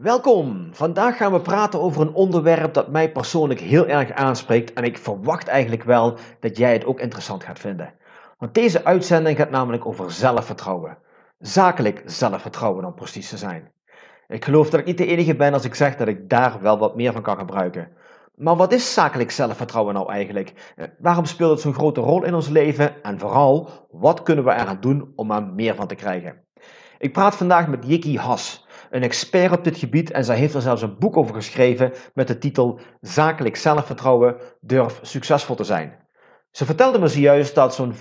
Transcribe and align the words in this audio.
Welkom! 0.00 0.68
Vandaag 0.72 1.16
gaan 1.16 1.32
we 1.32 1.40
praten 1.40 1.80
over 1.80 2.02
een 2.02 2.14
onderwerp 2.14 2.74
dat 2.74 2.88
mij 2.88 3.12
persoonlijk 3.12 3.60
heel 3.60 3.86
erg 3.86 4.12
aanspreekt 4.12 4.72
en 4.72 4.84
ik 4.84 4.98
verwacht 4.98 5.48
eigenlijk 5.48 5.82
wel 5.84 6.18
dat 6.40 6.56
jij 6.56 6.72
het 6.72 6.84
ook 6.84 7.00
interessant 7.00 7.44
gaat 7.44 7.58
vinden. 7.58 7.94
Want 8.38 8.54
deze 8.54 8.84
uitzending 8.84 9.36
gaat 9.36 9.50
namelijk 9.50 9.86
over 9.86 10.12
zelfvertrouwen. 10.12 10.98
Zakelijk 11.38 12.02
zelfvertrouwen 12.06 12.84
om 12.84 12.94
precies 12.94 13.28
te 13.28 13.36
zijn. 13.36 13.70
Ik 14.28 14.44
geloof 14.44 14.70
dat 14.70 14.80
ik 14.80 14.86
niet 14.86 14.98
de 14.98 15.06
enige 15.06 15.36
ben 15.36 15.52
als 15.52 15.64
ik 15.64 15.74
zeg 15.74 15.96
dat 15.96 16.08
ik 16.08 16.28
daar 16.28 16.58
wel 16.60 16.78
wat 16.78 16.96
meer 16.96 17.12
van 17.12 17.22
kan 17.22 17.38
gebruiken. 17.38 17.88
Maar 18.34 18.56
wat 18.56 18.72
is 18.72 18.94
zakelijk 18.94 19.30
zelfvertrouwen 19.30 19.94
nou 19.94 20.10
eigenlijk? 20.12 20.72
Eh, 20.76 20.86
waarom 20.98 21.24
speelt 21.24 21.50
het 21.50 21.60
zo'n 21.60 21.74
grote 21.74 22.00
rol 22.00 22.24
in 22.24 22.34
ons 22.34 22.48
leven? 22.48 23.02
En 23.02 23.18
vooral, 23.18 23.70
wat 23.90 24.22
kunnen 24.22 24.44
we 24.44 24.52
eraan 24.52 24.80
doen 24.80 25.12
om 25.16 25.30
er 25.30 25.42
meer 25.42 25.74
van 25.74 25.86
te 25.86 25.94
krijgen? 25.94 26.44
Ik 26.98 27.12
praat 27.12 27.36
vandaag 27.36 27.68
met 27.68 27.86
Jikki 27.86 28.18
Has 28.18 28.66
een 28.90 29.02
expert 29.02 29.52
op 29.52 29.64
dit 29.64 29.76
gebied 29.76 30.10
en 30.10 30.24
zij 30.24 30.36
heeft 30.36 30.54
er 30.54 30.62
zelfs 30.62 30.82
een 30.82 30.98
boek 30.98 31.16
over 31.16 31.34
geschreven 31.34 31.92
met 32.14 32.26
de 32.28 32.38
titel 32.38 32.80
Zakelijk 33.00 33.56
zelfvertrouwen, 33.56 34.36
durf 34.60 34.98
succesvol 35.02 35.56
te 35.56 35.64
zijn. 35.64 36.06
Ze 36.50 36.64
vertelde 36.64 36.98
me 36.98 37.08
zojuist 37.08 37.54
dat 37.54 37.74
zo'n 37.74 37.94
64% 37.94 37.96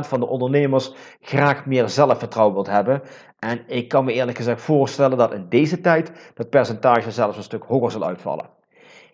van 0.00 0.20
de 0.20 0.26
ondernemers 0.26 0.94
graag 1.20 1.66
meer 1.66 1.88
zelfvertrouwen 1.88 2.54
wilt 2.54 2.66
hebben. 2.66 3.02
En 3.38 3.62
ik 3.66 3.88
kan 3.88 4.04
me 4.04 4.12
eerlijk 4.12 4.36
gezegd 4.36 4.60
voorstellen 4.60 5.18
dat 5.18 5.32
in 5.32 5.48
deze 5.48 5.80
tijd 5.80 6.32
dat 6.34 6.50
percentage 6.50 7.10
zelfs 7.10 7.36
een 7.36 7.42
stuk 7.42 7.64
hoger 7.64 7.90
zal 7.90 8.04
uitvallen. 8.04 8.50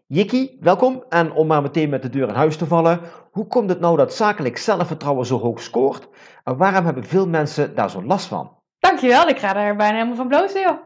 Jikki, 0.07 0.57
welkom. 0.61 1.05
En 1.09 1.33
om 1.33 1.47
maar 1.47 1.63
meteen 1.63 1.89
met 1.89 2.03
de 2.03 2.09
deur 2.09 2.29
in 2.29 2.35
huis 2.35 2.57
te 2.57 2.67
vallen, 2.67 3.01
hoe 3.31 3.47
komt 3.47 3.69
het 3.69 3.81
nou 3.81 3.97
dat 3.97 4.15
zakelijk 4.15 4.57
zelfvertrouwen 4.57 5.27
zo 5.27 5.39
hoog 5.39 5.61
scoort? 5.61 6.09
En 6.45 6.57
waarom 6.57 6.85
hebben 6.85 7.05
veel 7.05 7.29
mensen 7.29 7.75
daar 7.75 7.91
zo 7.91 8.05
last 8.05 8.27
van? 8.27 8.60
Dankjewel, 8.81 9.29
ik 9.29 9.39
ga 9.39 9.57
er 9.57 9.77
bijna 9.77 9.95
helemaal 9.95 10.17
van 10.17 10.29
blozen, 10.29 10.61
joh. 10.61 10.79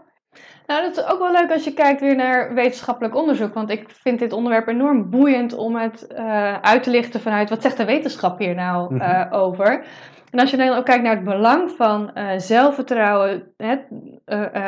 Nou, 0.67 0.83
dat 0.83 0.97
is 0.97 1.05
ook 1.05 1.19
wel 1.19 1.33
leuk 1.33 1.53
als 1.53 1.65
je 1.65 1.73
kijkt 1.73 2.01
weer 2.01 2.17
naar 2.17 2.55
wetenschappelijk 2.55 3.15
onderzoek. 3.15 3.55
Want 3.55 3.71
ik 3.71 3.89
vind 3.89 4.19
dit 4.19 4.33
onderwerp 4.33 4.69
enorm 4.69 5.11
boeiend 5.11 5.55
om 5.55 5.77
het 5.77 6.07
uh, 6.11 6.59
uit 6.61 6.83
te 6.83 6.91
lichten 6.91 7.21
vanuit 7.21 7.51
wat 7.51 7.63
zegt 7.63 7.77
de 7.77 7.85
wetenschap 7.85 8.39
hier 8.39 8.55
nou 8.55 8.95
uh, 8.95 9.27
over. 9.31 9.85
En 10.31 10.41
als 10.41 10.51
je 10.51 10.57
dan 10.57 10.77
ook 10.77 10.85
kijkt 10.85 11.03
naar 11.03 11.15
het 11.15 11.25
belang 11.25 11.71
van 11.71 12.11
uh, 12.15 12.31
zelfvertrouwen 12.37 13.55
hè, 13.57 13.77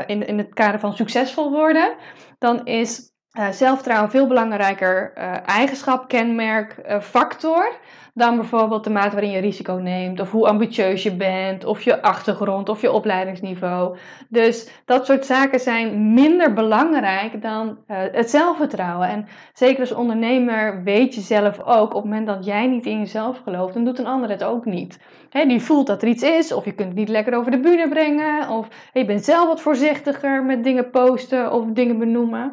in, 0.06 0.27
in 0.27 0.38
het 0.38 0.54
kader 0.54 0.80
van 0.80 0.97
succesvol 0.97 1.50
worden, 1.50 1.94
dan 2.38 2.66
is 2.66 3.14
zelfvertrouwen 3.50 4.10
veel 4.10 4.27
belangrijker 4.27 5.12
eigenschap, 5.44 6.08
kenmerk, 6.08 7.00
factor 7.00 7.77
dan 8.17 8.36
bijvoorbeeld 8.36 8.84
de 8.84 8.91
mate 8.91 9.11
waarin 9.11 9.31
je 9.31 9.41
risico 9.41 9.72
neemt, 9.72 10.20
of 10.20 10.31
hoe 10.31 10.48
ambitieus 10.48 11.03
je 11.03 11.17
bent, 11.17 11.64
of 11.64 11.83
je 11.83 12.03
achtergrond, 12.03 12.69
of 12.69 12.81
je 12.81 12.93
opleidingsniveau. 12.93 13.97
Dus 14.28 14.71
dat 14.84 15.06
soort 15.06 15.27
zaken 15.27 15.60
zijn 15.60 16.15
minder 16.15 16.53
belangrijk 16.53 17.43
dan 17.43 17.66
uh, 17.69 17.97
het 18.12 18.31
zelfvertrouwen. 18.31 19.09
En 19.09 19.27
zeker 19.53 19.81
als 19.81 19.93
ondernemer 19.93 20.82
weet 20.82 21.15
je 21.15 21.21
zelf 21.21 21.60
ook, 21.60 21.94
op 21.94 22.03
het 22.03 22.04
moment 22.04 22.27
dat 22.27 22.44
jij 22.44 22.66
niet 22.66 22.87
in 22.87 22.99
jezelf 22.99 23.41
gelooft, 23.44 23.75
dan 23.75 23.84
doet 23.84 23.99
een 23.99 24.06
ander 24.06 24.31
het 24.31 24.44
ook 24.44 24.65
niet. 24.65 24.98
He, 25.31 25.47
die 25.47 25.62
voelt 25.62 25.87
dat 25.87 26.03
er 26.03 26.09
iets 26.09 26.22
is, 26.22 26.53
of 26.53 26.65
je 26.65 26.72
kunt 26.72 26.88
het 26.88 26.98
niet 26.98 27.09
lekker 27.09 27.34
over 27.34 27.50
de 27.50 27.60
bühne 27.60 27.88
brengen, 27.88 28.48
of 28.48 28.69
je 28.93 29.04
bent 29.04 29.25
zelf 29.25 29.47
wat 29.47 29.60
voorzichtiger 29.60 30.44
met 30.44 30.65
dingen 30.65 30.91
posten 30.91 31.53
of 31.53 31.65
dingen 31.66 31.98
benoemen. 31.98 32.53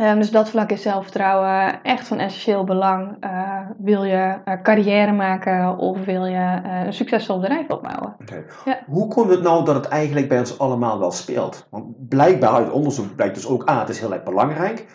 Um, 0.00 0.18
dus 0.18 0.30
dat 0.30 0.50
vlak 0.50 0.70
is 0.70 0.82
zelfvertrouwen 0.82 1.82
echt 1.82 2.06
van 2.06 2.18
essentieel 2.18 2.64
belang. 2.64 3.24
Uh, 3.24 3.60
wil 3.78 4.04
je 4.04 4.38
uh, 4.44 4.62
carrière 4.62 5.12
maken 5.12 5.78
of 5.78 6.04
wil 6.04 6.24
je 6.24 6.60
uh, 6.64 6.84
een 6.84 6.92
succesvol 6.92 7.40
bedrijf 7.40 7.68
opbouwen? 7.68 8.16
Okay. 8.20 8.44
Ja. 8.64 8.82
Hoe 8.86 9.08
komt 9.08 9.30
het 9.30 9.42
nou 9.42 9.64
dat 9.64 9.74
het 9.74 9.88
eigenlijk 9.88 10.28
bij 10.28 10.38
ons 10.38 10.58
allemaal 10.58 10.98
wel 10.98 11.10
speelt? 11.10 11.66
Want 11.70 12.08
blijkbaar 12.08 12.50
uit 12.50 12.70
onderzoek 12.70 13.14
blijkt 13.14 13.34
dus 13.34 13.46
ook, 13.48 13.64
ah, 13.64 13.78
het 13.78 13.88
is 13.88 14.00
heel 14.00 14.12
erg 14.12 14.22
belangrijk. 14.22 14.86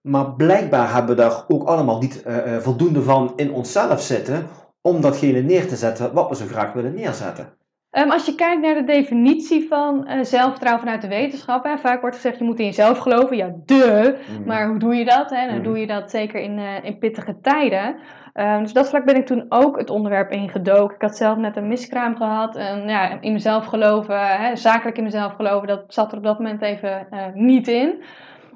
Maar 0.00 0.32
blijkbaar 0.32 0.92
hebben 0.94 1.16
we 1.16 1.22
daar 1.22 1.44
ook 1.48 1.64
allemaal 1.64 1.98
niet 1.98 2.24
voldoende 2.58 3.02
van 3.02 3.32
in 3.36 3.52
onszelf 3.52 4.00
zitten 4.00 4.46
om 4.80 5.00
datgene 5.00 5.40
neer 5.40 5.68
te 5.68 5.76
zetten 5.76 6.12
wat 6.12 6.28
we 6.28 6.36
zo 6.36 6.46
graag 6.46 6.72
willen 6.72 6.94
neerzetten. 6.94 7.52
Um, 7.92 8.10
als 8.10 8.26
je 8.26 8.34
kijkt 8.34 8.62
naar 8.62 8.74
de 8.74 8.84
definitie 8.84 9.68
van 9.68 10.06
uh, 10.08 10.22
zelfvertrouwen 10.22 10.82
vanuit 10.82 11.02
de 11.02 11.08
wetenschap, 11.08 11.64
hè, 11.64 11.78
vaak 11.78 12.00
wordt 12.00 12.16
gezegd 12.16 12.38
je 12.38 12.44
moet 12.44 12.58
in 12.58 12.64
jezelf 12.64 12.98
geloven. 12.98 13.36
Ja, 13.36 13.52
de. 13.64 14.18
Mm. 14.38 14.46
Maar 14.46 14.68
hoe 14.68 14.78
doe 14.78 14.94
je 14.94 15.04
dat? 15.04 15.30
Hè? 15.30 15.46
Dan 15.46 15.56
mm. 15.56 15.62
doe 15.62 15.78
je 15.78 15.86
dat 15.86 16.10
zeker 16.10 16.40
in, 16.40 16.58
uh, 16.58 16.84
in 16.84 16.98
pittige 16.98 17.40
tijden. 17.42 17.96
Um, 18.34 18.62
dus 18.62 18.72
dat 18.72 18.88
vlak 18.88 19.04
ben 19.04 19.16
ik 19.16 19.26
toen 19.26 19.46
ook 19.48 19.78
het 19.78 19.90
onderwerp 19.90 20.30
ingedoken. 20.30 20.94
Ik 20.94 21.02
had 21.02 21.16
zelf 21.16 21.38
net 21.38 21.56
een 21.56 21.68
miskraam 21.68 22.16
gehad. 22.16 22.56
En 22.56 22.88
ja, 22.88 23.20
in 23.20 23.32
mezelf 23.32 23.64
geloven, 23.64 24.18
hè, 24.18 24.56
zakelijk 24.56 24.96
in 24.96 25.04
mezelf 25.04 25.32
geloven, 25.32 25.68
dat 25.68 25.84
zat 25.88 26.12
er 26.12 26.18
op 26.18 26.24
dat 26.24 26.38
moment 26.38 26.62
even 26.62 27.06
uh, 27.10 27.20
niet 27.34 27.68
in. 27.68 28.02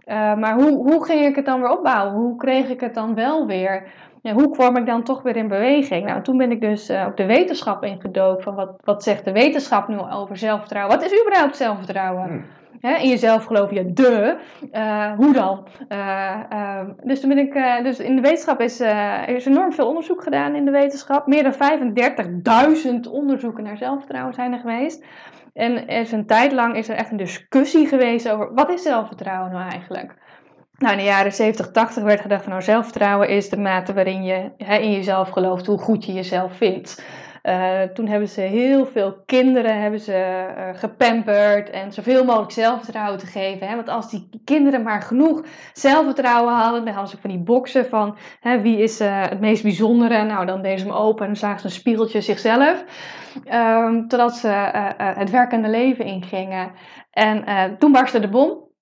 maar 0.06 0.54
hoe, 0.54 0.70
hoe 0.70 1.04
ging 1.04 1.26
ik 1.26 1.36
het 1.36 1.44
dan 1.44 1.60
weer 1.60 1.70
opbouwen? 1.70 2.14
Hoe 2.14 2.36
kreeg 2.36 2.68
ik 2.68 2.80
het 2.80 2.94
dan 2.94 3.14
wel 3.14 3.46
weer? 3.46 3.82
Ja, 4.24 4.32
hoe 4.32 4.50
kwam 4.50 4.76
ik 4.76 4.86
dan 4.86 5.02
toch 5.02 5.22
weer 5.22 5.36
in 5.36 5.48
beweging? 5.48 6.06
Nou, 6.06 6.22
toen 6.22 6.36
ben 6.36 6.50
ik 6.50 6.60
dus 6.60 6.90
uh, 6.90 7.04
op 7.08 7.16
de 7.16 7.26
wetenschap 7.26 7.84
ingedoken. 7.84 8.42
Van 8.42 8.54
wat, 8.54 8.74
wat 8.84 9.02
zegt 9.02 9.24
de 9.24 9.32
wetenschap 9.32 9.88
nu 9.88 9.98
over 9.98 10.36
zelfvertrouwen? 10.36 10.96
Wat 10.96 11.04
is 11.04 11.20
überhaupt 11.20 11.56
zelfvertrouwen? 11.56 12.28
Hmm. 12.80 12.94
in 12.94 13.08
jezelf 13.08 13.44
geloven, 13.44 13.76
ja, 13.76 13.82
de. 13.86 14.36
Uh, 14.72 15.12
hoe 15.12 15.32
dan? 15.32 15.66
Uh, 15.88 16.80
dus 17.02 17.20
toen 17.20 17.28
ben 17.28 17.38
ik, 17.38 17.82
dus 17.82 17.98
in 17.98 18.16
de 18.16 18.22
wetenschap 18.22 18.60
is, 18.60 18.80
er 18.80 19.28
is 19.28 19.46
enorm 19.46 19.72
veel 19.72 19.88
onderzoek 19.88 20.22
gedaan 20.22 20.54
in 20.54 20.64
de 20.64 20.70
wetenschap. 20.70 21.26
Meer 21.26 21.42
dan 21.42 21.54
35.000 23.04 23.10
onderzoeken 23.10 23.64
naar 23.64 23.76
zelfvertrouwen 23.76 24.34
zijn 24.34 24.52
er 24.52 24.58
geweest. 24.58 25.04
En 25.52 25.88
er 25.88 26.00
is 26.00 26.12
een 26.12 26.26
tijd 26.26 26.52
lang 26.52 26.76
is 26.76 26.88
er 26.88 26.96
echt 26.96 27.10
een 27.10 27.16
discussie 27.16 27.86
geweest 27.86 28.30
over 28.30 28.54
wat 28.54 28.70
is 28.70 28.82
zelfvertrouwen 28.82 29.52
nou 29.52 29.70
eigenlijk? 29.70 30.14
Nou, 30.84 30.96
in 30.96 31.02
de 31.02 31.10
jaren 31.10 31.32
70, 31.32 31.70
80 31.70 32.02
werd 32.02 32.20
gedacht 32.20 32.42
van 32.42 32.50
nou, 32.50 32.62
zelfvertrouwen 32.62 33.28
is 33.28 33.48
de 33.48 33.56
mate 33.56 33.92
waarin 33.92 34.24
je 34.24 34.50
hè, 34.58 34.76
in 34.76 34.92
jezelf 34.92 35.28
gelooft, 35.28 35.66
hoe 35.66 35.78
goed 35.78 36.04
je 36.04 36.12
jezelf 36.12 36.56
vindt. 36.56 37.04
Uh, 37.42 37.82
toen 37.82 38.06
hebben 38.06 38.28
ze 38.28 38.40
heel 38.40 38.86
veel 38.86 39.22
kinderen 39.26 39.80
hebben 39.80 40.00
ze, 40.00 40.46
uh, 40.58 40.78
gepamperd 40.78 41.70
en 41.70 41.92
zoveel 41.92 42.24
mogelijk 42.24 42.52
zelfvertrouwen 42.52 43.18
te 43.18 43.26
geven. 43.26 43.68
Hè? 43.68 43.74
Want 43.74 43.88
als 43.88 44.10
die 44.10 44.28
kinderen 44.44 44.82
maar 44.82 45.02
genoeg 45.02 45.44
zelfvertrouwen 45.72 46.54
hadden, 46.54 46.84
dan 46.84 46.94
hadden 46.94 47.10
ze 47.10 47.20
van 47.20 47.30
die 47.30 47.42
boxen 47.42 47.86
van 47.86 48.16
hè, 48.40 48.60
wie 48.60 48.78
is 48.78 49.00
uh, 49.00 49.22
het 49.22 49.40
meest 49.40 49.62
bijzondere. 49.62 50.24
Nou, 50.24 50.46
dan 50.46 50.62
deden 50.62 50.78
ze 50.78 50.86
hem 50.86 50.94
open 50.94 51.20
en 51.20 51.26
dan 51.26 51.36
zagen 51.36 51.60
ze 51.60 51.66
een 51.66 51.72
spiegeltje 51.72 52.20
zichzelf. 52.20 52.84
Um, 53.52 54.08
totdat 54.08 54.36
ze 54.36 54.48
het 54.98 55.30
werkende 55.30 55.68
leven 55.68 56.04
ingingen. 56.04 56.72
En 57.10 57.44
toen 57.78 57.92
barstte 57.92 58.20
de 58.20 58.28
bom. 58.28 58.72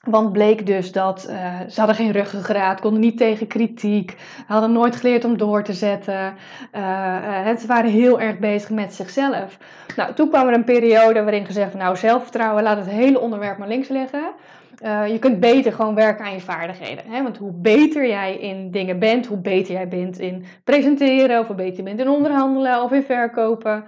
Want 0.00 0.32
bleek 0.32 0.66
dus 0.66 0.92
dat 0.92 1.26
uh, 1.30 1.60
ze 1.68 1.78
hadden 1.78 1.96
geen 1.96 2.12
ruggengraat, 2.12 2.80
konden 2.80 3.00
niet 3.00 3.16
tegen 3.16 3.46
kritiek, 3.46 4.16
hadden 4.46 4.72
nooit 4.72 4.96
geleerd 4.96 5.24
om 5.24 5.36
door 5.36 5.62
te 5.62 5.72
zetten. 5.72 6.34
Uh, 6.74 7.56
ze 7.58 7.66
waren 7.66 7.90
heel 7.90 8.20
erg 8.20 8.38
bezig 8.38 8.70
met 8.70 8.94
zichzelf. 8.94 9.58
Nou, 9.96 10.14
toen 10.14 10.28
kwam 10.28 10.48
er 10.48 10.54
een 10.54 10.64
periode 10.64 11.22
waarin 11.22 11.46
gezegd 11.46 11.70
van 11.70 11.80
nou 11.80 11.96
zelfvertrouwen, 11.96 12.62
laat 12.62 12.76
het 12.76 12.88
hele 12.88 13.20
onderwerp 13.20 13.58
maar 13.58 13.68
links 13.68 13.88
liggen. 13.88 14.32
je 15.12 15.16
kunt 15.20 15.40
beter 15.40 15.72
gewoon 15.72 15.94
werken 15.94 16.24
aan 16.24 16.34
je 16.34 16.40
vaardigheden. 16.40 17.04
Hè? 17.08 17.22
Want 17.22 17.36
hoe 17.36 17.52
beter 17.52 18.08
jij 18.08 18.36
in 18.36 18.70
dingen 18.70 18.98
bent, 18.98 19.26
hoe 19.26 19.38
beter 19.38 19.72
jij 19.74 19.88
bent 19.88 20.18
in 20.18 20.44
presenteren, 20.64 21.40
of 21.40 21.46
hoe 21.46 21.56
beter 21.56 21.76
je 21.76 21.82
bent 21.82 22.00
in 22.00 22.08
onderhandelen 22.08 22.82
of 22.82 22.92
in 22.92 23.02
verkopen, 23.02 23.84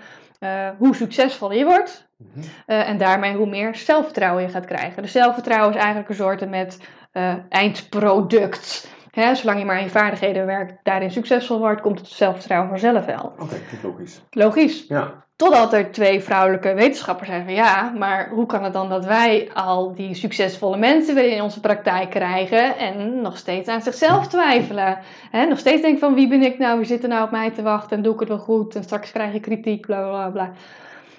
hoe 0.79 0.95
succesvoller 0.95 1.57
je 1.57 1.65
wordt, 1.65 2.04
uh, 2.35 2.89
en 2.89 2.99
daarmee 2.99 3.35
hoe 3.35 3.47
meer 3.47 3.75
zelfvertrouwen 3.75 4.43
je 4.43 4.49
gaat 4.49 4.65
krijgen. 4.65 5.03
Dus 5.03 5.13
zelfvertrouwen 5.13 5.71
is 5.71 5.77
eigenlijk 5.77 6.09
een 6.09 6.15
soort 6.15 6.51
met 6.51 6.79
uh, 7.13 7.35
eindproduct. 7.49 8.93
Hè, 9.11 9.35
zolang 9.35 9.59
je 9.59 9.65
maar 9.65 9.79
in 9.79 9.85
je 9.85 9.91
vaardigheden 9.91 10.47
werkt, 10.47 10.75
daarin 10.83 11.11
succesvol 11.11 11.59
wordt, 11.59 11.81
komt 11.81 11.99
het 11.99 12.09
zelfvertrouwen 12.09 12.71
vanzelf 12.71 13.05
wel. 13.05 13.25
Oké, 13.25 13.43
okay, 13.43 13.61
logisch. 13.83 14.23
Logisch. 14.31 14.85
Ja. 14.89 15.25
Totdat 15.37 15.73
er 15.73 15.91
twee 15.91 16.21
vrouwelijke 16.21 16.75
wetenschappers 16.75 17.29
zeggen: 17.29 17.53
ja, 17.53 17.93
maar 17.99 18.29
hoe 18.29 18.47
kan 18.47 18.65
het 18.65 18.73
dan 18.73 18.89
dat 18.89 19.05
wij 19.05 19.51
al 19.55 19.95
die 19.95 20.15
succesvolle 20.15 20.77
mensen 20.77 21.15
weer 21.15 21.33
in 21.33 21.43
onze 21.43 21.61
praktijk 21.61 22.11
krijgen 22.11 22.79
en 22.79 23.21
nog 23.21 23.37
steeds 23.37 23.69
aan 23.69 23.83
zichzelf 23.83 24.29
twijfelen? 24.29 24.99
He, 25.31 25.45
nog 25.45 25.59
steeds 25.59 25.83
denken 25.83 26.01
van 26.01 26.15
wie 26.15 26.29
ben 26.29 26.43
ik 26.43 26.59
nou, 26.59 26.79
wie 26.79 26.87
zit 26.87 27.03
er 27.03 27.09
nou 27.09 27.25
op 27.25 27.31
mij 27.31 27.51
te 27.51 27.63
wachten 27.63 27.97
en 27.97 28.03
doe 28.03 28.15
ik 28.15 28.21
het 28.21 28.29
wel 28.29 28.39
goed 28.39 28.75
en 28.75 28.83
straks 28.83 29.13
krijg 29.13 29.33
je 29.33 29.41
kritiek, 29.41 29.87
bla 29.87 30.09
bla 30.09 30.29
bla. 30.29 30.53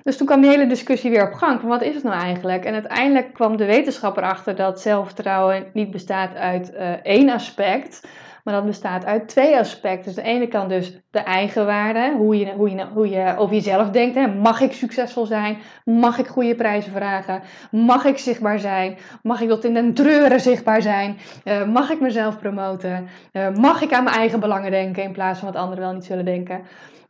Dus 0.05 0.17
toen 0.17 0.27
kwam 0.27 0.41
die 0.41 0.49
hele 0.49 0.67
discussie 0.67 1.09
weer 1.09 1.27
op 1.27 1.33
gang 1.33 1.59
van 1.59 1.69
wat 1.69 1.81
is 1.81 1.95
het 1.95 2.03
nou 2.03 2.15
eigenlijk? 2.21 2.65
En 2.65 2.73
uiteindelijk 2.73 3.33
kwam 3.33 3.57
de 3.57 3.65
wetenschapper 3.65 4.23
achter 4.23 4.55
dat 4.55 4.81
zelfvertrouwen 4.81 5.65
niet 5.73 5.91
bestaat 5.91 6.35
uit 6.35 6.73
uh, 6.73 6.91
één 7.03 7.29
aspect, 7.29 8.07
maar 8.43 8.53
dat 8.53 8.65
bestaat 8.65 9.05
uit 9.05 9.27
twee 9.27 9.57
aspecten. 9.57 10.05
Dus 10.05 10.23
de 10.23 10.29
ene 10.29 10.47
kant 10.47 10.69
dus 10.69 10.99
de 11.11 11.19
eigenwaarde, 11.19 12.13
hoe 12.17 12.39
je, 12.39 12.51
hoe 12.51 12.69
je, 12.69 12.85
hoe 12.93 13.09
je 13.09 13.35
over 13.37 13.55
jezelf 13.55 13.89
denkt. 13.89 14.15
Hè. 14.15 14.27
Mag 14.27 14.61
ik 14.61 14.73
succesvol 14.73 15.25
zijn? 15.25 15.57
Mag 15.85 16.17
ik 16.17 16.27
goede 16.27 16.55
prijzen 16.55 16.91
vragen? 16.91 17.41
Mag 17.71 18.05
ik 18.05 18.17
zichtbaar 18.17 18.59
zijn? 18.59 18.97
Mag 19.21 19.41
ik 19.41 19.49
tot 19.49 19.63
in 19.63 19.73
den 19.73 19.93
treuren 19.93 20.39
zichtbaar 20.39 20.81
zijn? 20.81 21.17
Uh, 21.45 21.65
mag 21.65 21.89
ik 21.89 21.99
mezelf 21.99 22.39
promoten? 22.39 23.07
Uh, 23.33 23.49
mag 23.49 23.81
ik 23.81 23.93
aan 23.93 24.03
mijn 24.03 24.15
eigen 24.15 24.39
belangen 24.39 24.71
denken 24.71 25.03
in 25.03 25.11
plaats 25.11 25.39
van 25.39 25.51
wat 25.51 25.61
anderen 25.61 25.83
wel 25.83 25.93
niet 25.93 26.05
zullen 26.05 26.25
denken? 26.25 26.61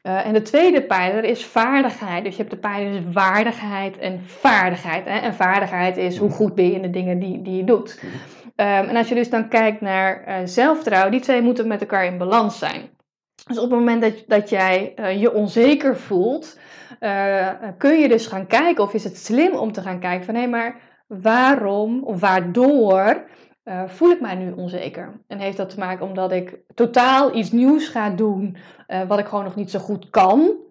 Uh, 0.05 0.25
en 0.25 0.33
de 0.33 0.41
tweede 0.41 0.81
pijler 0.81 1.23
is 1.23 1.45
vaardigheid. 1.45 2.23
Dus 2.23 2.35
je 2.35 2.41
hebt 2.41 2.53
de 2.53 2.59
pijlers 2.59 3.03
waardigheid 3.13 3.97
en 3.97 4.21
vaardigheid. 4.25 5.05
Hè? 5.05 5.19
En 5.19 5.33
vaardigheid 5.33 5.97
is 5.97 6.17
hoe 6.17 6.29
goed 6.29 6.55
ben 6.55 6.65
je 6.65 6.73
in 6.73 6.81
de 6.81 6.89
dingen 6.89 7.19
die, 7.19 7.41
die 7.41 7.57
je 7.57 7.63
doet. 7.63 7.99
Um, 8.03 8.65
en 8.65 8.95
als 8.95 9.09
je 9.09 9.15
dus 9.15 9.29
dan 9.29 9.47
kijkt 9.47 9.81
naar 9.81 10.23
uh, 10.27 10.35
zelfvertrouwen, 10.43 11.11
die 11.11 11.21
twee 11.21 11.41
moeten 11.41 11.67
met 11.67 11.81
elkaar 11.81 12.05
in 12.05 12.17
balans 12.17 12.59
zijn. 12.59 12.89
Dus 13.47 13.57
op 13.57 13.69
het 13.69 13.79
moment 13.79 14.01
dat, 14.01 14.23
dat 14.27 14.49
jij 14.49 14.93
uh, 14.95 15.21
je 15.21 15.33
onzeker 15.33 15.97
voelt, 15.97 16.59
kun 17.77 17.99
je 17.99 18.07
dus 18.07 18.27
gaan 18.27 18.47
kijken, 18.47 18.83
of 18.83 18.93
is 18.93 19.03
het 19.03 19.17
slim 19.17 19.53
om 19.53 19.71
te 19.71 19.81
gaan 19.81 19.99
kijken 19.99 20.25
van 20.25 20.35
hé, 20.35 20.47
maar 20.47 20.75
waarom 21.07 22.03
of 22.03 22.19
waardoor 22.19 23.23
voel 23.87 24.11
ik 24.11 24.21
mij 24.21 24.35
nu 24.35 24.51
onzeker? 24.51 25.21
En 25.27 25.39
heeft 25.39 25.57
dat 25.57 25.69
te 25.69 25.79
maken 25.79 26.05
omdat 26.05 26.31
ik 26.31 26.59
totaal 26.73 27.35
iets 27.35 27.51
nieuws 27.51 27.87
ga 27.87 28.09
doen, 28.09 28.57
wat 29.07 29.19
ik 29.19 29.25
gewoon 29.25 29.43
nog 29.43 29.55
niet 29.55 29.71
zo 29.71 29.79
goed 29.79 30.09
kan? 30.09 30.63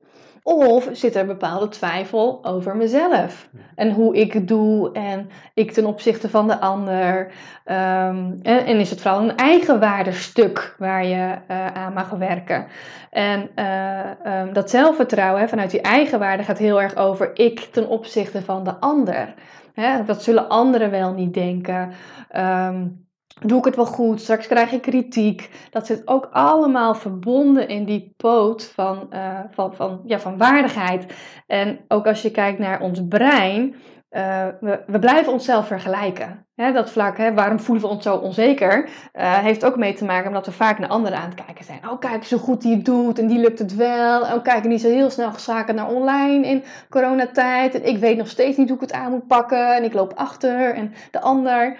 Of 0.46 0.88
zit 0.93 1.16
er 1.16 1.26
bepaalde 1.26 1.69
twijfel 1.69 2.38
over 2.43 2.76
mezelf 2.76 3.49
en 3.75 3.93
hoe 3.93 4.16
ik 4.16 4.32
het 4.32 4.49
doe 4.49 4.93
en 4.93 5.31
ik 5.55 5.72
ten 5.72 5.87
opzichte 5.87 6.28
van 6.28 6.46
de 6.46 6.61
ander? 6.61 7.26
Um, 7.64 8.40
en, 8.43 8.64
en, 8.66 8.81
is 8.81 8.90
het 8.90 9.00
vooral 9.00 9.20
een 9.20 9.37
eigenwaardestuk 9.37 10.75
waar 10.78 11.06
je 11.06 11.38
uh, 11.50 11.66
aan 11.66 11.93
mag 11.93 12.11
werken? 12.11 12.66
En 13.11 13.50
uh, 13.56 14.40
um, 14.40 14.52
dat 14.52 14.70
zelfvertrouwen 14.70 15.40
hè, 15.40 15.49
vanuit 15.49 15.70
die 15.70 15.81
eigenwaarde 15.81 16.43
gaat 16.43 16.58
heel 16.58 16.81
erg 16.81 16.96
over 16.96 17.31
ik 17.38 17.61
ten 17.61 17.88
opzichte 17.88 18.43
van 18.43 18.64
de 18.64 18.75
ander. 18.81 19.34
Hè, 19.75 20.05
dat 20.05 20.22
zullen 20.22 20.49
anderen 20.49 20.90
wel 20.90 21.12
niet 21.12 21.34
denken. 21.34 21.93
Um, 22.37 23.06
doe 23.46 23.58
ik 23.58 23.64
het 23.64 23.76
wel 23.76 23.87
goed? 23.87 24.20
Straks 24.20 24.46
krijg 24.46 24.70
je 24.70 24.81
kritiek. 24.81 25.50
Dat 25.70 25.87
zit 25.87 26.08
ook 26.08 26.29
allemaal 26.32 26.94
verbonden 26.94 27.69
in 27.69 27.85
die 27.85 28.14
poot 28.17 28.64
van, 28.75 29.06
uh, 29.11 29.41
van, 29.50 29.75
van, 29.75 30.00
ja, 30.05 30.19
van 30.19 30.38
waardigheid. 30.38 31.14
En 31.46 31.81
ook 31.88 32.06
als 32.06 32.23
je 32.23 32.31
kijkt 32.31 32.58
naar 32.58 32.81
ons 32.81 33.00
brein, 33.08 33.75
uh, 34.14 34.46
we, 34.61 34.82
we, 34.87 34.99
blijven 34.99 35.32
onszelf 35.32 35.67
vergelijken. 35.67 36.46
Dat 36.55 36.91
vlak, 36.91 37.19
hè, 37.19 37.35
waarom 37.35 37.61
voelen 37.61 37.85
we 37.85 37.91
ons 37.91 38.02
zo 38.02 38.17
onzeker, 38.17 38.85
uh, 38.85 39.38
heeft 39.38 39.64
ook 39.64 39.76
mee 39.76 39.94
te 39.94 40.05
maken 40.05 40.29
omdat 40.29 40.47
we 40.47 40.52
vaak 40.52 40.79
naar 40.79 40.88
anderen 40.88 41.19
aan 41.19 41.31
het 41.31 41.44
kijken 41.44 41.64
zijn. 41.64 41.88
Oh, 41.90 41.99
kijk 41.99 42.25
zo 42.25 42.37
goed 42.37 42.62
die 42.62 42.82
doet 42.82 43.19
en 43.19 43.26
die 43.26 43.38
lukt 43.38 43.58
het 43.58 43.75
wel. 43.75 44.20
Oh, 44.20 44.43
kijk, 44.43 44.64
niet 44.64 44.81
zo 44.81 44.88
heel 44.88 45.11
snel 45.11 45.32
geschakeld 45.32 45.76
naar 45.76 45.90
online 45.90 46.47
in 46.47 46.64
coronatijd. 46.90 47.75
En 47.75 47.88
ik 47.88 47.99
weet 47.99 48.17
nog 48.17 48.29
steeds 48.29 48.56
niet 48.56 48.69
hoe 48.69 48.76
ik 48.76 48.82
het 48.82 48.93
aan 48.93 49.11
moet 49.11 49.26
pakken 49.26 49.76
en 49.76 49.85
ik 49.85 49.93
loop 49.93 50.12
achter 50.14 50.75
en 50.75 50.94
de 51.11 51.20
ander. 51.20 51.76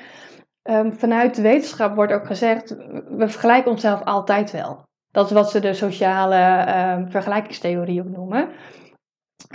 Um, 0.71 0.93
vanuit 0.93 1.35
de 1.35 1.43
wetenschap 1.43 1.95
wordt 1.95 2.13
ook 2.13 2.27
gezegd, 2.27 2.77
we 3.09 3.29
vergelijken 3.29 3.71
onszelf 3.71 4.05
altijd 4.05 4.51
wel. 4.51 4.83
Dat 5.11 5.27
is 5.27 5.33
wat 5.33 5.51
ze 5.51 5.61
de 5.61 5.75
sociale 5.75 6.67
um, 6.97 7.11
vergelijkingstheorie 7.11 8.01
ook 8.01 8.09
noemen. 8.09 8.49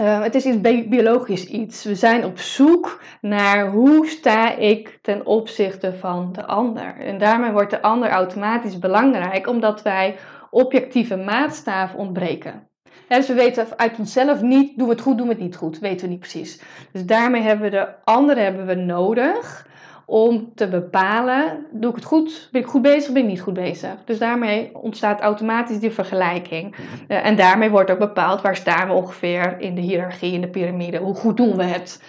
Uh, 0.02 0.22
het 0.22 0.36
is 0.36 0.46
iets 0.46 0.88
biologisch 0.88 1.46
iets. 1.46 1.84
We 1.84 1.96
zijn 1.96 2.26
op 2.26 2.40
zoek 2.40 3.02
naar 3.22 3.68
hoe 3.68 4.08
sta 4.08 4.56
ik 4.56 5.00
ten 5.02 5.26
opzichte 5.26 5.94
van 5.94 6.32
de 6.32 6.46
ander. 6.46 7.00
En 7.00 7.18
daarmee 7.18 7.52
wordt 7.52 7.72
de 7.72 7.82
ander 7.82 8.10
automatisch 8.10 8.80
belangrijk, 8.80 9.48
omdat 9.48 9.82
wij 9.82 10.16
objectieve 10.50 11.16
maatstaven 11.16 12.00
ontbreken. 12.00 12.68
We 13.08 13.34
weten 13.34 13.68
uit 13.78 14.00
onszelf 14.00 14.42
niet, 14.42 14.78
doen 14.78 14.88
we 14.88 14.94
het 14.94 15.02
goed, 15.02 15.18
doen 15.18 15.28
we 15.28 15.34
het 15.34 15.42
niet 15.42 15.56
goed. 15.56 15.80
Weten 15.80 16.06
we 16.06 16.12
niet 16.12 16.20
precies. 16.20 16.62
Dus 16.92 17.06
daarmee 17.06 17.42
hebben 17.42 17.72
we 17.72 17.78
de 17.78 18.04
ander 18.04 18.38
hebben 18.38 18.66
we 18.66 18.76
nodig 18.76 19.68
om 20.10 20.52
te 20.56 20.68
bepalen, 20.68 21.66
doe 21.72 21.90
ik 21.90 21.96
het 21.96 22.06
goed, 22.06 22.50
ben 22.52 22.62
ik 22.62 22.68
goed 22.68 22.82
bezig, 22.82 23.14
ben 23.14 23.22
ik 23.22 23.28
niet 23.28 23.42
goed 23.42 23.54
bezig. 23.54 23.96
Dus 24.06 24.18
daarmee 24.18 24.70
ontstaat 24.74 25.22
automatisch 25.22 25.80
die 25.80 25.92
vergelijking. 25.92 26.76
Uh, 26.76 27.26
en 27.26 27.36
daarmee 27.36 27.70
wordt 27.70 27.92
ook 27.92 28.00
bepaald 28.00 28.42
waar 28.42 28.56
staan 28.56 28.88
we 28.88 28.94
ongeveer 28.94 29.56
in 29.60 29.76
de 29.76 29.82
hiërarchie, 29.82 30.34
in 30.34 30.42
de 30.42 30.48
piramide, 30.48 30.98
hoe 30.98 31.16
goed 31.16 31.38
doen 31.38 31.56
we 31.56 31.64
het. 31.64 32.04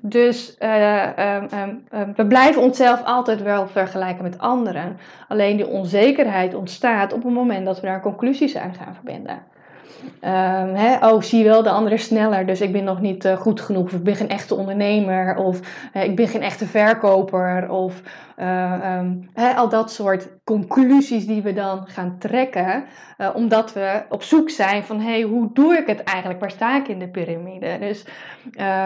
Dus 0.00 0.56
uh, 0.60 1.36
um, 1.36 1.48
um, 1.94 2.12
we 2.16 2.26
blijven 2.26 2.62
onszelf 2.62 3.04
altijd 3.04 3.42
wel 3.42 3.66
vergelijken 3.68 4.22
met 4.22 4.38
anderen. 4.38 4.96
Alleen 5.28 5.56
die 5.56 5.66
onzekerheid 5.66 6.54
ontstaat 6.54 7.12
op 7.12 7.22
het 7.22 7.32
moment 7.32 7.66
dat 7.66 7.80
we 7.80 7.86
daar 7.86 8.02
conclusies 8.02 8.56
aan 8.56 8.74
gaan 8.74 8.94
verbinden. 8.94 9.42
Um, 10.20 10.74
hè, 10.74 11.08
oh, 11.08 11.22
zie 11.22 11.38
je 11.38 11.44
wel, 11.44 11.62
de 11.62 11.70
ander 11.70 11.92
is 11.92 12.04
sneller, 12.04 12.46
dus 12.46 12.60
ik 12.60 12.72
ben 12.72 12.84
nog 12.84 13.00
niet 13.00 13.24
uh, 13.24 13.36
goed 13.36 13.60
genoeg. 13.60 13.84
Of 13.84 13.92
ik 13.92 14.02
ben 14.02 14.16
geen 14.16 14.28
echte 14.28 14.54
ondernemer. 14.54 15.36
Of 15.36 15.60
uh, 15.94 16.04
ik 16.04 16.16
ben 16.16 16.28
geen 16.28 16.42
echte 16.42 16.66
verkoper. 16.66 17.70
Of 17.70 18.02
uh, 18.38 18.98
um, 18.98 19.30
hè, 19.32 19.52
al 19.54 19.68
dat 19.68 19.90
soort 19.90 20.28
conclusies 20.44 21.26
die 21.26 21.42
we 21.42 21.52
dan 21.52 21.86
gaan 21.86 22.18
trekken. 22.18 22.84
omdat 23.34 23.72
we 23.72 24.04
op 24.08 24.22
zoek 24.22 24.50
zijn 24.50 24.84
van, 24.84 25.00
hé, 25.00 25.10
hey, 25.10 25.22
hoe 25.22 25.50
doe 25.52 25.76
ik 25.76 25.86
het 25.86 26.02
eigenlijk? 26.02 26.40
Waar 26.40 26.50
sta 26.50 26.76
ik 26.76 26.88
in 26.88 26.98
de 26.98 27.08
piramide? 27.08 27.76
Dus 27.80 28.06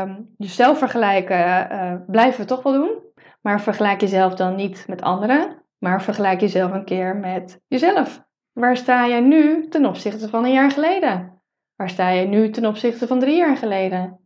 um, 0.03 0.35
jezelf 0.37 0.79
vergelijken 0.79 2.05
blijven 2.07 2.41
we 2.41 2.47
toch 2.47 2.63
wel 2.63 2.73
doen. 2.73 2.99
Maar 3.41 3.61
vergelijk 3.61 4.01
jezelf 4.01 4.35
dan 4.35 4.55
niet 4.55 4.85
met 4.89 5.03
anderen. 5.03 5.63
Maar 5.79 6.03
vergelijk 6.03 6.41
jezelf 6.41 6.73
een 6.73 6.85
keer 6.85 7.17
met 7.17 7.61
jezelf. 7.67 8.29
Waar 8.61 8.77
sta 8.77 9.09
jij 9.09 9.21
nu 9.21 9.69
ten 9.69 9.87
opzichte 9.87 10.29
van 10.29 10.45
een 10.45 10.53
jaar 10.53 10.71
geleden? 10.71 11.43
Waar 11.77 11.89
sta 11.89 12.09
je 12.09 12.27
nu 12.27 12.51
ten 12.51 12.67
opzichte 12.67 13.07
van 13.07 13.19
drie 13.19 13.37
jaar 13.37 13.57
geleden? 13.57 14.19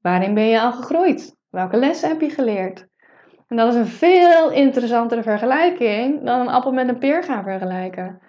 Waarin 0.00 0.34
ben 0.34 0.46
je 0.46 0.60
al 0.60 0.72
gegroeid? 0.72 1.36
Welke 1.50 1.76
lessen 1.76 2.08
heb 2.08 2.20
je 2.20 2.30
geleerd? 2.30 2.86
En 3.48 3.56
dat 3.56 3.68
is 3.68 3.74
een 3.74 3.86
veel 3.86 4.50
interessantere 4.50 5.22
vergelijking 5.22 6.24
dan 6.24 6.40
een 6.40 6.48
appel 6.48 6.72
met 6.72 6.88
een 6.88 6.98
peer 6.98 7.22
gaan 7.22 7.42
vergelijken. 7.42 8.20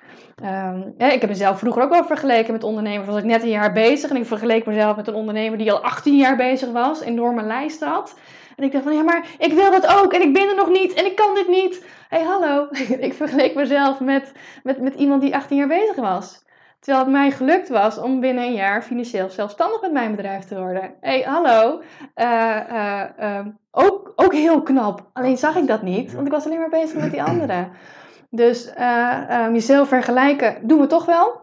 Ja, 0.97 1.11
ik 1.11 1.21
heb 1.21 1.29
mezelf 1.29 1.59
vroeger 1.59 1.83
ook 1.83 1.89
wel 1.89 2.05
vergeleken 2.05 2.53
met 2.53 2.63
ondernemers. 2.63 3.07
Was 3.07 3.17
ik 3.17 3.23
net 3.23 3.43
een 3.43 3.49
jaar 3.49 3.73
bezig 3.73 4.09
en 4.09 4.15
ik 4.15 4.25
vergeleek 4.25 4.65
mezelf 4.65 4.95
met 4.95 5.07
een 5.07 5.13
ondernemer 5.13 5.57
die 5.57 5.71
al 5.71 5.83
18 5.83 6.15
jaar 6.15 6.35
bezig 6.35 6.71
was, 6.71 7.01
enorme 7.01 7.43
lijst 7.43 7.83
had. 7.83 8.19
En 8.55 8.63
ik 8.63 8.71
dacht 8.71 8.83
van 8.83 8.95
ja, 8.95 9.03
maar 9.03 9.25
ik 9.37 9.53
wil 9.53 9.71
dat 9.71 9.87
ook 9.87 10.13
en 10.13 10.21
ik 10.21 10.33
ben 10.33 10.49
er 10.49 10.55
nog 10.55 10.69
niet 10.69 10.93
en 10.93 11.05
ik 11.05 11.15
kan 11.15 11.35
dit 11.35 11.47
niet. 11.47 11.85
Hé, 12.09 12.17
hey, 12.17 12.27
hallo. 12.27 12.67
ik 13.07 13.13
vergeleek 13.13 13.55
mezelf 13.55 13.99
met, 13.99 14.31
met, 14.63 14.81
met 14.81 14.95
iemand 14.95 15.21
die 15.21 15.35
18 15.35 15.57
jaar 15.57 15.67
bezig 15.67 15.95
was. 15.95 16.43
Terwijl 16.79 17.03
het 17.03 17.13
mij 17.13 17.31
gelukt 17.31 17.69
was 17.69 17.97
om 17.97 18.19
binnen 18.19 18.43
een 18.43 18.53
jaar 18.53 18.81
financieel 18.81 19.29
zelfstandig 19.29 19.81
met 19.81 19.91
mijn 19.91 20.15
bedrijf 20.15 20.43
te 20.43 20.59
worden. 20.59 20.81
Hé, 20.81 20.89
hey, 20.99 21.21
hallo. 21.21 21.81
Uh, 22.15 22.59
uh, 22.71 23.03
uh, 23.19 23.39
ook, 23.71 24.13
ook 24.15 24.33
heel 24.33 24.61
knap. 24.61 25.09
Alleen 25.13 25.37
zag 25.37 25.55
ik 25.55 25.67
dat 25.67 25.81
niet, 25.81 26.13
want 26.13 26.25
ik 26.25 26.31
was 26.31 26.45
alleen 26.45 26.59
maar 26.59 26.69
bezig 26.69 26.99
met 26.99 27.11
die 27.11 27.23
anderen. 27.23 27.71
Dus 28.29 28.73
um, 29.29 29.53
jezelf 29.53 29.87
vergelijken 29.87 30.57
doen 30.61 30.79
we 30.79 30.87
toch 30.87 31.05
wel. 31.05 31.42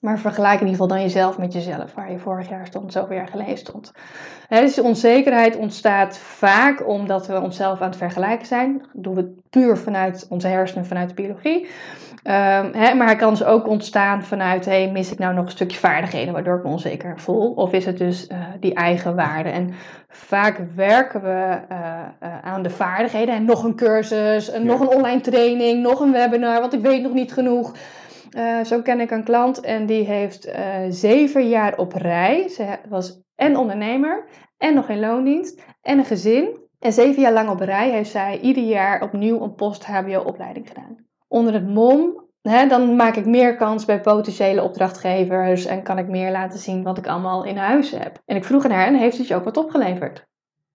Maar 0.00 0.18
vergelijk 0.18 0.60
in 0.60 0.66
ieder 0.66 0.70
geval 0.70 0.96
dan 0.96 1.00
jezelf 1.00 1.38
met 1.38 1.52
jezelf, 1.52 1.94
waar 1.94 2.12
je 2.12 2.18
vorig 2.18 2.48
jaar 2.48 2.66
stond, 2.66 2.92
zoveel 2.92 3.16
jaar 3.16 3.28
geleden 3.28 3.58
stond. 3.58 3.92
He, 4.48 4.60
dus 4.60 4.80
onzekerheid 4.80 5.56
ontstaat 5.56 6.18
vaak 6.18 6.88
omdat 6.88 7.26
we 7.26 7.40
onszelf 7.40 7.80
aan 7.80 7.88
het 7.88 7.96
vergelijken 7.96 8.46
zijn. 8.46 8.78
Dat 8.92 9.04
doen 9.04 9.14
we 9.14 9.34
puur 9.50 9.76
vanuit 9.76 10.26
onze 10.28 10.46
hersenen, 10.46 10.86
vanuit 10.86 11.08
de 11.08 11.14
biologie. 11.14 11.68
Um, 12.24 12.72
he, 12.72 12.94
maar 12.94 13.06
hij 13.06 13.16
kan 13.16 13.30
dus 13.30 13.44
ook 13.44 13.68
ontstaan 13.68 14.22
vanuit, 14.22 14.64
hey, 14.64 14.90
mis 14.90 15.12
ik 15.12 15.18
nou 15.18 15.34
nog 15.34 15.44
een 15.44 15.50
stukje 15.50 15.78
vaardigheden 15.78 16.32
waardoor 16.32 16.56
ik 16.56 16.62
me 16.62 16.70
onzeker 16.70 17.20
voel? 17.20 17.52
Of 17.52 17.72
is 17.72 17.86
het 17.86 17.98
dus 17.98 18.28
uh, 18.28 18.38
die 18.60 18.74
eigen 18.74 19.16
waarde? 19.16 19.48
En 19.48 19.74
vaak 20.08 20.60
werken 20.74 21.22
we 21.22 21.58
uh, 21.72 21.78
uh, 22.22 22.38
aan 22.42 22.62
de 22.62 22.70
vaardigheden. 22.70 23.34
En 23.34 23.44
nog 23.44 23.64
een 23.64 23.76
cursus, 23.76 24.50
en 24.50 24.62
ja. 24.62 24.66
nog 24.66 24.80
een 24.80 24.88
online 24.88 25.20
training, 25.20 25.82
nog 25.82 26.00
een 26.00 26.12
webinar, 26.12 26.60
want 26.60 26.72
ik 26.72 26.80
weet 26.80 27.02
nog 27.02 27.12
niet 27.12 27.32
genoeg. 27.32 27.72
Uh, 28.36 28.64
zo 28.64 28.82
ken 28.82 29.00
ik 29.00 29.10
een 29.10 29.24
klant 29.24 29.60
en 29.60 29.86
die 29.86 30.04
heeft 30.04 30.48
uh, 30.48 30.54
zeven 30.88 31.48
jaar 31.48 31.78
op 31.78 31.92
rij. 31.92 32.48
Ze 32.48 32.78
was 32.88 33.22
en 33.34 33.56
ondernemer 33.56 34.24
en 34.56 34.74
nog 34.74 34.88
in 34.88 35.00
loondienst 35.00 35.62
en 35.82 35.98
een 35.98 36.04
gezin. 36.04 36.58
En 36.78 36.92
zeven 36.92 37.22
jaar 37.22 37.32
lang 37.32 37.48
op 37.48 37.60
rij 37.60 37.90
heeft 37.90 38.10
zij 38.10 38.40
ieder 38.40 38.62
jaar 38.62 39.02
opnieuw 39.02 39.40
een 39.42 39.54
post-HBO-opleiding 39.54 40.68
gedaan. 40.68 40.96
Onder 41.28 41.52
het 41.52 41.68
mom, 41.68 42.24
hè, 42.42 42.66
dan 42.66 42.96
maak 42.96 43.16
ik 43.16 43.26
meer 43.26 43.56
kans 43.56 43.84
bij 43.84 44.00
potentiële 44.00 44.62
opdrachtgevers 44.62 45.66
en 45.66 45.82
kan 45.82 45.98
ik 45.98 46.08
meer 46.08 46.30
laten 46.30 46.58
zien 46.58 46.82
wat 46.82 46.98
ik 46.98 47.06
allemaal 47.06 47.44
in 47.44 47.56
huis 47.56 47.90
heb. 47.90 48.22
En 48.26 48.36
ik 48.36 48.44
vroeg 48.44 48.64
aan 48.64 48.70
haar, 48.70 48.86
en 48.86 48.94
heeft 48.94 49.18
het 49.18 49.28
je 49.28 49.34
ook 49.34 49.44
wat 49.44 49.56
opgeleverd? 49.56 50.28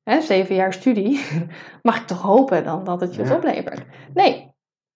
Hè, 0.04 0.22
zeven 0.22 0.56
jaar 0.56 0.74
studie, 0.74 1.26
mag 1.82 2.00
ik 2.00 2.08
toch 2.08 2.22
hopen 2.22 2.64
dan 2.64 2.84
dat 2.84 3.02
het 3.02 3.16
je 3.16 3.24
wat 3.24 3.36
oplevert? 3.36 3.82
Nee, 4.14 4.55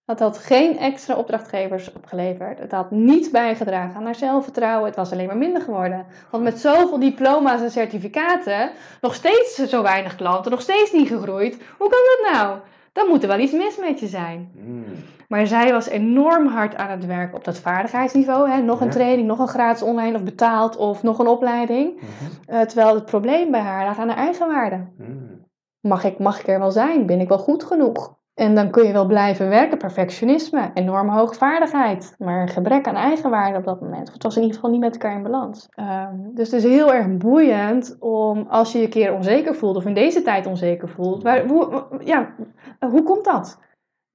het 0.09 0.19
had 0.19 0.37
geen 0.37 0.77
extra 0.77 1.15
opdrachtgevers 1.15 1.93
opgeleverd. 1.93 2.59
Het 2.59 2.71
had 2.71 2.91
niet 2.91 3.31
bijgedragen 3.31 3.95
aan 3.95 4.05
haar 4.05 4.15
zelfvertrouwen. 4.15 4.85
Het 4.85 4.95
was 4.95 5.11
alleen 5.11 5.27
maar 5.27 5.37
minder 5.37 5.61
geworden. 5.61 6.05
Want 6.29 6.43
met 6.43 6.59
zoveel 6.59 6.99
diploma's 6.99 7.61
en 7.61 7.71
certificaten, 7.71 8.71
nog 9.01 9.13
steeds 9.13 9.55
zo 9.55 9.81
weinig 9.81 10.15
klanten, 10.15 10.51
nog 10.51 10.61
steeds 10.61 10.91
niet 10.91 11.07
gegroeid. 11.07 11.57
Hoe 11.77 11.89
kan 11.89 11.99
dat 11.99 12.33
nou? 12.33 12.57
Dan 12.93 13.07
moet 13.07 13.21
er 13.21 13.27
wel 13.27 13.39
iets 13.39 13.51
mis 13.51 13.77
met 13.77 13.99
je 13.99 14.07
zijn. 14.07 14.51
Hmm. 14.53 14.85
Maar 15.27 15.47
zij 15.47 15.71
was 15.71 15.87
enorm 15.87 16.47
hard 16.47 16.75
aan 16.75 16.89
het 16.89 17.05
werken 17.05 17.37
op 17.37 17.43
dat 17.43 17.59
vaardigheidsniveau. 17.59 18.49
Hè? 18.49 18.61
Nog 18.61 18.81
een 18.81 18.89
training, 18.89 19.27
nog 19.27 19.39
een 19.39 19.47
gratis 19.47 19.81
online 19.81 20.15
of 20.15 20.23
betaald 20.23 20.77
of 20.77 21.03
nog 21.03 21.19
een 21.19 21.27
opleiding. 21.27 21.95
Mhm. 21.95 22.55
Eh, 22.55 22.61
terwijl 22.61 22.95
het 22.95 23.05
probleem 23.05 23.51
bij 23.51 23.59
haar 23.59 23.85
lag 23.85 23.99
aan 23.99 24.07
haar 24.07 24.17
eigen 24.17 24.47
waarde. 24.47 24.87
Hmm. 24.97 25.47
Mag, 25.79 26.03
ik, 26.03 26.19
mag 26.19 26.39
ik 26.39 26.47
er 26.47 26.59
wel 26.59 26.71
zijn? 26.71 27.05
Ben 27.05 27.19
ik 27.19 27.27
wel 27.27 27.37
goed 27.37 27.63
genoeg? 27.63 28.17
En 28.39 28.55
dan 28.55 28.69
kun 28.69 28.87
je 28.87 28.93
wel 28.93 29.05
blijven 29.05 29.49
werken. 29.49 29.77
Perfectionisme, 29.77 30.71
enorm 30.73 31.09
hoge 31.09 31.33
vaardigheid, 31.33 32.15
maar 32.17 32.41
een 32.41 32.47
gebrek 32.47 32.87
aan 32.87 32.95
eigenwaarde 32.95 33.57
op 33.57 33.65
dat 33.65 33.81
moment. 33.81 34.13
Het 34.13 34.23
was 34.23 34.35
in 34.35 34.41
ieder 34.41 34.55
geval 34.55 34.71
niet 34.71 34.79
met 34.79 34.93
elkaar 34.93 35.15
in 35.15 35.23
balans. 35.23 35.67
Ehm, 35.69 36.15
dus 36.33 36.51
het 36.51 36.63
is 36.63 36.71
heel 36.71 36.93
erg 36.93 37.17
boeiend 37.17 37.95
om 37.99 38.45
als 38.49 38.71
je 38.71 38.79
je 38.79 38.87
keer 38.87 39.13
onzeker 39.13 39.55
voelt, 39.55 39.75
of 39.75 39.85
in 39.85 39.93
deze 39.93 40.21
tijd 40.21 40.45
onzeker 40.45 40.89
voelt, 40.89 41.23
waar, 41.23 41.47
hoe, 41.47 41.85
ja, 42.03 42.35
hoe 42.79 43.03
komt 43.03 43.25
dat? 43.25 43.59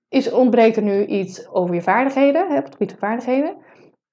Is, 0.09 0.33
ontbreekt 0.33 0.77
er 0.77 0.83
nu 0.83 1.05
iets 1.05 1.49
over 1.49 1.75
je 1.75 1.83
vaardigheden, 1.83 2.49
hè, 2.49 2.59
op 2.59 2.65
het 2.65 2.73
gebied 2.73 2.91
van 2.91 3.09
vaardigheden? 3.09 3.57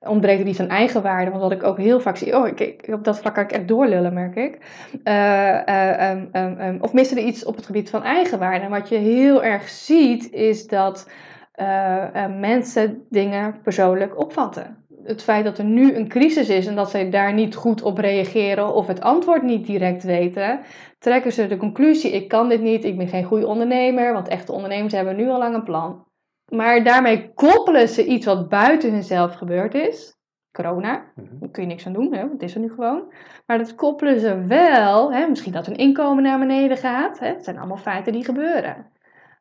Ontbreekt 0.08 0.42
er 0.42 0.48
iets 0.48 0.60
aan 0.60 0.68
eigenwaarde. 0.68 1.30
Want 1.30 1.42
wat 1.42 1.52
ik 1.52 1.64
ook 1.64 1.78
heel 1.78 2.00
vaak 2.00 2.18
zie, 2.18 2.38
oh, 2.38 2.48
ik, 2.48 2.60
ik, 2.60 2.88
op 2.94 3.04
dat 3.04 3.20
vlak 3.20 3.34
kan 3.34 3.44
ik 3.44 3.52
echt 3.52 3.68
doorlullen, 3.68 4.14
merk 4.14 4.36
ik. 4.36 4.58
Uh, 5.04 6.82
of 6.82 6.94
mist 6.94 7.12
er 7.12 7.18
iets 7.18 7.46
op 7.46 7.56
het 7.56 7.66
gebied 7.66 7.90
van 7.90 8.04
eigenwaarde. 8.04 8.66
En 8.66 8.72
wat 8.72 8.90
je 8.90 8.98
heel 8.98 9.44
erg 9.44 9.70
ziet, 9.70 10.32
is 10.32 10.68
dat 10.68 11.10
uh, 11.56 12.28
mensen 12.40 13.06
dingen 13.10 13.62
persoonlijk 13.64 14.20
opvatten. 14.20 14.78
Het 15.04 15.24
feit 15.24 15.44
dat 15.44 15.58
er 15.58 15.64
nu 15.64 15.96
een 15.96 16.08
crisis 16.08 16.50
is 16.50 16.68
en 16.68 16.76
dat 16.76 16.90
zij 16.90 17.10
daar 17.10 17.34
niet 17.34 17.56
goed 17.56 17.82
op 17.82 17.98
reageren 17.98 18.74
of 18.74 18.88
het 18.88 19.02
antwoord 19.02 19.44
niet 19.44 19.66
direct 19.66 20.04
weten, 20.04 20.60
trekken 21.00 21.32
ze 21.32 21.48
de 21.48 21.58
conclusie: 21.58 22.12
ik 22.12 22.28
kan 22.28 22.50
dit 22.50 22.62
niet, 22.62 22.84
ik 22.84 22.98
ben 22.98 23.08
geen 23.08 23.24
goede 23.24 23.48
ondernemer, 23.48 24.14
want 24.14 24.28
echte 24.28 24.52
ondernemers 24.52 24.94
hebben 24.94 25.16
nu 25.16 25.30
al 25.30 25.38
lang 25.38 25.56
een 25.56 25.64
plan. 25.64 26.04
Maar 26.52 26.84
daarmee 26.84 27.34
koppelen 27.34 27.88
ze 27.88 28.06
iets 28.06 28.26
wat 28.26 28.50
buiten 28.50 28.92
hunzelf 28.92 29.36
gebeurd 29.36 29.74
is. 29.74 30.20
Corona, 30.52 31.12
mhm. 31.16 31.40
daar 31.40 31.50
kun 31.50 31.64
je 31.64 31.70
niks 31.70 31.86
aan 31.86 31.94
doen, 31.94 32.14
hè, 32.14 32.30
het 32.30 32.42
is 32.42 32.54
er 32.54 32.60
nu 32.60 32.70
gewoon. 32.70 33.14
Maar 33.46 33.58
dat 33.58 33.76
koppelen 33.76 34.20
ze 34.20 34.46
wel, 34.46 35.14
hè, 35.14 35.28
misschien 35.28 35.52
dat 35.52 35.66
hun 35.66 35.76
inkomen 35.76 36.24
naar 36.24 36.40
beneden 36.40 36.78
gaat. 36.78 37.20
Hè, 37.20 37.28
het 37.28 37.44
zijn 37.44 37.58
allemaal 37.58 37.78
feiten 37.78 38.14
die 38.14 38.24
gebeuren. 38.24 38.92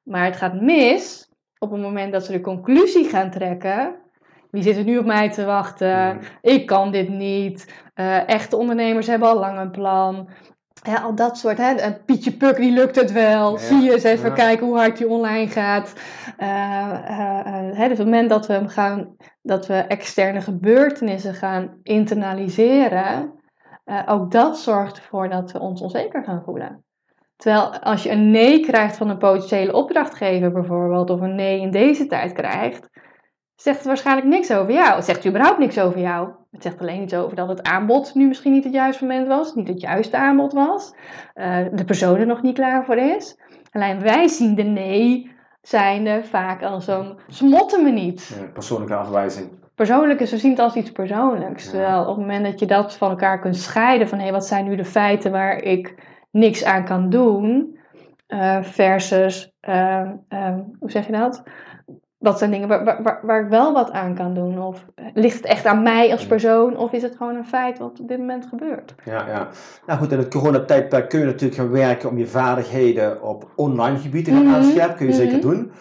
Maar 0.02 0.24
het 0.24 0.36
gaat 0.36 0.60
mis 0.60 1.30
op 1.58 1.70
het 1.70 1.80
moment 1.80 2.12
dat 2.12 2.24
ze 2.24 2.32
de 2.32 2.40
conclusie 2.40 3.08
gaan 3.08 3.30
trekken. 3.30 3.94
Wie 4.50 4.62
zit 4.62 4.76
er 4.76 4.84
nu 4.84 4.98
op 4.98 5.04
mij 5.04 5.30
te 5.30 5.44
wachten? 5.44 6.16
Mhm. 6.16 6.24
Ik 6.40 6.66
kan 6.66 6.90
dit 6.90 7.08
niet. 7.08 7.82
Uh, 7.94 8.28
echte 8.28 8.56
ondernemers 8.56 9.06
hebben 9.06 9.28
al 9.28 9.38
lang 9.38 9.58
een 9.58 9.70
plan. 9.70 10.28
Ja, 10.82 11.00
al 11.00 11.14
dat 11.14 11.38
soort, 11.38 11.58
hè. 11.58 11.74
En 11.74 12.04
Pietje 12.04 12.36
Puk, 12.36 12.56
die 12.56 12.72
lukt 12.72 12.96
het 12.96 13.12
wel. 13.12 13.58
Zie 13.58 13.80
je 13.80 13.92
eens 13.92 14.02
even 14.02 14.34
kijken 14.34 14.66
hoe 14.66 14.76
hard 14.76 14.96
die 14.96 15.08
online 15.08 15.48
gaat. 15.48 15.92
Uh, 16.38 16.46
uh, 16.48 17.76
hè, 17.76 17.88
dus 17.88 17.98
op 17.98 18.04
het 18.04 18.04
moment 18.04 18.30
dat 18.30 18.46
we, 18.46 18.68
gaan, 18.68 19.16
dat 19.42 19.66
we 19.66 19.74
externe 19.74 20.40
gebeurtenissen 20.40 21.34
gaan 21.34 21.78
internaliseren, 21.82 23.32
ook 24.06 24.30
dat 24.30 24.58
zorgt 24.58 24.96
ervoor 24.96 25.28
dat 25.28 25.52
we 25.52 25.60
ons 25.60 25.80
onzeker 25.80 26.24
gaan 26.24 26.42
voelen. 26.44 26.84
Terwijl 27.36 27.78
als 27.78 28.02
je 28.02 28.10
een 28.10 28.30
nee 28.30 28.60
krijgt 28.60 28.96
van 28.96 29.08
een 29.08 29.18
potentiële 29.18 29.72
opdrachtgever 29.72 30.52
bijvoorbeeld, 30.52 31.10
of 31.10 31.20
een 31.20 31.34
nee 31.34 31.60
in 31.60 31.70
deze 31.70 32.06
tijd 32.06 32.32
krijgt, 32.32 32.88
zegt 33.60 33.84
waarschijnlijk 33.84 34.26
niks 34.26 34.52
over 34.52 34.72
jou. 34.72 34.94
Het 34.94 35.04
zegt 35.04 35.26
überhaupt 35.26 35.58
niks 35.58 35.78
over 35.78 36.00
jou. 36.00 36.28
Het 36.50 36.62
zegt 36.62 36.80
alleen 36.80 37.02
iets 37.02 37.14
over 37.14 37.36
dat 37.36 37.48
het 37.48 37.62
aanbod 37.62 38.14
nu 38.14 38.26
misschien 38.26 38.52
niet 38.52 38.64
het 38.64 38.72
juiste 38.72 39.04
moment 39.04 39.28
was, 39.28 39.54
niet 39.54 39.68
het 39.68 39.80
juiste 39.80 40.16
aanbod 40.16 40.52
was, 40.52 40.94
uh, 41.34 41.56
de 41.72 41.84
persoon 41.84 42.16
er 42.16 42.26
nog 42.26 42.42
niet 42.42 42.54
klaar 42.54 42.84
voor 42.84 42.96
is. 42.96 43.38
Alleen 43.72 44.00
wij 44.00 44.28
zien 44.28 44.54
de 44.54 44.62
nee 44.62 45.30
zijnde 45.62 46.24
vaak 46.24 46.62
als 46.62 46.84
zo'n 46.84 47.18
smotten 47.28 47.84
me 47.84 47.90
niet. 47.90 48.36
Ja, 48.40 48.46
persoonlijke 48.46 48.94
afwijzing. 48.94 49.48
Persoonlijk 49.74 50.20
is, 50.20 50.30
we 50.30 50.38
zien 50.38 50.50
het 50.50 50.60
als 50.60 50.74
iets 50.74 50.92
persoonlijks. 50.92 51.70
Terwijl 51.70 52.00
op 52.00 52.06
het 52.06 52.16
moment 52.16 52.44
dat 52.44 52.60
je 52.60 52.66
dat 52.66 52.96
van 52.96 53.10
elkaar 53.10 53.40
kunt 53.40 53.56
scheiden, 53.56 54.08
van 54.08 54.18
hé, 54.18 54.24
hey, 54.24 54.32
wat 54.32 54.46
zijn 54.46 54.64
nu 54.64 54.76
de 54.76 54.84
feiten 54.84 55.30
waar 55.32 55.62
ik 55.62 55.94
niks 56.30 56.64
aan 56.64 56.84
kan 56.84 57.10
doen, 57.10 57.78
uh, 58.28 58.62
versus, 58.62 59.52
uh, 59.68 60.08
hoe 60.78 60.90
zeg 60.90 61.06
je 61.06 61.12
dat? 61.12 61.42
Dat 62.22 62.38
zijn 62.38 62.50
dingen 62.50 62.68
waar, 62.68 62.84
waar, 62.84 63.20
waar, 63.22 63.42
ik 63.42 63.48
wel 63.48 63.72
wat 63.72 63.90
aan 63.90 64.14
kan 64.14 64.34
doen. 64.34 64.62
Of 64.62 64.84
ligt 65.14 65.36
het 65.36 65.46
echt 65.46 65.66
aan 65.66 65.82
mij 65.82 66.12
als 66.12 66.26
persoon, 66.26 66.76
of 66.76 66.92
is 66.92 67.02
het 67.02 67.16
gewoon 67.16 67.36
een 67.36 67.46
feit 67.46 67.78
wat 67.78 68.00
op 68.00 68.08
dit 68.08 68.18
moment 68.18 68.46
gebeurt? 68.46 68.94
Ja, 69.04 69.26
ja. 69.28 69.48
Nou 69.86 69.98
goed, 69.98 70.12
in 70.12 70.18
het 70.18 70.30
coronatijdperk 70.30 71.08
kun 71.08 71.18
je 71.18 71.24
natuurlijk 71.24 71.60
gaan 71.60 71.70
werken 71.70 72.08
om 72.08 72.18
je 72.18 72.26
vaardigheden 72.26 73.22
op 73.22 73.48
online 73.56 73.98
gebied 73.98 74.24
te 74.24 74.30
gaan 74.30 74.46
mm 74.46 74.54
aanscherpen. 74.54 74.96
Kun 74.96 75.06
je 75.06 75.12
zeker 75.12 75.36
mhm. 75.36 75.48
doen. 75.48 75.72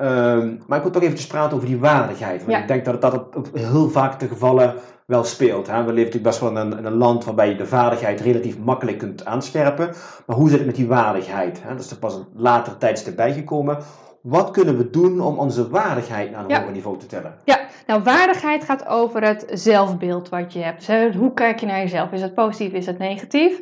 Um, 0.00 0.62
maar 0.66 0.76
ik 0.76 0.82
wil 0.82 0.92
toch 0.92 1.02
eventjes 1.02 1.26
praten 1.26 1.56
over 1.56 1.68
die 1.68 1.78
waardigheid. 1.78 2.44
Want 2.44 2.58
ik 2.58 2.68
denk 2.68 2.84
dat 2.84 3.00
dat 3.00 3.14
op 3.14 3.48
heel 3.52 3.90
vaak 3.90 4.20
de 4.20 4.28
gevallen 4.28 4.74
wel 5.06 5.24
speelt. 5.24 5.66
Hè? 5.66 5.72
We 5.72 5.92
leven 5.92 5.94
natuurlijk 5.94 6.22
best 6.22 6.40
wel 6.40 6.50
in 6.50 6.56
een, 6.56 6.78
in 6.78 6.84
een, 6.84 6.96
land 6.96 7.24
waarbij 7.24 7.48
je 7.48 7.56
de 7.56 7.66
vaardigheid 7.66 8.20
relatief 8.20 8.58
makkelijk 8.58 8.98
kunt 8.98 9.24
aanscherpen. 9.24 9.90
Maar 10.26 10.36
hoe 10.36 10.48
zit 10.48 10.58
het 10.58 10.66
met 10.66 10.76
die 10.76 10.86
waardigheid? 10.86 11.62
Hè? 11.62 11.68
Dat 11.68 11.84
is 11.84 11.90
er 11.90 11.98
pas 11.98 12.14
een 12.14 12.26
later 12.34 12.78
tijdstip 12.78 13.16
bijgekomen. 13.16 13.78
Wat 14.26 14.50
kunnen 14.50 14.76
we 14.76 14.90
doen 14.90 15.20
om 15.20 15.38
onze 15.38 15.68
waardigheid 15.68 16.30
naar 16.30 16.44
een 16.44 16.56
hoger 16.56 16.72
niveau 16.72 16.98
te 16.98 17.06
tellen? 17.06 17.34
Ja, 17.44 17.58
nou 17.86 18.02
waardigheid 18.02 18.64
gaat 18.64 18.86
over 18.86 19.22
het 19.22 19.46
zelfbeeld 19.52 20.28
wat 20.28 20.52
je 20.52 20.58
hebt. 20.58 20.86
Dus, 20.86 21.14
hoe 21.14 21.34
kijk 21.34 21.60
je 21.60 21.66
naar 21.66 21.78
jezelf? 21.78 22.12
Is 22.12 22.22
het 22.22 22.34
positief, 22.34 22.72
is 22.72 22.86
het 22.86 22.98
negatief? 22.98 23.60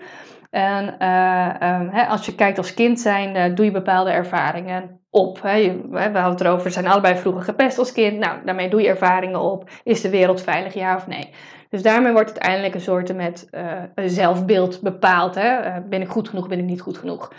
En 0.50 0.84
uh, 0.84 1.94
hè, 1.94 2.06
als 2.06 2.26
je 2.26 2.34
kijkt 2.34 2.58
als 2.58 2.74
kind 2.74 3.00
zijn, 3.00 3.36
uh, 3.36 3.56
doe 3.56 3.64
je 3.64 3.70
bepaalde 3.70 4.10
ervaringen 4.10 5.00
op. 5.10 5.42
Hè. 5.42 5.80
we 5.90 5.98
hadden 5.98 6.24
het 6.24 6.40
erover, 6.40 6.64
we 6.64 6.70
zijn 6.70 6.86
allebei 6.86 7.16
vroeger 7.16 7.42
gepest 7.42 7.78
als 7.78 7.92
kind. 7.92 8.18
Nou, 8.18 8.38
daarmee 8.44 8.70
doe 8.70 8.80
je 8.80 8.88
ervaringen 8.88 9.40
op. 9.40 9.70
Is 9.82 10.00
de 10.00 10.10
wereld 10.10 10.42
veilig, 10.42 10.74
ja 10.74 10.96
of 10.96 11.06
nee? 11.06 11.30
Dus 11.70 11.82
daarmee 11.82 12.12
wordt 12.12 12.30
uiteindelijk 12.30 12.74
een 12.74 12.80
soort 12.80 13.16
met 13.16 13.48
uh, 13.52 13.62
zelfbeeld 14.06 14.80
bepaald. 14.80 15.34
Hè. 15.34 15.80
ben 15.88 16.00
ik 16.00 16.08
goed 16.08 16.28
genoeg, 16.28 16.48
ben 16.48 16.58
ik 16.58 16.64
niet 16.64 16.80
goed 16.80 16.98
genoeg? 16.98 17.30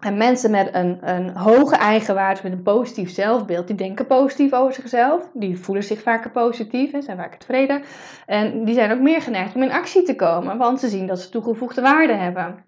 En 0.00 0.16
mensen 0.16 0.50
met 0.50 0.74
een, 0.74 0.98
een 1.00 1.36
hoge 1.36 1.76
eigenwaarde, 1.76 2.40
met 2.42 2.52
een 2.52 2.62
positief 2.62 3.10
zelfbeeld, 3.10 3.66
die 3.66 3.76
denken 3.76 4.06
positief 4.06 4.52
over 4.52 4.74
zichzelf. 4.74 5.28
Die 5.32 5.58
voelen 5.58 5.84
zich 5.84 6.02
vaker 6.02 6.30
positief 6.30 6.92
en 6.92 7.02
zijn 7.02 7.16
vaker 7.16 7.38
tevreden. 7.38 7.82
En 8.26 8.64
die 8.64 8.74
zijn 8.74 8.92
ook 8.92 9.00
meer 9.00 9.22
geneigd 9.22 9.54
om 9.54 9.62
in 9.62 9.72
actie 9.72 10.02
te 10.02 10.16
komen, 10.16 10.58
want 10.58 10.80
ze 10.80 10.88
zien 10.88 11.06
dat 11.06 11.20
ze 11.20 11.28
toegevoegde 11.28 11.80
waarde 11.80 12.12
hebben. 12.12 12.64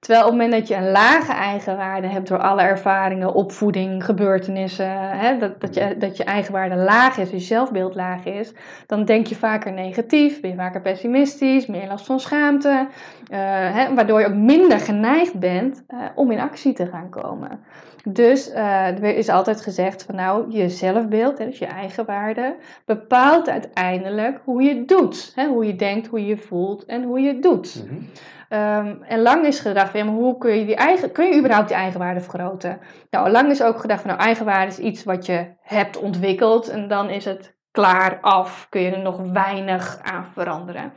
Terwijl 0.00 0.24
op 0.24 0.30
het 0.30 0.40
moment 0.40 0.60
dat 0.60 0.68
je 0.68 0.84
een 0.84 0.90
lage 0.90 1.32
eigenwaarde 1.32 2.06
hebt 2.06 2.28
door 2.28 2.38
alle 2.38 2.62
ervaringen, 2.62 3.34
opvoeding, 3.34 4.04
gebeurtenissen, 4.04 5.18
hè, 5.18 5.38
dat, 5.38 5.60
dat, 5.60 5.74
je, 5.74 5.96
dat 5.98 6.16
je 6.16 6.24
eigenwaarde 6.24 6.76
laag 6.76 7.18
is, 7.18 7.30
je 7.30 7.38
zelfbeeld 7.38 7.94
laag 7.94 8.24
is, 8.24 8.52
dan 8.86 9.04
denk 9.04 9.26
je 9.26 9.34
vaker 9.34 9.72
negatief, 9.72 10.40
ben 10.40 10.50
je 10.50 10.56
vaker 10.56 10.80
pessimistisch, 10.80 11.66
meer 11.66 11.86
last 11.88 12.06
van 12.06 12.20
schaamte, 12.20 12.68
uh, 12.68 13.38
hè, 13.74 13.94
waardoor 13.94 14.20
je 14.20 14.26
ook 14.26 14.34
minder 14.34 14.80
geneigd 14.80 15.38
bent 15.38 15.82
uh, 15.88 15.98
om 16.14 16.30
in 16.30 16.40
actie 16.40 16.72
te 16.72 16.86
gaan 16.86 17.08
komen. 17.08 17.60
Dus 18.04 18.48
uh, 18.48 18.86
er 18.86 19.16
is 19.16 19.28
altijd 19.28 19.60
gezegd 19.60 20.02
van 20.02 20.14
nou, 20.14 20.50
je 20.50 20.68
zelfbeeld, 20.68 21.38
hè, 21.38 21.44
dus 21.44 21.58
je 21.58 21.66
eigenwaarde, 21.66 22.56
bepaalt 22.84 23.48
uiteindelijk 23.48 24.40
hoe 24.44 24.62
je 24.62 24.84
doet. 24.84 25.32
Hè, 25.34 25.46
hoe 25.46 25.66
je 25.66 25.76
denkt, 25.76 26.06
hoe 26.06 26.26
je 26.26 26.36
voelt 26.36 26.84
en 26.84 27.02
hoe 27.02 27.20
je 27.20 27.28
het 27.28 27.42
doet. 27.42 27.84
Mm 27.90 28.08
Um, 28.52 29.02
en 29.02 29.20
lang 29.22 29.46
is 29.46 29.60
gedacht, 29.60 29.92
ja, 29.92 30.04
maar 30.04 30.14
hoe 30.14 30.38
kun 30.38 30.58
je, 30.58 30.64
die 30.64 30.76
eigen, 30.76 31.12
kun 31.12 31.26
je 31.26 31.38
überhaupt 31.38 31.68
die 31.68 31.76
eigenwaarde 31.76 32.20
vergroten? 32.20 32.80
Nou, 33.10 33.30
lang 33.30 33.50
is 33.50 33.62
ook 33.62 33.80
gedacht 33.80 34.00
van, 34.00 34.10
nou, 34.10 34.22
eigenwaarde 34.22 34.70
is 34.70 34.78
iets 34.78 35.04
wat 35.04 35.26
je 35.26 35.46
hebt 35.60 35.98
ontwikkeld 35.98 36.68
en 36.68 36.88
dan 36.88 37.10
is 37.10 37.24
het 37.24 37.54
klaar 37.70 38.18
af. 38.20 38.66
Kun 38.68 38.80
je 38.80 38.90
er 38.90 38.98
nog 38.98 39.20
weinig 39.32 39.98
aan 40.02 40.26
veranderen. 40.32 40.92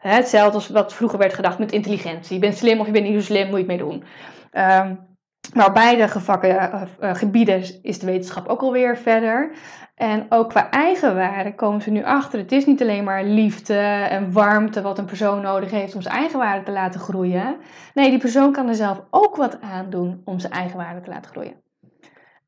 Hetzelfde 0.00 0.54
als 0.54 0.68
wat 0.68 0.94
vroeger 0.94 1.18
werd 1.18 1.34
gedacht 1.34 1.58
met 1.58 1.72
intelligentie. 1.72 2.34
Je 2.34 2.40
bent 2.40 2.56
slim 2.56 2.80
of 2.80 2.86
je 2.86 2.92
bent 2.92 3.04
niet 3.04 3.14
zo 3.14 3.32
slim, 3.32 3.48
moet 3.48 3.60
je 3.60 3.66
het 3.66 3.66
mee 3.66 3.78
doen. 3.78 4.04
Um, 4.52 5.10
maar 5.54 5.66
op 5.66 5.74
beide 5.74 6.08
uh, 6.42 6.82
uh, 7.00 7.14
gebieden 7.14 7.82
is 7.82 7.98
de 7.98 8.06
wetenschap 8.06 8.48
ook 8.48 8.60
alweer 8.60 8.96
verder. 8.96 9.50
En 9.94 10.26
ook 10.28 10.48
qua 10.48 10.70
eigenwaarde 10.70 11.54
komen 11.54 11.82
ze 11.82 11.90
nu 11.90 12.04
achter. 12.04 12.38
Het 12.38 12.52
is 12.52 12.66
niet 12.66 12.80
alleen 12.80 13.04
maar 13.04 13.24
liefde 13.24 13.78
en 14.08 14.32
warmte 14.32 14.82
wat 14.82 14.98
een 14.98 15.04
persoon 15.04 15.40
nodig 15.40 15.70
heeft 15.70 15.94
om 15.94 16.02
zijn 16.02 16.14
eigenwaarde 16.14 16.64
te 16.64 16.72
laten 16.72 17.00
groeien. 17.00 17.56
Nee, 17.94 18.10
die 18.10 18.18
persoon 18.18 18.52
kan 18.52 18.68
er 18.68 18.74
zelf 18.74 19.02
ook 19.10 19.36
wat 19.36 19.60
aan 19.60 19.90
doen 19.90 20.22
om 20.24 20.38
zijn 20.38 20.52
eigenwaarde 20.52 21.00
te 21.00 21.10
laten 21.10 21.30
groeien. 21.30 21.62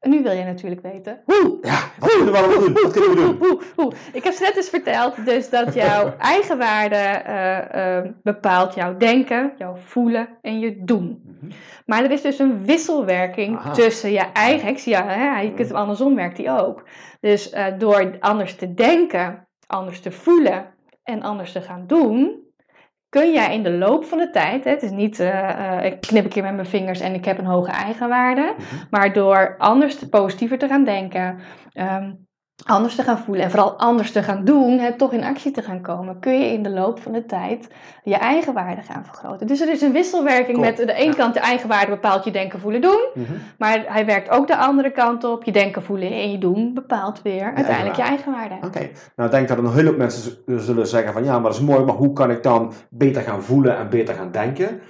En 0.04 0.10
nu 0.10 0.22
wil 0.22 0.32
je 0.32 0.44
natuurlijk 0.44 0.82
weten 0.82 1.20
hoe. 1.24 1.58
Ja, 1.62 1.78
wat 1.98 2.10
kunnen 2.10 2.32
we 2.32 2.38
allemaal 2.38 2.58
doen? 2.58 2.72
Wat 2.72 2.92
kunnen 2.92 3.10
we 3.10 3.16
doen? 3.16 3.36
Hoe, 3.38 3.60
hoe, 3.76 3.92
Ik 4.12 4.24
heb 4.24 4.38
net 4.40 4.56
eens 4.56 4.68
verteld 4.68 5.24
dus 5.24 5.50
dat 5.50 5.74
jouw 5.74 6.16
eigenwaarde 6.34 7.22
uh, 7.26 8.04
uh, 8.04 8.10
bepaalt 8.22 8.74
jouw 8.74 8.96
denken, 8.96 9.52
jouw 9.58 9.76
voelen 9.76 10.28
en 10.42 10.58
je 10.58 10.84
doen. 10.84 11.22
Mhm. 11.24 11.52
Maar 11.86 12.04
er 12.04 12.10
is 12.10 12.22
dus 12.22 12.38
een 12.38 12.64
wisselwerking 12.64 13.60
tussen 13.60 14.10
je 14.10 14.24
eigen. 14.32 14.68
Ik 14.68 14.78
zie 14.78 14.92
ja, 14.92 15.06
hè, 15.06 15.40
je 15.40 15.54
kunt 15.54 15.68
hem 15.68 15.76
andersom 15.76 16.14
werkt 16.14 16.36
die 16.36 16.50
ook. 16.50 16.84
Dus 17.20 17.52
uh, 17.52 17.66
door 17.78 18.16
anders 18.20 18.56
te 18.56 18.74
denken, 18.74 19.46
anders 19.66 20.00
te 20.00 20.10
voelen 20.10 20.66
en 21.02 21.22
anders 21.22 21.52
te 21.52 21.60
gaan 21.60 21.84
doen, 21.86 22.43
kun 23.14 23.32
jij 23.32 23.54
in 23.54 23.62
de 23.62 23.70
loop 23.70 24.04
van 24.04 24.18
de 24.18 24.30
tijd, 24.30 24.64
hè, 24.64 24.70
het 24.70 24.82
is 24.82 24.90
niet 24.90 25.20
uh, 25.20 25.26
uh, 25.28 25.84
ik 25.84 26.00
knip 26.00 26.24
een 26.24 26.30
keer 26.30 26.42
met 26.42 26.54
mijn 26.54 26.66
vingers 26.66 27.00
en 27.00 27.14
ik 27.14 27.24
heb 27.24 27.38
een 27.38 27.44
hoge 27.44 27.70
eigenwaarde, 27.70 28.54
mhm. 28.56 28.84
maar 28.90 29.12
door 29.12 29.54
anders 29.58 29.98
te 29.98 30.08
positiever 30.08 30.58
te 30.58 30.68
gaan 30.68 30.84
denken, 30.84 31.38
um, 31.74 32.26
anders 32.62 32.94
te 32.94 33.02
gaan 33.02 33.18
voelen 33.18 33.44
en 33.44 33.50
vooral 33.50 33.78
anders 33.78 34.12
te 34.12 34.22
gaan 34.22 34.44
doen, 34.44 34.78
hè, 34.78 34.96
toch 34.96 35.12
in 35.12 35.24
actie 35.24 35.50
te 35.50 35.62
gaan 35.62 35.80
komen, 35.80 36.18
kun 36.18 36.32
je 36.32 36.52
in 36.52 36.62
de 36.62 36.70
loop 36.70 37.00
van 37.00 37.12
de 37.12 37.26
tijd 37.26 37.68
je 38.02 38.14
eigen 38.14 38.54
waarde 38.54 38.82
gaan 38.82 39.04
vergroten. 39.04 39.46
Dus 39.46 39.60
er 39.60 39.70
is 39.70 39.80
een 39.80 39.92
wisselwerking 39.92 40.58
met 40.58 40.76
de 40.76 40.92
ene 40.92 41.14
kant 41.14 41.34
de 41.34 41.40
eigen 41.40 41.68
waarde 41.68 41.90
bepaalt 41.90 42.24
je 42.24 42.30
denken, 42.30 42.60
voelen, 42.60 42.80
doen, 42.80 43.08
mhm. 43.14 43.32
maar 43.58 43.84
hij 43.86 44.06
werkt 44.06 44.30
ook 44.30 44.46
de 44.46 44.56
andere 44.56 44.90
kant 44.90 45.24
op. 45.24 45.44
Je 45.44 45.52
denken, 45.52 45.82
voelen 45.82 46.12
en 46.12 46.30
je 46.30 46.38
doen 46.38 46.74
bepaalt 46.74 47.22
weer 47.22 47.52
uiteindelijk 47.54 47.96
je 47.96 48.02
eigen 48.02 48.32
waarde. 48.32 48.54
Oké, 48.54 48.90
nou 49.16 49.28
ik 49.28 49.30
denk 49.30 49.48
dat 49.48 49.58
er 49.58 49.64
een 49.64 49.72
hele 49.72 49.96
mensen 49.96 50.32
zullen 50.46 50.86
zeggen 50.86 51.12
van 51.12 51.24
ja, 51.24 51.32
maar 51.32 51.50
dat 51.50 51.60
is 51.60 51.66
mooi, 51.66 51.84
maar 51.84 51.94
hoe 51.94 52.12
kan 52.12 52.30
ik 52.30 52.42
dan 52.42 52.72
beter 52.90 53.22
gaan 53.22 53.42
voelen 53.42 53.76
en 53.76 53.88
beter 53.88 54.14
gaan 54.14 54.30
denken? 54.30 54.80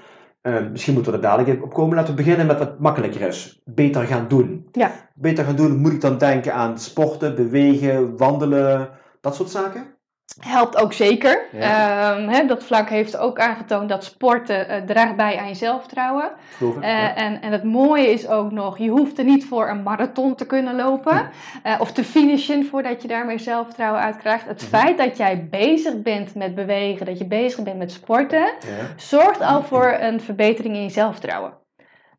Uh, 0.46 0.70
misschien 0.70 0.94
moeten 0.94 1.12
we 1.12 1.18
er 1.18 1.24
dadelijk 1.24 1.62
op 1.62 1.72
komen. 1.72 1.96
Laten 1.96 2.16
we 2.16 2.22
beginnen 2.22 2.46
met 2.46 2.58
wat 2.58 2.78
makkelijker 2.78 3.20
is. 3.20 3.62
Beter 3.64 4.06
gaan 4.06 4.28
doen. 4.28 4.68
Ja. 4.72 4.90
Beter 5.14 5.44
gaan 5.44 5.56
doen, 5.56 5.76
moet 5.76 5.92
ik 5.92 6.00
dan 6.00 6.18
denken 6.18 6.54
aan 6.54 6.78
sporten, 6.78 7.34
bewegen, 7.34 8.16
wandelen, 8.16 8.90
dat 9.20 9.34
soort 9.34 9.50
zaken? 9.50 9.93
Helpt 10.40 10.76
ook 10.76 10.92
zeker. 10.92 11.46
Ehm, 11.58 12.46
dat 12.46 12.64
vlak 12.64 12.88
heeft 12.88 13.16
ook 13.16 13.38
aangetoond 13.38 13.88
dat 13.88 14.04
sporten 14.04 14.70
uh, 14.70 14.76
draagt 14.76 15.16
bij 15.16 15.38
aan 15.38 15.48
je 15.48 15.54
zelfvertrouwen. 15.54 16.30
Uh, 16.60 17.18
en, 17.18 17.40
en 17.40 17.52
het 17.52 17.64
mooie 17.64 18.12
is 18.12 18.28
ook 18.28 18.50
nog, 18.50 18.78
je 18.78 18.88
hoeft 18.88 19.18
er 19.18 19.24
niet 19.24 19.44
voor 19.44 19.68
een 19.68 19.82
marathon 19.82 20.34
te 20.34 20.46
kunnen 20.46 20.76
lopen. 20.76 21.30
Uh, 21.66 21.76
of 21.80 21.92
te 21.92 22.04
finishen 22.04 22.66
voordat 22.66 23.02
je 23.02 23.08
daarmee 23.08 23.38
zelfvertrouwen 23.38 24.00
uitkrijgt. 24.00 24.46
Het 24.46 24.60
mhm. 24.60 24.70
feit 24.70 24.98
dat 24.98 25.16
jij 25.16 25.48
bezig 25.50 26.02
bent 26.02 26.34
met 26.34 26.54
bewegen, 26.54 27.06
dat 27.06 27.18
je 27.18 27.26
bezig 27.26 27.62
bent 27.62 27.78
met 27.78 27.92
sporten, 27.92 28.52
zorgt 28.96 29.40
al 29.40 29.62
voor 29.62 29.96
een 30.00 30.20
verbetering 30.20 30.74
in 30.74 30.82
je 30.82 30.90
zelfvertrouwen. 30.90 31.63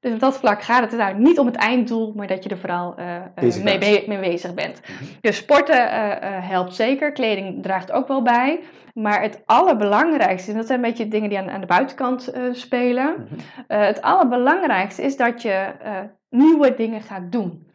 Dus 0.06 0.14
op 0.14 0.20
dat 0.20 0.38
vlak 0.38 0.62
gaat 0.62 0.92
het 0.92 1.00
nou 1.00 1.18
niet 1.18 1.40
om 1.40 1.46
het 1.46 1.56
einddoel, 1.56 2.14
maar 2.16 2.28
dat 2.28 2.44
je 2.44 2.50
er 2.50 2.58
vooral 2.58 2.96
uh, 3.00 3.64
mee, 3.64 4.08
mee, 4.08 4.20
bezig 4.20 4.54
bent. 4.54 4.82
Mhm. 4.82 5.04
Dus 5.22 5.38
sporten 5.38 5.76
uh, 5.76 6.12
helpt 6.48 6.76
zeker, 6.76 7.12
kleding 7.12 7.64
draagt 7.64 7.92
ook 7.92 8.08
wel 8.08 8.22
bij. 8.22 8.60
Maar 8.94 9.22
het 9.22 9.42
allerbelangrijkste, 9.46 10.52
en 10.52 10.58
dat 10.58 10.68
zijn 10.68 10.80
een 10.80 10.90
beetje 10.90 11.08
dingen 11.08 11.30
die 11.30 11.38
aan, 11.38 11.50
aan 11.50 11.60
de 11.60 11.66
buitenkant 11.66 12.34
spelen. 12.52 13.14
Mhm. 13.14 13.82
het 13.82 14.02
allerbelangrijkste 14.02 15.02
is 15.02 15.18
dat 15.18 15.42
je 15.42 15.72
nieuwe 16.30 16.76
dingen 16.76 17.02
gaat 17.02 17.32
doen. 17.32 17.68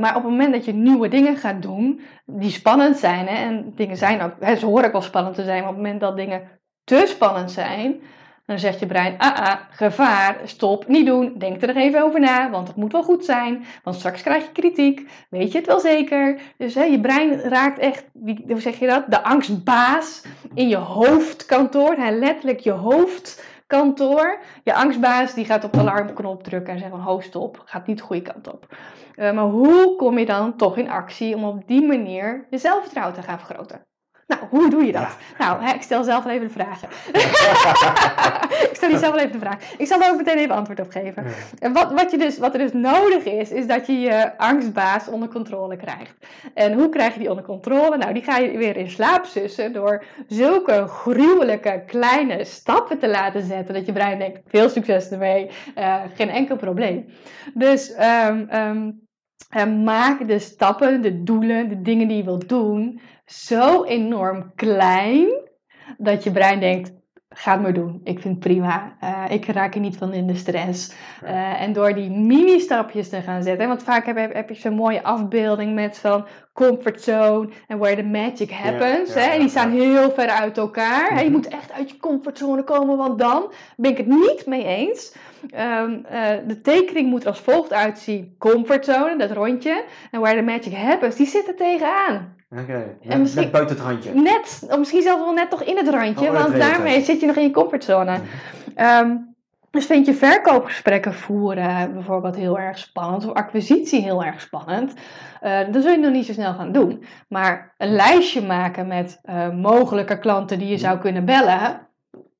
maar 0.00 0.16
op 0.16 0.22
het 0.22 0.30
moment 0.30 0.52
dat 0.52 0.64
je 0.64 0.72
nieuwe 0.72 1.08
dingen 1.08 1.36
gaat 1.36 1.62
doen, 1.62 2.00
die 2.24 2.50
spannend 2.50 2.96
zijn, 2.96 3.26
hè, 3.26 3.34
en 3.44 3.72
dingen 3.74 3.96
zijn 3.96 4.20
ook, 4.20 4.32
hè, 4.40 4.56
ze 4.56 4.66
horen 4.66 4.84
ook 4.84 4.92
wel 4.92 5.02
spannend 5.02 5.34
te 5.34 5.44
zijn, 5.44 5.60
maar 5.60 5.70
op 5.70 5.74
het 5.74 5.84
moment 5.84 6.00
dat 6.00 6.16
dingen 6.16 6.42
te 6.84 7.04
spannend 7.06 7.50
zijn, 7.50 8.00
dan 8.52 8.60
zegt 8.60 8.78
je 8.78 8.86
brein, 8.86 9.18
ah 9.18 9.38
ah, 9.38 9.60
gevaar, 9.70 10.36
stop, 10.44 10.88
niet 10.88 11.06
doen, 11.06 11.34
denk 11.38 11.62
er 11.62 11.66
nog 11.66 11.76
even 11.76 12.02
over 12.02 12.20
na, 12.20 12.50
want 12.50 12.68
het 12.68 12.76
moet 12.76 12.92
wel 12.92 13.02
goed 13.02 13.24
zijn, 13.24 13.64
want 13.82 13.96
straks 13.96 14.22
krijg 14.22 14.44
je 14.44 14.52
kritiek, 14.52 15.10
weet 15.30 15.52
je 15.52 15.58
het 15.58 15.66
wel 15.66 15.80
zeker. 15.80 16.40
Dus 16.56 16.74
hè, 16.74 16.82
je 16.82 17.00
brein 17.00 17.40
raakt 17.40 17.78
echt, 17.78 18.04
hoe 18.46 18.60
zeg 18.60 18.78
je 18.78 18.86
dat, 18.86 19.04
de 19.08 19.22
angstbaas 19.22 20.22
in 20.54 20.68
je 20.68 20.76
hoofdkantoor, 20.76 21.94
hè, 21.94 22.10
letterlijk 22.10 22.60
je 22.60 22.70
hoofdkantoor. 22.70 24.38
Je 24.64 24.74
angstbaas 24.74 25.34
die 25.34 25.44
gaat 25.44 25.64
op 25.64 25.72
de 25.72 25.80
alarmknop 25.80 26.42
drukken 26.42 26.72
en 26.72 26.78
zegt 26.78 26.90
van, 26.90 27.00
ho 27.00 27.20
stop, 27.20 27.62
gaat 27.64 27.86
niet 27.86 27.98
de 27.98 28.04
goede 28.04 28.22
kant 28.22 28.52
op. 28.52 28.76
Uh, 29.16 29.32
maar 29.32 29.44
hoe 29.44 29.96
kom 29.96 30.18
je 30.18 30.26
dan 30.26 30.56
toch 30.56 30.76
in 30.76 30.90
actie 30.90 31.36
om 31.36 31.44
op 31.44 31.66
die 31.66 31.86
manier 31.86 32.46
je 32.50 32.58
zelfvertrouwen 32.58 33.14
te 33.14 33.22
gaan 33.22 33.38
vergroten? 33.38 33.80
Nou, 34.26 34.40
hoe 34.50 34.70
doe 34.70 34.84
je 34.84 34.92
dat? 34.92 35.16
Nou, 35.38 35.62
hè, 35.64 35.74
ik 35.74 35.82
stel 35.82 36.04
zelf 36.04 36.26
even 36.26 36.46
de 36.46 36.52
vragen. 36.52 36.88
ik 38.70 38.76
stel 38.76 38.90
jezelf 38.90 39.16
even 39.16 39.32
de 39.32 39.38
vraag. 39.38 39.72
Ik 39.78 39.86
zal 39.86 40.02
er 40.02 40.10
ook 40.10 40.16
meteen 40.16 40.38
even 40.38 40.54
antwoord 40.54 40.80
op 40.80 40.90
geven. 40.90 41.24
En 41.58 41.72
wat, 41.72 41.92
wat, 41.92 42.10
je 42.10 42.18
dus, 42.18 42.38
wat 42.38 42.52
er 42.52 42.58
dus 42.58 42.72
nodig 42.72 43.24
is, 43.24 43.50
is 43.50 43.66
dat 43.66 43.86
je 43.86 44.00
je 44.00 44.38
angstbaas 44.38 45.08
onder 45.08 45.28
controle 45.28 45.76
krijgt. 45.76 46.14
En 46.54 46.72
hoe 46.72 46.88
krijg 46.88 47.12
je 47.12 47.18
die 47.18 47.28
onder 47.28 47.44
controle? 47.44 47.96
Nou, 47.96 48.12
die 48.12 48.22
ga 48.22 48.36
je 48.36 48.58
weer 48.58 48.76
in 48.76 48.90
slaap 48.90 49.24
sussen 49.24 49.72
door 49.72 50.04
zulke 50.26 50.84
gruwelijke 50.86 51.82
kleine 51.86 52.44
stappen 52.44 52.98
te 52.98 53.08
laten 53.08 53.42
zetten. 53.42 53.74
Dat 53.74 53.86
je 53.86 53.92
brein 53.92 54.18
denkt, 54.18 54.40
veel 54.46 54.68
succes 54.68 55.10
ermee, 55.10 55.50
uh, 55.78 56.00
geen 56.14 56.30
enkel 56.30 56.56
probleem. 56.56 57.06
Dus 57.54 57.94
um, 58.28 58.48
um, 58.54 59.01
maak 59.84 60.28
de 60.28 60.38
stappen, 60.38 61.02
de 61.02 61.22
doelen, 61.22 61.68
de 61.68 61.82
dingen 61.82 62.08
die 62.08 62.16
je 62.16 62.24
wilt 62.24 62.48
doen 62.48 63.00
zo 63.26 63.84
enorm 63.84 64.52
klein 64.54 65.28
dat 65.98 66.24
je 66.24 66.30
brein 66.30 66.60
denkt: 66.60 66.92
ga 67.28 67.52
het 67.52 67.62
maar 67.62 67.72
doen. 67.72 68.00
Ik 68.04 68.20
vind 68.20 68.34
het 68.34 68.44
prima. 68.44 68.96
Uh, 69.00 69.24
ik 69.28 69.46
raak 69.46 69.74
er 69.74 69.80
niet 69.80 69.96
van 69.96 70.12
in 70.12 70.26
de 70.26 70.34
stress. 70.34 70.94
Uh, 71.24 71.62
en 71.62 71.72
door 71.72 71.94
die 71.94 72.10
mini-stapjes 72.10 73.08
te 73.08 73.22
gaan 73.22 73.42
zetten. 73.42 73.68
Want 73.68 73.82
vaak 73.82 74.06
heb, 74.06 74.32
heb 74.34 74.48
je 74.48 74.54
zo'n 74.54 74.74
mooie 74.74 75.02
afbeelding 75.02 75.74
met 75.74 75.98
van 75.98 76.26
comfortzone 76.52 77.48
en 77.66 77.78
where 77.78 77.96
the 77.96 78.02
magic 78.02 78.50
happens. 78.50 79.14
hè? 79.14 79.20
En 79.20 79.38
die 79.38 79.48
staan 79.48 79.70
heel 79.70 80.10
ver 80.10 80.28
uit 80.28 80.58
elkaar. 80.58 81.18
Je 81.18 81.24
mhm. 81.24 81.32
moet 81.32 81.48
echt 81.48 81.72
uit 81.72 81.90
je 81.90 81.96
comfortzone 81.96 82.64
komen, 82.64 82.96
want 82.96 83.18
dan 83.18 83.52
ben 83.76 83.90
ik 83.90 83.96
het 83.96 84.06
niet 84.06 84.46
mee 84.46 84.64
eens. 84.64 85.14
Um, 85.54 86.06
uh, 86.12 86.28
de 86.46 86.60
tekening 86.60 87.08
moet 87.08 87.22
er 87.22 87.28
als 87.28 87.40
volgt 87.40 87.72
uitzien. 87.72 88.34
Comfortzone, 88.38 89.16
dat 89.16 89.30
rondje. 89.30 89.84
En 90.10 90.20
where 90.20 90.36
the 90.36 90.42
magic 90.42 90.74
happens, 90.74 91.16
die 91.16 91.26
zitten 91.26 91.56
tegenaan. 91.56 92.34
Oké, 92.50 92.96
net, 93.02 93.34
net, 93.34 93.50
buiten 93.50 93.76
het 93.76 93.84
randje. 93.84 94.14
Net, 94.14 94.66
of 94.70 94.78
misschien 94.78 95.02
zelfs 95.02 95.22
wel 95.22 95.32
net 95.32 95.50
toch 95.50 95.62
in 95.62 95.76
het 95.76 95.88
randje, 95.88 96.26
oh, 96.28 96.42
want 96.42 96.56
daarmee 96.56 97.02
zit 97.02 97.20
je 97.20 97.26
nog 97.26 97.36
in 97.36 97.42
je 97.42 97.50
comfortzone. 97.50 98.20
Um, 98.76 99.31
dus 99.72 99.86
vind 99.86 100.06
je 100.06 100.14
verkoopgesprekken 100.14 101.14
voeren 101.14 101.92
bijvoorbeeld 101.92 102.36
heel 102.36 102.58
erg 102.58 102.78
spannend, 102.78 103.26
of 103.26 103.34
acquisitie 103.34 104.02
heel 104.02 104.24
erg 104.24 104.40
spannend, 104.40 104.94
uh, 105.42 105.58
dan 105.72 105.82
zul 105.82 105.90
je 105.90 105.98
nog 105.98 106.12
niet 106.12 106.26
zo 106.26 106.32
snel 106.32 106.54
gaan 106.54 106.72
doen. 106.72 107.04
Maar 107.28 107.74
een 107.78 107.92
lijstje 107.92 108.42
maken 108.42 108.86
met 108.86 109.20
uh, 109.24 109.50
mogelijke 109.50 110.18
klanten 110.18 110.58
die 110.58 110.68
je 110.68 110.78
zou 110.78 110.98
kunnen 110.98 111.24
bellen, 111.24 111.88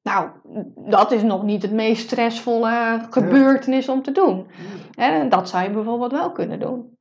nou, 0.02 0.28
dat 0.76 1.12
is 1.12 1.22
nog 1.22 1.42
niet 1.42 1.62
het 1.62 1.72
meest 1.72 2.02
stressvolle 2.02 3.06
gebeurtenis 3.10 3.88
om 3.88 4.02
te 4.02 4.12
doen. 4.12 4.46
En 4.94 5.28
dat 5.28 5.48
zou 5.48 5.62
je 5.62 5.70
bijvoorbeeld 5.70 6.12
wel 6.12 6.32
kunnen 6.32 6.60
doen. 6.60 6.96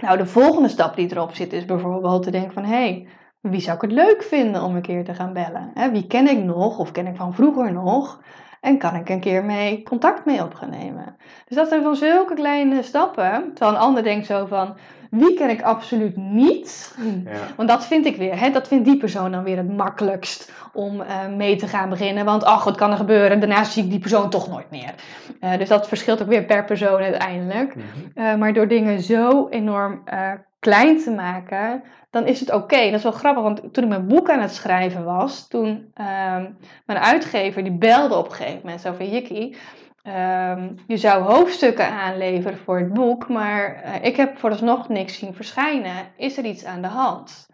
Nou, 0.00 0.18
de 0.18 0.26
volgende 0.26 0.68
stap 0.68 0.96
die 0.96 1.10
erop 1.10 1.34
zit 1.34 1.52
is 1.52 1.64
bijvoorbeeld 1.64 2.22
te 2.22 2.30
denken 2.30 2.52
van... 2.52 2.64
hé, 2.64 2.70
hey, 2.70 3.08
wie 3.40 3.60
zou 3.60 3.76
ik 3.76 3.82
het 3.82 3.92
leuk 3.92 4.22
vinden 4.22 4.62
om 4.62 4.76
een 4.76 4.82
keer 4.82 5.04
te 5.04 5.14
gaan 5.14 5.32
bellen? 5.32 5.72
Wie 5.92 6.06
ken 6.06 6.28
ik 6.28 6.44
nog 6.44 6.78
of 6.78 6.92
ken 6.92 7.06
ik 7.06 7.16
van 7.16 7.34
vroeger 7.34 7.72
nog? 7.72 8.20
En 8.68 8.78
kan 8.78 8.94
ik 8.94 9.08
een 9.08 9.20
keer 9.20 9.44
mee 9.44 9.82
contact 9.82 10.24
mee 10.24 10.42
op 10.42 10.54
gaan 10.54 10.70
nemen? 10.70 11.16
Dus 11.46 11.56
dat 11.56 11.68
zijn 11.68 11.82
van 11.82 11.96
zulke 11.96 12.34
kleine 12.34 12.82
stappen. 12.82 13.50
Terwijl 13.54 13.76
een 13.76 13.82
ander 13.82 14.02
denkt 14.02 14.26
zo 14.26 14.46
van... 14.46 14.76
Wie 15.10 15.34
ken 15.34 15.50
ik 15.50 15.62
absoluut 15.62 16.16
niet? 16.16 16.94
Ja. 17.24 17.30
Want 17.56 17.68
dat 17.68 17.86
vind 17.86 18.06
ik 18.06 18.16
weer. 18.16 18.40
Hè? 18.40 18.50
Dat 18.50 18.68
vindt 18.68 18.84
die 18.84 18.96
persoon 18.96 19.32
dan 19.32 19.44
weer 19.44 19.56
het 19.56 19.76
makkelijkst 19.76 20.52
om 20.72 21.00
uh, 21.00 21.06
mee 21.36 21.56
te 21.56 21.66
gaan 21.66 21.88
beginnen. 21.88 22.24
Want 22.24 22.44
ach, 22.44 22.64
wat 22.64 22.76
kan 22.76 22.90
er 22.90 22.96
gebeuren? 22.96 23.40
Daarna 23.40 23.64
zie 23.64 23.84
ik 23.84 23.90
die 23.90 23.98
persoon 23.98 24.30
toch 24.30 24.48
nooit 24.48 24.70
meer. 24.70 24.94
Uh, 25.40 25.58
dus 25.58 25.68
dat 25.68 25.88
verschilt 25.88 26.22
ook 26.22 26.28
weer 26.28 26.44
per 26.44 26.64
persoon 26.64 27.00
uiteindelijk. 27.00 27.74
Mm 27.74 27.82
-hmm. 27.82 28.24
uh, 28.24 28.34
maar 28.34 28.52
door 28.52 28.68
dingen 28.68 29.00
zo 29.02 29.48
enorm 29.48 30.02
klein 30.58 30.98
te 30.98 31.10
maken, 31.10 31.82
dan 32.10 32.26
is 32.26 32.40
het 32.40 32.52
oké. 32.52 32.84
Dat 32.84 32.94
is 32.94 33.02
wel 33.02 33.12
grappig, 33.12 33.42
want 33.42 33.74
toen 33.74 33.84
ik 33.84 33.88
mijn 33.90 34.06
boek 34.06 34.30
aan 34.30 34.40
het 34.40 34.54
schrijven 34.54 35.04
was, 35.04 35.48
toen 35.48 35.90
ehm, 35.94 36.50
mijn 36.86 36.98
uitgever 36.98 37.62
die 37.62 37.78
belde 37.78 38.16
op 38.16 38.26
een 38.26 38.32
gegeven 38.32 38.60
moment 38.62 38.80
zo 38.80 38.92
van 38.92 39.10
Jikki, 39.10 39.56
um, 40.08 40.74
je 40.86 40.96
zou 40.96 41.22
hoofdstukken 41.22 41.90
aanleveren 41.90 42.58
voor 42.58 42.78
het 42.78 42.92
boek, 42.92 43.28
maar 43.28 43.82
uh, 43.84 44.04
ik 44.04 44.16
heb 44.16 44.38
vooralsnog 44.38 44.88
niks 44.88 45.18
zien 45.18 45.34
verschijnen. 45.34 46.06
Is 46.16 46.38
er 46.38 46.44
iets 46.44 46.64
aan 46.64 46.82
de 46.82 46.88
hand? 46.88 47.47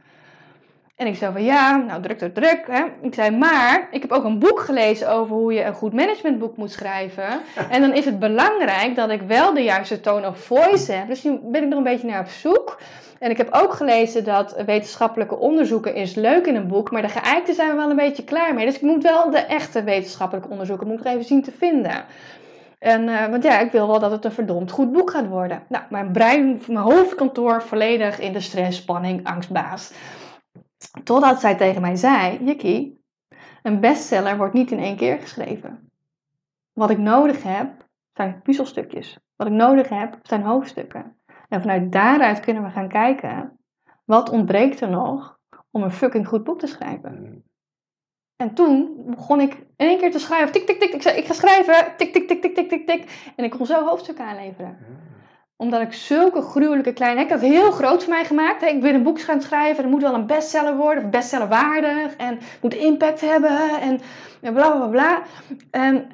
En 0.96 1.06
ik 1.06 1.16
zei 1.16 1.32
van 1.32 1.44
ja, 1.44 1.76
nou 1.76 2.02
druk, 2.02 2.18
druk, 2.18 2.34
druk. 2.34 2.64
Hè. 2.66 2.84
Ik 3.00 3.14
zei 3.14 3.30
maar, 3.36 3.88
ik 3.90 4.02
heb 4.02 4.12
ook 4.12 4.24
een 4.24 4.38
boek 4.38 4.60
gelezen 4.60 5.10
over 5.10 5.36
hoe 5.36 5.52
je 5.52 5.64
een 5.64 5.74
goed 5.74 5.92
managementboek 5.92 6.56
moet 6.56 6.72
schrijven. 6.72 7.24
En 7.70 7.80
dan 7.80 7.92
is 7.92 8.04
het 8.04 8.18
belangrijk 8.18 8.94
dat 8.94 9.10
ik 9.10 9.22
wel 9.22 9.54
de 9.54 9.62
juiste 9.62 10.00
tone 10.00 10.28
of 10.28 10.38
voice 10.38 10.92
heb. 10.92 11.08
Dus 11.08 11.22
nu 11.22 11.38
ben 11.42 11.62
ik 11.62 11.68
nog 11.68 11.78
een 11.78 11.84
beetje 11.84 12.06
naar 12.06 12.20
op 12.20 12.28
zoek. 12.28 12.80
En 13.18 13.30
ik 13.30 13.36
heb 13.36 13.48
ook 13.52 13.72
gelezen 13.72 14.24
dat 14.24 14.62
wetenschappelijke 14.66 15.36
onderzoeken 15.36 15.94
is 15.94 16.14
leuk 16.14 16.46
in 16.46 16.56
een 16.56 16.68
boek, 16.68 16.90
maar 16.90 17.02
de 17.02 17.08
geëikte 17.08 17.52
zijn 17.52 17.70
we 17.70 17.76
wel 17.76 17.90
een 17.90 17.96
beetje 17.96 18.24
klaar 18.24 18.54
mee. 18.54 18.66
Dus 18.66 18.74
ik 18.74 18.82
moet 18.82 19.02
wel 19.02 19.30
de 19.30 19.38
echte 19.38 19.82
wetenschappelijke 19.82 20.50
onderzoeken 20.50 20.86
moet 20.86 21.00
ik 21.00 21.06
even 21.06 21.24
zien 21.24 21.42
te 21.42 21.52
vinden. 21.58 22.04
En, 22.78 23.08
uh, 23.08 23.26
want 23.26 23.42
ja, 23.42 23.58
ik 23.60 23.72
wil 23.72 23.86
wel 23.86 24.00
dat 24.00 24.10
het 24.10 24.24
een 24.24 24.32
verdomd 24.32 24.70
goed 24.70 24.92
boek 24.92 25.10
gaat 25.10 25.28
worden. 25.28 25.62
Nou, 25.68 25.84
mijn 25.88 26.12
brein, 26.12 26.62
mijn 26.66 26.84
hoofdkantoor 26.84 27.62
volledig 27.62 28.18
in 28.18 28.32
de 28.32 28.40
stress, 28.40 28.78
spanning, 28.78 29.26
angstbaas. 29.26 29.92
Totdat 31.04 31.40
zij 31.40 31.54
tegen 31.54 31.80
mij 31.80 31.96
zei, 31.96 32.44
Jikki, 32.44 32.98
een 33.62 33.80
bestseller 33.80 34.36
wordt 34.36 34.54
niet 34.54 34.70
in 34.70 34.78
één 34.78 34.96
keer 34.96 35.18
geschreven. 35.18 35.90
Wat 36.72 36.90
ik 36.90 36.98
nodig 36.98 37.42
heb, 37.42 37.86
zijn 38.12 38.42
puzzelstukjes. 38.42 39.18
Wat 39.36 39.46
ik 39.46 39.52
nodig 39.52 39.88
heb, 39.88 40.18
zijn 40.22 40.42
hoofdstukken. 40.42 41.16
En 41.48 41.60
vanuit 41.60 41.92
daaruit 41.92 42.40
kunnen 42.40 42.62
we 42.62 42.70
gaan 42.70 42.88
kijken, 42.88 43.58
wat 44.04 44.30
ontbreekt 44.30 44.80
er 44.80 44.90
nog 44.90 45.38
om 45.70 45.82
een 45.82 45.90
fucking 45.90 46.28
goed 46.28 46.44
boek 46.44 46.58
te 46.58 46.66
schrijven? 46.66 47.20
Mm. 47.20 47.42
En 48.36 48.54
toen 48.54 49.02
begon 49.06 49.40
ik 49.40 49.54
in 49.54 49.86
één 49.86 49.98
keer 49.98 50.10
te 50.10 50.18
schrijven. 50.18 50.52
Tik, 50.52 50.66
tik, 50.66 50.80
tik. 50.80 50.92
Ik 50.92 51.02
zei, 51.02 51.16
ik 51.16 51.26
ga 51.26 51.32
schrijven. 51.32 51.96
Tik, 51.96 52.12
tik, 52.12 52.28
tik, 52.28 52.42
tik, 52.42 52.54
tik, 52.54 52.68
tik, 52.68 52.86
tik. 52.86 53.32
En 53.36 53.44
ik 53.44 53.50
kon 53.50 53.66
zo 53.66 53.84
hoofdstukken 53.84 54.24
aanleveren. 54.24 54.78
Omdat 55.56 55.80
ik 55.80 55.92
zulke 55.92 56.40
gruwelijke 56.40 56.92
kleine... 56.92 57.20
Ik 57.20 57.30
had 57.30 57.40
het 57.40 57.50
heel 57.50 57.70
groot 57.70 58.04
voor 58.04 58.12
mij 58.12 58.24
gemaakt. 58.24 58.62
Ik 58.62 58.82
wil 58.82 58.94
een 58.94 59.02
boek 59.02 59.20
gaan 59.20 59.40
schrijven. 59.40 59.82
Het 59.82 59.92
moet 59.92 60.02
wel 60.02 60.14
een 60.14 60.26
bestseller 60.26 60.76
worden. 60.76 61.04
Of 61.04 61.10
bestseller 61.10 61.48
waardig. 61.48 62.16
En 62.16 62.38
moet 62.60 62.74
impact 62.74 63.20
hebben. 63.20 63.80
En 63.80 64.00
bla, 64.40 64.70
bla, 64.70 64.86
bla. 64.86 65.22
En, 65.70 66.08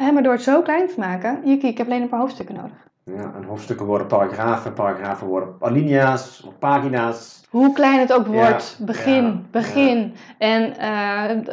uh, 0.00 0.22
door 0.22 0.32
het 0.32 0.42
zo 0.42 0.62
klein 0.62 0.88
te 0.88 1.00
maken... 1.00 1.44
Ik 1.44 1.78
heb 1.78 1.86
alleen 1.86 2.02
een 2.02 2.08
paar 2.08 2.20
hoofdstukken 2.20 2.54
nodig. 2.54 2.86
Ja, 3.04 3.32
en 3.36 3.44
hoofdstukken 3.44 3.86
worden 3.86 4.06
paragrafen, 4.06 4.72
paragrafen 4.72 5.26
worden 5.26 5.54
alinea's 5.60 6.42
of 6.46 6.58
pagina's. 6.58 7.37
Hoe 7.48 7.72
klein 7.72 7.98
het 7.98 8.12
ook 8.12 8.26
wordt, 8.26 8.76
begin, 8.80 9.46
begin. 9.50 10.14
En 10.38 10.74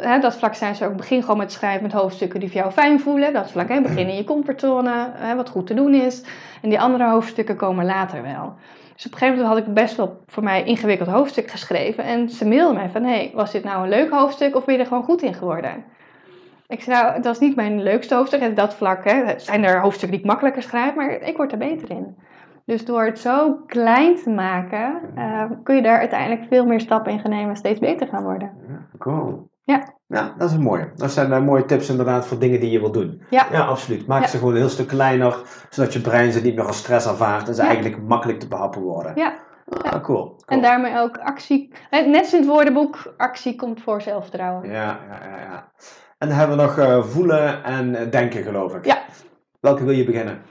uh, 0.04 0.20
dat 0.20 0.36
vlak 0.36 0.54
zijn 0.54 0.74
ze 0.74 0.86
ook, 0.86 0.96
begin 0.96 1.20
gewoon 1.20 1.36
met 1.36 1.52
schrijven 1.52 1.82
met 1.82 1.92
hoofdstukken 1.92 2.40
die 2.40 2.50
voor 2.50 2.60
jou 2.60 2.72
fijn 2.72 3.00
voelen. 3.00 3.32
Dat 3.32 3.50
vlak, 3.50 3.68
hè, 3.68 3.80
begin 3.80 4.08
in 4.08 4.16
je 4.16 4.24
comfortzone, 4.24 5.10
hè, 5.14 5.34
wat 5.36 5.48
goed 5.48 5.66
te 5.66 5.74
doen 5.74 5.94
is. 5.94 6.22
En 6.62 6.68
die 6.68 6.80
andere 6.80 7.08
hoofdstukken 7.08 7.56
komen 7.56 7.84
later 7.84 8.22
wel. 8.22 8.54
Dus 8.94 9.06
op 9.06 9.12
een 9.12 9.18
gegeven 9.18 9.42
moment 9.42 9.58
had 9.58 9.68
ik 9.68 9.74
best 9.74 9.96
wel 9.96 10.20
voor 10.26 10.42
mij 10.42 10.64
ingewikkeld 10.64 11.08
hoofdstuk 11.08 11.50
geschreven. 11.50 12.04
En 12.04 12.30
ze 12.30 12.46
mailden 12.46 12.74
mij 12.74 12.88
van, 12.88 13.04
hey, 13.04 13.30
was 13.34 13.52
dit 13.52 13.64
nou 13.64 13.82
een 13.82 13.88
leuk 13.88 14.10
hoofdstuk 14.10 14.56
of 14.56 14.64
ben 14.64 14.74
je 14.74 14.80
er 14.80 14.86
gewoon 14.86 15.04
goed 15.04 15.22
in 15.22 15.34
geworden? 15.34 15.84
Ik 16.68 16.82
zei, 16.82 17.02
nou, 17.02 17.22
dat 17.22 17.34
is 17.34 17.40
niet 17.40 17.56
mijn 17.56 17.82
leukste 17.82 18.14
hoofdstuk. 18.14 18.40
En 18.40 18.54
dat 18.54 18.74
vlak, 18.74 19.04
hè, 19.04 19.38
zijn 19.38 19.64
er 19.64 19.80
hoofdstukken 19.80 20.10
die 20.10 20.20
ik 20.20 20.32
makkelijker 20.32 20.62
schrijf, 20.62 20.94
maar 20.94 21.10
ik 21.10 21.36
word 21.36 21.52
er 21.52 21.58
beter 21.58 21.90
in. 21.90 22.16
Dus 22.66 22.84
door 22.84 23.04
het 23.04 23.18
zo 23.18 23.54
klein 23.66 24.16
te 24.16 24.30
maken, 24.30 25.00
uh, 25.16 25.44
kun 25.62 25.76
je 25.76 25.82
daar 25.82 25.98
uiteindelijk 25.98 26.46
veel 26.48 26.66
meer 26.66 26.80
stappen 26.80 27.12
in 27.12 27.18
gaan 27.18 27.30
nemen 27.30 27.48
en 27.48 27.56
steeds 27.56 27.78
beter 27.78 28.06
gaan 28.06 28.22
worden. 28.22 28.52
Cool. 28.98 29.50
Ja. 29.64 29.94
Ja, 30.08 30.34
dat 30.38 30.48
is 30.48 30.54
een 30.54 30.62
mooie. 30.62 30.90
Dat 30.94 31.10
zijn 31.10 31.30
uh, 31.30 31.40
mooie 31.40 31.64
tips 31.64 31.88
inderdaad 31.88 32.26
voor 32.26 32.38
dingen 32.38 32.60
die 32.60 32.70
je 32.70 32.80
wil 32.80 32.92
doen. 32.92 33.22
Ja, 33.30 33.46
ja 33.52 33.64
absoluut. 33.64 34.06
Maak 34.06 34.26
ze 34.26 34.38
gewoon 34.38 34.52
een 34.52 34.58
heel 34.58 34.68
stuk 34.68 34.88
kleiner, 34.88 35.36
zodat 35.70 35.92
je 35.92 36.00
brein 36.00 36.32
ze 36.32 36.40
niet 36.40 36.54
meer 36.54 36.66
als 36.66 36.78
stress 36.78 37.06
ervaart 37.06 37.48
en 37.48 37.54
ze 37.54 37.62
eigenlijk 37.62 38.02
makkelijk 38.02 38.40
te 38.40 38.48
behappen 38.48 38.82
worden. 38.82 39.12
Ja. 39.14 39.34
Ah, 39.68 39.90
cool, 39.90 40.00
cool, 40.02 40.36
En 40.46 40.62
daarmee 40.62 40.98
ook 40.98 41.18
actie. 41.18 41.72
Net 41.90 42.18
als 42.18 42.32
in 42.32 42.38
het 42.38 42.48
woordenboek, 42.48 43.14
actie 43.16 43.56
komt 43.56 43.82
voor 43.82 44.02
zelfvertrouwen. 44.02 44.70
Ja, 44.70 44.98
ja, 45.08 45.28
ja. 45.30 45.40
ja. 45.40 45.72
En 46.18 46.28
dan 46.28 46.38
hebben 46.38 46.56
we 46.56 46.62
nog 46.62 46.78
uh, 46.78 47.02
voelen 47.02 47.64
en 47.64 48.10
denken, 48.10 48.42
geloof 48.42 48.74
ik. 48.74 48.84
Ja. 48.84 48.98
Welke 49.60 49.84
wil 49.84 49.94
je 49.94 50.04
beginnen? 50.04 50.42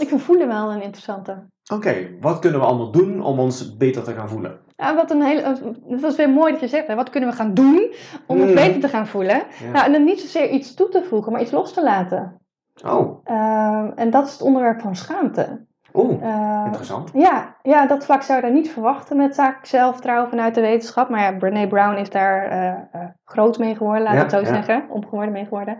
Ik 0.00 0.08
vind 0.08 0.22
voelen 0.22 0.48
wel 0.48 0.72
een 0.72 0.82
interessante. 0.82 1.52
Oké, 1.72 2.08
wat 2.20 2.38
kunnen 2.38 2.60
we 2.60 2.66
allemaal 2.66 2.90
doen 2.90 3.22
om 3.22 3.38
ons 3.38 3.76
beter 3.76 4.02
te 4.02 4.12
gaan 4.12 4.28
voelen? 4.28 4.60
Ja, 4.76 4.94
wat 4.94 5.10
een 5.10 5.22
hele, 5.22 5.42
het 5.88 6.00
was 6.00 6.16
weer 6.16 6.30
mooi 6.30 6.52
dat 6.52 6.60
je 6.60 6.68
zegt, 6.68 6.86
hè? 6.86 6.94
wat 6.94 7.10
kunnen 7.10 7.30
we 7.30 7.36
gaan 7.36 7.54
doen 7.54 7.94
om 8.26 8.40
ons 8.40 8.48
mm. 8.48 8.54
beter 8.54 8.80
te 8.80 8.88
gaan 8.88 9.06
voelen? 9.06 9.42
Ja. 9.62 9.70
Nou, 9.72 9.84
en 9.86 9.92
dan 9.92 10.04
niet 10.04 10.20
zozeer 10.20 10.50
iets 10.50 10.74
toe 10.74 10.88
te 10.88 11.04
voegen, 11.04 11.32
maar 11.32 11.40
iets 11.40 11.50
los 11.50 11.72
te 11.72 11.82
laten. 11.82 12.40
Oh. 12.86 13.26
Uh, 13.26 13.90
en 13.94 14.10
dat 14.10 14.26
is 14.26 14.32
het 14.32 14.42
onderwerp 14.42 14.80
van 14.80 14.96
schaamte. 14.96 15.66
Oeh, 15.92 16.22
uh, 16.22 16.62
interessant. 16.66 17.10
Ja, 17.12 17.56
ja, 17.62 17.86
dat 17.86 18.04
vlak 18.04 18.22
zou 18.22 18.40
je 18.40 18.44
daar 18.44 18.54
niet 18.54 18.70
verwachten 18.70 19.16
met 19.16 19.34
zaak 19.34 19.66
zelfvertrouwen 19.66 20.28
vanuit 20.28 20.54
de 20.54 20.60
wetenschap. 20.60 21.08
Maar 21.08 21.20
ja, 21.20 21.38
Brene 21.38 21.68
Brown 21.68 21.96
is 21.96 22.10
daar 22.10 22.52
uh, 22.94 23.04
groot 23.24 23.58
mee 23.58 23.76
geworden, 23.76 24.02
laat 24.02 24.14
ik 24.14 24.20
het 24.20 24.30
zo 24.30 24.40
ja. 24.40 24.44
zeggen. 24.44 24.86
Omgeworden 24.88 25.32
mee 25.32 25.44
geworden. 25.44 25.78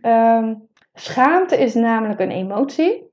Ehm, 0.00 0.54
schaamte 0.94 1.56
is 1.56 1.74
namelijk 1.74 2.20
een 2.20 2.30
emotie. 2.30 3.05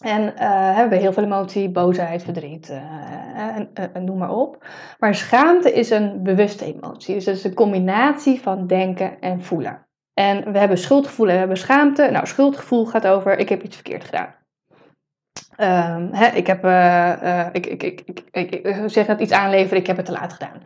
En 0.00 0.22
uh, 0.22 0.74
hebben 0.74 0.88
we 0.88 0.96
heel 0.96 1.12
veel 1.12 1.22
emotie, 1.22 1.70
boosheid, 1.70 2.22
verdriet, 2.22 2.70
uh, 2.70 4.02
noem 4.02 4.18
maar 4.18 4.30
op. 4.30 4.64
Maar 4.98 5.14
schaamte 5.14 5.72
is 5.72 5.90
een 5.90 6.22
bewuste 6.22 6.64
emotie. 6.64 7.14
Dus 7.14 7.26
het 7.26 7.36
is 7.36 7.44
een 7.44 7.54
combinatie 7.54 8.40
van 8.40 8.66
denken 8.66 9.20
en 9.20 9.42
voelen. 9.42 9.86
En 10.14 10.52
we 10.52 10.58
hebben 10.58 10.78
schuldgevoel 10.78 11.26
en 11.26 11.32
we 11.32 11.38
hebben 11.38 11.56
schaamte. 11.56 12.08
Nou, 12.10 12.26
schuldgevoel 12.26 12.86
gaat 12.86 13.06
over 13.06 13.38
ik 13.38 13.48
heb 13.48 13.62
iets 13.62 13.74
verkeerd 13.74 14.04
gedaan. 14.04 14.34
Hè, 16.12 16.26
ik 16.26 16.46
heb, 16.46 16.64
ik, 17.52 17.66
ik, 17.66 18.02
ik, 18.04 18.50
ik, 18.50 18.82
zeg 18.86 19.06
dat 19.06 19.20
iets 19.20 19.32
aanleveren, 19.32 19.78
ik 19.78 19.86
heb 19.86 19.96
het 19.96 20.06
te 20.06 20.12
laat 20.12 20.32
gedaan. 20.32 20.62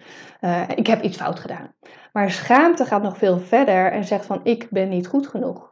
Ik 0.75 0.87
heb 0.87 1.03
iets 1.03 1.17
fout 1.17 1.41
gedaan. 1.41 1.75
Maar 2.12 2.31
schaamte 2.31 2.85
gaat 2.85 3.03
nog 3.03 3.19
veel 3.19 3.38
verder 3.38 3.93
en 3.93 4.05
zegt 4.05 4.27
van 4.27 4.41
ik 4.43 4.67
ben 4.71 4.88
niet 4.88 5.07
goed 5.07 5.27
genoeg. 5.27 5.67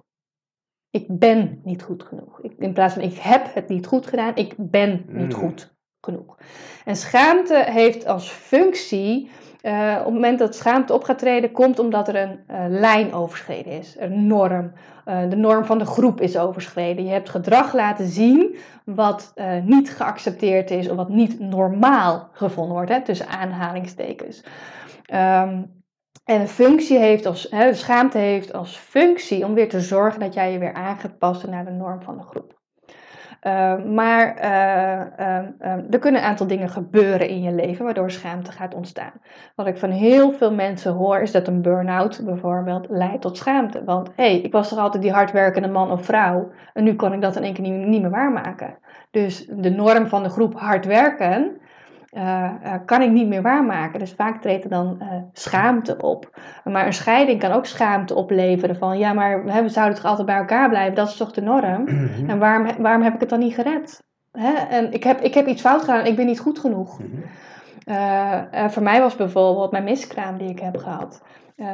Ik 0.96 1.18
ben 1.18 1.60
niet 1.64 1.82
goed 1.82 2.02
genoeg. 2.02 2.40
Ik, 2.40 2.52
in 2.58 2.72
plaats 2.72 2.94
van 2.94 3.02
ik 3.02 3.18
heb 3.18 3.54
het 3.54 3.68
niet 3.68 3.86
goed 3.86 4.06
gedaan, 4.06 4.32
ik 4.34 4.54
ben 4.56 5.04
niet 5.08 5.32
mm. 5.32 5.40
goed 5.40 5.74
genoeg. 6.00 6.38
En 6.84 6.96
schaamte 6.96 7.64
heeft 7.66 8.06
als 8.06 8.28
functie, 8.28 9.30
uh, 9.62 9.96
op 9.98 10.04
het 10.04 10.14
moment 10.14 10.38
dat 10.38 10.54
schaamte 10.54 10.92
op 10.92 11.04
gaat 11.04 11.18
treden, 11.18 11.52
komt 11.52 11.78
omdat 11.78 12.08
er 12.08 12.16
een 12.16 12.40
uh, 12.50 12.64
lijn 12.68 13.12
overschreden 13.12 13.72
is, 13.72 13.96
een 13.98 14.26
norm. 14.26 14.72
Uh, 15.06 15.30
de 15.30 15.36
norm 15.36 15.64
van 15.64 15.78
de 15.78 15.86
groep 15.86 16.20
is 16.20 16.38
overschreden. 16.38 17.04
Je 17.04 17.10
hebt 17.10 17.28
gedrag 17.28 17.74
laten 17.74 18.06
zien 18.06 18.56
wat 18.84 19.34
niet 19.64 19.90
geaccepteerd 19.90 20.70
is 20.70 20.88
of 20.88 20.96
wat 20.96 21.08
niet 21.08 21.40
normaal 21.40 22.28
gevonden 22.32 22.74
wordt, 22.74 22.90
hè, 22.90 23.02
tussen 23.02 23.28
aanhalingstekens. 23.28 24.44
Um, 25.14 25.75
en 26.26 26.40
een 26.40 26.48
functie 26.48 26.98
heeft 26.98 27.26
als, 27.26 27.48
schaamte 27.70 28.18
heeft 28.18 28.52
als 28.52 28.76
functie 28.76 29.44
om 29.44 29.54
weer 29.54 29.68
te 29.68 29.80
zorgen 29.80 30.20
dat 30.20 30.34
jij 30.34 30.52
je 30.52 30.58
weer 30.58 30.74
aan 30.74 30.98
gaat 30.98 31.18
passen 31.18 31.50
naar 31.50 31.64
de 31.64 31.70
norm 31.70 32.02
van 32.02 32.16
de 32.16 32.22
groep. 32.22 32.54
Uh, 33.42 33.84
maar 33.84 34.36
uh, 34.44 35.26
uh, 35.26 35.92
er 35.92 35.98
kunnen 35.98 36.20
een 36.20 36.26
aantal 36.26 36.46
dingen 36.46 36.68
gebeuren 36.68 37.28
in 37.28 37.42
je 37.42 37.52
leven 37.52 37.84
waardoor 37.84 38.10
schaamte 38.10 38.52
gaat 38.52 38.74
ontstaan. 38.74 39.12
Wat 39.54 39.66
ik 39.66 39.78
van 39.78 39.90
heel 39.90 40.32
veel 40.32 40.54
mensen 40.54 40.92
hoor 40.92 41.18
is 41.20 41.32
dat 41.32 41.48
een 41.48 41.62
burn-out 41.62 42.22
bijvoorbeeld 42.24 42.86
leidt 42.88 43.22
tot 43.22 43.36
schaamte. 43.36 43.84
Want 43.84 44.08
hé, 44.16 44.30
hey, 44.30 44.40
ik 44.40 44.52
was 44.52 44.68
toch 44.68 44.78
altijd 44.78 45.02
die 45.02 45.12
hardwerkende 45.12 45.68
man 45.68 45.90
of 45.90 46.04
vrouw 46.04 46.50
en 46.72 46.84
nu 46.84 46.94
kan 46.94 47.12
ik 47.12 47.20
dat 47.20 47.36
in 47.36 47.42
één 47.42 47.54
keer 47.54 47.62
niet, 47.62 47.86
niet 47.86 48.00
meer 48.00 48.10
waarmaken. 48.10 48.78
Dus 49.10 49.46
de 49.46 49.70
norm 49.70 50.06
van 50.06 50.22
de 50.22 50.28
groep 50.28 50.58
hard 50.58 50.86
werken 50.86 51.60
uh, 52.16 52.50
uh, 52.64 52.74
kan 52.84 53.02
ik 53.02 53.10
niet 53.10 53.28
meer 53.28 53.42
waarmaken. 53.42 53.98
Dus 53.98 54.12
vaak 54.12 54.42
treedt 54.42 54.64
er 54.64 54.70
dan 54.70 54.98
uh, 55.00 55.08
schaamte 55.32 55.96
op. 55.96 56.40
Maar 56.64 56.86
een 56.86 56.92
scheiding 56.92 57.40
kan 57.40 57.52
ook 57.52 57.66
schaamte 57.66 58.14
opleveren 58.14 58.76
van 58.76 58.98
ja, 58.98 59.12
maar 59.12 59.42
hè, 59.44 59.62
we 59.62 59.68
zouden 59.68 59.96
toch 59.96 60.04
altijd 60.04 60.26
bij 60.26 60.36
elkaar 60.36 60.68
blijven, 60.68 60.94
dat 60.94 61.08
is 61.08 61.16
toch 61.16 61.32
de 61.32 61.40
norm? 61.40 61.88
En 62.30 62.38
waarom, 62.38 62.66
waarom 62.78 63.02
heb 63.02 63.14
ik 63.14 63.20
het 63.20 63.28
dan 63.28 63.38
niet 63.38 63.54
gered? 63.54 64.02
Hè? 64.32 64.52
En 64.52 64.92
ik 64.92 65.04
heb, 65.04 65.20
ik 65.20 65.34
heb 65.34 65.46
iets 65.46 65.60
fout 65.60 65.80
gedaan, 65.80 66.06
ik 66.06 66.16
ben 66.16 66.26
niet 66.26 66.40
goed 66.40 66.58
genoeg. 66.58 66.98
Mhm. 66.98 68.70
voor 68.70 68.82
mij 68.82 69.00
was 69.00 69.16
bijvoorbeeld 69.16 69.70
mijn 69.70 69.84
miskraam 69.84 70.38
die 70.38 70.48
ik 70.48 70.60
heb 70.60 70.76
gehad. 70.76 71.22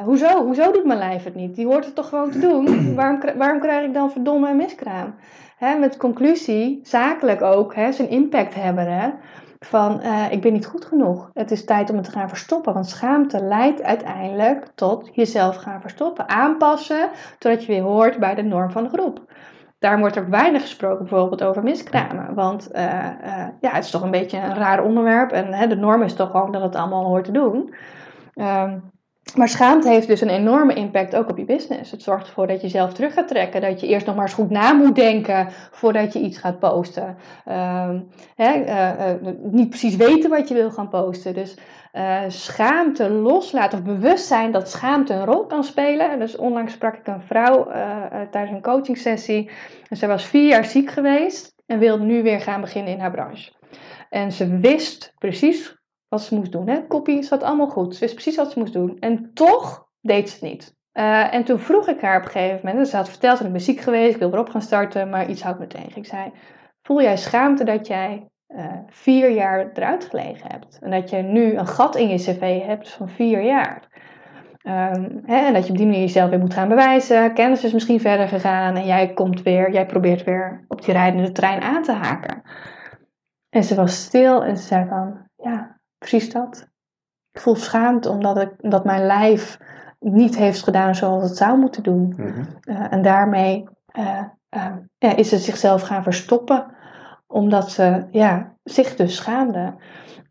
hoezo? 0.05 0.45
Hoezo 0.45 0.73
doet 0.73 0.85
mijn 0.85 0.99
lijf 0.99 1.25
het 1.25 1.35
niet? 1.35 1.55
Die 1.55 1.67
hoort 1.67 1.85
het 1.85 1.95
toch 1.95 2.09
gewoon 2.09 2.31
te 2.31 2.39
doen? 2.39 2.95
waarom, 2.97 3.21
waarom 3.37 3.61
krijg 3.61 3.87
ik 3.87 3.95
dan 3.95 4.11
verdomme 4.11 4.51
een 4.51 4.57
miskraam? 4.57 5.15
Hè, 5.57 5.79
met 5.79 5.97
conclusie, 5.97 6.81
zakelijk 6.83 7.43
ook, 7.43 7.75
hè, 7.75 7.93
zijn 7.93 8.09
impact 8.09 8.55
hebben. 8.55 8.93
Hè? 8.93 9.09
Van 9.65 10.01
uh, 10.03 10.33
ik 10.33 10.41
ben 10.41 10.53
niet 10.53 10.67
goed 10.67 10.85
genoeg. 10.85 11.31
Het 11.35 11.51
is 11.51 11.65
tijd 11.65 11.91
om 11.91 11.97
het 11.97 12.05
te 12.05 12.11
gaan 12.11 12.29
verstoppen. 12.29 12.73
Want 12.73 12.87
schaamte 12.87 13.43
leidt 13.43 13.83
uiteindelijk 13.83 14.67
tot 14.75 15.11
jezelf 15.13 15.57
gaan 15.57 15.81
verstoppen. 15.81 16.29
Aanpassen 16.29 17.11
totdat 17.39 17.65
je 17.65 17.73
weer 17.73 17.83
hoort 17.83 18.19
bij 18.19 18.35
de 18.35 18.43
norm 18.43 18.71
van 18.71 18.83
de 18.83 18.89
groep. 18.89 19.21
Daar 19.79 19.99
wordt 19.99 20.19
ook 20.19 20.29
weinig 20.29 20.63
gesproken 20.63 21.07
bijvoorbeeld 21.07 21.43
over 21.43 21.63
miskramen. 21.63 22.35
Want 22.35 22.69
uh, 22.73 22.83
uh, 22.83 23.47
ja, 23.61 23.71
het 23.71 23.85
is 23.85 23.91
toch 23.91 24.03
een 24.03 24.11
beetje 24.11 24.39
een 24.39 24.55
raar 24.55 24.85
onderwerp. 24.85 25.31
En 25.31 25.53
hè, 25.53 25.67
de 25.67 25.77
norm 25.77 26.03
is 26.03 26.15
toch 26.15 26.31
gewoon 26.31 26.53
dat 26.53 26.63
het 26.63 26.77
allemaal 26.77 27.05
hoort 27.05 27.25
te 27.25 27.33
doen. 27.33 27.75
Um, 28.35 28.92
maar 29.37 29.49
schaamte 29.49 29.89
heeft 29.89 30.07
dus 30.07 30.21
een 30.21 30.29
enorme 30.29 30.75
impact 30.75 31.17
ook 31.17 31.31
op 31.31 31.39
je 31.39 31.45
business. 31.45 31.91
Het 31.91 32.03
zorgt 32.03 32.27
ervoor 32.27 32.47
dat 32.47 32.61
je 32.61 32.69
zelf 32.69 32.93
terug 32.93 33.13
gaat 33.13 33.29
trekken. 33.29 33.61
Dat 33.61 33.81
je 33.81 33.87
eerst 33.87 34.07
nog 34.07 34.15
maar 34.15 34.25
eens 34.25 34.35
goed 34.35 34.51
na 34.51 34.73
moet 34.73 34.95
denken 34.95 35.49
voordat 35.71 36.13
je 36.13 36.21
iets 36.21 36.39
gaat 36.39 36.59
posten. 36.59 37.17
Uh, 37.49 37.91
hè, 38.37 38.65
uh, 38.65 39.15
uh, 39.23 39.33
niet 39.43 39.69
precies 39.69 39.97
weten 39.97 40.31
wat 40.31 40.49
je 40.49 40.55
wil 40.55 40.71
gaan 40.71 40.89
posten. 40.89 41.35
Dus 41.35 41.57
uh, 41.93 42.21
schaamte 42.29 43.11
loslaten 43.11 43.79
of 43.79 43.85
bewustzijn 43.85 44.53
dat 44.53 44.71
schaamte 44.71 45.15
een 45.15 45.25
rol 45.25 45.47
kan 45.47 45.65
spelen. 45.65 46.19
Dus 46.19 46.37
onlangs 46.37 46.73
sprak 46.73 46.95
ik 46.95 47.07
een 47.07 47.23
vrouw 47.23 47.69
tijdens 48.31 48.51
een 48.51 48.63
coaching 48.63 48.99
sessie. 48.99 49.51
En 49.89 49.97
zij 49.97 50.09
was 50.09 50.25
vier 50.25 50.49
jaar 50.49 50.65
ziek 50.65 50.91
geweest 50.91 51.55
en 51.67 51.79
wilde 51.79 52.05
nu 52.05 52.23
weer 52.23 52.41
gaan 52.41 52.61
beginnen 52.61 52.93
in 52.93 53.01
haar 53.01 53.11
branche. 53.11 53.53
En 54.11 54.33
ze 54.33 54.59
wist 54.59 55.15
precies 55.19 55.82
wat 56.13 56.23
ze 56.23 56.35
moest 56.35 56.53
doen. 56.53 56.69
Hè? 56.69 56.87
Kopie 56.87 57.23
zat 57.23 57.43
allemaal 57.43 57.69
goed. 57.69 57.95
Ze 57.95 58.01
wist 58.01 58.15
precies 58.15 58.37
wat 58.37 58.53
ze 58.53 58.59
moest 58.59 58.73
doen. 58.73 58.97
En 58.99 59.31
toch 59.35 59.89
deed 60.01 60.29
ze 60.29 60.35
het 60.35 60.53
niet. 60.53 60.77
Eh, 60.93 61.35
en 61.35 61.45
toen 61.45 61.59
vroeg 61.59 61.89
ik 61.89 62.01
haar 62.01 62.17
op 62.19 62.25
een 62.25 62.31
gegeven 62.31 62.57
moment, 62.57 62.77
dus 62.77 62.91
ze 62.91 62.97
had 62.97 63.09
verteld 63.09 63.39
dat 63.39 63.47
ik 63.47 63.53
ben 63.53 63.61
ziek 63.63 63.81
geweest, 63.81 64.15
ik 64.15 64.21
wil 64.21 64.33
erop 64.33 64.49
gaan 64.49 64.63
starten, 64.63 65.11
maar 65.11 65.31
iets 65.31 65.43
houdt 65.43 65.59
me 65.59 65.67
tegen. 65.67 65.97
Ik 65.97 66.07
zei, 66.07 66.33
voel 66.83 67.03
jij 67.03 67.17
schaamte 67.17 67.65
dat 67.65 67.87
jij 67.87 68.29
eh, 68.47 68.67
vier 68.87 69.31
jaar 69.31 69.71
eruit 69.73 70.05
gelegen 70.05 70.51
hebt? 70.51 70.79
En 70.81 70.91
dat 70.91 71.11
je 71.11 71.17
nu 71.17 71.55
een 71.55 71.67
gat 71.67 71.97
in 71.97 72.09
je 72.09 72.17
cv 72.17 72.63
hebt 72.63 72.91
van 72.91 73.09
vier 73.09 73.43
jaar? 73.43 73.89
Ehm, 74.63 75.19
hè, 75.23 75.37
en 75.37 75.53
dat 75.53 75.65
je 75.65 75.71
op 75.71 75.77
die 75.77 75.87
manier 75.87 76.01
jezelf 76.01 76.31
weer 76.31 76.39
moet 76.39 76.55
gaan 76.55 76.69
bewijzen. 76.69 77.35
Kennis 77.35 77.65
is 77.65 77.73
misschien 77.73 78.01
verder 78.01 78.29
gegaan 78.29 78.77
en 78.77 78.87
jij 78.87 79.13
komt 79.13 79.43
weer, 79.43 79.73
jij 79.73 79.87
probeert 79.87 80.25
weer 80.25 80.65
op 80.69 80.85
die 80.85 80.95
rijdende 80.95 81.33
trein 81.33 81.61
aan 81.61 81.83
te 81.83 81.93
haken. 81.93 82.43
En 83.49 83.65
ze 83.65 83.75
was 83.75 84.03
stil 84.03 84.45
en 84.45 84.57
ze 84.57 84.63
zei 84.63 84.89
van, 84.89 85.29
ja, 85.37 85.72
precies 86.03 86.33
dat. 86.33 86.69
Ik 87.33 87.41
voel 87.41 87.55
schaamte 87.55 88.11
omdat, 88.11 88.41
ik, 88.41 88.53
omdat 88.61 88.85
mijn 88.85 89.07
lijf 89.07 89.59
niet 89.99 90.37
heeft 90.37 90.63
gedaan 90.63 90.95
zoals 90.95 91.23
het 91.23 91.37
zou 91.37 91.59
moeten 91.59 91.83
doen. 91.83 92.15
Mhm. 92.17 92.45
Uh, 92.65 92.93
en 92.93 93.03
daarmee 93.03 93.69
uh, 93.99 94.25
uh, 94.51 94.77
ja, 94.99 95.17
is 95.17 95.29
ze 95.29 95.39
zichzelf 95.39 95.83
gaan 95.83 96.03
verstoppen, 96.03 96.67
omdat 97.27 97.71
ze 97.71 98.07
ja, 98.11 98.55
zich 98.63 98.97
dus 98.97 99.17
schaamde. 99.17 99.75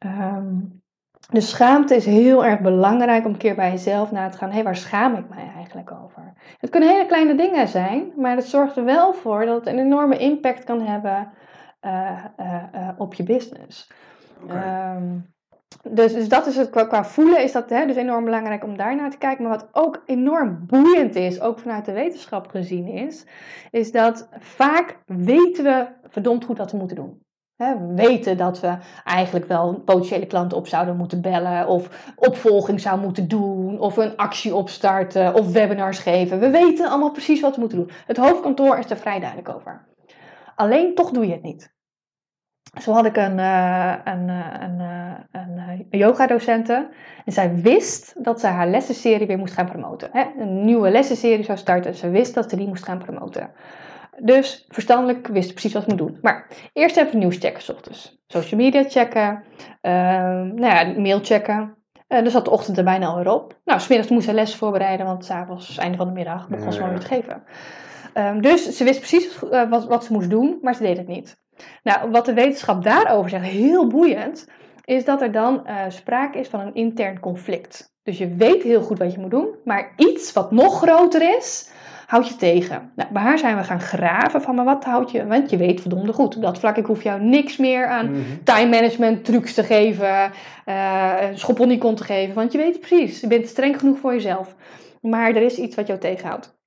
Um, 0.06 0.82
dus 1.30 1.50
schaamte 1.50 1.96
is 1.96 2.06
heel 2.06 2.46
erg 2.46 2.60
belangrijk 2.60 3.26
om 3.26 3.32
een 3.32 3.38
keer 3.38 3.56
bij 3.56 3.72
jezelf 3.72 4.12
na 4.12 4.30
te 4.30 4.38
gaan. 4.38 4.50
Hé, 4.50 4.56
hey, 4.56 4.64
waar 4.64 4.76
schaam 4.76 5.16
ik 5.16 5.30
mij 5.30 5.52
eigenlijk 5.56 5.92
over? 5.92 6.34
Het 6.58 6.70
kunnen 6.70 6.90
hele 6.90 7.06
kleine 7.06 7.36
dingen 7.36 7.68
zijn, 7.68 8.12
maar 8.18 8.36
het 8.36 8.46
zorgt 8.46 8.78
er 8.78 8.84
wel 8.84 9.14
voor 9.14 9.46
dat 9.46 9.56
het 9.56 9.68
een 9.68 9.80
enorme 9.80 10.18
impact 10.18 10.64
kan 10.64 10.82
hebben 10.82 11.32
op 12.98 13.14
je 13.14 13.24
business. 13.24 13.92
Okay. 14.44 14.96
Um, 14.96 15.34
dus, 15.90 16.14
dus 16.14 16.30
dat 16.30 16.48
is 16.48 16.56
het 16.56 16.70
qua, 16.70 17.06
voelen 17.06 17.44
is 17.44 17.52
dat 17.52 17.70
hè, 17.70 17.86
dus 17.86 17.96
enorm 17.96 18.24
belangrijk 18.24 18.64
om 18.64 18.78
daar 18.78 18.96
naar 18.96 19.10
te 19.12 19.18
kijken. 19.18 19.44
Maar 19.44 19.58
wat 19.58 19.70
ook 19.72 20.04
enorm 20.06 20.66
boeiend 20.68 21.16
is, 21.16 21.42
ook 21.42 21.60
vanuit 21.60 21.86
de 21.86 21.92
wetenschap 21.92 22.48
gezien 22.48 22.88
is, 22.88 23.26
is 23.72 23.92
dat 23.92 24.30
vaak 24.40 24.98
weten 25.06 25.64
we 25.64 25.88
verdomd 26.08 26.46
goed 26.46 26.58
wat 26.58 26.72
we 26.72 26.78
moeten 26.78 26.96
doen. 26.96 27.22
we 27.56 27.94
weten 27.96 28.38
dat 28.38 28.60
we 28.60 28.78
eigenlijk 29.04 29.46
wel 29.46 29.80
potentiële 29.80 30.26
klanten 30.26 30.58
op 30.58 30.68
zouden 30.68 30.98
moeten 30.98 31.22
bellen, 31.22 31.68
of 31.68 32.14
opvolging 32.16 32.82
zouden 32.82 33.06
moeten 33.06 33.28
doen, 33.28 33.80
of 33.80 33.98
een 33.98 34.18
actie 34.18 34.56
opstarten, 34.56 35.34
of 35.34 35.52
webinars 35.52 36.00
geven. 36.00 36.40
We 36.40 36.50
weten 36.50 36.90
allemaal 36.90 37.12
precies 37.12 37.42
wat 37.42 37.54
we 37.54 37.60
moeten 37.60 37.78
doen. 37.78 37.92
Het 38.06 38.18
hoofdkantoor 38.18 38.78
is 38.78 38.90
er 38.90 38.98
vrij 38.98 39.20
duidelijk 39.20 39.56
over. 39.56 39.88
Alleen 40.56 40.96
toch 40.96 41.12
doe 41.12 41.26
je 41.26 41.34
het 41.34 41.44
niet. 41.44 41.74
Zo 42.82 42.92
had 42.92 43.06
ik 43.06 43.18
een, 43.18 43.38
uh, 43.38 43.96
een, 44.04 44.30
een, 44.30 44.80
een, 45.32 45.58
een 45.90 46.00
yoga-docente. 46.00 46.90
En 47.26 47.32
zij 47.32 47.56
wist 47.56 48.14
dat 48.24 48.40
ze 48.40 48.48
haar 48.48 48.68
lessenserie 48.68 49.28
weer 49.28 49.38
moest 49.38 49.54
gaan 49.54 49.70
promoten. 49.70 50.10
Hè? 50.12 50.24
Een 50.38 50.66
nieuwe 50.66 50.92
lessenserie 50.92 51.44
zou 51.44 51.58
starten. 51.58 51.96
Ze 51.96 52.10
wist 52.10 52.34
dat 52.34 52.50
ze 52.50 52.56
die 52.56 52.68
moest 52.68 52.84
gaan 52.84 52.98
promoten. 52.98 53.52
Dus 54.20 54.66
verstandelijk 54.70 55.28
wist 55.28 55.48
ze 55.48 55.54
precies 55.54 55.74
wat 55.74 55.84
ze 55.84 55.90
moet 55.90 55.98
doen. 55.98 56.18
Maar 56.22 56.48
eerst 56.74 56.98
even 56.98 57.20
nieuws 57.20 57.38
checken, 57.38 57.62
s 57.62 57.70
ochtends. 57.70 58.20
Social 58.28 58.60
media 58.60 58.84
checken. 58.84 59.44
Uh, 59.82 59.92
nou 60.42 60.66
ja, 60.66 60.94
mail 60.98 61.20
checken. 61.20 61.76
Uh, 62.08 62.18
er 62.18 62.32
zat 62.32 62.46
de 62.46 62.52
ochtend 62.52 62.78
er 62.78 62.84
bijna 62.84 63.08
alweer 63.08 63.34
op. 63.34 63.60
Nou, 63.66 63.80
smiddags 63.80 64.10
moest 64.10 64.26
ze 64.26 64.34
les 64.34 64.56
voorbereiden, 64.56 65.06
want 65.06 65.26
s'avonds, 65.26 65.78
einde 65.78 65.98
van 65.98 66.08
de 66.08 66.14
middag, 66.14 66.48
begon 66.48 66.74
ze 66.74 66.80
maar 66.80 66.90
weer 66.90 67.00
te 67.00 67.06
geven. 67.06 67.44
Um, 68.14 68.42
dus 68.42 68.78
ze 68.78 68.84
wist 68.84 69.00
precies 69.00 69.40
wat, 69.70 69.88
wat 69.88 70.04
ze 70.04 70.14
moest 70.14 70.30
doen, 70.30 70.58
maar 70.62 70.76
ze 70.76 70.84
deed 70.84 70.98
het 70.98 71.08
niet. 71.08 71.40
Nou, 71.84 72.12
wat 72.12 72.26
de 72.26 72.34
wetenschap 72.34 72.84
daarover 72.84 73.30
zegt, 73.30 73.46
heel 73.46 73.88
boeiend, 73.88 74.48
is 74.86 75.06
dat 75.06 75.22
er 75.22 75.32
dan 75.32 75.64
uh, 75.66 75.76
sprake 75.88 76.40
is 76.40 76.48
van 76.48 76.60
een 76.60 76.76
intern 76.76 77.20
conflict. 77.20 77.94
Dus 78.04 78.18
je 78.18 78.36
weet 78.36 78.64
heel 78.64 78.82
goed 78.82 78.98
wat 78.98 79.14
je 79.14 79.20
moet 79.20 79.32
doen, 79.32 79.48
maar 79.66 79.94
iets 79.98 80.34
wat 80.34 80.52
nog 80.52 80.82
groter 80.82 81.38
is, 81.38 81.72
houdt 82.08 82.28
je 82.28 82.36
tegen. 82.36 82.92
Nou, 82.96 83.10
bij 83.14 83.22
haar 83.22 83.38
zijn 83.38 83.58
we 83.58 83.64
gaan 83.64 83.82
graven 83.82 84.42
van, 84.42 84.56
maar 84.56 84.66
wat 84.66 84.84
houdt 84.84 85.12
je, 85.12 85.28
want 85.28 85.50
je 85.50 85.58
weet 85.58 85.82
verdomde 85.82 86.14
goed. 86.14 86.36
Op 86.36 86.42
dat 86.42 86.60
vlak, 86.60 86.78
ik 86.78 86.86
hoef 86.86 87.04
jou 87.04 87.22
niks 87.22 87.58
meer 87.58 87.88
aan 87.88 88.06
mm 88.06 88.14
-hmm. 88.14 88.44
time 88.44 88.70
management 88.70 89.26
trucs 89.26 89.54
te 89.54 89.64
geven, 89.64 90.32
uh, 90.66 91.16
schop 91.34 91.58
te 91.58 92.04
geven, 92.04 92.36
want 92.36 92.52
je 92.52 92.58
weet 92.58 92.80
precies. 92.80 93.20
Je 93.20 93.28
bent 93.28 93.48
streng 93.48 93.80
genoeg 93.80 94.00
voor 94.00 94.14
jezelf. 94.14 94.56
Maar 95.02 95.30
er 95.30 95.42
is 95.42 95.58
iets 95.58 95.76
wat 95.76 95.88
jou 95.88 96.00
tegenhoudt. 96.00 96.60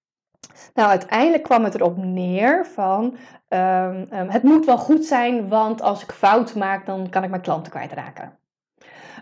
Nou, 0.74 0.88
uiteindelijk 0.88 1.42
kwam 1.42 1.64
het 1.64 1.74
erop 1.74 1.96
neer 1.96 2.66
van 2.66 3.16
um, 3.54 4.08
um, 4.18 4.28
het 4.28 4.42
moet 4.42 4.66
wel 4.66 4.78
goed 4.78 5.04
zijn, 5.04 5.48
want 5.48 5.82
als 5.82 6.02
ik 6.02 6.12
fout 6.12 6.54
maak, 6.54 6.86
dan 6.86 7.08
kan 7.10 7.22
ik 7.22 7.30
mijn 7.30 7.42
klanten 7.42 7.72
kwijtraken. 7.72 8.32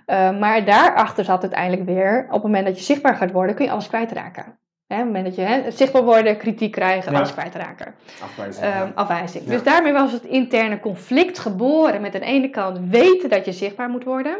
Uh, 0.06 0.38
maar 0.38 0.64
daarachter 0.64 1.24
zat 1.24 1.42
uiteindelijk 1.42 1.84
weer, 1.84 2.24
op 2.26 2.32
het 2.32 2.42
moment 2.42 2.66
dat 2.66 2.78
je 2.78 2.84
zichtbaar 2.84 3.16
gaat 3.16 3.32
worden, 3.32 3.54
kun 3.54 3.64
je 3.64 3.70
alles 3.70 3.88
kwijtraken. 3.88 4.58
Hè, 4.86 4.98
op 4.98 5.04
het 5.04 5.12
moment 5.12 5.24
dat 5.24 5.34
je 5.34 5.42
hè, 5.42 5.70
zichtbaar 5.70 6.04
worden, 6.04 6.36
kritiek 6.36 6.72
krijgen, 6.72 7.12
ja. 7.12 7.18
alles 7.18 7.32
kwijtraken. 7.32 7.94
Afwijzing. 8.22 8.66
Um, 8.66 8.70
ja. 8.70 8.92
afwijzing. 8.94 9.44
Ja. 9.44 9.50
Dus 9.50 9.62
daarmee 9.62 9.92
was 9.92 10.12
het 10.12 10.24
interne 10.24 10.80
conflict 10.80 11.38
geboren 11.38 12.00
met 12.00 12.14
aan 12.14 12.20
de 12.20 12.26
ene 12.26 12.50
kant 12.50 12.78
weten 12.88 13.28
dat 13.28 13.44
je 13.44 13.52
zichtbaar 13.52 13.88
moet 13.88 14.04
worden. 14.04 14.36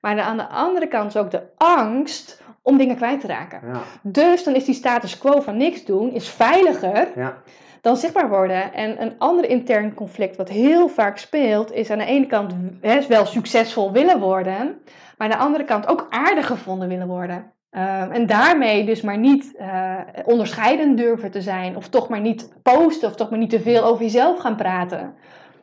Maar 0.00 0.20
aan 0.20 0.36
de 0.36 0.48
andere 0.48 0.88
kant 0.88 1.14
is 1.14 1.20
ook 1.20 1.30
de 1.30 1.42
angst 1.56 2.42
om 2.62 2.76
dingen 2.78 2.96
kwijt 2.96 3.20
te 3.20 3.26
raken. 3.26 3.60
Ja. 3.66 3.80
Dus 4.02 4.44
dan 4.44 4.54
is 4.54 4.64
die 4.64 4.74
status 4.74 5.18
quo 5.18 5.40
van 5.40 5.56
niks 5.56 5.84
doen 5.84 6.12
is 6.12 6.28
veiliger 6.28 7.08
Ja. 7.14 7.36
Dan 7.80 7.96
zichtbaar 7.96 8.28
worden. 8.28 8.72
En 8.72 9.02
een 9.02 9.18
ander 9.18 9.48
intern 9.48 9.94
conflict 9.94 10.36
wat 10.36 10.48
heel 10.48 10.88
vaak 10.88 11.18
speelt, 11.18 11.72
is 11.72 11.90
aan 11.90 11.98
de 11.98 12.04
ene 12.04 12.26
kant 12.26 12.54
hè, 12.80 13.06
wel 13.06 13.26
succesvol 13.26 13.92
willen 13.92 14.20
worden, 14.20 14.80
maar 15.16 15.30
aan 15.30 15.38
de 15.38 15.44
andere 15.44 15.64
kant 15.64 15.88
ook 15.88 16.06
aardig 16.10 16.46
gevonden 16.46 16.88
willen 16.88 17.06
worden. 17.06 17.52
Um, 17.70 18.10
en 18.12 18.26
daarmee 18.26 18.84
dus 18.84 19.00
maar 19.02 19.18
niet 19.18 19.54
uh, 19.58 19.98
onderscheidend 20.24 20.96
durven 20.96 21.30
te 21.30 21.42
zijn, 21.42 21.76
of 21.76 21.88
toch 21.88 22.08
maar 22.08 22.20
niet 22.20 22.52
posten, 22.62 23.08
of 23.08 23.14
toch 23.14 23.30
maar 23.30 23.38
niet 23.38 23.50
te 23.50 23.60
veel 23.60 23.84
over 23.84 24.02
jezelf 24.02 24.38
gaan 24.38 24.56
praten. 24.56 25.14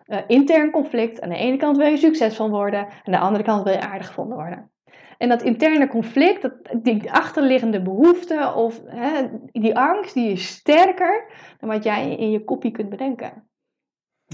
Uh, 0.08 0.17
intern 0.28 0.71
conflict, 0.71 1.21
aan 1.21 1.30
de 1.30 1.38
ene 1.38 1.58
kant 1.58 1.78
wil 1.78 1.88
je 1.88 1.97
succesvol 1.97 2.49
worden, 2.49 2.80
aan 2.80 3.12
de 3.13 3.17
andere 3.17 3.43
kant 3.43 3.63
wil 3.63 3.73
je 3.73 3.82
aardig 3.82 4.08
gevonden 4.08 4.38
worden. 4.38 4.71
En 5.17 5.30
dat 5.30 5.41
interne 5.41 5.88
conflict, 5.88 6.41
dat, 6.41 6.54
die 6.84 7.12
achterliggende 7.12 7.82
behoefte 7.82 8.54
of 8.56 8.82
hè, 8.86 9.28
die 9.51 9.78
angst, 9.78 10.13
die 10.13 10.32
is 10.32 10.47
sterker 10.47 11.32
dan 11.60 11.69
wat 11.69 11.84
jij 11.84 12.15
in 12.15 12.32
je 12.32 12.43
kopie 12.43 12.71
kunt 12.71 12.89
bedenken. 12.89 13.43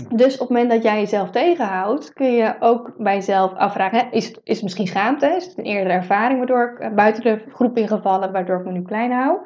Dus 0.10 0.34
op 0.34 0.40
het 0.40 0.50
moment 0.50 0.72
dat 0.72 0.84
jij 0.84 1.00
jezelf 1.00 1.30
tegenhoudt, 1.30 2.14
kun 2.14 2.32
je 2.32 2.56
ook 2.60 2.94
bij 2.98 3.16
jezelf 3.16 3.54
afvragen: 3.54 4.00
hè, 4.00 4.06
is, 4.12 4.28
het, 4.28 4.40
is 4.44 4.54
het 4.54 4.64
misschien 4.64 4.88
schaamte? 4.88 5.28
Is 5.28 5.46
het 5.46 5.58
een 5.58 5.64
eerdere 5.64 5.94
ervaring 5.94 6.38
waardoor 6.38 6.78
ik 6.80 6.96
buiten 6.96 7.24
de 7.24 7.44
groep 7.54 7.78
ingevallen, 7.78 8.32
waardoor 8.32 8.60
ik 8.60 8.66
me 8.66 8.72
nu 8.72 8.82
klein 8.82 9.12
hou? 9.12 9.40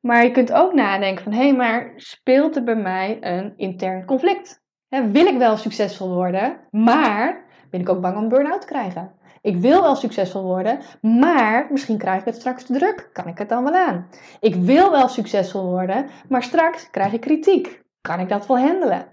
Maar 0.00 0.24
je 0.24 0.30
kunt 0.30 0.52
ook 0.52 0.74
nadenken 0.74 1.24
van 1.24 1.32
hé, 1.32 1.42
hey, 1.42 1.54
maar 1.54 1.92
speelt 1.96 2.56
er 2.56 2.64
bij 2.64 2.76
mij 2.76 3.18
een 3.20 3.52
intern 3.56 4.04
conflict? 4.04 4.62
Hè, 4.88 5.10
wil 5.10 5.26
ik 5.26 5.38
wel 5.38 5.56
succesvol 5.56 6.14
worden, 6.14 6.60
maar 6.70 7.44
ben 7.70 7.80
ik 7.80 7.88
ook 7.88 8.00
bang 8.00 8.16
om 8.16 8.28
burn-out 8.28 8.60
te 8.60 8.66
krijgen? 8.66 9.12
Ik 9.44 9.56
wil 9.56 9.82
wel 9.82 9.94
succesvol 9.94 10.42
worden, 10.42 10.78
maar 11.00 11.66
misschien 11.70 11.98
krijg 11.98 12.18
ik 12.18 12.24
het 12.24 12.34
straks 12.34 12.64
te 12.64 12.72
druk. 12.72 13.10
Kan 13.12 13.26
ik 13.26 13.38
het 13.38 13.48
dan 13.48 13.64
wel 13.64 13.74
aan? 13.74 14.06
Ik 14.40 14.54
wil 14.54 14.90
wel 14.90 15.08
succesvol 15.08 15.64
worden, 15.64 16.06
maar 16.28 16.42
straks 16.42 16.90
krijg 16.90 17.12
ik 17.12 17.20
kritiek. 17.20 17.82
Kan 18.00 18.20
ik 18.20 18.28
dat 18.28 18.46
wel 18.46 18.58
handelen? 18.58 19.06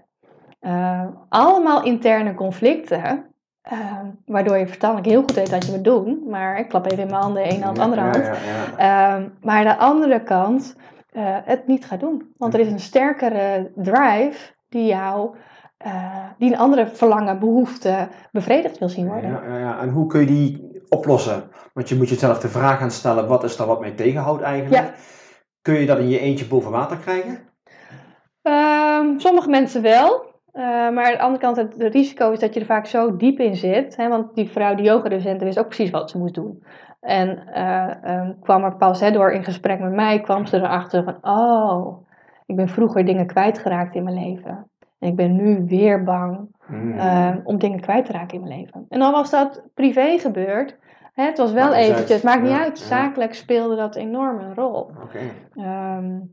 Uh, 0.60 1.06
allemaal 1.28 1.84
interne 1.84 2.34
conflicten, 2.34 3.24
uh, 3.72 3.98
waardoor 4.26 4.56
je 4.56 4.66
vertandelijk 4.66 5.08
heel 5.08 5.20
goed 5.20 5.34
weet 5.34 5.50
wat 5.50 5.66
je 5.66 5.72
moet 5.72 5.84
doen. 5.84 6.22
Maar 6.28 6.58
ik 6.58 6.68
klap 6.68 6.86
even 6.86 7.02
in 7.02 7.10
mijn 7.10 7.22
handen, 7.22 7.42
één 7.42 7.62
hand, 7.62 7.78
andere 7.78 8.00
hand. 8.00 8.16
Ja, 8.16 8.34
ja, 8.78 9.18
uh, 9.18 9.24
maar 9.40 9.56
aan 9.56 9.64
de 9.64 9.76
andere 9.76 10.22
kant 10.22 10.76
eh, 11.12 11.36
het 11.44 11.66
niet 11.66 11.84
gaat 11.84 12.00
doen. 12.00 12.32
Want 12.36 12.54
er 12.54 12.60
is 12.60 12.70
een 12.70 12.80
sterkere 12.80 13.72
drive 13.74 14.52
die 14.68 14.86
jou 14.86 15.36
uh, 15.86 16.24
die 16.38 16.52
een 16.52 16.58
andere 16.58 16.86
verlangen, 16.86 17.38
behoefte 17.38 18.08
bevredigd 18.32 18.78
wil 18.78 18.88
zien 18.88 19.06
worden. 19.06 19.30
Ja, 19.30 19.42
ja, 19.46 19.58
ja, 19.58 19.80
En 19.80 19.88
hoe 19.88 20.06
kun 20.06 20.20
je 20.20 20.26
die 20.26 20.82
oplossen? 20.88 21.42
Want 21.72 21.88
je 21.88 21.96
moet 21.96 22.08
jezelf 22.08 22.38
de 22.38 22.48
vraag 22.48 22.78
gaan 22.78 22.90
stellen, 22.90 23.28
wat 23.28 23.44
is 23.44 23.58
er 23.58 23.66
wat 23.66 23.80
mij 23.80 23.90
tegenhoudt 23.90 24.42
eigenlijk? 24.42 24.84
Ja. 24.84 24.94
Kun 25.62 25.74
je 25.74 25.86
dat 25.86 25.98
in 25.98 26.08
je 26.08 26.18
eentje 26.18 26.46
boven 26.46 26.70
water 26.70 26.96
krijgen? 26.96 27.38
Um, 28.42 29.20
sommige 29.20 29.48
mensen 29.48 29.82
wel. 29.82 30.30
Uh, 30.52 30.62
maar 30.64 31.04
aan 31.04 31.12
de 31.12 31.20
andere 31.20 31.42
kant, 31.42 31.56
het, 31.56 31.74
het, 31.78 31.92
risico 31.92 32.30
is 32.30 32.38
dat 32.38 32.54
je 32.54 32.60
er 32.60 32.66
vaak 32.66 32.86
zo 32.86 33.16
diep 33.16 33.38
in 33.38 33.56
zit. 33.56 33.96
Hè, 33.96 34.08
want 34.08 34.34
die 34.34 34.50
vrouw, 34.50 34.74
die 34.74 34.84
yogadocent, 34.84 35.42
wist 35.42 35.58
ook 35.58 35.66
precies 35.66 35.90
wat 35.90 36.10
ze 36.10 36.18
moest 36.18 36.34
doen. 36.34 36.62
En 37.00 37.42
uh, 37.54 38.18
um, 38.18 38.38
kwam 38.40 38.64
er 38.64 38.76
pas 38.76 39.00
hè, 39.00 39.10
door 39.10 39.32
in 39.32 39.44
gesprek 39.44 39.80
met 39.80 39.92
mij, 39.92 40.20
kwam 40.20 40.46
ze 40.46 40.56
erachter 40.56 41.04
van, 41.04 41.18
oh, 41.22 42.06
ik 42.46 42.56
ben 42.56 42.68
vroeger 42.68 43.04
dingen 43.04 43.26
kwijtgeraakt 43.26 43.94
in 43.94 44.02
mijn 44.02 44.24
leven. 44.24 44.70
En 45.02 45.08
ik 45.08 45.16
ben 45.16 45.36
nu 45.36 45.64
weer 45.66 46.04
bang 46.04 46.48
mm. 46.66 46.92
uh, 46.92 47.36
om 47.44 47.58
dingen 47.58 47.80
kwijt 47.80 48.06
te 48.06 48.12
raken 48.12 48.34
in 48.34 48.44
mijn 48.44 48.60
leven. 48.60 48.86
En 48.88 48.98
dan 48.98 49.12
was 49.12 49.30
dat 49.30 49.62
privé 49.74 50.18
gebeurd. 50.18 50.78
Hè, 51.14 51.24
het 51.24 51.38
was 51.38 51.52
wel 51.52 51.74
eventjes, 51.74 52.10
uit. 52.10 52.22
maakt 52.22 52.42
niet 52.42 52.50
ja, 52.50 52.62
uit. 52.62 52.78
Ja. 52.78 52.84
Zakelijk 52.84 53.34
speelde 53.34 53.76
dat 53.76 53.96
enorm 53.96 54.38
een 54.38 54.54
rol. 54.54 54.90
Okay. 55.02 55.96
Um, 55.96 56.32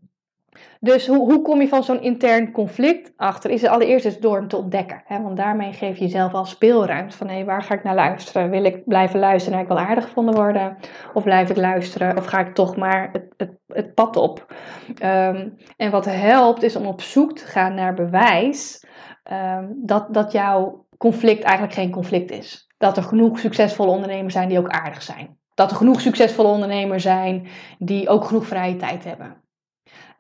Dus 0.80 1.08
hoe, 1.08 1.32
hoe 1.32 1.42
kom 1.42 1.62
je 1.62 1.68
van 1.68 1.84
zo'n 1.84 2.02
intern 2.02 2.52
conflict 2.52 3.14
achter? 3.16 3.50
Is 3.50 3.62
het 3.62 3.72
allereerst 3.72 4.06
eens 4.06 4.20
door 4.20 4.36
hem 4.36 4.48
te 4.48 4.58
ontdekken. 4.58 5.02
Hè? 5.06 5.22
Want 5.22 5.38
daarmee 5.38 5.74
geef 5.74 5.98
je 5.98 6.04
jezelf 6.04 6.34
al 6.34 6.46
speelruimte. 6.46 7.18
Van 7.18 7.28
hé, 7.28 7.44
waar 7.44 7.64
ga 7.64 7.74
ik 7.74 7.84
naar 7.84 7.96
luisteren? 7.96 8.50
Wil 8.50 8.64
ik 8.64 8.86
blijven 8.86 9.20
luisteren 9.20 9.54
naar 9.54 9.68
ik 9.68 9.74
wel 9.74 9.86
aardig 9.88 10.04
gevonden 10.04 10.36
worden? 10.36 10.78
Of 11.14 11.24
blijf 11.24 11.50
ik 11.50 11.58
luisteren? 11.58 12.18
Of 12.18 12.26
ga 12.26 12.40
ik 12.40 12.56
toch 12.56 12.76
maar 12.76 13.10
het, 13.12 13.34
het, 13.38 13.52
het 13.68 13.94
pad 13.94 14.16
op? 14.16 14.54
Um, 15.04 15.58
en 15.78 15.92
wat 15.92 16.06
helpt 16.06 16.64
is 16.64 16.76
om 16.76 16.86
op 16.86 17.02
zoek 17.02 17.36
te 17.36 17.46
gaan 17.46 17.74
naar 17.74 17.94
bewijs 17.94 18.86
um, 19.32 19.80
dat, 19.86 20.14
dat 20.14 20.32
jouw 20.32 20.86
conflict 20.98 21.44
eigenlijk 21.44 21.74
geen 21.74 21.92
conflict 21.92 22.32
is. 22.32 22.68
Dat 22.78 22.98
er 22.98 23.04
genoeg 23.04 23.40
succesvolle 23.40 23.92
ondernemers 23.92 24.34
zijn 24.34 24.50
die 24.50 24.60
ook 24.60 24.70
aardig 24.70 25.02
zijn. 25.02 25.38
Dat 25.54 25.72
er 25.72 25.78
genoeg 25.78 26.02
succesvolle 26.02 26.50
ondernemers 26.50 27.04
zijn 27.04 27.48
die 27.78 28.10
ook 28.10 28.26
genoeg 28.26 28.46
vrije 28.46 28.76
tijd 28.76 29.04
hebben. 29.04 29.48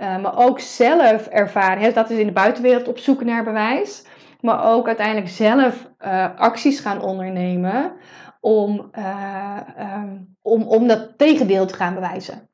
Uh, 0.01 0.21
maar 0.21 0.37
ook 0.37 0.59
zelf 0.59 1.27
ervaren, 1.27 1.83
hè, 1.83 1.91
dat 1.91 2.09
is 2.09 2.17
in 2.17 2.27
de 2.27 2.33
buitenwereld 2.33 2.87
op 2.87 2.97
zoek 2.97 3.23
naar 3.23 3.43
bewijs. 3.43 4.05
Maar 4.41 4.65
ook 4.65 4.87
uiteindelijk 4.87 5.29
zelf 5.29 5.89
uh, 6.05 6.35
acties 6.35 6.79
gaan 6.79 7.01
ondernemen 7.01 7.93
om, 8.39 8.89
uh, 8.97 9.57
um, 9.79 10.35
om, 10.41 10.63
om 10.63 10.87
dat 10.87 11.17
tegendeel 11.17 11.65
te 11.65 11.73
gaan 11.73 11.93
bewijzen. 11.93 12.49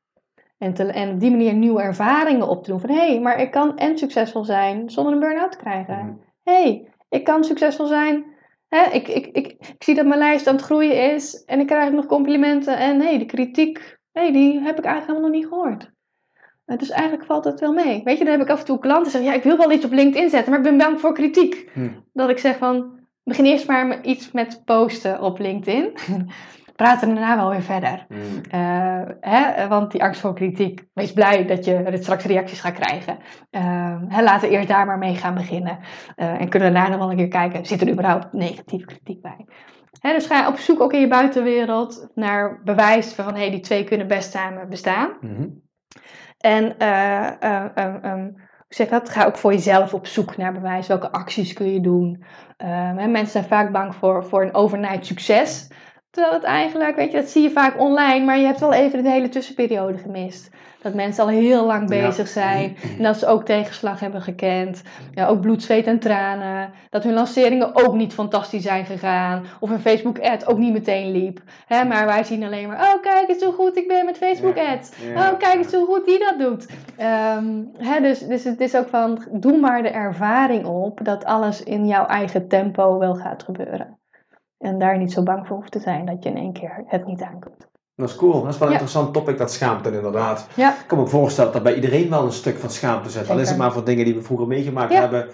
En, 0.58 0.74
te, 0.74 0.84
en 0.84 1.10
op 1.10 1.20
die 1.20 1.32
manier 1.32 1.54
nieuwe 1.54 1.82
ervaringen 1.82 2.48
op 2.48 2.64
te 2.64 2.72
doen. 2.72 2.80
Van 2.80 2.90
hé, 2.90 3.08
hey, 3.08 3.20
maar 3.20 3.40
ik 3.40 3.52
kan 3.52 3.78
en 3.78 3.98
succesvol 3.98 4.44
zijn 4.44 4.90
zonder 4.90 5.14
een 5.14 5.20
burn-out 5.20 5.52
te 5.52 5.58
krijgen. 5.58 5.96
Mhm. 5.96 6.14
Hé, 6.44 6.62
hey, 6.62 6.90
ik 7.10 7.24
kan 7.24 7.44
succesvol 7.44 7.88
zijn. 7.88 8.26
Hè, 8.68 8.84
ik, 8.84 9.08
ik, 9.08 9.26
ik, 9.26 9.48
ik 9.48 9.76
zie 9.84 9.96
dat 9.96 10.06
mijn 10.06 10.20
lijst 10.20 10.48
aan 10.48 10.56
het 10.56 10.64
groeien 10.64 11.14
is. 11.14 11.44
En 11.44 11.60
ik 11.60 11.68
krijg 11.68 11.92
nog 11.92 12.06
complimenten. 12.06 12.78
En 12.78 13.00
hé, 13.00 13.08
hey, 13.08 13.18
de 13.18 13.26
kritiek, 13.26 14.00
hey, 14.12 14.32
die 14.32 14.60
heb 14.60 14.78
ik 14.78 14.86
eigenlijk 14.86 15.08
helemaal 15.08 15.30
nog 15.30 15.40
niet 15.40 15.48
gehoord. 15.48 15.94
Dus 16.66 16.90
eigenlijk 16.90 17.26
valt 17.26 17.46
het 17.46 17.60
wel 17.60 17.74
mee. 17.74 18.02
Weet 18.04 18.18
je, 18.18 18.24
dan 18.24 18.34
heb 18.34 18.42
ik 18.42 18.50
af 18.50 18.60
en 18.60 18.66
toe 18.66 18.80
klanten 18.80 19.04
die 19.04 19.12
zeggen: 19.12 19.30
Ja, 19.30 19.38
ik 19.38 19.44
wil 19.44 19.58
wel 19.58 19.72
iets 19.72 19.86
op 19.86 19.92
LinkedIn 19.92 20.30
zetten, 20.30 20.50
maar 20.50 20.60
ik 20.60 20.66
ben 20.66 20.78
bang 20.78 21.00
voor 21.00 21.14
kritiek. 21.14 21.70
Hm. 21.74 21.90
Dat 22.14 22.30
ik 22.30 22.38
zeg 22.38 22.58
van. 22.58 22.94
Begin 23.24 23.46
eerst 23.46 23.68
maar 23.68 24.04
iets 24.04 24.32
met 24.32 24.62
posten 24.66 25.22
op 25.22 25.40
LinkedIn. 25.40 25.92
Praten 26.76 27.16
daarna 27.16 27.36
wel 27.36 27.50
weer 27.50 27.62
verder. 27.62 28.06
Hm. 28.08 28.16
Uh, 28.56 29.02
hè, 29.20 29.68
want 29.68 29.92
die 29.92 30.04
angst 30.04 30.22
voor 30.22 30.34
kritiek, 30.34 30.84
wees 30.94 31.14
blij 31.14 31.46
dat 31.46 31.66
je 31.66 31.98
straks 32.00 32.26
reacties 32.26 32.60
gaat 32.60 32.74
krijgen. 32.74 33.18
Uh, 33.52 33.96
hè, 34.08 34.24
laten 34.24 34.50
we 34.50 34.56
eerst 34.56 34.68
daar 34.68 34.86
maar 34.86 34.98
mee 34.98 35.16
gaan 35.16 35.34
beginnen. 35.34 35.80
Uh, 36.16 36.42
en 36.42 36.50
kunnen 36.50 36.68
we 36.68 36.74
daarna 36.74 36.90
nog 36.90 37.00
wel 37.00 37.12
een 37.12 37.18
keer 37.18 37.28
kijken, 37.28 37.66
zit 37.66 37.82
er 37.82 37.92
überhaupt 37.92 38.34
negatieve 38.34 38.86
kritiek 38.86 39.22
bij? 39.22 39.46
Hè, 40.00 40.14
dus 40.14 40.26
ga 40.26 40.48
op 40.48 40.58
zoek 40.58 40.82
ook 40.82 40.94
in 40.94 41.00
je 41.00 41.08
buitenwereld 41.08 42.08
naar 42.16 42.62
bewijs 42.64 43.14
van, 43.14 43.36
hey, 43.36 43.50
die 43.50 43.60
twee 43.60 43.84
kunnen 43.84 44.08
best 44.08 44.32
samen 44.32 44.70
bestaan. 44.70 45.10
Mhm. 45.22 45.48
En 46.46 46.76
uh, 46.82 48.02
um, 48.04 48.36
zeg 48.68 48.88
dat, 48.88 49.10
ga 49.10 49.26
ook 49.26 49.38
voor 49.38 49.54
jezelf 49.54 49.94
op 49.94 50.08
zoek 50.08 50.38
naar 50.38 50.54
bewijs. 50.54 50.88
Welke 50.88 51.12
acties 51.12 51.54
kun 51.54 51.74
je 51.74 51.82
doen? 51.82 52.24
Hè, 52.58 53.08
mensen 53.08 53.28
zijn 53.28 53.44
vaak 53.44 53.72
bang 53.72 53.96
voor, 53.96 54.26
voor 54.26 54.42
een 54.42 54.54
overnight 54.54 55.06
succes. 55.06 55.68
Terwijl 56.16 56.36
het 56.36 56.44
eigenlijk, 56.44 56.96
weet 56.96 57.12
je, 57.12 57.18
dat 57.18 57.30
zie 57.30 57.44
je 57.44 57.52
vaak 57.52 57.80
online, 57.80 58.26
maar 58.26 58.38
je 58.38 58.46
hebt 58.46 58.60
wel 58.60 58.74
even 58.74 59.04
de 59.04 59.10
hele 59.10 59.30
tussenperiode 59.30 59.98
gemist. 59.98 60.50
Dat 60.82 60.94
mensen 60.94 61.24
al 61.24 61.30
heel 61.30 61.66
lang 61.66 61.90
bezig 61.90 62.28
zijn. 62.28 62.78
En 62.98 63.04
dat 63.04 63.18
ze 63.18 63.28
ook 63.28 63.46
tegenslag 63.46 64.00
hebben 64.00 64.22
gekend. 64.22 64.82
Ja, 65.14 65.28
ook 65.28 65.42
bloed, 65.42 65.64
zweet 65.64 65.88
en 65.88 66.00
tranen. 66.00 66.72
Dat 66.90 67.04
hun 67.04 67.14
lanceringen 67.14 67.76
ook 67.76 67.94
niet 67.94 68.14
fantastisch 68.14 68.64
zijn 68.64 68.86
gegaan. 68.86 69.46
Of 69.60 69.70
een 69.70 69.80
Facebook 69.80 70.20
ad 70.20 70.48
ook 70.48 70.58
niet 70.58 70.74
meteen 70.74 71.12
liep. 71.12 71.42
Hè, 71.68 71.84
maar 71.84 72.06
wij 72.06 72.24
zien 72.24 72.44
alleen 72.44 72.68
maar, 72.68 72.80
oh 72.80 73.02
kijk 73.02 73.30
eens 73.30 73.44
hoe 73.44 73.54
goed 73.54 73.78
ik 73.78 73.88
ben 73.88 74.06
met 74.06 74.18
Facebook 74.18 74.58
ads. 74.58 74.92
Ja. 75.14 75.32
Oh 75.32 75.38
kijk 75.38 75.56
eens 75.56 75.74
hoe 75.74 75.86
goed 75.86 76.06
die 76.06 76.20
dat 76.20 76.40
doet. 76.40 76.68
Ehm, 76.98 77.64
hè, 77.78 78.02
dus, 78.02 78.20
dus 78.20 78.44
het 78.44 78.60
is 78.60 78.76
ook 78.76 78.88
van, 78.88 79.24
doe 79.32 79.58
maar 79.58 79.84
de 79.84 79.90
ervaring 79.90 80.66
op 80.66 81.00
dat 81.04 81.26
alles 81.26 81.64
in 81.64 81.88
jouw 81.88 82.06
eigen 82.06 82.48
tempo 82.48 82.98
wel 82.98 83.16
gaat 83.16 83.44
gebeuren. 83.44 83.98
En 84.58 84.80
daar 84.80 84.98
niet 84.98 85.12
zo 85.12 85.24
bang 85.24 85.48
voor 85.48 85.56
hoeft 85.56 85.72
te 85.72 85.80
zijn 85.80 86.06
dat 86.06 86.24
je 86.24 86.30
in 86.30 86.38
één 86.38 86.54
keer 86.54 86.84
het 86.88 87.06
niet 87.06 87.22
aankomt. 87.22 87.68
Dat 87.96 88.10
is 88.10 88.16
cool. 88.16 88.44
Dat 88.44 88.54
is 88.54 88.58
wel 88.60 88.68
een 88.68 88.74
Ja. 88.74 88.80
interessant 88.80 89.14
topic, 89.14 89.38
dat 89.38 89.52
schaamte 89.52 89.92
inderdaad. 89.92 90.48
Ja, 90.54 90.70
Ik 90.70 90.84
kan 90.88 90.98
me 91.00 91.08
voorstellen 91.08 91.52
dat 91.52 91.64
bij 91.64 91.76
iedereen 91.76 92.10
wel 92.10 92.24
een 92.26 92.32
stuk 92.32 92.58
van 92.58 92.70
schaamte 92.70 93.10
zit. 93.10 93.30
Al 93.30 93.40
is 93.40 93.50
het 93.50 93.58
maar 93.58 93.72
voor 93.72 93.84
dingen 93.84 94.06
die 94.06 94.16
we 94.16 94.22
vroeger 94.22 94.48
meegemaakt 94.48 94.92
Ja. 94.94 95.00
hebben. 95.00 95.28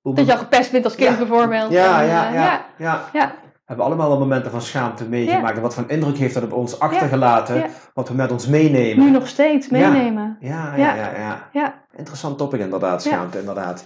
Hoe 0.00 0.14
dat 0.14 0.26
je 0.26 0.32
al 0.32 0.38
gepest 0.38 0.72
bent 0.72 0.84
als 0.84 0.94
kind 0.94 1.18
bijvoorbeeld. 1.18 1.70
ja, 1.72 2.00
En, 2.02 2.06
ja, 2.08 2.28
eh, 2.28 2.34
ja, 2.34 2.42
ja, 2.42 2.64
ja. 2.78 3.00
ja. 3.12 3.32
We 3.42 3.76
hebben 3.76 3.84
allemaal 3.84 4.08
wel 4.08 4.18
momenten 4.18 4.50
van 4.50 4.60
schaamte 4.60 5.08
meegemaakt. 5.08 5.56
En 5.56 5.62
wat 5.62 5.74
voor 5.74 5.84
indruk 5.86 6.16
heeft 6.16 6.34
dat 6.34 6.42
op 6.42 6.52
ons 6.52 6.78
achtergelaten? 6.80 7.64
Wat 7.94 8.08
we 8.08 8.14
met 8.14 8.32
ons 8.32 8.46
meenemen. 8.46 9.04
Nu 9.04 9.10
nog 9.10 9.28
steeds 9.28 9.68
meenemen. 9.68 10.36
Ja, 10.40 10.76
Ja. 10.76 10.94
ja, 10.94 11.48
ja. 11.52 11.74
Interessant 11.96 12.38
topic 12.38 12.60
inderdaad, 12.60 13.02
schaamte 13.02 13.38
inderdaad. 13.38 13.84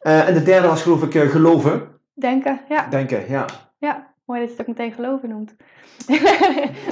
Eh, 0.00 0.28
en 0.28 0.34
de 0.34 0.42
derde 0.42 0.68
was 0.68 0.82
geloof 0.82 1.02
ik 1.02 1.14
eh, 1.14 1.28
geloven. 1.30 1.82
denken. 2.14 2.60
Ja, 2.68 2.86
Denken, 2.90 3.28
ja. 3.28 3.44
Ja. 3.84 4.12
Mooi 4.24 4.40
dat 4.40 4.48
je 4.48 4.56
het 4.56 4.68
ook 4.68 4.76
meteen 4.76 4.92
geloven 4.92 5.28
noemt. 5.28 5.54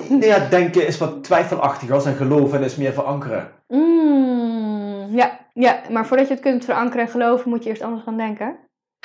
Nee, 0.09 0.29
ja, 0.33 0.39
denken 0.51 0.87
is 0.87 0.99
wat 0.99 1.25
twijfelachtiger 1.25 2.07
en 2.07 2.15
geloven 2.15 2.63
is 2.63 2.77
meer 2.77 2.93
verankeren. 2.93 3.51
Mm, 3.69 5.07
ja, 5.17 5.39
ja, 5.53 5.81
maar 5.91 6.07
voordat 6.07 6.27
je 6.29 6.33
het 6.35 6.43
kunt 6.43 6.65
verankeren 6.65 7.07
en 7.07 7.13
geloven, 7.13 7.51
moet 7.51 7.63
je 7.63 7.69
eerst 7.71 7.83
anders 7.83 8.03
gaan 8.03 8.17
denken. 8.17 8.57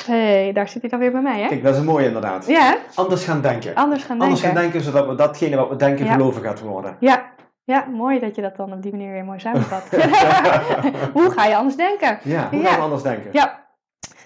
Hé, 0.05 0.13
hey, 0.41 0.53
daar 0.53 0.69
zit 0.69 0.81
hij 0.81 0.89
dan 0.89 0.99
weer 0.99 1.11
bij 1.11 1.21
mij, 1.21 1.39
hè? 1.41 1.47
Kijk, 1.47 1.63
dat 1.63 1.73
is 1.73 1.79
een 1.79 1.85
mooie 1.85 2.05
inderdaad. 2.07 2.47
Ja? 2.47 2.75
Anders 2.95 3.23
gaan 3.23 3.41
denken. 3.41 3.75
anders 3.75 4.03
gaan 4.03 4.21
Anders 4.21 4.41
denken. 4.41 4.57
gaan 4.59 4.69
denken 4.71 4.81
zodat 4.91 5.07
we 5.07 5.15
datgene 5.15 5.55
wat 5.55 5.69
we 5.69 5.75
denken 5.75 6.05
Ja. 6.05 6.11
geloven 6.11 6.41
gaat 6.41 6.59
worden. 6.61 6.97
Ja, 6.99 7.31
ja, 7.63 7.85
mooi 7.91 8.19
dat 8.19 8.35
je 8.35 8.41
dat 8.41 8.55
dan 8.55 8.73
op 8.73 8.81
die 8.81 8.91
manier 8.91 9.11
weer 9.11 9.23
mooi 9.25 9.39
samenvat. 9.39 9.83
Hoe 11.13 11.29
ga 11.31 11.45
je 11.45 11.55
anders 11.55 11.75
denken? 11.75 12.19
Ja, 12.23 12.47
hoe 12.51 12.59
Ja. 12.61 12.67
gaan 12.67 12.77
we 12.77 12.83
anders 12.83 13.03
denken? 13.03 13.29
Ja, 13.33 13.66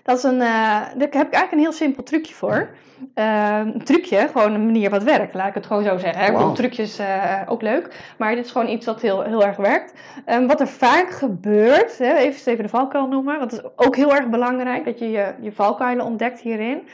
dat 0.04 0.18
is 0.18 0.24
een, 0.24 0.42
eh, 0.42 0.48
daar 0.48 0.92
heb 0.98 1.12
ik 1.12 1.14
eigenlijk 1.14 1.52
een 1.52 1.60
heel 1.60 1.72
simpel 1.72 2.04
trucje 2.04 2.34
voor. 2.34 2.70
Eh, 3.14 3.60
een 3.64 3.84
trucje, 3.84 4.28
gewoon 4.32 4.54
een 4.54 4.66
manier 4.66 4.90
wat 4.90 5.04
werkt, 5.04 5.34
laat 5.34 5.48
ik 5.48 5.54
het 5.54 5.66
gewoon 5.66 5.84
zo 5.84 5.98
zeggen. 5.98 6.24
hè. 6.24 6.48
Ik 6.50 6.56
trucjes 6.56 7.00
eh, 7.00 7.42
ook 7.46 7.62
leuk, 7.62 8.14
maar 8.18 8.36
dit 8.36 8.46
is 8.46 8.52
gewoon 8.52 8.70
iets 8.70 8.86
wat 8.86 9.02
heel, 9.02 9.22
heel 9.22 9.46
erg 9.46 9.58
werkt. 9.58 9.94
Ehm, 10.26 10.48
wat 10.48 10.60
er 10.60 10.68
vaak 10.68 11.10
gebeurt, 11.10 11.98
hè, 11.98 12.16
even, 12.16 12.52
even 12.52 12.64
de 12.64 12.70
valkuil 12.70 13.08
noemen, 13.08 13.40
want 13.40 13.52
het 13.52 13.62
is 13.64 13.70
ook 13.76 13.96
heel 13.96 14.16
erg 14.16 14.28
belangrijk 14.28 14.86
dat 14.86 15.00
je 15.00 15.12
je, 15.12 15.34
je 15.40 15.52
valkuilen 15.52 16.06
ontdekt 16.06 16.40
hierin. 16.40 16.88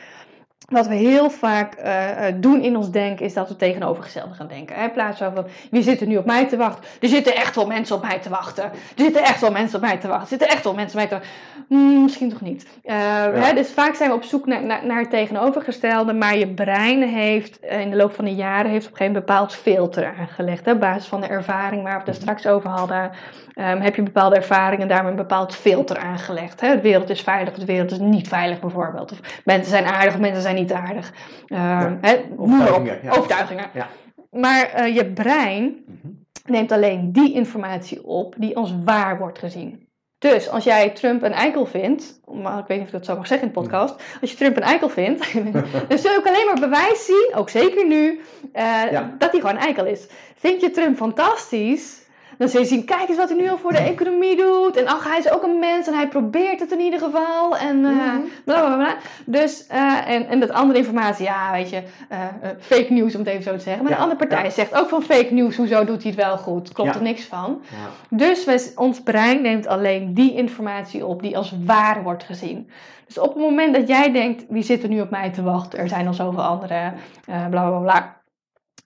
Wat 0.68 0.88
we 0.88 0.96
heel 0.96 1.30
vaak 1.30 1.74
eh, 1.74 2.28
eh, 2.28 2.36
doen 2.38 2.62
in 2.62 2.76
ons 2.76 2.92
denken 2.92 3.26
is 3.26 3.34
dat 3.34 3.50
we 3.50 3.56
tegenovergestelde 3.56 4.34
gaan 4.34 4.48
denken. 4.48 4.76
Hè? 4.76 4.84
In 4.84 4.92
plaats 4.92 5.18
van, 5.18 5.46
wie 5.72 5.84
zit 5.84 6.02
er 6.02 6.08
nu 6.08 6.18
op 6.18 6.26
mij 6.26 6.48
te 6.48 6.58
wachten? 6.58 6.84
Er 7.02 7.08
zitten 7.08 7.36
echt 7.36 7.56
wel 7.56 7.68
mensen 7.68 7.96
op 7.96 8.02
mij 8.02 8.20
te 8.20 8.30
wachten. 8.30 8.64
Er 8.64 8.72
zitten 8.96 9.24
echt 9.24 9.42
wel 9.42 9.52
mensen 9.52 9.76
op 9.76 9.82
mij 9.82 9.98
te 9.98 10.08
wachten. 10.08 10.24
Er 10.24 10.28
zitten 10.28 10.48
echt 10.48 10.64
wel 10.64 10.74
mensen 10.74 11.00
op 11.00 11.10
mij 11.10 11.20
te 11.20 11.26
wachten. 11.26 11.66
Hmm, 11.68 12.04
misschien 12.04 12.30
toch 12.30 12.42
niet. 12.42 12.68
Eh, 12.84 12.96
hè? 13.34 13.54
Dus 13.54 13.72
vaak 13.72 13.96
zijn 13.96 14.10
we 14.10 14.16
op 14.16 14.24
zoek 14.24 14.46
naar, 14.46 14.64
naar, 14.64 14.86
naar 14.86 15.00
het 15.00 15.10
tegenovergestelde. 15.10 16.14
Maar 16.14 16.38
je 16.38 16.48
brein 16.48 17.04
heeft 17.04 17.60
in 17.62 17.90
de 17.90 17.96
loop 17.96 18.14
van 18.14 18.26
de 18.26 18.36
jaren 18.36 18.72
heeft 18.72 18.86
op 18.86 18.92
een 18.92 18.98
gegeven 18.98 19.06
moment 19.06 19.26
bepaald 19.26 19.54
filter 19.54 20.16
aangelegd. 20.20 20.66
Hè? 20.66 20.72
Op 20.72 20.80
basis 20.80 21.08
van 21.08 21.22
de 21.22 21.28
ervaring 21.28 21.84
waar 21.84 21.94
we 21.94 22.00
het 22.00 22.08
er 22.08 22.22
straks 22.22 22.48
over 22.48 22.70
hadden. 22.70 23.12
Ehm, 23.58 23.80
heb 23.82 23.96
je 23.96 24.04
bepaalde 24.04 24.36
ervaringen 24.36 24.82
en 24.82 24.88
daarmee 24.88 25.12
een 25.12 25.18
bepaald 25.18 25.56
filter 25.56 25.98
aangelegd. 25.98 26.62
Hè? 26.62 26.76
De 26.76 26.82
wereld 26.82 27.10
is 27.10 27.22
veilig, 27.22 27.54
de 27.54 27.66
wereld 27.66 27.92
is 27.92 28.00
niet 28.00 28.28
veilig 28.28 28.60
bijvoorbeeld. 28.60 29.12
Of 29.12 29.20
mensen 29.46 29.72
zijn 29.72 29.86
aardig 29.86 30.14
of 30.14 30.20
mensen 30.20 30.42
zijn 30.42 30.56
niet 30.56 30.74
aardig. 30.74 31.14
Ehm, 31.48 31.96
hè? 32.02 32.16
Overtuigingen, 32.38 33.00
ja. 33.04 33.12
Overtuigingen. 33.12 33.66
Ja. 33.74 33.88
Maar 34.32 34.70
eh, 34.70 34.96
je 34.96 35.06
brein 35.06 35.76
Mhm. 35.86 36.08
neemt 36.46 36.72
alleen 36.72 37.12
die 37.12 37.34
informatie 37.34 38.06
op 38.06 38.34
die 38.38 38.58
als 38.58 38.74
waar 38.84 39.18
wordt 39.18 39.40
gezien. 39.40 39.86
Dus 40.20 40.50
als 40.50 40.64
jij 40.64 40.90
Trump 40.90 41.24
een 41.24 41.34
eikel 41.34 41.66
vindt, 41.66 42.20
maar 42.34 42.60
ik 42.60 42.68
weet 42.68 42.78
niet 42.78 42.88
of 42.88 42.94
ik 42.94 42.98
dat 43.00 43.06
zo 43.06 43.16
mag 43.16 43.28
zeggen 43.28 43.48
in 43.48 43.54
de 43.54 43.60
podcast, 43.60 43.96
als 44.22 44.32
je 44.32 44.38
Trump 44.38 44.56
een 44.58 44.64
eikel 44.64 44.90
vindt, 44.90 45.34
dan 45.88 45.98
zul 45.98 46.12
je 46.12 46.18
ook 46.18 46.28
alleen 46.28 46.46
maar 46.46 46.60
bewijs 46.60 47.06
zien, 47.06 47.32
ook 47.36 47.50
zeker 47.50 47.88
nu, 47.88 48.22
eh, 48.54 48.64
Ja. 48.92 49.16
dat 49.18 49.32
hij 49.32 49.40
gewoon 49.40 49.56
een 49.56 49.62
eikel 49.62 49.86
is. 49.86 50.08
Vind 50.36 50.62
je 50.62 50.72
Trump 50.72 50.98
fantastisch? 50.98 52.06
Dan 52.38 52.48
zul 52.50 52.60
je 52.62 52.66
zien, 52.68 52.86
kijk 52.86 53.10
eens 53.10 53.18
wat 53.18 53.30
hij 53.30 53.38
nu 53.38 53.50
al 53.50 53.58
voor 53.58 53.72
de 53.72 53.78
economie 53.78 54.36
doet. 54.36 54.76
En 54.76 54.88
ach, 54.88 55.04
hij 55.10 55.18
is 55.18 55.32
ook 55.32 55.44
een 55.44 55.60
mens 55.60 55.88
en 55.88 55.94
hij 55.94 56.08
probeert 56.08 56.60
het 56.60 56.72
in 56.72 56.80
ieder 56.80 57.00
geval. 57.00 57.58
En 57.58 57.82
Mhm. 57.82 58.20
bla 58.44 58.66
bla 58.66 58.76
bla. 58.76 58.96
Dus, 59.26 59.68
eh, 59.68 60.10
en, 60.10 60.28
en 60.28 60.40
dat 60.40 60.52
andere 60.52 60.80
informatie, 60.80 61.26
ja, 61.26 61.52
weet 61.52 61.70
je, 61.70 61.82
eh, 62.10 62.20
fake 62.60 62.94
news 62.94 63.14
om 63.14 63.20
het 63.20 63.30
even 63.30 63.44
zo 63.44 63.52
te 63.56 63.60
zeggen. 63.60 63.82
Maar 63.84 63.92
Ja, 63.92 63.98
de 63.98 64.04
andere 64.04 64.28
partij 64.28 64.44
ja. 64.44 64.50
zegt 64.50 64.76
ook 64.76 64.90
van 64.90 65.02
fake 65.02 65.34
news, 65.34 65.56
hoezo 65.56 65.86
doet 65.86 66.02
hij 66.04 66.12
het 66.12 66.22
wel 66.26 66.38
goed? 66.38 66.72
Klopt 66.74 66.90
Ja. 66.90 66.96
er 66.96 67.02
niks 67.04 67.24
van. 67.26 67.62
Ja. 67.70 68.18
Dus 68.18 68.46
wij, 68.46 68.62
ons 68.76 69.02
brein 69.02 69.42
neemt 69.42 69.68
alleen 69.68 70.14
die 70.14 70.34
informatie 70.34 71.06
op 71.06 71.22
die 71.22 71.38
als 71.38 71.54
waar 71.66 72.04
wordt 72.04 72.24
gezien. 72.24 72.70
Dus 73.08 73.18
op 73.20 73.34
het 73.34 73.44
moment 73.44 73.76
dat 73.76 73.88
jij 73.88 74.12
denkt, 74.12 74.46
wie 74.50 74.64
zit 74.64 74.84
er 74.84 74.90
nu 74.90 75.02
op 75.02 75.10
mij 75.10 75.30
te 75.30 75.44
wachten? 75.44 75.80
Er 75.80 75.88
zijn 75.88 76.08
al 76.08 76.14
zoveel 76.14 76.44
anderen, 76.44 76.94
bla 77.26 77.48
bla 77.70 77.80
bla. 77.80 78.16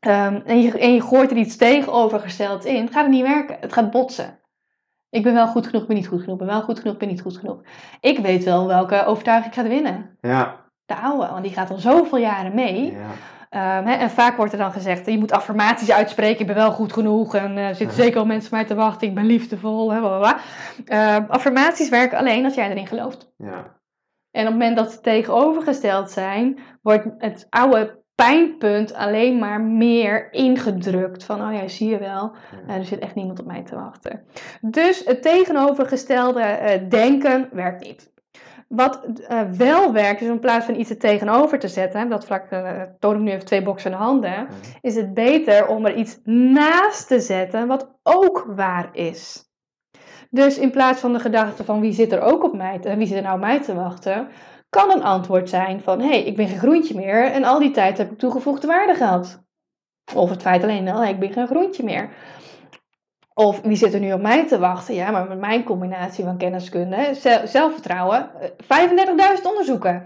Ehm, 0.02 0.42
en, 0.46 0.62
je, 0.62 0.80
en 0.80 0.94
je 0.94 1.02
gooit 1.02 1.32
er 1.32 1.38
iets 1.38 1.56
tegenovergesteld 1.56 2.66
in, 2.66 2.92
gaat 2.92 3.04
het 3.04 3.12
niet 3.12 3.28
werken. 3.28 3.58
Het 3.60 3.74
gaat 3.74 3.92
botsen. 3.92 4.40
Ik 5.10 5.24
ben 5.24 5.34
wel 5.34 5.48
goed 5.48 5.66
genoeg, 5.66 5.82
ik 5.82 5.88
ben 5.88 5.98
niet 5.98 6.08
goed 6.08 6.20
genoeg. 6.20 6.40
Ik 6.40 6.46
ben 6.46 6.56
wel 6.56 6.62
goed 6.62 6.80
genoeg, 6.80 6.94
ik 6.94 7.00
ben 7.00 7.10
niet 7.10 7.22
goed 7.22 7.38
genoeg. 7.38 7.62
Ik 8.00 8.20
weet 8.20 8.44
wel 8.44 8.68
welke 8.68 9.06
overtuiging 9.06 9.54
gaat 9.54 9.68
winnen. 9.68 10.18
Ja. 10.22 10.56
De 10.86 10.96
oude, 10.96 11.28
want 11.28 11.44
die 11.44 11.54
gaat 11.54 11.70
al 11.70 11.78
zoveel 11.78 12.18
jaren 12.18 12.56
mee. 12.56 12.92
Ja. 12.92 12.98
Ehm, 13.50 13.88
en 13.88 14.10
vaak 14.10 14.38
wordt 14.38 14.52
er 14.52 14.58
dan 14.58 14.72
gezegd, 14.72 15.06
je 15.06 15.18
moet 15.18 15.32
affirmaties 15.32 15.92
uitspreken, 15.92 16.40
ik 16.40 16.48
ben 16.48 16.56
wel 16.56 16.72
goed 16.72 16.94
genoeg 16.94 17.36
en 17.36 17.58
eh, 17.58 17.68
er 17.68 17.76
zitten 17.76 17.98
zeker 18.04 18.20
al 18.20 18.26
mensen 18.26 18.56
mij 18.56 18.66
te 18.66 18.76
wachten, 18.76 19.08
ik 19.08 19.16
ben 19.16 19.26
liefdevol. 19.26 19.92
Hè, 19.92 20.00
bla, 20.00 20.18
bla, 20.18 20.20
bla. 20.20 20.40
Ehm, 20.86 21.26
affirmaties 21.30 21.90
werken 21.90 22.18
alleen 22.18 22.46
als 22.46 22.56
jij 22.56 22.70
erin 22.70 22.88
gelooft. 22.88 23.34
Ja. 23.38 23.80
En 24.32 24.42
op 24.42 24.48
het 24.48 24.60
moment 24.60 24.78
dat 24.78 24.92
ze 24.92 25.02
tegenovergesteld 25.02 26.12
zijn, 26.12 26.60
wordt 26.82 27.08
het 27.18 27.48
oude 27.50 28.01
pijnpunt 28.26 28.94
alleen 28.94 29.40
maar 29.40 29.62
meer 29.62 30.34
ingedrukt. 30.34 31.24
Van, 31.24 31.42
oh 31.42 31.54
ja, 31.54 31.68
zie 31.68 31.90
je 31.90 31.98
wel, 31.98 32.32
eh, 32.68 32.76
er 32.76 32.86
zit 32.86 33.00
echt 33.00 33.16
niemand 33.16 33.40
op 33.40 33.46
mij 33.46 33.64
te 33.64 33.76
wachten. 33.76 34.24
Dus 34.62 35.02
het 35.06 35.22
tegenovergestelde 35.22 36.42
eh, 36.42 36.90
denken 36.90 37.50
werkt 37.52 37.86
niet. 37.86 38.10
Wat 38.68 39.04
eh, 39.28 39.42
wel 39.58 39.94
werkt, 39.94 40.22
is 40.22 40.28
in 40.28 40.40
plaats 40.40 40.66
van 40.66 40.76
iets 40.80 40.90
er 40.90 40.98
tegenover 40.98 41.60
te 41.60 41.68
zetten, 41.68 42.10
dat 42.10 42.26
vlak 42.26 42.46
toon 43.00 43.16
ik 43.16 43.22
nu 43.22 43.32
even 43.32 43.46
twee 43.46 43.64
boxen 43.64 43.92
in 43.92 43.98
de 43.98 44.04
handen, 44.04 44.48
is 44.82 44.96
het 44.96 45.14
beter 45.14 45.68
om 45.68 45.86
er 45.86 45.96
iets 45.96 46.20
naast 46.24 47.08
te 47.08 47.20
zetten 47.20 47.68
wat 47.68 47.92
ook 48.04 48.46
waar 48.56 48.90
is. 48.94 49.50
Dus 50.30 50.58
in 50.58 50.72
plaats 50.72 51.00
van 51.00 51.14
de 51.14 51.20
gedachte 51.20 51.64
van 51.64 51.80
wie 51.80 51.94
zit 51.94 52.12
er 52.12 52.22
ook 52.22 52.44
op 52.44 52.56
mij, 52.56 52.80
te- 52.80 52.96
wie 52.96 53.08
zit 53.08 53.18
er 53.18 53.24
nou 53.24 53.36
op 53.36 53.42
mij 53.42 53.62
te 53.62 53.76
wachten, 53.76 54.28
kan 54.72 54.92
een 54.92 55.04
antwoord 55.04 55.50
zijn 55.50 55.82
van 55.82 56.00
hé, 56.00 56.08
hey, 56.08 56.24
ik 56.24 56.36
ben 56.36 56.48
geen 56.48 56.60
groentje 56.60 56.96
meer 56.96 57.26
en 57.26 57.44
al 57.44 57.60
die 57.60 57.72
tijd 57.72 57.98
heb 57.98 58.12
ik 58.12 58.18
toegevoegde 58.18 58.68
waarde 58.68 58.96
gehad. 58.96 59.44
Of 60.16 60.30
het 60.30 60.42
feit 60.42 60.64
alleen 60.64 60.90
al, 60.90 61.06
ik 61.06 61.20
ben 61.20 61.34
geen 61.34 61.48
groentje 61.48 61.84
meer. 61.84 62.10
Of 63.34 63.62
wie 63.62 63.76
zit 63.76 63.94
er 63.94 64.00
nu 64.00 64.14
op 64.14 64.22
mij 64.22 64.48
te 64.48 64.60
wachten? 64.60 64.96
Ja, 64.96 65.12
maar 65.12 65.28
met 65.28 65.40
mijn 65.40 65.64
combinatie 65.64 66.24
van 66.24 66.38
kenniskunde, 66.38 67.10
zelfvertrouwen, 67.46 68.30
eh, 68.40 68.50
35.000 68.58 69.48
onderzoeken. 69.48 70.04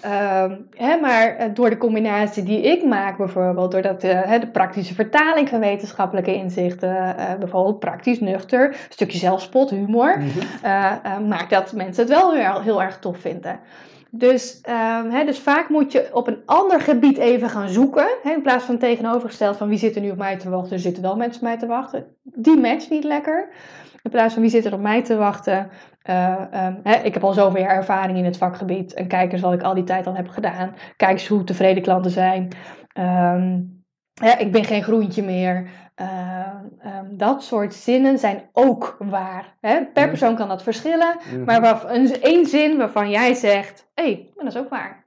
Ehm, 0.00 0.56
hè, 0.70 0.96
maar 1.00 1.36
eh, 1.36 1.54
door 1.54 1.70
de 1.70 1.76
combinatie 1.76 2.42
die 2.42 2.60
ik 2.60 2.84
maak, 2.84 3.16
bijvoorbeeld, 3.16 3.70
doordat 3.72 4.02
eh, 4.02 4.22
hè, 4.22 4.38
de 4.38 4.50
praktische 4.50 4.94
vertaling 4.94 5.48
van 5.48 5.60
wetenschappelijke 5.60 6.34
inzichten, 6.34 7.16
eh, 7.16 7.34
bijvoorbeeld 7.38 7.78
praktisch, 7.78 8.20
nuchter, 8.20 8.68
een 8.68 8.76
stukje 8.88 9.18
zelfspot, 9.18 9.70
humor, 9.70 10.22
eh, 10.62 10.92
eh, 10.92 11.18
maakt 11.18 11.50
dat 11.50 11.72
mensen 11.72 12.04
het 12.04 12.12
wel 12.12 12.34
heel, 12.34 12.62
heel 12.62 12.82
erg 12.82 12.98
tof 12.98 13.18
vinden. 13.18 13.60
Dus, 14.10 14.60
ehm, 14.60 15.26
dus 15.26 15.38
vaak 15.38 15.68
moet 15.68 15.92
je 15.92 16.08
op 16.12 16.26
een 16.26 16.42
ander 16.46 16.80
gebied 16.80 17.18
even 17.18 17.50
gaan 17.50 17.68
zoeken. 17.68 18.08
In 18.22 18.42
plaats 18.42 18.64
van 18.64 18.78
tegenovergesteld 18.78 19.56
van 19.56 19.68
wie 19.68 19.78
zit 19.78 19.96
er 19.96 20.02
nu 20.02 20.10
op 20.10 20.16
mij 20.16 20.38
te 20.38 20.50
wachten. 20.50 20.72
Er 20.72 20.78
zitten 20.78 21.02
wel 21.02 21.16
mensen 21.16 21.40
op 21.40 21.48
mij 21.48 21.58
te 21.58 21.66
wachten. 21.66 22.06
Die 22.22 22.56
matcht 22.56 22.90
niet 22.90 23.04
lekker. 23.04 23.48
In 24.02 24.10
plaats 24.10 24.32
van 24.32 24.42
wie 24.42 24.50
zit 24.50 24.64
er 24.64 24.72
op 24.72 24.80
mij 24.80 25.02
te 25.02 25.16
wachten. 25.16 25.70
Eh, 26.02 26.34
ehm, 26.50 27.04
ik 27.04 27.14
heb 27.14 27.24
al 27.24 27.32
zoveel 27.32 27.60
jaar 27.60 27.76
ervaring 27.76 28.18
in 28.18 28.24
het 28.24 28.36
vakgebied. 28.36 28.94
En 28.94 29.06
kijk 29.06 29.32
eens 29.32 29.40
wat 29.40 29.52
ik 29.52 29.62
al 29.62 29.74
die 29.74 29.84
tijd 29.84 30.06
al 30.06 30.14
heb 30.14 30.28
gedaan. 30.28 30.74
Kijk 30.96 31.12
eens 31.12 31.28
hoe 31.28 31.44
tevreden 31.44 31.82
klanten 31.82 32.10
zijn. 32.10 32.48
Ehm, 32.92 33.60
ik 34.38 34.52
ben 34.52 34.64
geen 34.64 34.82
groentje 34.82 35.22
meer. 35.22 35.70
Ehm, 35.96 36.64
ehm, 36.78 37.16
dat 37.16 37.42
soort 37.42 37.74
zinnen 37.74 38.18
zijn 38.18 38.48
ook 38.52 38.96
waar. 38.98 39.56
Hè? 39.60 39.84
Per 39.84 40.08
persoon 40.08 40.36
kan 40.36 40.48
dat 40.48 40.62
verschillen. 40.62 41.16
Maar 41.44 41.90
een, 41.90 42.20
één 42.22 42.46
zin 42.46 42.76
waarvan 42.76 43.10
jij 43.10 43.34
zegt: 43.34 43.90
hé, 43.94 44.02
hey, 44.02 44.32
dat 44.34 44.46
is 44.46 44.56
ook 44.56 44.68
waar. 44.68 45.04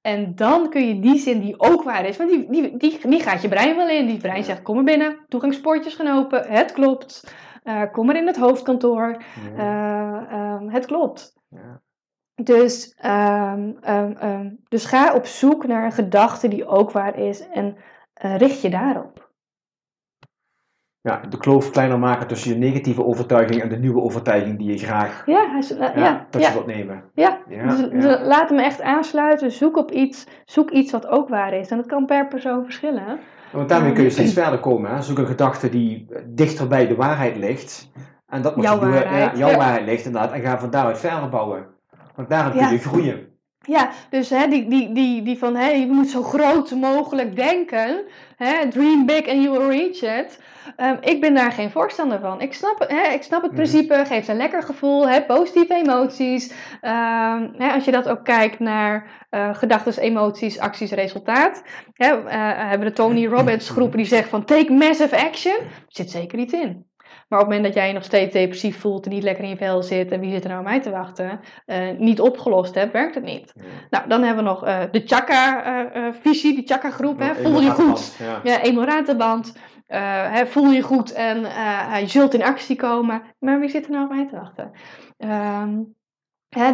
En 0.00 0.34
dan 0.34 0.70
kun 0.70 0.88
je 0.88 1.00
die 1.00 1.18
zin 1.18 1.40
die 1.40 1.60
ook 1.60 1.82
waar 1.82 2.04
is, 2.04 2.16
want 2.16 2.30
die, 2.30 2.50
die, 2.50 2.76
die, 2.76 3.08
die 3.08 3.20
gaat 3.20 3.42
je 3.42 3.48
brein 3.48 3.76
wel 3.76 3.88
in. 3.88 4.06
Die 4.06 4.18
brein 4.18 4.44
zegt: 4.44 4.62
kom 4.62 4.78
er 4.78 4.84
binnen, 4.84 5.18
toegangspoortjes 5.28 5.94
gaan 5.94 6.18
open, 6.18 6.50
het 6.50 6.72
klopt. 6.72 7.34
Eh, 7.62 7.82
kom 7.92 8.06
maar 8.06 8.16
in 8.16 8.26
het 8.26 8.36
hoofdkantoor, 8.36 9.22
Ja. 9.56 10.26
eh, 10.28 10.32
ehm, 10.32 10.68
het 10.68 10.86
klopt. 10.86 11.34
Ja. 11.48 11.80
Dus, 12.34 12.96
dus 14.68 14.84
ga 14.84 15.14
op 15.14 15.26
zoek 15.26 15.66
naar 15.66 15.84
een 15.84 15.92
gedachte 15.92 16.48
die 16.48 16.66
ook 16.66 16.90
waar 16.90 17.18
is 17.18 17.48
en 17.48 17.76
eh, 18.14 18.36
richt 18.36 18.60
je 18.60 18.70
daarop. 18.70 19.21
Ja, 21.02 21.20
de 21.28 21.38
kloof 21.38 21.70
kleiner 21.70 21.98
maken 21.98 22.26
tussen 22.26 22.52
je 22.52 22.58
negatieve 22.58 23.04
overtuiging 23.04 23.62
en 23.62 23.68
de 23.68 23.76
nieuwe 23.78 24.00
overtuiging 24.00 24.58
die 24.58 24.70
je 24.70 24.78
graag 24.78 25.22
Ja, 25.26 25.58
is- 25.58 25.70
eh, 25.76 25.78
ja, 25.94 26.04
ja, 26.04 26.26
tot 26.30 26.40
ja, 26.42 26.48
je 26.48 26.52
wilt 26.54 26.66
nemen. 26.66 27.02
ja. 27.14 27.38
Dus, 27.48 27.90
dus 27.90 28.18
laat 28.22 28.48
hem 28.48 28.58
echt 28.58 28.80
aansluiten. 28.82 29.50
Zoek 29.52 29.76
op 29.76 29.90
iets, 29.90 30.26
zoek 30.44 30.70
iets 30.70 30.92
wat 30.92 31.06
ook 31.06 31.28
waar 31.28 31.52
is. 31.54 31.68
En 31.68 31.76
dat 31.76 31.86
kan 31.86 32.06
per 32.06 32.28
persoon 32.28 32.64
verschillen. 32.64 33.18
Want 33.52 33.68
daarmee 33.68 33.92
kun 33.92 34.02
je 34.04 34.10
steeds 34.10 34.32
verder 34.32 34.58
komen. 34.58 34.90
Hè? 34.94 35.02
Zoek 35.02 35.18
een 35.18 35.26
gedachte 35.26 35.68
die 35.68 36.06
eh, 36.10 36.22
dichter 36.26 36.68
bij 36.68 36.86
de 36.86 36.94
waarheid 36.94 37.36
ligt. 37.36 37.90
En 38.28 38.42
dat 38.42 38.56
moet 38.56 38.64
Jouw 38.64 38.74
je 38.74 38.80
doen. 38.80 38.90
waarheid, 38.90 39.32
Ja, 39.32 39.38
jouw 39.38 39.50
ja. 39.50 39.56
waarheid 39.56 39.84
ligt 39.86 40.04
inderdaad. 40.06 40.32
En 40.32 40.40
ga 40.40 40.58
van 40.58 40.70
daaruit 40.70 40.98
verder 40.98 41.28
bouwen. 41.28 41.66
Want 42.16 42.28
daarin 42.28 42.58
Ja. 42.58 42.64
kun 42.66 42.72
je 42.76 42.82
groeien. 42.82 43.30
Ja, 43.66 43.88
dus 44.10 44.30
hè, 44.30 44.48
die, 44.48 44.68
die, 44.68 44.92
die, 44.94 45.22
die 45.22 45.38
van 45.38 45.54
hey, 45.56 45.80
je 45.80 45.86
moet 45.86 46.08
zo 46.08 46.22
groot 46.22 46.70
mogelijk 46.70 47.36
denken. 47.36 48.02
Hè, 48.42 48.68
dream 48.68 49.06
big 49.06 49.28
and 49.28 49.42
you 49.42 49.50
will 49.58 49.68
reach 49.68 50.02
it. 50.20 50.40
Ehm, 50.76 50.96
ik 51.00 51.20
ben 51.20 51.34
daar 51.34 51.52
geen 51.52 51.70
voorstander 51.70 52.20
van. 52.20 52.40
Ik 52.40 52.54
snap, 52.54 52.84
hè, 52.88 53.12
ik 53.12 53.22
snap 53.22 53.42
het 53.42 53.50
Mhm. 53.52 53.60
principe, 53.60 54.04
geeft 54.06 54.28
een 54.28 54.36
lekker 54.36 54.62
gevoel, 54.62 55.08
hè, 55.08 55.22
positieve 55.22 55.74
emoties. 55.74 56.52
Ehm, 56.80 57.48
hè, 57.56 57.72
als 57.72 57.84
je 57.84 57.90
dat 57.90 58.08
ook 58.08 58.24
kijkt 58.24 58.58
naar 58.58 59.20
eh 59.30 59.54
gedachten, 59.54 60.02
emoties, 60.02 60.58
acties, 60.58 60.90
resultaat. 60.90 61.62
Hè, 61.92 62.06
eh, 62.06 62.68
hebben 62.68 62.88
de 62.88 62.92
Tony 62.94 63.26
Robbins 63.34 63.70
groepen 63.70 63.96
die 63.96 64.06
zegt 64.06 64.28
van 64.28 64.44
take 64.44 64.72
massive 64.72 65.16
action. 65.16 65.54
Er 65.54 65.84
zit 65.88 66.10
zeker 66.10 66.38
iets 66.38 66.52
in. 66.52 66.86
Maar 67.32 67.40
op 67.40 67.46
het 67.46 67.56
moment 67.56 67.74
dat 67.74 67.82
jij 67.82 67.92
je 67.92 67.98
nog 67.98 68.04
steeds 68.04 68.32
depressief 68.32 68.80
voelt 68.80 69.04
en 69.04 69.10
niet 69.10 69.22
lekker 69.22 69.44
in 69.44 69.50
je 69.50 69.56
vel 69.56 69.82
zit 69.82 70.10
en 70.10 70.20
wie 70.20 70.30
zit 70.30 70.42
er 70.42 70.48
nou 70.48 70.60
op 70.60 70.68
mij 70.68 70.80
te 70.80 70.90
wachten, 70.90 71.40
eh, 71.66 71.78
niet 71.98 72.20
opgelost 72.20 72.74
hebt, 72.74 72.92
werkt 72.92 73.14
het 73.14 73.24
niet. 73.24 73.52
Ja. 73.56 73.62
Nou, 73.90 74.08
dan 74.08 74.22
hebben 74.22 74.44
we 74.44 74.50
nog 74.50 74.64
eh, 74.64 74.80
de 74.90 75.02
chakra-visie, 75.04 76.54
die 76.54 76.66
chakra-groep. 76.66 77.18
hè 77.18 77.34
voel 77.34 77.60
je 77.60 77.70
goed. 77.70 78.16
Ja. 78.18 78.40
Ja, 78.42 78.62
emoratenband. 78.62 79.52
Eh, 79.86 80.32
hè, 80.32 80.46
voel 80.46 80.70
je 80.70 80.82
goed 80.82 81.12
en 81.12 81.44
eh, 81.44 82.00
je 82.00 82.08
zult 82.08 82.34
in 82.34 82.42
actie 82.42 82.76
komen. 82.76 83.22
Maar 83.38 83.60
wie 83.60 83.68
zit 83.68 83.84
er 83.84 83.90
nou 83.90 84.04
op 84.04 84.10
mij 84.10 84.26
te 84.28 84.36
wachten? 84.36 84.70
Ehm, 85.18 85.78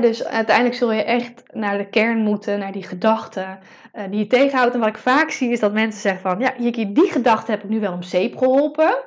dus 0.00 0.24
uiteindelijk 0.24 0.76
zul 0.76 0.92
je 0.92 1.02
echt 1.02 1.42
naar 1.52 1.78
de 1.78 1.88
kern 1.88 2.18
moeten, 2.18 2.58
naar 2.58 2.72
die 2.72 2.82
gedachten 2.82 3.58
eh, 3.92 4.04
die 4.10 4.18
je 4.18 4.26
tegenhoudt. 4.26 4.74
En 4.74 4.80
wat 4.80 4.88
ik 4.88 4.96
vaak 4.98 5.30
zie 5.30 5.50
is 5.50 5.60
dat 5.60 5.72
mensen 5.72 6.00
zeggen 6.00 6.20
van... 6.20 6.38
Ja, 6.40 6.72
die 6.72 7.10
gedachte 7.10 7.50
heb 7.50 7.62
ik 7.62 7.68
nu 7.68 7.80
wel 7.80 7.92
om 7.92 8.02
zeep 8.02 8.36
geholpen. 8.36 9.04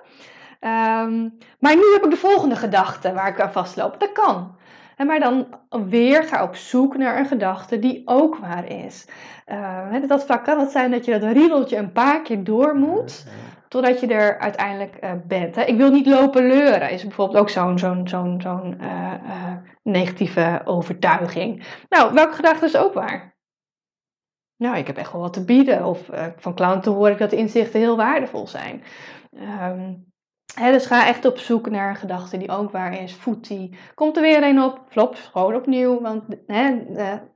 Ehm, 0.62 1.30
maar 1.60 1.76
nu 1.76 1.94
heb 1.94 2.04
ik 2.04 2.10
de 2.10 2.18
volgende 2.18 2.56
gedachte 2.56 3.14
waar 3.14 3.28
ik 3.28 3.42
aan 3.42 3.52
vastloop. 3.52 4.00
Dat 4.00 4.12
kan. 4.12 4.56
Hè, 4.96 5.06
maar 5.06 5.20
dan 5.20 5.48
weer 5.90 6.24
ga 6.24 6.44
op 6.44 6.56
zoek 6.56 6.98
naar 6.98 7.20
een 7.20 7.26
gedachte 7.26 7.80
die 7.80 8.02
ook 8.06 8.38
waar 8.38 8.68
is. 8.68 9.08
Eh, 9.46 9.90
hè, 9.90 10.08
dat 10.08 10.26
vlak 10.26 10.44
kan 10.44 10.60
het 10.60 10.72
zijn 10.72 10.92
dat 10.92 11.06
je 11.06 11.20
dat 11.20 11.32
riedeltje 11.32 11.78
een 11.78 11.92
paar 11.92 12.22
keer 12.22 12.44
door 12.44 12.76
moet 12.76 13.26
totdat 13.72 14.00
je 14.00 14.08
er 14.08 14.40
uiteindelijk 14.40 14.96
eh, 14.96 15.12
bent. 15.28 15.56
Hè. 15.56 15.64
Ik 15.64 15.78
wil 15.78 15.92
niet 15.92 16.06
lopen 16.06 16.48
leuren, 16.48 16.90
is 16.90 17.04
bijvoorbeeld 17.04 17.38
ook 17.38 17.50
zo'n 17.50 17.80
zo'n 17.80 18.08
zo'n 18.08 18.42
zo'n 18.42 18.80
eh, 18.80 19.14
eh, 19.14 19.58
negatieve 19.84 20.62
overtuiging. 20.66 21.64
Nou, 21.90 22.14
welke 22.14 22.34
gedachte 22.34 22.66
is 22.66 22.78
ook 22.78 22.94
waar? 22.94 23.36
Nou, 24.58 24.78
ik 24.78 24.88
heb 24.88 24.98
echt 24.98 25.12
wel 25.12 25.22
wat 25.22 25.34
te 25.34 25.46
bieden. 25.46 25.86
Of 25.86 26.10
van 26.38 26.54
klanten 26.54 26.92
hoor 26.92 27.10
ik 27.10 27.18
dat 27.18 27.30
de 27.30 27.36
inzichten 27.36 27.80
heel 27.80 27.98
waardevol 27.98 28.48
zijn. 28.48 28.84
Ehm, 29.32 29.94
dus 30.56 30.86
ga 30.86 31.08
echt 31.08 31.26
op 31.26 31.38
zoek 31.38 31.70
naar 31.70 31.90
een 31.90 31.96
gedachte 31.96 32.38
die 32.38 32.50
ook 32.50 32.72
waar 32.72 33.02
is. 33.02 33.14
Voed 33.16 33.48
die. 33.48 33.78
Komt 33.96 34.16
er 34.16 34.22
weer 34.22 34.44
een 34.44 34.62
op, 34.62 34.80
flop, 34.90 35.16
gewoon 35.32 35.56
opnieuw. 35.56 36.02
Want 36.02 36.24
eh, 36.48 36.68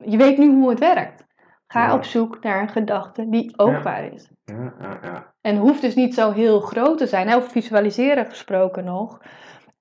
je 0.05 0.17
weet 0.17 0.37
nu 0.37 0.47
hoe 0.49 0.69
het 0.69 0.79
werkt. 0.79 1.23
Ga 1.67 1.85
Ja. 1.85 1.93
op 1.93 2.03
zoek 2.03 2.43
naar 2.43 2.61
een 2.61 2.69
gedachte 2.69 3.29
die 3.29 3.53
ook 3.57 3.71
Ja. 3.71 3.81
waar 3.81 4.13
is. 4.13 4.29
Ja, 4.45 4.73
ja, 4.81 4.99
ja. 5.03 5.33
En 5.41 5.57
hoeft 5.57 5.81
dus 5.81 5.95
niet 5.95 6.13
zo 6.13 6.31
heel 6.31 6.59
groot 6.59 6.97
te 6.97 7.07
zijn. 7.07 7.27
hè, 7.27 7.35
Over 7.35 7.49
visualiseren 7.51 8.25
gesproken 8.25 8.83
nog. 8.83 9.19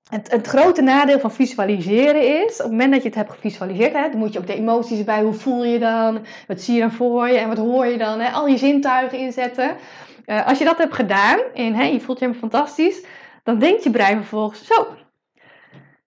Het, 0.09 0.31
het 0.31 0.47
grote 0.47 0.81
nadeel 0.81 1.19
van 1.19 1.31
visualiseren 1.31 2.43
is, 2.45 2.57
op 2.57 2.63
het 2.63 2.71
moment 2.71 2.91
dat 2.91 3.01
je 3.01 3.07
het 3.07 3.17
hebt 3.17 3.31
gevisualiseerd, 3.31 3.93
hè, 3.93 4.09
dan 4.09 4.17
moet 4.19 4.33
je 4.33 4.39
ook 4.39 4.47
de 4.47 4.55
emoties 4.55 5.03
bij, 5.03 5.21
hoe 5.21 5.33
voel 5.33 5.63
je 5.65 5.79
dan, 5.79 6.19
wat 6.47 6.61
zie 6.61 6.73
je 6.75 6.79
dan 6.81 6.91
voor 6.91 7.27
je 7.27 7.37
en 7.37 7.47
wat 7.47 7.57
hoor 7.57 7.85
je 7.85 7.97
dan, 7.97 8.19
hè, 8.19 8.29
al 8.31 8.47
je 8.47 8.57
zintuigen 8.57 9.17
inzetten. 9.17 9.75
Eh, 10.25 10.47
als 10.47 10.57
je 10.57 10.65
dat 10.65 10.77
hebt 10.77 10.93
gedaan 10.93 11.39
en 11.53 11.73
hè, 11.73 11.83
je 11.83 11.99
voelt 11.99 12.19
je 12.19 12.25
helemaal 12.25 12.49
fantastisch, 12.49 13.05
dan 13.45 13.59
denkt 13.59 13.83
je 13.83 13.89
brein 13.89 14.17
vervolgens, 14.17 14.65
zo, 14.67 14.87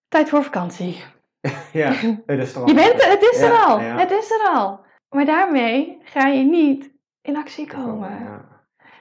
tijd 0.08 0.28
voor 0.28 0.42
vakantie. 0.42 1.04
ja, 1.72 1.92
het 2.26 2.38
is 2.38 2.54
er 2.54 2.66
Je 2.66 2.74
bent 2.74 3.04
het 3.04 3.22
is 3.22 3.40
er 3.40 3.52
Ja, 3.52 3.62
al, 3.64 3.80
ja. 3.80 3.98
het 3.98 4.10
is 4.10 4.30
er 4.30 4.48
al. 4.48 4.80
Maar 5.10 5.24
daarmee 5.24 5.98
ga 6.02 6.26
je 6.26 6.42
niet 6.42 6.90
in 7.22 7.36
actie 7.36 7.66
komen. 7.66 8.10
Ja. 8.10 8.44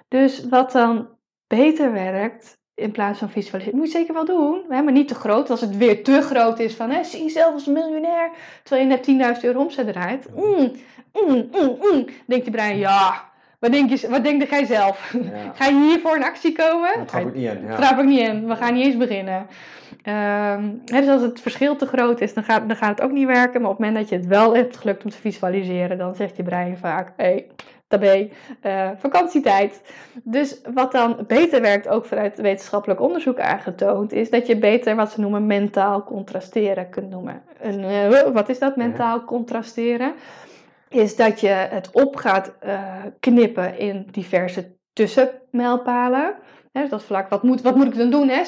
Dus 0.07 0.47
wat 0.49 0.71
dan 0.71 1.09
beter 1.47 1.91
werkt, 1.91 2.57
in 2.75 2.91
plaats 2.91 3.19
van 3.19 3.29
visualiseren, 3.29 3.77
moet 3.77 3.91
je 3.91 3.97
zeker 3.97 4.13
wel 4.13 4.25
doen, 4.25 4.65
hè, 4.69 4.81
maar 4.81 4.93
niet 4.93 5.07
te 5.07 5.15
groot. 5.15 5.49
Als 5.49 5.61
het 5.61 5.77
weer 5.77 6.03
te 6.03 6.21
groot 6.21 6.59
is 6.59 6.75
van, 6.75 6.89
hè, 6.89 7.03
zie 7.03 7.23
jezelf 7.23 7.53
als 7.53 7.65
miljonair, 7.65 8.31
terwijl 8.63 8.87
je 8.87 8.95
net 9.17 9.35
10.000 9.37 9.43
euro 9.43 9.59
omzet 9.59 9.87
draait. 9.87 10.27
Mm, 10.35 10.71
mm, 11.13 11.49
mm, 11.51 11.77
mm. 11.81 12.05
Denkt 12.25 12.45
je 12.45 12.51
brein, 12.51 12.77
ja, 12.77 13.29
wat 13.59 13.71
denk, 13.71 13.89
je, 13.89 14.09
wat 14.09 14.23
denk 14.23 14.49
jij 14.49 14.65
zelf? 14.65 15.13
Ja. 15.13 15.53
Ga 15.57 15.65
je 15.65 15.89
hiervoor 15.89 16.15
in 16.15 16.23
actie 16.23 16.51
komen? 16.51 16.91
Dat 16.97 17.07
trap 17.07 17.27
ik 17.27 17.33
niet 17.33 17.49
in. 17.49 17.65
Ja. 17.65 17.75
Trap 17.75 17.99
ik 17.99 18.05
niet 18.05 18.19
in. 18.19 18.47
We 18.47 18.55
gaan 18.55 18.73
niet 18.73 18.85
eens 18.85 18.97
beginnen. 18.97 19.47
Hè, 20.85 20.99
dus 21.01 21.07
als 21.07 21.21
het 21.21 21.41
verschil 21.41 21.75
te 21.75 21.85
groot 21.85 22.21
is, 22.21 22.33
dan 22.33 22.43
gaat, 22.43 22.67
dan 22.67 22.77
gaat 22.77 22.89
het 22.89 23.01
ook 23.01 23.11
niet 23.11 23.27
werken. 23.27 23.61
Maar 23.61 23.71
op 23.71 23.77
het 23.77 23.85
moment 23.85 23.95
dat 24.03 24.09
je 24.09 24.15
het 24.15 24.27
wel 24.27 24.55
hebt 24.55 24.77
gelukt 24.77 25.03
om 25.03 25.09
te 25.09 25.17
visualiseren, 25.17 25.97
dan 25.97 26.15
zegt 26.15 26.35
je 26.35 26.43
brein 26.43 26.77
vaak: 26.77 27.13
hé, 27.17 27.23
hey, 27.25 27.47
tabé, 27.87 28.29
uh, 28.65 28.89
vakantietijd. 28.97 29.81
Dus 30.23 30.61
wat 30.73 30.91
dan 30.91 31.23
beter 31.27 31.61
werkt, 31.61 31.87
ook 31.87 32.05
vanuit 32.05 32.41
wetenschappelijk 32.41 33.01
onderzoek 33.01 33.39
aangetoond, 33.39 34.13
is 34.13 34.29
dat 34.29 34.47
je 34.47 34.57
beter 34.57 34.95
wat 34.95 35.11
ze 35.11 35.19
noemen 35.19 35.45
mentaal 35.45 36.03
contrasteren 36.03 36.89
kunt 36.89 37.09
noemen. 37.09 37.41
En, 37.59 37.79
uh, 37.79 38.21
wat 38.33 38.49
is 38.49 38.59
dat, 38.59 38.75
mentaal 38.75 39.23
contrasteren? 39.23 40.13
Is 40.89 41.15
dat 41.15 41.39
je 41.39 41.47
het 41.47 41.91
op 41.91 42.15
gaat 42.15 42.53
uh, 42.65 42.81
knippen 43.19 43.79
in 43.79 44.07
diverse 44.11 44.75
tussenmijlpalen. 44.93 46.35
He, 46.71 46.87
dat 46.87 47.03
vlak, 47.03 47.29
wat 47.29 47.43
moet, 47.43 47.61
wat 47.61 47.75
moet 47.75 47.85
ik 47.85 47.97
dan 47.97 48.09
doen? 48.09 48.29
He? 48.29 48.43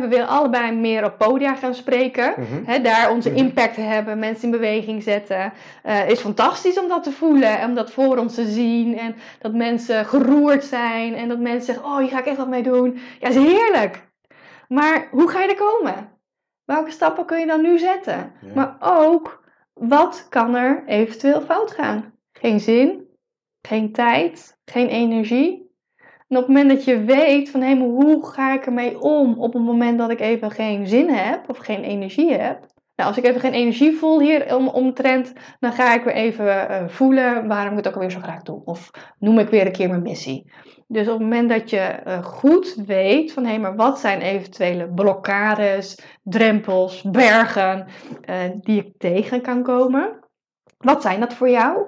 We 0.00 0.08
willen 0.08 0.28
allebei 0.28 0.72
meer 0.72 1.04
op 1.04 1.18
podia 1.18 1.54
gaan 1.54 1.74
spreken. 1.74 2.34
Mm 2.36 2.82
daar 2.82 3.10
onze 3.10 3.28
mhm. 3.30 3.38
impact 3.38 3.76
hebben, 3.76 4.18
mensen 4.18 4.44
in 4.44 4.50
beweging 4.50 5.02
zetten. 5.02 5.52
Uh, 5.86 6.08
is 6.08 6.20
fantastisch 6.20 6.78
om 6.78 6.88
dat 6.88 7.02
te 7.02 7.12
voelen 7.12 7.58
en 7.58 7.68
om 7.68 7.74
dat 7.74 7.90
voor 7.90 8.16
ons 8.16 8.34
te 8.34 8.46
zien. 8.46 8.98
En 8.98 9.14
dat 9.38 9.52
mensen 9.52 10.04
geroerd 10.04 10.64
zijn 10.64 11.14
en 11.14 11.28
dat 11.28 11.38
mensen 11.38 11.64
zeggen: 11.64 11.84
Oh, 11.84 11.98
hier 11.98 12.08
ga 12.08 12.18
ik 12.18 12.26
echt 12.26 12.36
wat 12.36 12.48
mee 12.48 12.62
doen. 12.62 12.98
Ja, 13.20 13.28
is 13.28 13.34
heerlijk. 13.34 14.02
Maar 14.68 15.08
hoe 15.10 15.28
ga 15.28 15.42
je 15.42 15.48
er 15.48 15.54
komen? 15.54 16.08
Welke 16.64 16.90
stappen 16.90 17.24
kun 17.24 17.38
je 17.38 17.46
dan 17.46 17.62
nu 17.62 17.78
zetten? 17.78 18.32
Maar 18.54 18.76
ook, 18.80 19.43
wat 19.74 20.26
kan 20.28 20.54
er 20.54 20.82
eventueel 20.86 21.40
fout 21.40 21.70
gaan? 21.70 22.12
Geen 22.32 22.60
zin, 22.60 23.06
geen 23.62 23.92
tijd, 23.92 24.58
geen 24.64 24.88
energie. 24.88 25.62
En 26.28 26.36
op 26.36 26.46
het 26.46 26.56
moment 26.56 26.68
dat 26.68 26.84
je 26.84 27.04
weet 27.04 27.50
van 27.50 27.60
hé, 27.60 27.76
hoe 27.76 28.26
ga 28.26 28.54
ik 28.54 28.66
ermee 28.66 29.00
om 29.00 29.38
op 29.38 29.52
het 29.52 29.62
moment 29.62 29.98
dat 29.98 30.10
ik 30.10 30.20
even 30.20 30.50
geen 30.50 30.86
zin 30.86 31.08
heb 31.08 31.48
of 31.48 31.58
geen 31.58 31.82
energie 31.82 32.32
heb. 32.32 32.66
Nou, 32.96 33.08
als 33.08 33.18
ik 33.18 33.24
even 33.24 33.40
geen 33.40 33.52
energie 33.52 33.96
voel 33.96 34.20
hier 34.20 34.56
om, 34.56 34.68
omtrent, 34.68 35.32
dan 35.60 35.72
ga 35.72 35.94
ik 35.94 36.04
weer 36.04 36.14
even 36.14 36.46
uh, 36.46 36.88
voelen 36.88 37.48
waarom 37.48 37.70
ik 37.70 37.76
het 37.76 37.88
ook 37.88 37.94
alweer 37.94 38.10
zo 38.10 38.20
graag 38.20 38.42
doe. 38.42 38.62
Of 38.64 38.90
noem 39.18 39.38
ik 39.38 39.48
weer 39.48 39.66
een 39.66 39.72
keer 39.72 39.88
mijn 39.88 40.02
missie. 40.02 40.52
Dus 40.86 41.06
op 41.06 41.12
het 41.12 41.22
moment 41.22 41.48
dat 41.48 41.70
je 41.70 41.96
uh, 42.06 42.24
goed 42.24 42.74
weet 42.86 43.32
van 43.32 43.44
hé, 43.44 43.58
maar 43.58 43.76
wat 43.76 43.98
zijn 43.98 44.20
eventuele 44.20 44.88
blokkades, 44.88 45.98
drempels, 46.22 47.02
bergen 47.02 47.86
uh, 48.30 48.36
die 48.60 48.84
ik 48.84 48.92
tegen 48.98 49.40
kan 49.40 49.62
komen. 49.62 50.18
Wat 50.78 51.02
zijn 51.02 51.20
dat 51.20 51.34
voor 51.34 51.50
jou? 51.50 51.86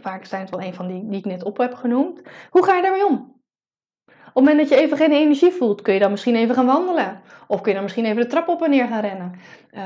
Vaak 0.00 0.24
zijn 0.24 0.40
het 0.40 0.50
wel 0.50 0.62
een 0.62 0.74
van 0.74 0.86
die 0.86 1.08
die 1.08 1.18
ik 1.18 1.24
net 1.24 1.44
op 1.44 1.58
heb 1.58 1.74
genoemd. 1.74 2.22
Hoe 2.50 2.64
ga 2.64 2.76
je 2.76 2.82
daarmee 2.82 3.06
om? 3.06 3.34
Op 4.06 4.44
het 4.44 4.52
moment 4.52 4.58
dat 4.58 4.78
je 4.78 4.84
even 4.84 4.96
geen 4.96 5.12
energie 5.12 5.52
voelt, 5.52 5.82
kun 5.82 5.94
je 5.94 6.00
dan 6.00 6.10
misschien 6.10 6.34
even 6.34 6.54
gaan 6.54 6.66
wandelen. 6.66 7.20
Of 7.46 7.60
kun 7.60 7.68
je 7.68 7.74
dan 7.74 7.82
misschien 7.82 8.04
even 8.04 8.22
de 8.22 8.26
trap 8.26 8.48
op 8.48 8.62
en 8.62 8.70
neer 8.70 8.86
gaan 8.86 9.00
rennen. 9.00 9.32
Uh, 9.72 9.80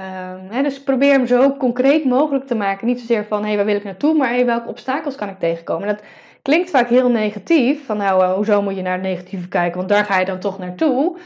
hè, 0.49 0.63
dus 0.63 0.83
probeer 0.83 1.13
hem 1.13 1.27
zo 1.27 1.57
concreet 1.57 2.05
mogelijk 2.05 2.47
te 2.47 2.55
maken. 2.55 2.87
Niet 2.87 3.01
zozeer 3.01 3.25
van, 3.25 3.41
hé, 3.41 3.47
hey, 3.47 3.57
waar 3.57 3.65
wil 3.65 3.77
ik 3.77 3.85
naartoe? 3.85 4.15
Maar 4.15 4.29
hey, 4.29 4.47
welke 4.47 4.69
obstakels 4.69 5.15
kan 5.15 5.29
ik 5.29 5.39
tegenkomen? 5.39 5.89
Dat 5.89 6.03
klinkt 6.43 6.71
vaak 6.71 6.89
heel 6.89 7.11
negatief. 7.11 7.87
Van, 7.87 7.97
nou, 7.97 8.23
uh, 8.23 8.33
hoezo 8.33 8.63
moet 8.63 8.77
je 8.77 8.83
naar 8.83 8.93
het 8.93 9.03
negatieve 9.03 9.49
kijken? 9.49 9.77
Want 9.77 9.89
daar 9.89 10.05
ga 10.05 10.19
je 10.19 10.25
dan 10.25 10.39
toch 10.39 10.59
naartoe. 10.59 11.19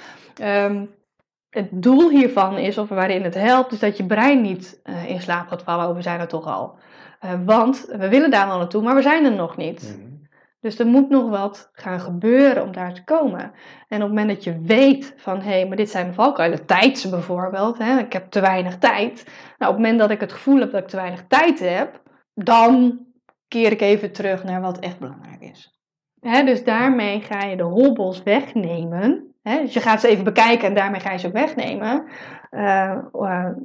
Um, 0.43 0.91
het 1.51 1.69
doel 1.71 2.11
hiervan 2.11 2.59
is, 2.59 2.79
of 2.79 2.89
waarin 2.89 3.23
het 3.23 3.35
helpt, 3.35 3.73
is 3.73 3.79
dat 3.79 3.97
je 3.97 4.07
brein 4.07 4.41
niet 4.41 4.81
uh, 4.85 5.11
in 5.11 5.21
slaap 5.21 5.49
gaat 5.49 5.63
vallen. 5.63 5.89
Oh, 5.89 5.95
we 5.95 6.03
zijn 6.03 6.21
er 6.21 6.29
toch 6.29 6.47
al. 6.47 6.79
Uh, 7.25 7.31
want 7.45 7.87
we 7.89 8.09
willen 8.09 8.31
daar 8.31 8.47
wel 8.47 8.59
naartoe, 8.59 8.83
maar 8.83 8.95
we 8.95 9.03
zijn 9.03 9.25
er 9.25 9.33
nog 9.33 9.57
niet. 9.57 9.97
Mm 9.99 10.13
dus 10.63 10.79
er 10.79 10.87
moet 10.87 11.09
nog 11.09 11.31
wat 11.31 11.71
gaan 11.73 12.01
gebeuren 12.01 12.63
om 12.63 12.73
daar 12.73 12.95
te 12.95 13.05
komen. 13.05 13.53
En 13.89 14.03
op 14.03 14.09
het 14.09 14.09
moment 14.09 14.29
dat 14.29 14.45
je 14.45 14.61
weet 14.61 15.15
van, 15.17 15.41
hé, 15.41 15.51
hey, 15.51 15.67
maar 15.67 15.77
dit 15.77 15.91
zijn 15.91 16.05
mijn 16.05 16.17
valkuilen, 16.17 16.67
tijd 16.67 17.07
bijvoorbeeld, 17.11 17.79
hè, 17.79 17.99
ik 17.99 18.13
heb 18.13 18.31
te 18.31 18.41
weinig 18.41 18.79
tijd. 18.79 19.25
Nou, 19.59 19.73
op 19.73 19.77
het 19.77 19.77
moment 19.77 19.99
dat 19.99 20.11
ik 20.11 20.21
het 20.21 20.33
gevoel 20.33 20.61
heb 20.61 20.71
dat 20.71 20.81
ik 20.81 20.89
te 20.89 20.97
weinig 20.97 21.25
tijd 21.29 21.59
heb, 21.59 22.03
dan 22.35 23.01
keer 23.53 23.73
ik 23.73 23.81
even 23.81 24.13
terug 24.13 24.45
naar 24.45 24.61
wat 24.61 24.79
echt 24.79 24.99
belangrijk 24.99 25.41
is. 25.41 25.81
Hè, 26.21 26.45
dus 26.45 26.65
daarmee 26.65 27.21
ga 27.21 27.45
je 27.45 27.57
de 27.57 27.63
hobbels 27.63 28.23
wegnemen. 28.23 29.35
Hè, 29.43 29.61
dus 29.61 29.73
je 29.73 29.81
gaat 29.81 30.01
ze 30.01 30.09
even 30.09 30.25
bekijken 30.25 30.69
en 30.69 30.75
daarmee 30.75 31.01
ga 31.01 31.13
je 31.13 31.19
ze 31.19 31.27
ook 31.27 31.33
wegnemen. 31.33 32.05
Uh, 32.51 32.99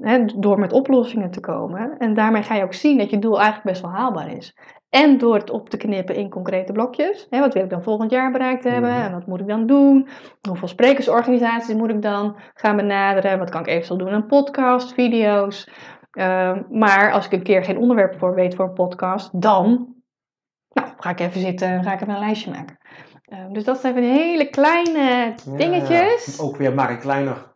uh, 0.01 0.25
door 0.35 0.59
met 0.59 0.73
oplossingen 0.73 1.31
te 1.31 1.39
komen. 1.39 1.97
En 1.97 2.13
daarmee 2.13 2.43
ga 2.43 2.55
je 2.55 2.63
ook 2.63 2.73
zien 2.73 2.97
dat 2.97 3.09
je 3.09 3.19
doel 3.19 3.35
eigenlijk 3.35 3.65
best 3.65 3.81
wel 3.81 3.91
haalbaar 3.91 4.31
is. 4.31 4.57
En 4.89 5.17
door 5.17 5.35
het 5.35 5.49
op 5.49 5.69
te 5.69 5.77
knippen 5.77 6.15
in 6.15 6.29
concrete 6.29 6.71
blokjes. 6.71 7.27
Hè, 7.29 7.39
wat 7.39 7.53
wil 7.53 7.63
ik 7.63 7.69
dan 7.69 7.83
volgend 7.83 8.11
jaar 8.11 8.31
bereikt 8.31 8.63
hebben? 8.63 8.91
Mhm. 8.91 9.01
En 9.01 9.11
wat 9.11 9.27
moet 9.27 9.39
ik 9.39 9.47
dan 9.47 9.65
doen? 9.65 10.07
Hoeveel 10.47 10.67
sprekersorganisaties 10.67 11.75
moet 11.75 11.89
ik 11.89 12.01
dan 12.01 12.35
gaan 12.53 12.75
benaderen? 12.75 13.39
Wat 13.39 13.49
kan 13.49 13.61
ik 13.61 13.67
eventueel 13.67 13.97
doen 13.97 14.09
aan 14.09 14.25
podcast, 14.25 14.93
video's? 14.93 15.69
Uh, 16.17 16.57
maar 16.69 17.11
als 17.11 17.25
ik 17.25 17.31
een 17.31 17.43
keer 17.43 17.63
geen 17.63 17.77
onderwerp 17.77 18.17
voor 18.19 18.35
weet 18.35 18.55
voor 18.55 18.65
een 18.65 18.73
podcast, 18.73 19.41
dan 19.41 19.95
nou, 20.69 20.87
ga 20.97 21.09
ik 21.09 21.19
even 21.19 21.41
zitten 21.41 21.67
en 21.67 21.83
ga 21.83 21.93
ik 21.93 22.01
even 22.01 22.13
een 22.13 22.19
lijstje 22.19 22.51
maken. 22.51 22.77
Uh, 23.33 23.39
dus 23.51 23.63
dat 23.63 23.79
zijn 23.79 23.93
van 23.93 24.03
hele 24.03 24.49
kleine 24.49 25.35
dingetjes. 25.57 26.37
Ja, 26.37 26.43
ook 26.43 26.55
weer 26.55 26.73
maak 26.73 26.89
ik 26.89 26.99
kleiner. 26.99 27.55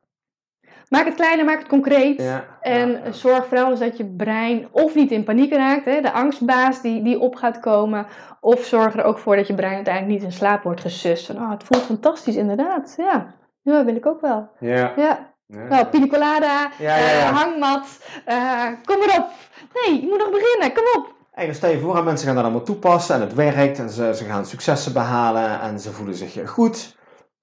Maak 0.90 1.06
het 1.06 1.16
kleiner, 1.16 1.46
maak 1.46 1.60
het 1.60 1.68
concreet. 1.68 2.42
en 2.62 3.14
zorg 3.14 3.46
vooral 3.46 3.78
dat 3.78 3.98
je 3.98 4.06
brein 4.06 4.68
of 4.72 4.96
niet 4.96 5.12
in 5.12 5.24
paniek 5.24 5.54
raakt, 5.54 5.86
hè, 5.86 6.02
de 6.02 6.12
angstbaas 6.12 6.82
die, 6.82 7.04
die 7.04 7.20
op 7.20 7.36
gaat 7.36 7.60
komen. 7.60 8.06
Of 8.40 8.64
zorg 8.64 8.98
er 8.98 9.04
ook 9.04 9.18
voor 9.18 9.36
dat 9.36 9.48
je 9.48 9.54
brein 9.54 9.76
uiteindelijk 9.76 10.14
niet 10.14 10.24
in 10.24 10.32
slaap 10.32 10.64
wordt 10.64 10.82
gesust. 10.82 11.26
Van, 11.26 11.36
oh, 11.36 11.50
het 11.50 11.64
voelt 11.64 11.84
fantastisch, 11.84 12.36
inderdaad. 12.36 12.94
Ja, 12.98 13.36
ja 13.62 13.86
wil 13.86 13.96
ik 13.96 14.06
ook 14.06 14.22
wel. 14.22 14.50
Ja. 14.60 14.94
ja. 14.96 15.31
Nou, 15.52 15.86
pina 15.86 16.08
colada, 16.08 16.72
uh, 16.82 17.30
hangmat, 17.30 17.88
uh, 18.28 18.66
kom 18.84 19.02
erop. 19.02 19.28
Nee, 19.74 20.02
je 20.02 20.08
moet 20.08 20.18
nog 20.18 20.32
beginnen, 20.32 20.74
kom 20.74 21.02
op. 21.02 21.14
En 21.34 21.46
dan 21.46 21.56
stel 21.56 21.70
je 21.70 21.80
voor, 21.80 22.04
mensen 22.04 22.26
gaan 22.26 22.36
dat 22.36 22.44
allemaal 22.44 22.64
toepassen 22.64 23.16
en 23.16 23.22
het 23.22 23.34
werkt 23.34 23.80
en 23.80 23.90
ze, 23.90 24.14
ze 24.16 24.26
gaan 24.26 24.46
successen 24.46 24.94
behalen 24.94 25.62
en 25.62 25.80
ze 25.80 25.92
voelen 25.92 26.16
zich 26.16 26.50
goed. 26.50 26.98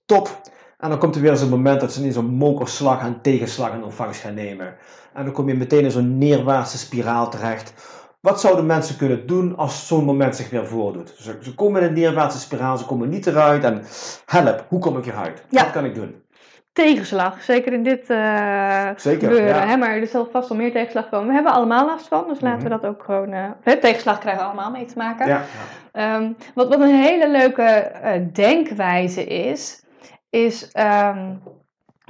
Top. 0.05 0.41
En 0.79 0.89
dan 0.89 0.99
komt 0.99 1.15
er 1.15 1.21
weer 1.21 1.37
zo'n 1.37 1.49
moment 1.49 1.81
dat 1.81 1.93
ze 1.93 2.05
in 2.05 2.13
zo'n 2.13 2.35
mokerslag 2.35 3.01
en 3.01 3.21
tegenslag 3.23 3.73
in 3.73 3.85
ontvangst 3.85 4.21
gaan 4.21 4.35
nemen. 4.35 4.75
En 5.15 5.25
dan 5.25 5.33
kom 5.33 5.49
je 5.49 5.55
meteen 5.55 5.85
in 5.85 5.91
zo'n 5.91 6.19
neerwaartse 6.19 6.79
spiraal 6.79 7.31
terecht. 7.31 7.73
Wat 8.21 8.41
zouden 8.41 8.67
mensen 8.67 8.97
kunnen 8.97 9.27
doen 9.27 9.57
als 9.57 9.87
zo'n 9.87 10.05
moment 10.05 10.37
zich 10.37 10.51
weer 10.51 10.67
voordoet? 10.67 11.15
Ze, 11.19 11.39
ze 11.43 11.55
komen 11.55 11.83
in 11.83 11.89
een 11.89 11.95
neerwaartse 11.95 12.39
spiraal, 12.39 12.79
ze 12.79 12.85
komen 12.85 13.09
niet 13.09 13.27
eruit. 13.27 13.65
En 13.65 13.85
help, 14.27 14.65
hoe 14.69 14.81
kom 14.81 14.99
ik 14.99 15.07
eruit? 15.07 15.43
Wat 15.51 15.71
kan 15.71 15.85
ik 15.85 15.95
doen? 15.95 16.23
Tegenslag, 16.73 17.43
zeker 17.43 17.73
in 17.73 17.83
dit 17.83 18.11
uh, 18.11 18.89
zeker, 18.97 19.29
gebeuren. 19.29 19.69
Hè? 19.69 19.77
Maar 19.77 19.97
er 19.97 20.07
zal 20.07 20.29
vast 20.33 20.49
wel 20.49 20.59
meer 20.59 20.73
tegenslag 20.73 21.09
komen. 21.09 21.27
We 21.27 21.35
hebben 21.35 21.53
allemaal 21.53 21.87
last 21.87 22.09
van, 22.09 22.25
dus 22.29 22.41
laten 22.41 22.63
we 22.63 22.69
mhm. 22.69 22.81
dat 22.81 22.91
ook 22.91 23.05
gewoon... 23.05 23.33
Uh, 23.33 23.73
tegenslag 23.81 24.19
krijgen 24.19 24.43
we 24.43 24.49
allemaal 24.49 24.71
mee 24.71 24.85
te 24.85 24.97
maken. 24.97 25.27
Ja, 25.27 25.45
um, 26.17 26.37
wat, 26.55 26.69
wat 26.69 26.81
een 26.81 27.03
hele 27.03 27.29
leuke 27.29 27.93
uh, 28.05 28.11
denkwijze 28.33 29.25
is 29.25 29.87
is, 30.31 30.71
um, 30.79 31.43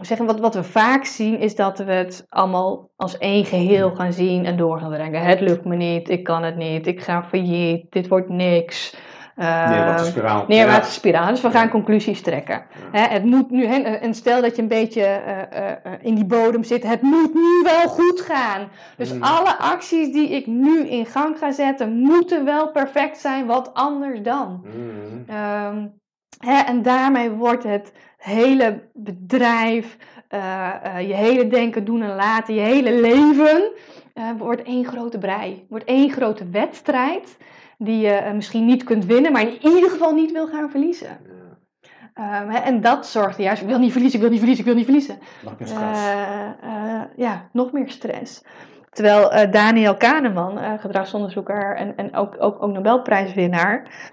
zeggen, 0.01 0.27
wat, 0.27 0.41
wat 0.41 0.55
we 0.55 0.63
vaak 0.63 1.05
zien, 1.05 1.39
is 1.39 1.55
dat 1.55 1.79
we 1.79 1.93
het 1.93 2.27
allemaal 2.29 2.91
als 2.97 3.19
één 3.19 3.45
geheel 3.45 3.95
gaan 3.95 4.13
zien 4.13 4.45
en 4.45 4.57
door 4.57 4.79
gaan 4.79 4.91
brengen. 4.91 5.23
Het 5.23 5.41
lukt 5.41 5.65
me 5.65 5.77
niet, 5.77 6.09
ik 6.09 6.25
kan 6.25 6.43
het 6.43 6.57
niet, 6.57 6.87
ik 6.87 7.01
ga 7.01 7.25
failliet, 7.25 7.93
dit 7.93 8.09
wordt 8.09 8.29
niks. 8.29 8.97
Neerwaartse 9.39 10.11
spiraal. 10.11 10.45
Neerwaartse 10.49 10.93
spiraal. 10.93 11.29
Dus 11.29 11.41
we 11.41 11.51
gaan 11.51 11.69
conclusies 11.69 12.23
trekken. 12.23 12.63
het 12.93 13.25
moet 13.25 13.51
nu, 13.51 13.65
en 13.65 14.15
stel 14.15 14.43
dat 14.43 14.57
je 14.57 14.63
een 14.63 14.69
beetje 14.69 15.21
uh, 15.27 15.61
uh, 15.61 15.93
in 16.01 16.15
die 16.15 16.25
bodem 16.25 16.65
zit, 16.65 16.83
het 16.83 17.03
moet 17.03 17.35
nu 17.35 17.63
wel 17.65 17.89
goed 17.89 18.21
gaan. 18.21 18.69
Dus 18.97 19.13
mm. 19.13 19.23
alle 19.23 19.59
acties 19.59 20.13
die 20.13 20.29
ik 20.29 20.47
nu 20.47 20.89
in 20.89 21.07
gang 21.07 21.39
ga 21.39 21.51
zetten, 21.51 21.99
moeten 21.99 22.45
wel 22.45 22.71
perfect 22.71 23.19
zijn, 23.19 23.47
wat 23.47 23.75
anders 23.75 24.23
dan. 24.23 24.65
Mm. 24.65 25.37
Um, 25.37 25.93
hè, 26.39 26.59
en 26.61 26.83
daarmee 26.83 27.31
wordt 27.31 27.63
het 27.63 27.93
hele 28.17 28.89
bedrijf, 28.93 29.97
uh, 30.31 30.69
uh, 30.85 31.09
je 31.09 31.15
hele 31.15 31.47
denken, 31.47 31.85
doen 31.85 32.03
en 32.03 32.15
laten, 32.15 32.55
je 32.55 32.61
hele 32.61 33.01
leven 33.01 33.71
uh, 34.15 34.25
wordt 34.39 34.63
één 34.63 34.85
grote 34.85 35.19
brei. 35.19 35.67
Wordt 35.69 35.85
één 35.85 36.11
grote 36.11 36.49
wedstrijd 36.51 37.37
die 37.79 38.01
je 38.01 38.33
misschien 38.35 38.65
niet 38.65 38.85
kunt 38.85 39.05
winnen, 39.05 39.33
maar 39.33 39.43
in 39.43 39.59
ieder 39.75 39.91
geval 39.91 40.15
niet 40.15 40.33
wil 40.33 40.47
gaan 40.47 40.71
verliezen. 40.71 41.19
Um, 42.15 42.51
en 42.51 42.81
dat 42.81 43.07
zorgt 43.07 43.39
juist, 43.39 43.63
ik 43.63 43.69
wil 43.69 43.79
niet 43.79 43.93
verliezen, 43.93 44.19
ik 44.19 44.25
wil 44.25 44.31
niet 44.31 44.41
verliezen, 44.41 44.67
ik 44.67 44.71
wil 44.71 44.81
niet 44.81 44.91
verliezen. 44.91 45.19
Nog 45.45 45.59
meer 45.59 45.69
stress. 45.69 46.01
ja, 47.17 47.49
nog 47.53 47.73
meer 47.73 47.91
stress. 47.91 48.45
Terwijl 48.91 49.35
uh, 49.35 49.53
Daniel 49.53 49.97
Kahneman, 49.97 50.79
gedragsonderzoeker 50.79 51.77
en, 51.77 51.97
en 51.97 52.17
ook, 52.17 52.37
ook, 52.39 52.63
ook 52.63 52.73
Nobelprijswinnaar, 52.73 54.11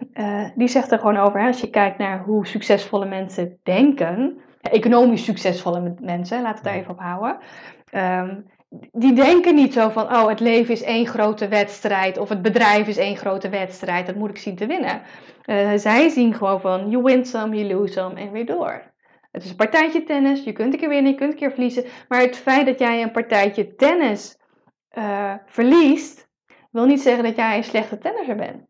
die 0.55 0.67
zegt 0.67 0.91
er 0.91 0.99
gewoon 0.99 1.17
over, 1.17 1.39
hè, 1.39 1.47
als 1.47 1.61
je 1.61 1.69
kijkt 1.69 1.97
naar 1.97 2.23
hoe 2.23 2.47
succesvolle 2.47 3.05
mensen 3.05 3.59
denken, 3.63 4.37
economisch 4.61 5.23
succesvolle 5.23 5.95
mensen, 5.99 6.41
laten 6.41 6.63
we 6.63 6.69
het 6.69 6.73
daar 6.73 6.73
even 6.73 6.91
op 6.91 6.99
houden, 6.99 7.37
um, 7.91 8.45
die 8.91 9.13
denken 9.13 9.55
niet 9.55 9.73
zo 9.73 9.89
van, 9.89 10.03
oh, 10.03 10.27
het 10.27 10.39
leven 10.39 10.73
is 10.73 10.83
één 10.83 11.07
grote 11.07 11.47
wedstrijd 11.47 12.17
of 12.17 12.29
het 12.29 12.41
bedrijf 12.41 12.87
is 12.87 12.97
één 12.97 13.17
grote 13.17 13.49
wedstrijd, 13.49 14.05
dat 14.05 14.15
moet 14.15 14.29
ik 14.29 14.37
zien 14.37 14.55
te 14.55 14.65
winnen. 14.65 15.01
zij 15.79 16.09
zien 16.09 16.33
gewoon 16.33 16.61
van, 16.61 16.89
you 16.89 17.03
win 17.03 17.25
some, 17.25 17.55
you 17.55 17.73
lose 17.73 17.93
some 17.93 18.19
en 18.19 18.31
weer 18.31 18.45
door. 18.45 18.93
Het 19.31 19.43
is 19.43 19.49
een 19.49 19.55
partijtje 19.55 20.03
tennis, 20.03 20.43
je 20.43 20.51
kunt 20.51 20.73
een 20.73 20.79
keer 20.79 20.89
winnen, 20.89 21.11
je 21.11 21.17
kunt 21.17 21.31
een 21.31 21.39
keer 21.39 21.51
verliezen, 21.51 21.85
maar 22.07 22.19
het 22.19 22.37
feit 22.37 22.65
dat 22.65 22.79
jij 22.79 23.01
een 23.01 23.11
partijtje 23.11 23.75
tennis 23.75 24.37
uh, 24.97 25.33
verliest, 25.45 26.27
wil 26.71 26.85
niet 26.85 27.01
zeggen 27.01 27.23
dat 27.23 27.35
jij 27.35 27.57
een 27.57 27.63
slechte 27.63 27.97
tennisser 27.97 28.35
bent. 28.35 28.67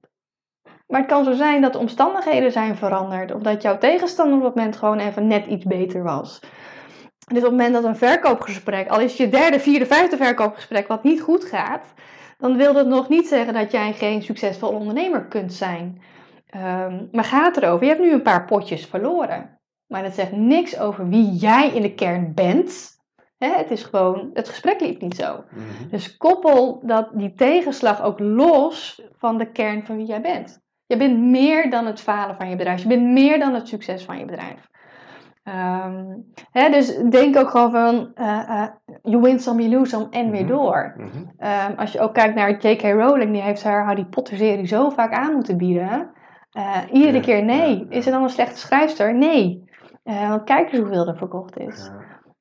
Maar 0.88 1.00
het 1.00 1.10
kan 1.10 1.24
zo 1.24 1.34
zijn 1.34 1.62
dat 1.62 1.74
de 1.74 1.80
omstandigheden 1.80 2.52
zijn 2.52 2.76
veranderd. 2.76 3.34
Of 3.34 3.42
dat 3.42 3.62
jouw 3.62 3.78
tegenstander 3.78 4.38
op 4.38 4.44
dat 4.44 4.56
moment 4.56 4.78
gewoon 4.78 5.00
even 5.00 5.28
net 5.28 5.46
iets 5.46 5.66
beter 5.66 6.04
was. 6.04 6.40
Dus 7.26 7.38
op 7.38 7.44
het 7.44 7.52
moment 7.52 7.74
dat 7.74 7.84
een 7.84 7.96
verkoopgesprek, 7.96 8.88
al 8.88 9.00
is 9.00 9.10
het 9.10 9.18
je 9.18 9.30
derde, 9.30 9.60
vierde, 9.60 9.86
vijfde 9.86 10.18
verkoopgesprek 10.18 10.88
wat 10.88 11.04
niet 11.04 11.22
goed 11.22 11.46
gaat, 11.46 11.94
dan 12.38 12.58
wil 12.58 12.74
dat 12.74 12.88
nog 12.88 13.10
niet 13.10 13.28
zeggen 13.28 13.54
dat 13.54 13.72
jij 13.72 13.94
geen 13.94 14.22
succesvol 14.22 14.70
ondernemer 14.70 15.26
kunt 15.26 15.54
zijn. 15.54 16.02
Um, 16.56 17.10
maar 17.12 17.24
gaat 17.24 17.58
erover, 17.58 17.84
je 17.84 17.92
hebt 17.92 18.04
nu 18.04 18.12
een 18.12 18.22
paar 18.22 18.46
potjes 18.46 18.86
verloren. 18.86 19.60
Maar 19.88 20.04
dat 20.04 20.14
zegt 20.14 20.32
niks 20.32 20.80
over 20.80 21.10
wie 21.10 21.32
jij 21.32 21.70
in 21.70 21.82
de 21.82 21.94
kern 21.94 22.34
bent. 22.34 22.98
het 23.38 23.72
is 23.72 23.84
gewoon, 23.84 24.30
het 24.34 24.50
gesprek 24.50 24.80
liep 24.80 25.02
niet 25.02 25.16
zo. 25.16 25.44
Mhm. 25.50 25.90
Dus 25.90 26.18
koppel 26.18 26.82
dat, 26.84 27.10
die 27.14 27.34
tegenslag 27.34 28.04
ook 28.04 28.20
los 28.20 29.02
van 29.18 29.38
de 29.38 29.52
kern 29.52 29.86
van 29.86 29.96
wie 29.96 30.06
jij 30.06 30.22
bent. 30.22 30.64
Je 30.86 30.98
bent 30.98 31.20
meer 31.20 31.70
dan 31.70 31.86
het 31.86 32.02
falen 32.02 32.36
van 32.36 32.50
je 32.50 32.56
bedrijf. 32.56 32.82
Je 32.82 32.88
bent 32.88 33.04
meer 33.04 33.40
dan 33.40 33.54
het 33.54 33.68
succes 33.68 34.04
van 34.04 34.18
je 34.18 34.26
bedrijf. 34.26 34.70
Um, 35.48 36.26
hè, 36.52 36.70
dus 36.70 36.98
denk 37.10 37.38
ook 37.38 37.50
gewoon 37.50 37.72
van, 37.72 38.12
uh, 38.16 38.50
uh, 38.50 38.68
you 39.02 39.22
win 39.22 39.40
some, 39.40 39.62
you 39.62 39.76
lose 39.76 39.90
some 39.90 40.08
en 40.10 40.32
weer 40.32 40.46
mhm. 40.46 40.52
door. 40.52 40.94
Mm 40.98 41.10
-hmm. 41.10 41.76
als 41.78 41.92
je 41.92 42.00
ook 42.00 42.14
kijkt 42.14 42.36
naar 42.36 42.52
J.K. 42.52 42.82
Rowling, 42.82 43.32
die 43.32 43.42
heeft 43.42 43.64
haar 43.64 43.86
Harry 43.86 44.06
Potter 44.06 44.38
serie 44.38 44.68
zo 44.68 44.90
vaak 44.90 45.14
aan 45.14 45.34
moeten 45.34 45.58
bieden. 45.58 46.12
Uh, 46.58 46.78
iedere 46.92 47.20
keer 47.20 47.44
nee. 47.44 47.86
Is 47.90 48.06
er 48.06 48.12
dan 48.12 48.24
een 48.24 48.30
slechte 48.30 48.60
schrijfster? 48.60 49.16
Nee. 49.16 49.64
want 50.04 50.44
kijk 50.44 50.72
eens 50.72 50.82
hoeveel 50.82 51.08
er 51.08 51.18
verkocht 51.18 51.58
is. 51.58 51.92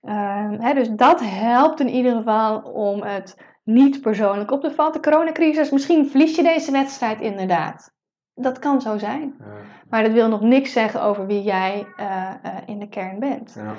Um, 0.02 0.61
hè, 0.61 0.74
dus 0.74 0.88
dat 0.88 1.20
helpt 1.20 1.80
in 1.80 1.88
ieder 1.88 2.16
geval 2.16 2.61
om 2.61 3.02
het 3.02 3.36
niet 3.64 4.00
persoonlijk 4.00 4.50
op 4.50 4.61
te 4.61 4.70
vatten. 4.70 5.02
De 5.02 5.11
coronacrisis, 5.11 5.70
misschien 5.70 6.07
verlies 6.07 6.36
je 6.36 6.42
deze 6.42 6.72
wedstrijd 6.72 7.20
inderdaad. 7.20 7.93
Dat 8.35 8.59
kan 8.59 8.80
zo 8.80 8.99
zijn. 8.99 9.35
Ja. 9.39 9.45
Maar 9.91 10.03
dat 10.03 10.12
wil 10.12 10.28
nog 10.28 10.41
niks 10.41 10.72
zeggen 10.72 11.03
over 11.03 11.26
wie 11.26 11.43
jij 11.43 11.87
uh, 12.01 12.30
uh, 12.45 12.57
in 12.66 12.78
de 12.78 12.89
kern 12.89 13.18
bent. 13.18 13.53
Ja. 13.57 13.74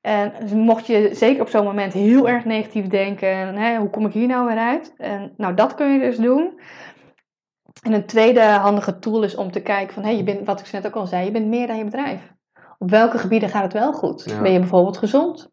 En 0.00 0.32
dus 0.40 0.52
mocht 0.52 0.86
je 0.86 1.10
zeker 1.12 1.42
op 1.42 1.48
zo'n 1.48 1.64
moment 1.64 1.92
heel 1.92 2.28
erg 2.28 2.44
negatief 2.44 2.86
denken, 2.86 3.56
hè, 3.56 3.78
hoe 3.78 3.90
kom 3.90 4.06
ik 4.06 4.12
hier 4.12 4.26
nou 4.26 4.46
weer 4.46 4.58
uit? 4.58 4.94
En, 4.96 5.32
nou, 5.36 5.54
dat 5.54 5.74
kun 5.74 5.92
je 5.92 5.98
dus 5.98 6.16
doen. 6.16 6.60
En 7.82 7.92
een 7.92 8.06
tweede 8.06 8.42
handige 8.42 8.98
tool 8.98 9.22
is 9.22 9.34
om 9.34 9.50
te 9.50 9.62
kijken 9.62 9.94
van, 9.94 10.02
hey, 10.02 10.16
je 10.16 10.22
bent, 10.22 10.46
wat 10.46 10.60
ik 10.60 10.72
net 10.72 10.86
ook 10.86 10.96
al 10.96 11.06
zei, 11.06 11.24
je 11.24 11.30
bent 11.30 11.46
meer 11.46 11.66
dan 11.66 11.78
je 11.78 11.84
bedrijf. 11.84 12.32
Op 12.78 12.90
welke 12.90 13.18
gebieden 13.18 13.48
gaat 13.48 13.62
het 13.62 13.72
wel 13.72 13.92
goed? 13.92 14.24
Ja. 14.24 14.40
Ben 14.40 14.52
je 14.52 14.58
bijvoorbeeld 14.58 14.98
gezond? 14.98 15.50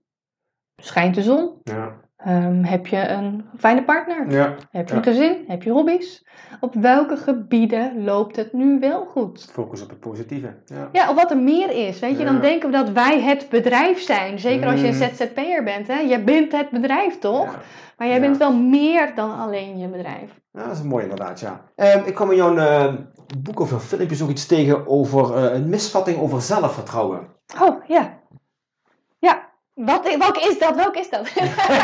Schijnt 0.82 1.16
de 1.16 1.22
zon? 1.22 1.60
Ja. 1.64 1.96
Um, 2.26 2.64
heb 2.64 2.88
je 2.88 3.08
een 3.08 3.46
fijne 3.58 3.84
partner? 3.84 4.32
Ja. 4.32 4.56
Heb 4.72 4.90
je 4.90 4.96
een 4.96 5.04
gezin? 5.04 5.44
Heb 5.48 5.64
je 5.64 5.72
hobby's? 5.72 6.26
Op 6.60 6.74
welke 6.74 7.18
gebieden 7.18 8.04
loopt 8.04 8.36
het 8.36 8.54
nu 8.54 8.80
wel 8.80 9.06
goed? 9.06 9.48
Focus 9.52 9.82
op 9.84 9.90
het 9.90 10.00
positieve. 10.00 10.54
Ja, 10.66 10.90
ja 10.92 11.10
of 11.10 11.16
wat 11.16 11.32
er 11.32 11.38
meer 11.38 11.88
is. 11.88 12.00
Weet 12.00 12.18
je, 12.18 12.26
dan 12.26 12.42
denken 12.42 12.72
we 12.72 12.78
dat 12.78 12.90
wij 12.90 13.22
het 13.22 13.48
bedrijf 13.50 14.00
zijn. 14.00 14.40
Zeker 14.40 14.68
als 14.68 14.82
je 14.82 14.88
een 14.88 14.94
mm. 14.94 15.00
ZZP'er 15.00 15.64
bent. 15.64 15.88
Hè? 15.88 16.00
Je 16.00 16.24
bent 16.24 16.52
het 16.52 16.70
bedrijf 16.70 17.20
toch? 17.20 17.58
Maar 17.98 18.08
jij 18.08 18.20
bent 18.20 18.38
wel 18.38 18.56
meer 18.56 19.16
dan 19.16 19.38
alleen 19.40 19.78
je 19.78 19.88
bedrijf. 19.88 20.40
Ja, 20.52 20.64
dat 20.64 20.76
is 20.76 20.82
mooi 20.82 21.04
inderdaad, 21.04 21.40
ja. 21.40 21.62
Um, 21.76 22.04
ik 22.06 22.14
kwam 22.14 22.30
in 22.32 22.38
jouw 22.38 22.56
uh, 22.56 22.94
boek 23.44 23.60
of 23.60 23.84
filmpjes 23.84 24.22
ook 24.22 24.30
iets 24.30 24.46
tegen 24.46 24.88
over 24.88 25.38
uh, 25.38 25.54
een 25.54 25.70
misvatting 25.70 26.20
over 26.20 26.42
zelfvertrouwen. 26.42 27.28
Oh, 27.62 27.84
ja. 27.88 28.20
Wat, 29.78 30.18
welke 30.18 30.40
is 30.40 30.60
dat? 30.60 30.76
Welke 30.76 31.00
is 31.00 31.10
dat? 31.10 31.34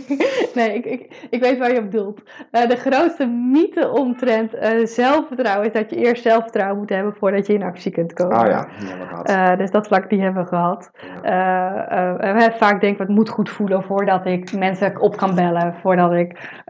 nee, 0.55 0.75
ik, 0.75 0.85
ik, 0.85 1.27
ik 1.31 1.41
weet 1.41 1.59
waar 1.59 1.73
je 1.73 1.81
op 1.81 1.91
doelt. 1.91 2.21
Uh, 2.53 2.69
de 2.69 2.77
grootste 2.77 3.27
mythe 3.27 3.91
omtrent 3.91 4.55
uh, 4.55 4.87
zelfvertrouwen 4.87 5.67
is 5.67 5.73
dat 5.73 5.91
je 5.91 5.97
eerst 5.97 6.23
zelfvertrouwen 6.23 6.79
moet 6.79 6.89
hebben 6.89 7.15
voordat 7.15 7.47
je 7.47 7.53
in 7.53 7.63
actie 7.63 7.93
kunt 7.93 8.13
komen. 8.13 8.39
Oh 8.39 8.47
ja, 8.47 8.69
die 8.79 8.89
hebben 8.89 9.09
we 9.09 9.15
gehad. 9.15 9.31
Uh, 9.31 9.59
dus 9.59 9.71
dat 9.71 9.87
vlak 9.87 10.11
die 10.11 10.23
hebben 10.23 10.43
we 10.43 10.49
gehad. 10.49 10.91
Ja. 11.23 12.17
we 12.19 12.55
vaak 12.57 12.81
denken 12.81 13.07
het 13.07 13.15
moet 13.15 13.29
goed 13.29 13.51
voelen 13.51 13.83
voordat 13.83 14.27
ik 14.27 14.53
mensen 14.53 15.01
op 15.01 15.17
kan 15.17 15.35
bellen, 15.35 15.75
voordat 15.83 16.13
ik 16.13 16.61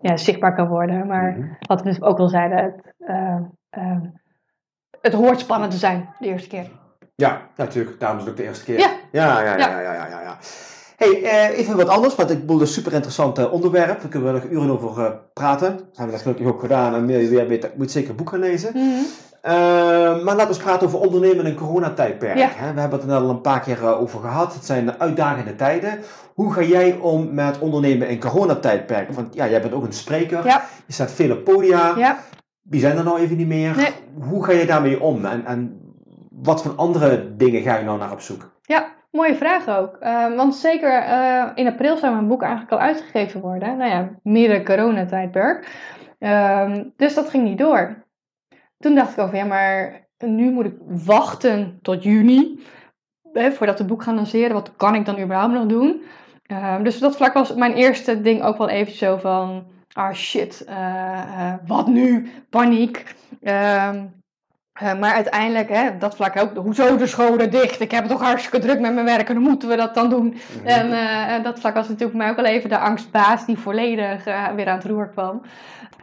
ja, 0.00 0.16
zichtbaar 0.16 0.54
kan 0.54 0.68
worden. 0.68 1.06
Maar 1.06 1.30
mm 1.30 1.42
-hmm. 1.42 1.56
wat 1.60 1.82
we 1.82 1.88
dus 1.88 2.02
ook 2.02 2.18
al 2.18 2.28
zeiden, 2.28 2.58
het, 2.58 2.94
het 5.00 5.12
hoort 5.12 5.40
spannend 5.40 5.70
te 5.70 5.78
zijn 5.78 6.08
de 6.18 6.26
eerste 6.26 6.48
keer. 6.48 6.82
Ja, 7.16 7.48
natuurlijk. 7.56 8.00
Daarom 8.00 8.18
is 8.18 8.24
het 8.24 8.32
ook 8.32 8.38
de 8.38 8.44
eerste 8.44 8.64
keer. 8.64 8.78
Ja, 8.78 8.90
ja, 9.12 9.42
ja, 9.42 9.56
ja, 9.56 9.80
ja, 9.80 9.92
ja. 9.92 10.20
ja, 10.22 10.38
Hey, 10.96 11.22
eh, 11.22 11.58
even 11.58 11.76
wat 11.76 11.88
anders, 11.88 12.14
want 12.14 12.30
ik 12.30 12.40
bedoel 12.40 12.60
een 12.60 12.66
super 12.66 12.92
interessant 12.92 13.38
uh, 13.38 13.52
onderwerp. 13.52 14.00
Daar 14.00 14.08
kunnen 14.08 14.32
we 14.32 14.40
nog 14.40 14.50
uren 14.50 14.70
over 14.70 15.04
uh, 15.04 15.10
praten. 15.32 15.76
Dat 15.76 15.86
hebben 15.86 16.06
we 16.06 16.12
dat 16.12 16.20
gelukkig 16.20 16.46
ook 16.46 16.60
gedaan. 16.60 16.94
En 16.94 17.04
meer 17.04 17.28
weer 17.28 17.48
weet, 17.48 17.76
moet 17.76 17.90
zeker 17.90 18.10
een 18.10 18.16
boek 18.16 18.28
gaan 18.28 18.38
lezen. 18.38 18.72
-hmm. 18.72 19.04
maar 19.42 20.24
laten 20.24 20.36
we 20.36 20.46
eens 20.46 20.58
praten 20.58 20.86
over 20.86 20.98
ondernemen 20.98 21.38
in 21.38 21.46
een 21.46 21.56
coronatijdperk. 21.56 22.36
Ja. 22.36 22.48
We 22.74 22.80
hebben 22.80 23.00
het 23.00 23.10
er 23.10 23.16
al 23.16 23.30
een 23.30 23.40
paar 23.40 23.60
keer 23.60 23.96
over 23.96 24.20
gehad. 24.20 24.54
Het 24.54 24.64
zijn 24.64 25.00
uitdagende 25.00 25.56
tijden. 25.56 25.98
Hoe 26.34 26.52
ga 26.52 26.62
jij 26.62 26.98
om 27.00 27.34
met 27.34 27.58
ondernemen 27.58 28.08
in 28.08 28.20
coronatijdperk? 28.20 29.12
Want 29.12 29.34
ja, 29.34 29.48
jij 29.48 29.60
bent 29.60 29.74
ook 29.74 29.84
een 29.84 29.92
spreker. 29.92 30.46
Ja. 30.46 30.64
Je 30.86 30.92
staat 30.92 31.12
veel 31.12 31.32
op 31.32 31.44
podia. 31.44 31.94
Ja. 31.96 32.18
Wie 32.62 32.80
zijn 32.80 32.96
er 32.96 33.04
nou 33.04 33.18
even 33.18 33.36
niet 33.36 33.46
meer? 33.46 33.76
Nee. 33.76 33.92
Hoe 34.28 34.44
ga 34.44 34.52
je 34.52 34.66
daarmee 34.66 35.00
om? 35.00 35.24
En, 35.24 35.46
en 35.46 35.83
wat 36.44 36.62
voor 36.62 36.74
andere 36.74 37.36
dingen 37.36 37.62
ga 37.62 37.76
je 37.76 37.84
nou 37.84 37.98
naar 37.98 38.12
op 38.12 38.20
zoek? 38.20 38.52
Ja, 38.62 38.92
mooie 39.10 39.34
vraag 39.34 39.68
ook. 39.68 39.96
Uh, 40.00 40.36
want 40.36 40.54
zeker 40.54 41.02
uh, 41.02 41.46
in 41.54 41.66
april 41.66 41.96
zou 41.96 42.14
mijn 42.14 42.28
boek 42.28 42.42
eigenlijk 42.42 42.72
al 42.72 42.78
uitgegeven 42.78 43.40
worden. 43.40 43.76
Nou 43.76 43.90
ja, 43.90 44.10
midden 44.22 44.64
coronatijdperk. 44.64 45.68
Uh, 46.18 46.74
dus 46.96 47.14
dat 47.14 47.30
ging 47.30 47.44
niet 47.44 47.58
door. 47.58 48.04
Toen 48.78 48.94
dacht 48.94 49.12
ik 49.12 49.18
over, 49.18 49.36
ja, 49.36 49.44
maar 49.44 50.06
nu 50.18 50.50
moet 50.50 50.64
ik 50.64 50.76
wachten 50.86 51.78
tot 51.82 52.02
juni. 52.02 52.62
Hè, 53.32 53.52
voordat 53.52 53.78
het 53.78 53.86
boek 53.86 54.02
gaan 54.02 54.14
lanceren. 54.14 54.52
Wat 54.52 54.76
kan 54.76 54.94
ik 54.94 55.04
dan 55.04 55.20
überhaupt 55.20 55.52
nog 55.52 55.66
doen? 55.66 56.02
Ehm, 56.46 56.82
dus 56.82 56.98
dat 56.98 57.16
vlak 57.16 57.32
was 57.32 57.54
mijn 57.54 57.74
eerste 57.74 58.20
ding 58.20 58.42
ook 58.42 58.58
wel 58.58 58.68
even 58.68 58.92
zo 58.92 59.16
van... 59.16 59.72
Ah 59.92 60.12
shit, 60.12 60.66
uh, 60.68 61.54
wat 61.66 61.86
nu? 61.86 62.30
Paniek. 62.50 63.14
Ehm, 64.74 64.94
uh, 64.94 65.00
maar 65.00 65.14
uiteindelijk, 65.14 65.68
hè, 65.68 65.98
dat 65.98 66.16
vlak 66.16 66.36
ook, 66.36 66.56
hoezo 66.56 66.96
de 66.96 67.06
scholen 67.06 67.50
dicht? 67.50 67.80
Ik 67.80 67.90
heb 67.90 68.02
het 68.02 68.12
toch 68.12 68.22
hartstikke 68.22 68.58
druk 68.58 68.80
met 68.80 68.94
mijn 68.94 69.06
werk 69.06 69.28
en 69.28 69.36
hoe 69.36 69.48
moeten 69.48 69.68
we 69.68 69.76
dat 69.76 69.94
dan 69.94 70.08
doen? 70.08 70.26
Mhm. 70.26 70.66
En 70.66 70.90
uh, 70.90 71.44
dat 71.44 71.60
vlak 71.60 71.74
was 71.74 71.88
natuurlijk 71.88 72.18
mij 72.18 72.30
ook 72.30 72.36
wel 72.36 72.44
even 72.44 72.68
de 72.68 72.78
angstbaas 72.78 73.46
die 73.46 73.58
volledig 73.58 74.26
uh, 74.26 74.48
weer 74.48 74.68
aan 74.68 74.76
het 74.76 74.84
roer 74.84 75.08
kwam. 75.08 75.42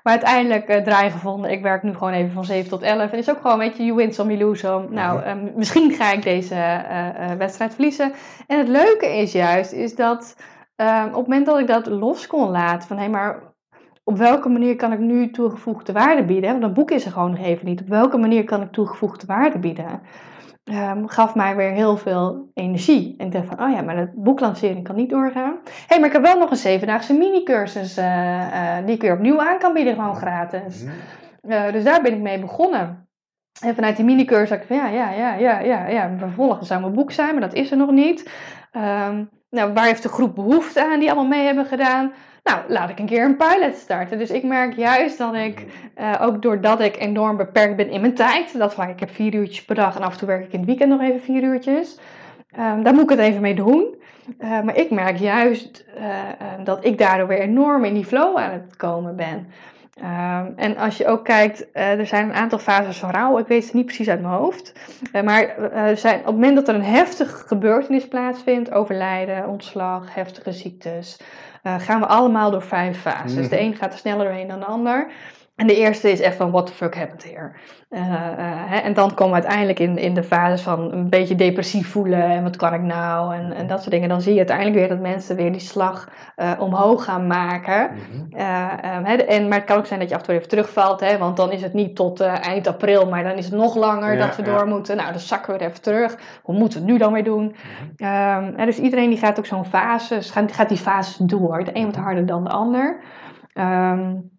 Maar 0.03 0.13
uiteindelijk 0.13 0.83
draai 0.83 1.11
gevonden. 1.11 1.51
Ik 1.51 1.61
werk 1.61 1.83
nu 1.83 1.93
gewoon 1.93 2.13
even 2.13 2.31
van 2.31 2.45
7 2.45 2.69
tot 2.69 2.81
11. 2.81 3.11
En 3.11 3.17
is 3.17 3.29
ook 3.29 3.41
gewoon, 3.41 3.57
weet 3.57 3.77
je, 3.77 3.83
you 3.83 3.95
win 3.95 4.13
some, 4.13 4.35
you 4.35 4.45
lose 4.45 4.59
some. 4.59 4.87
Nou, 4.89 5.19
mhm. 5.19 5.51
misschien 5.55 5.91
ga 5.91 6.11
ik 6.11 6.23
deze 6.23 6.85
wedstrijd 7.37 7.73
verliezen. 7.73 8.13
En 8.47 8.57
het 8.57 8.67
leuke 8.67 9.17
is 9.17 9.31
juist, 9.31 9.71
is 9.71 9.95
dat 9.95 10.35
op 11.07 11.13
het 11.13 11.27
moment 11.27 11.45
dat 11.45 11.59
ik 11.59 11.67
dat 11.67 11.85
los 11.85 12.27
kon 12.27 12.49
laten, 12.49 12.87
van 12.87 12.97
hé, 12.97 13.03
hey, 13.03 13.11
maar 13.11 13.50
op 14.03 14.17
welke 14.17 14.49
manier 14.49 14.75
kan 14.75 14.91
ik 14.91 14.99
nu 14.99 15.31
toegevoegde 15.31 15.93
waarde 15.93 16.25
bieden? 16.25 16.51
Want 16.51 16.63
een 16.63 16.73
boek 16.73 16.91
is 16.91 17.05
er 17.05 17.11
gewoon 17.11 17.31
nog 17.31 17.39
even 17.39 17.65
niet. 17.65 17.81
Op 17.81 17.87
welke 17.87 18.17
manier 18.17 18.43
kan 18.43 18.61
ik 18.61 18.71
toegevoegde 18.71 19.25
waarde 19.25 19.59
bieden? 19.59 20.01
Um, 20.63 21.07
gaf 21.07 21.35
mij 21.35 21.55
weer 21.55 21.71
heel 21.71 21.97
veel 21.97 22.51
energie. 22.53 23.15
En 23.17 23.25
ik 23.25 23.31
dacht 23.31 23.47
van, 23.47 23.63
oh 23.63 23.71
ja, 23.71 23.81
maar 23.81 23.95
de 23.95 24.11
boeklancering 24.15 24.83
kan 24.83 24.95
niet 24.95 25.09
doorgaan. 25.09 25.59
Hé, 25.63 25.71
hey, 25.87 25.99
maar 25.99 26.07
ik 26.07 26.13
heb 26.13 26.21
wel 26.21 26.37
nog 26.37 26.49
een 26.49 26.57
zevendaagse 26.57 27.13
mini-cursus 27.13 27.97
uh, 27.97 28.05
uh, 28.05 28.85
die 28.85 28.95
ik 28.95 29.01
weer 29.01 29.13
opnieuw 29.13 29.41
aan 29.41 29.59
kan 29.59 29.73
bieden, 29.73 29.95
gewoon 29.95 30.15
gratis. 30.15 30.83
Uh, 31.41 31.71
dus 31.71 31.83
daar 31.83 32.01
ben 32.01 32.13
ik 32.13 32.19
mee 32.19 32.39
begonnen. 32.39 33.09
En 33.61 33.75
vanuit 33.75 33.95
die 33.95 34.05
mini-cursus 34.05 34.49
dacht 34.49 34.61
ik 34.61 34.67
van, 34.67 34.77
ja, 34.77 34.87
ja, 34.87 35.11
ja, 35.11 35.33
ja, 35.33 35.59
ja, 35.59 35.87
ja, 35.87 36.17
vervolgens 36.17 36.67
zou 36.67 36.81
mijn 36.81 36.93
boek 36.93 37.11
zijn, 37.11 37.31
maar 37.31 37.41
dat 37.41 37.53
is 37.53 37.71
er 37.71 37.77
nog 37.77 37.91
niet. 37.91 38.31
Um, 38.71 39.29
nou, 39.49 39.73
waar 39.73 39.85
heeft 39.85 40.03
de 40.03 40.09
groep 40.09 40.35
behoefte 40.35 40.85
aan 40.85 40.99
die 40.99 41.11
allemaal 41.11 41.29
mee 41.29 41.45
hebben 41.45 41.65
gedaan? 41.65 42.11
Nou, 42.43 42.59
laat 42.67 42.89
ik 42.89 42.99
een 42.99 43.05
keer 43.05 43.25
een 43.25 43.37
pilot 43.37 43.75
starten. 43.75 44.17
Dus 44.17 44.29
ik 44.29 44.43
merk 44.43 44.75
juist 44.75 45.17
dat 45.17 45.33
ik, 45.33 45.65
uh, 45.97 46.15
ook 46.21 46.41
doordat 46.41 46.79
ik 46.79 46.97
enorm 46.97 47.37
beperkt 47.37 47.75
ben 47.75 47.89
in 47.89 48.01
mijn 48.01 48.15
tijd, 48.15 48.57
dat 48.57 48.73
vaak, 48.73 48.89
ik 48.89 48.99
heb 48.99 49.09
vier 49.09 49.33
uurtjes 49.33 49.65
per 49.65 49.75
dag 49.75 49.95
en 49.95 50.01
af 50.01 50.11
en 50.11 50.17
toe 50.17 50.27
werk 50.27 50.45
ik 50.45 50.51
in 50.51 50.59
het 50.59 50.67
weekend 50.67 50.89
nog 50.89 51.01
even 51.01 51.21
vier 51.21 51.43
uurtjes. 51.43 51.99
Um, 52.59 52.83
daar 52.83 52.93
moet 52.93 53.03
ik 53.03 53.09
het 53.09 53.19
even 53.19 53.41
mee 53.41 53.55
doen. 53.55 53.95
Uh, 54.39 54.61
maar 54.61 54.75
ik 54.75 54.91
merk 54.91 55.17
juist 55.17 55.85
uh, 55.97 56.03
dat 56.63 56.85
ik 56.85 56.97
daardoor 56.97 57.27
weer 57.27 57.39
enorm 57.39 57.83
in 57.83 57.93
die 57.93 58.05
flow 58.05 58.37
aan 58.37 58.51
het 58.51 58.75
komen 58.77 59.15
ben. 59.15 59.47
Um, 59.97 60.53
en 60.55 60.77
als 60.77 60.97
je 60.97 61.07
ook 61.07 61.23
kijkt, 61.23 61.67
uh, 61.73 61.99
er 61.99 62.07
zijn 62.07 62.29
een 62.29 62.35
aantal 62.35 62.59
fases 62.59 62.97
van 62.97 63.09
rouw. 63.09 63.37
Ik 63.37 63.47
weet 63.47 63.63
het 63.63 63.73
niet 63.73 63.85
precies 63.85 64.09
uit 64.09 64.21
mijn 64.21 64.33
hoofd. 64.33 64.73
Uh, 65.13 65.21
maar 65.21 65.55
uh, 65.59 65.95
zijn, 65.95 66.19
op 66.19 66.25
het 66.25 66.35
moment 66.35 66.55
dat 66.55 66.67
er 66.67 66.75
een 66.75 66.83
heftige 66.83 67.47
gebeurtenis 67.47 68.07
plaatsvindt, 68.07 68.71
overlijden, 68.71 69.47
ontslag, 69.47 70.15
heftige 70.15 70.51
ziektes, 70.51 71.19
gaan 71.63 71.99
we 71.99 72.05
allemaal 72.07 72.51
door 72.51 72.61
vijf 72.61 73.01
fases. 73.01 73.49
De 73.49 73.55
mhm. 73.55 73.65
een 73.65 73.75
gaat 73.75 73.93
er 73.93 73.99
sneller 73.99 74.25
doorheen 74.25 74.47
dan 74.47 74.59
de 74.59 74.65
ander. 74.65 75.11
En 75.61 75.67
de 75.67 75.75
eerste 75.75 76.11
is 76.11 76.19
echt 76.19 76.35
van, 76.35 76.51
what 76.51 76.65
the 76.65 76.73
fuck 76.73 76.95
happened 76.95 77.23
here? 77.23 77.51
Uh, 77.89 78.01
hè, 78.69 78.77
en 78.77 78.93
dan 78.93 79.13
komen 79.13 79.35
we 79.35 79.41
uiteindelijk 79.41 79.79
in, 79.79 79.97
in 79.97 80.13
de 80.13 80.23
fase 80.23 80.63
van 80.63 80.91
een 80.91 81.09
beetje 81.09 81.35
depressief 81.35 81.91
voelen 81.91 82.23
en 82.23 82.43
wat 82.43 82.55
kan 82.55 82.73
ik 82.73 82.81
nou 82.81 83.35
en, 83.35 83.53
en 83.53 83.67
dat 83.67 83.79
soort 83.79 83.91
dingen. 83.91 84.09
Dan 84.09 84.21
zie 84.21 84.31
je 84.31 84.37
uiteindelijk 84.37 84.77
weer 84.77 84.87
dat 84.87 84.99
mensen 84.99 85.35
weer 85.35 85.51
die 85.51 85.61
slag 85.61 86.09
uh, 86.37 86.51
omhoog 86.59 87.03
gaan 87.03 87.27
maken. 87.27 87.89
Mm 87.91 87.99
-hmm. 88.31 89.05
hè, 89.05 89.15
en, 89.15 89.47
maar 89.47 89.57
het 89.57 89.67
kan 89.67 89.77
ook 89.77 89.85
zijn 89.85 89.99
dat 89.99 90.09
je 90.09 90.15
af 90.15 90.21
en 90.21 90.27
toe 90.27 90.35
even 90.35 90.49
terugvalt, 90.49 90.99
hè, 90.99 91.17
want 91.17 91.37
dan 91.37 91.51
is 91.51 91.61
het 91.61 91.73
niet 91.73 91.95
tot 91.95 92.21
eind 92.21 92.67
april, 92.67 93.09
maar 93.09 93.23
dan 93.23 93.37
is 93.37 93.45
het 93.45 93.53
nog 93.53 93.75
langer 93.75 94.13
ja, 94.13 94.25
dat 94.25 94.35
we 94.35 94.45
ja. 94.45 94.57
door 94.57 94.67
moeten. 94.67 94.97
Nou, 94.97 95.11
dan 95.11 95.19
zakken 95.19 95.53
we 95.53 95.59
er 95.59 95.67
even 95.67 95.81
terug. 95.81 96.17
Hoe 96.43 96.55
moeten 96.55 96.79
we 96.79 96.85
het 96.85 96.93
nu 96.93 96.99
dan 96.99 97.13
weer 97.13 97.23
doen? 97.23 97.43
Mm 97.43 98.07
-hmm. 98.07 98.65
dus 98.65 98.79
iedereen 98.79 99.09
die 99.09 99.19
gaat 99.19 99.39
ook 99.39 99.45
zo'n 99.45 99.65
fase, 99.65 100.21
gaat, 100.21 100.51
gaat 100.51 100.69
die 100.69 100.77
fases 100.77 101.15
door. 101.15 101.63
De 101.63 101.71
een 101.73 101.85
wat 101.85 101.95
harder 101.95 102.25
dan 102.25 102.43
de 102.43 102.49
ander. 102.49 102.99
Um, 103.53 104.30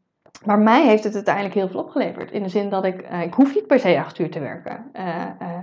maar 0.45 0.59
mij 0.59 0.87
heeft 0.87 1.05
het 1.05 1.15
uiteindelijk 1.15 1.55
heel 1.55 1.69
veel 1.69 1.81
opgeleverd. 1.81 2.31
In 2.31 2.43
de 2.43 2.49
zin 2.49 2.69
dat 2.71 2.85
ik, 2.85 3.03
uh, 3.13 3.23
ik 3.23 3.35
hoef 3.35 3.55
niet 3.55 3.67
per 3.67 3.79
se 3.79 3.99
acht 3.99 4.19
uur 4.19 4.31
te 4.31 4.41
werken. 4.41 4.85
Uh, 4.97 5.07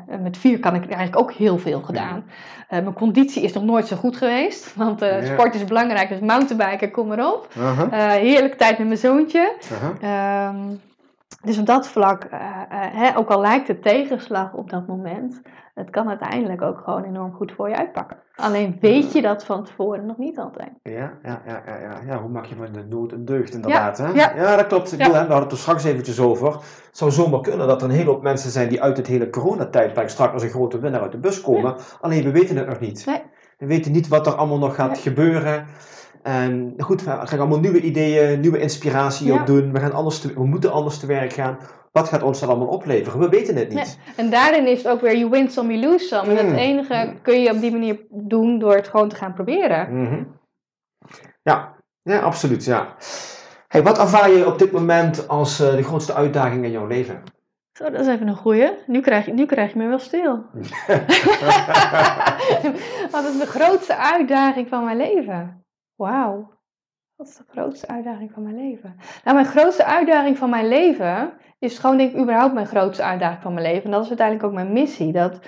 uh, 0.09 0.19
met 0.21 0.37
vier 0.37 0.59
kan 0.59 0.75
ik 0.75 0.81
eigenlijk 0.81 1.19
ook 1.19 1.31
heel 1.31 1.57
veel 1.57 1.81
gedaan. 1.81 2.23
mijn 2.69 2.93
conditie 2.93 3.43
is 3.43 3.53
nog 3.53 3.63
nooit 3.63 3.87
zo 3.87 3.95
goed 3.95 4.17
geweest. 4.17 4.75
Want 4.75 5.05
sport 5.23 5.55
is 5.55 5.63
belangrijk, 5.63 6.09
dus 6.09 6.19
mountainbiken, 6.19 6.91
kom 6.91 7.07
maar 7.07 7.33
op. 7.33 7.47
-huh. 7.53 8.11
heerlijke 8.11 8.57
tijd 8.57 8.77
met 8.77 8.87
mijn 8.87 8.99
zoontje. 8.99 9.53
-huh. 10.01 10.59
Dus 11.43 11.57
op 11.57 11.65
dat 11.65 11.87
vlak, 11.87 12.27
hè, 12.69 13.17
ook 13.17 13.29
al 13.29 13.41
lijkt 13.41 13.67
het 13.67 13.81
tegenslag 13.81 14.53
op 14.53 14.69
dat 14.69 14.87
moment, 14.87 15.41
het 15.73 15.89
kan 15.89 16.09
uiteindelijk 16.09 16.61
ook 16.61 16.81
gewoon 16.83 17.03
enorm 17.03 17.33
goed 17.33 17.51
voor 17.51 17.69
je 17.69 17.77
uitpakken. 17.77 18.17
Alleen 18.35 18.77
weet 18.81 19.11
je 19.11 19.21
dat 19.21 19.45
van 19.45 19.63
tevoren 19.63 20.05
nog 20.05 20.17
niet 20.17 20.39
altijd. 20.39 20.69
Ja, 20.83 21.13
ja, 21.23 21.41
ja, 21.45 21.63
ja, 21.65 21.77
ja. 21.77 21.99
ja 22.05 22.21
hoe 22.21 22.29
maak 22.29 22.45
je 22.45 22.55
van 22.55 22.71
de 22.71 22.85
nood 22.89 23.11
een 23.11 23.25
deugd 23.25 23.53
inderdaad. 23.53 23.97
Ja, 23.97 24.05
hè? 24.05 24.11
Ja. 24.11 24.33
ja 24.35 24.55
dat 24.55 24.67
klopt. 24.67 24.91
Ik 24.91 24.99
ja. 24.99 25.05
bedoel, 25.05 25.21
we 25.21 25.27
hadden 25.27 25.43
het 25.43 25.51
er 25.51 25.57
straks 25.57 25.83
eventjes 25.83 26.19
over. 26.19 26.51
Het 26.51 26.97
zou 26.97 27.11
zomaar 27.11 27.41
kunnen 27.41 27.67
dat 27.67 27.81
er 27.81 27.89
een 27.89 27.95
hele 27.95 28.09
hoop 28.09 28.21
mensen 28.21 28.51
zijn 28.51 28.69
die 28.69 28.81
uit 28.81 28.97
het 28.97 29.07
hele 29.07 29.29
coronatijdperk 29.29 30.09
straks 30.09 30.33
als 30.33 30.43
een 30.43 30.49
grote 30.49 30.79
winnaar 30.79 31.01
uit 31.01 31.11
de 31.11 31.17
bus 31.17 31.41
komen. 31.41 31.75
Alleen 32.01 32.23
we 32.23 32.31
weten 32.31 32.57
het 32.57 32.67
nog 32.67 32.79
niet. 32.79 33.05
Nee. 33.05 33.21
We 33.57 33.65
weten 33.65 33.91
niet 33.91 34.07
wat 34.07 34.27
er 34.27 34.35
allemaal 34.35 34.57
nog 34.57 34.75
gaat 34.75 34.97
gebeuren. 34.97 35.67
En 36.23 36.73
goed, 36.77 37.03
we 37.03 37.09
gaan 37.09 37.39
allemaal 37.39 37.59
nieuwe 37.59 37.81
ideeën, 37.81 38.39
nieuwe 38.39 38.59
inspiratie 38.59 39.33
op 39.33 39.45
doen. 39.45 39.71
We, 39.71 39.79
gaan 39.79 39.93
anders 39.93 40.19
te, 40.19 40.33
we 40.33 40.45
moeten 40.45 40.71
anders 40.71 40.99
te 40.99 41.05
werk 41.05 41.33
gaan 41.33 41.57
wat 41.91 42.09
gaat 42.09 42.23
ons 42.23 42.39
dat 42.39 42.49
allemaal 42.49 42.67
opleveren? 42.67 43.19
We 43.19 43.29
weten 43.29 43.55
het 43.55 43.69
niet. 43.69 43.99
Ja. 44.05 44.13
En 44.15 44.29
daarin 44.29 44.67
is 44.67 44.77
het 44.77 44.87
ook 44.87 45.01
weer 45.01 45.17
you 45.17 45.29
win 45.29 45.51
some, 45.51 45.77
you 45.77 45.91
lose 45.91 46.05
some. 46.05 46.29
En 46.29 46.37
het 46.37 46.47
mm. 46.47 46.55
enige 46.55 47.13
kun 47.21 47.41
je 47.41 47.51
op 47.51 47.59
die 47.59 47.71
manier 47.71 47.99
doen 48.09 48.59
door 48.59 48.75
het 48.75 48.87
gewoon 48.87 49.09
te 49.09 49.15
gaan 49.15 49.33
proberen. 49.33 49.95
Mm 49.95 50.05
-hmm. 50.05 50.37
Ja, 51.41 51.75
ja, 52.01 52.19
absoluut. 52.19 52.65
Ja. 52.65 52.95
Hey, 53.67 53.83
wat 53.83 53.99
ervaar 53.99 54.31
je 54.31 54.47
op 54.47 54.59
dit 54.59 54.71
moment 54.71 55.27
als 55.27 55.61
uh, 55.61 55.75
de 55.75 55.83
grootste 55.83 56.13
uitdaging 56.13 56.63
in 56.63 56.71
jouw 56.71 56.87
leven? 56.87 57.23
Zo, 57.71 57.89
dat 57.89 58.01
is 58.01 58.07
even 58.07 58.27
een 58.27 58.35
goeie. 58.35 58.71
Nu 58.87 59.01
krijg 59.01 59.25
je, 59.25 59.33
nu 59.33 59.45
krijg 59.45 59.73
je 59.73 59.77
me 59.77 59.87
wel 59.87 59.99
stil. 59.99 60.31
wat 63.11 63.23
is 63.23 63.37
de 63.37 63.47
grootste 63.47 63.97
uitdaging 63.97 64.67
van 64.67 64.83
mijn 64.83 64.97
leven? 64.97 65.58
Wauw. 65.99 66.49
Wat 67.15 67.27
is 67.27 67.35
de 67.35 67.43
grootste 67.47 67.87
uitdaging 67.87 68.31
van 68.31 68.43
mijn 68.43 68.55
leven? 68.55 68.95
Nou, 69.23 69.35
mijn 69.35 69.49
grootste 69.49 69.85
uitdaging 69.85 70.37
van 70.37 70.49
mijn 70.49 70.67
leven 70.67 71.33
is 71.59 71.77
gewoon 71.77 71.97
denk 71.97 72.11
ik 72.11 72.21
überhaupt 72.21 72.53
mijn 72.53 72.67
grootste 72.67 73.03
uitdaging 73.03 73.41
van 73.41 73.53
mijn 73.53 73.65
leven. 73.65 73.83
En 73.83 73.91
dat 73.91 74.01
is 74.01 74.07
uiteindelijk 74.07 74.47
ook 74.47 74.53
mijn 74.53 74.73
missie. 74.73 75.11
Dat 75.11 75.39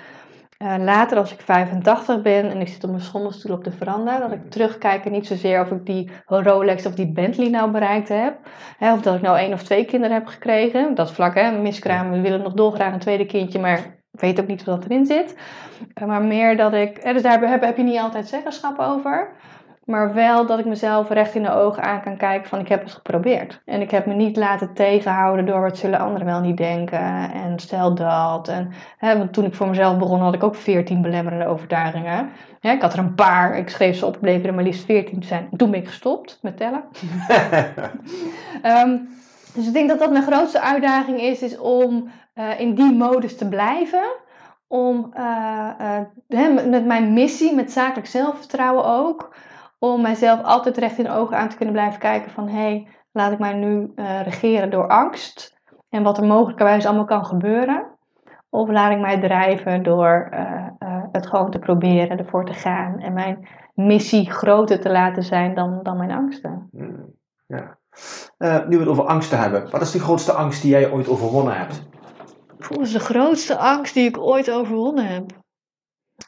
uh, 0.62 0.74
later 0.78 1.18
als 1.18 1.32
ik 1.32 1.40
85 1.40 2.22
ben 2.22 2.50
en 2.50 2.60
ik 2.60 2.68
zit 2.68 2.84
op 2.84 2.90
mijn 2.90 3.02
schommelstoel 3.02 3.56
op 3.56 3.64
de 3.64 3.70
veranda, 3.70 4.18
dat 4.18 4.32
ik 4.32 4.50
terugkijk 4.50 5.04
en 5.04 5.12
niet 5.12 5.26
zozeer 5.26 5.60
of 5.60 5.70
ik 5.70 5.86
die 5.86 6.10
Rolex 6.26 6.86
of 6.86 6.94
die 6.94 7.12
Bentley 7.12 7.48
nou 7.48 7.70
bereikt 7.70 8.08
heb. 8.08 8.38
Hè, 8.78 8.92
of 8.92 9.02
dat 9.02 9.14
ik 9.14 9.22
nou 9.22 9.38
één 9.38 9.52
of 9.52 9.62
twee 9.62 9.84
kinderen 9.84 10.16
heb 10.16 10.26
gekregen. 10.26 10.94
Dat 10.94 11.12
vlak, 11.12 11.34
hè, 11.34 11.60
miskraam, 11.60 12.10
we 12.10 12.20
willen 12.20 12.42
nog 12.42 12.52
dolgraag 12.52 12.92
een 12.92 12.98
tweede 12.98 13.26
kindje, 13.26 13.58
maar 13.58 13.78
ik 14.12 14.20
weet 14.20 14.40
ook 14.40 14.46
niet 14.46 14.64
wat 14.64 14.84
erin 14.84 15.06
zit. 15.06 15.36
Uh, 16.00 16.08
maar 16.08 16.22
meer 16.22 16.56
dat 16.56 16.72
ik, 16.72 16.98
hè, 17.02 17.12
dus 17.12 17.22
daar 17.22 17.40
heb, 17.40 17.62
heb 17.62 17.76
je 17.76 17.82
niet 17.82 17.98
altijd 17.98 18.28
zeggenschap 18.28 18.78
over. 18.78 19.32
Maar 19.84 20.14
wel 20.14 20.46
dat 20.46 20.58
ik 20.58 20.64
mezelf 20.64 21.08
recht 21.08 21.34
in 21.34 21.42
de 21.42 21.52
ogen 21.52 21.82
aan 21.82 22.02
kan 22.02 22.16
kijken 22.16 22.48
van 22.48 22.60
ik 22.60 22.68
heb 22.68 22.82
het 22.82 22.92
geprobeerd. 22.92 23.62
En 23.64 23.80
ik 23.80 23.90
heb 23.90 24.06
me 24.06 24.14
niet 24.14 24.36
laten 24.36 24.74
tegenhouden 24.74 25.46
door 25.46 25.60
wat 25.60 25.78
zullen 25.78 25.98
anderen 25.98 26.26
wel 26.26 26.40
niet 26.40 26.56
denken. 26.56 27.32
En 27.32 27.58
stel 27.58 27.94
dat. 27.94 28.48
En, 28.48 28.72
hè, 28.98 29.18
want 29.18 29.32
toen 29.32 29.44
ik 29.44 29.54
voor 29.54 29.68
mezelf 29.68 29.98
begon 29.98 30.20
had 30.20 30.34
ik 30.34 30.42
ook 30.42 30.54
veertien 30.54 31.02
belemmerende 31.02 31.46
overtuigingen. 31.46 32.30
Ik 32.60 32.82
had 32.82 32.92
er 32.92 32.98
een 32.98 33.14
paar, 33.14 33.58
ik 33.58 33.68
schreef 33.68 33.96
ze 33.96 34.06
op, 34.06 34.18
bleken 34.20 34.48
er 34.48 34.54
maar 34.54 34.64
liefst 34.64 34.84
veertien 34.84 35.20
te 35.20 35.26
zijn. 35.26 35.48
Toen 35.56 35.70
ben 35.70 35.80
ik 35.80 35.88
gestopt 35.88 36.38
met 36.42 36.56
tellen. 36.56 36.82
um, 38.64 39.08
dus 39.54 39.66
ik 39.66 39.72
denk 39.72 39.88
dat 39.88 39.98
dat 39.98 40.12
mijn 40.12 40.24
grootste 40.24 40.60
uitdaging 40.60 41.20
is, 41.20 41.42
is 41.42 41.58
om 41.58 42.10
uh, 42.34 42.60
in 42.60 42.74
die 42.74 42.92
modus 42.92 43.36
te 43.36 43.48
blijven 43.48 44.04
om 44.72 45.12
uh, 45.16 45.68
uh, 46.28 46.66
met 46.66 46.84
mijn 46.86 47.12
missie, 47.12 47.54
met 47.54 47.72
zakelijk 47.72 48.06
zelfvertrouwen 48.06 48.84
ook, 48.84 49.34
om 49.82 50.00
mijzelf 50.00 50.42
altijd 50.42 50.76
recht 50.76 50.98
in 50.98 51.04
de 51.04 51.10
ogen 51.10 51.36
aan 51.36 51.48
te 51.48 51.56
kunnen 51.56 51.74
blijven 51.74 52.00
kijken 52.00 52.30
van 52.30 52.48
hé, 52.48 52.60
hey, 52.60 52.88
laat 53.12 53.32
ik 53.32 53.38
mij 53.38 53.52
nu 53.52 53.92
uh, 53.96 54.22
regeren 54.22 54.70
door 54.70 54.88
angst 54.88 55.60
en 55.88 56.02
wat 56.02 56.18
er 56.18 56.24
mogelijkerwijs 56.24 56.86
allemaal 56.86 57.04
kan 57.04 57.24
gebeuren. 57.24 57.86
Of 58.50 58.68
laat 58.68 58.92
ik 58.92 59.00
mij 59.00 59.20
drijven 59.20 59.82
door 59.82 60.28
uh, 60.32 60.66
uh, 60.78 61.02
het 61.12 61.26
gewoon 61.26 61.50
te 61.50 61.58
proberen, 61.58 62.18
ervoor 62.18 62.44
te 62.44 62.52
gaan 62.52 62.98
en 62.98 63.12
mijn 63.12 63.48
missie 63.74 64.30
groter 64.30 64.80
te 64.80 64.90
laten 64.90 65.22
zijn 65.22 65.54
dan, 65.54 65.80
dan 65.82 65.96
mijn 65.96 66.12
angsten. 66.12 66.68
Hmm, 66.70 67.14
ja. 67.46 67.78
nu 68.68 68.76
we 68.76 68.82
het 68.82 68.88
over 68.88 69.06
angsten 69.06 69.38
hebben, 69.38 69.70
wat 69.70 69.80
is 69.80 69.90
de 69.90 70.00
grootste 70.00 70.32
angst 70.32 70.62
die 70.62 70.70
jij 70.70 70.90
ooit 70.90 71.08
overwonnen 71.08 71.56
hebt? 71.56 71.82
Volgens 72.58 72.92
de 72.92 73.00
grootste 73.00 73.56
angst 73.56 73.94
die 73.94 74.08
ik 74.08 74.18
ooit 74.18 74.50
overwonnen 74.50 75.06
heb. 75.06 75.24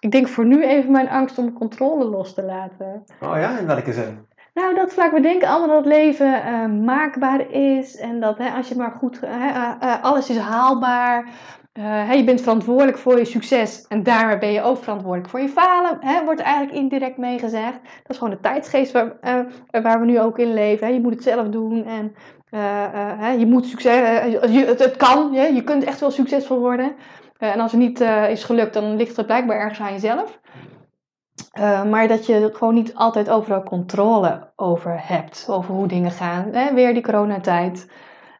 Ik 0.00 0.10
denk 0.10 0.28
voor 0.28 0.46
nu 0.46 0.64
even 0.64 0.92
mijn 0.92 1.08
angst 1.08 1.38
om 1.38 1.52
controle 1.52 2.04
los 2.04 2.34
te 2.34 2.42
laten. 2.42 3.04
Oh 3.20 3.36
ja, 3.36 3.58
in 3.58 3.66
welke 3.66 3.92
zin? 3.92 4.26
Nou, 4.54 4.74
dat 4.74 4.92
vlak, 4.92 5.12
we 5.12 5.20
denken 5.20 5.48
allemaal 5.48 5.68
dat 5.68 5.84
het 5.84 5.94
leven 5.94 6.42
uh, 6.46 6.66
maakbaar 6.84 7.50
is 7.50 7.96
en 7.96 8.20
dat 8.20 8.38
hè, 8.38 8.50
als 8.50 8.68
je 8.68 8.76
maar 8.76 8.90
goed, 8.90 9.20
hè, 9.20 9.48
uh, 9.48 9.72
uh, 9.82 10.02
alles 10.02 10.30
is 10.30 10.38
haalbaar. 10.38 11.28
Hè, 11.80 12.12
je 12.12 12.24
bent 12.24 12.40
verantwoordelijk 12.40 12.98
voor 12.98 13.18
je 13.18 13.24
succes 13.24 13.86
en 13.88 14.02
daarmee 14.02 14.38
ben 14.38 14.52
je 14.52 14.62
ook 14.62 14.82
verantwoordelijk 14.82 15.30
voor 15.30 15.40
je 15.40 15.48
falen. 15.48 15.96
Hè, 16.00 16.24
wordt 16.24 16.40
eigenlijk 16.40 16.76
indirect 16.76 17.16
meegezegd. 17.16 17.80
Dat 17.82 18.10
is 18.10 18.18
gewoon 18.18 18.32
de 18.32 18.40
tijdsgeest 18.40 18.92
waar, 18.92 19.12
waar 19.70 20.00
we 20.00 20.06
nu 20.06 20.20
ook 20.20 20.38
in 20.38 20.54
leven. 20.54 20.86
Hè. 20.86 20.92
Je 20.92 21.00
moet 21.00 21.14
het 21.14 21.22
zelf 21.22 21.48
doen 21.48 21.84
en 21.84 22.14
je 23.38 23.46
moet 23.46 23.66
succes, 23.66 24.22
je, 24.52 24.64
het, 24.66 24.78
het 24.78 24.96
kan, 24.96 25.32
je 25.32 25.62
kunt 25.64 25.84
echt 25.84 26.00
wel 26.00 26.10
succesvol 26.10 26.58
worden. 26.58 26.92
Eh, 27.36 27.52
en 27.52 27.60
als 27.60 27.72
het 27.72 27.80
niet 27.80 28.00
uh, 28.00 28.30
is 28.30 28.44
gelukt, 28.44 28.74
dan 28.74 28.96
ligt 28.96 29.16
het 29.16 29.26
blijkbaar 29.26 29.56
ergens 29.56 29.80
aan 29.80 29.92
jezelf. 29.92 30.40
Uh, 31.58 31.84
maar 31.84 32.08
dat 32.08 32.26
je 32.26 32.50
gewoon 32.52 32.74
niet 32.74 32.94
altijd 32.94 33.30
overal 33.30 33.62
controle 33.62 34.52
over 34.56 35.06
hebt, 35.08 35.46
over 35.50 35.74
hoe 35.74 35.86
dingen 35.86 36.10
gaan. 36.10 36.52
Hè? 36.52 36.74
Weer 36.74 36.94
die 36.94 37.02
coronatijd. 37.02 37.90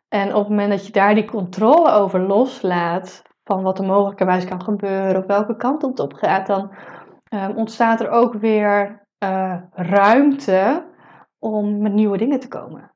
En 0.09 0.29
op 0.29 0.41
het 0.41 0.49
moment 0.49 0.71
dat 0.71 0.87
je 0.87 0.93
daar 0.93 1.15
die 1.15 1.25
controle 1.25 1.91
over 1.91 2.21
loslaat, 2.21 3.23
van 3.45 3.63
wat 3.63 3.79
er 3.79 3.85
mogelijkerwijs 3.85 4.45
kan 4.45 4.63
gebeuren, 4.63 5.17
of 5.17 5.27
welke 5.27 5.57
kant 5.57 5.83
het 5.83 6.01
op 6.01 6.13
gaat, 6.13 6.47
dan 6.47 6.71
ontstaat 7.55 8.01
er 8.01 8.11
ook 8.11 8.35
weer 8.35 9.07
ruimte 9.73 10.85
om 11.39 11.83
met 11.83 11.93
nieuwe 11.93 12.17
dingen 12.17 12.41
te 12.41 12.49
komen. 12.49 12.94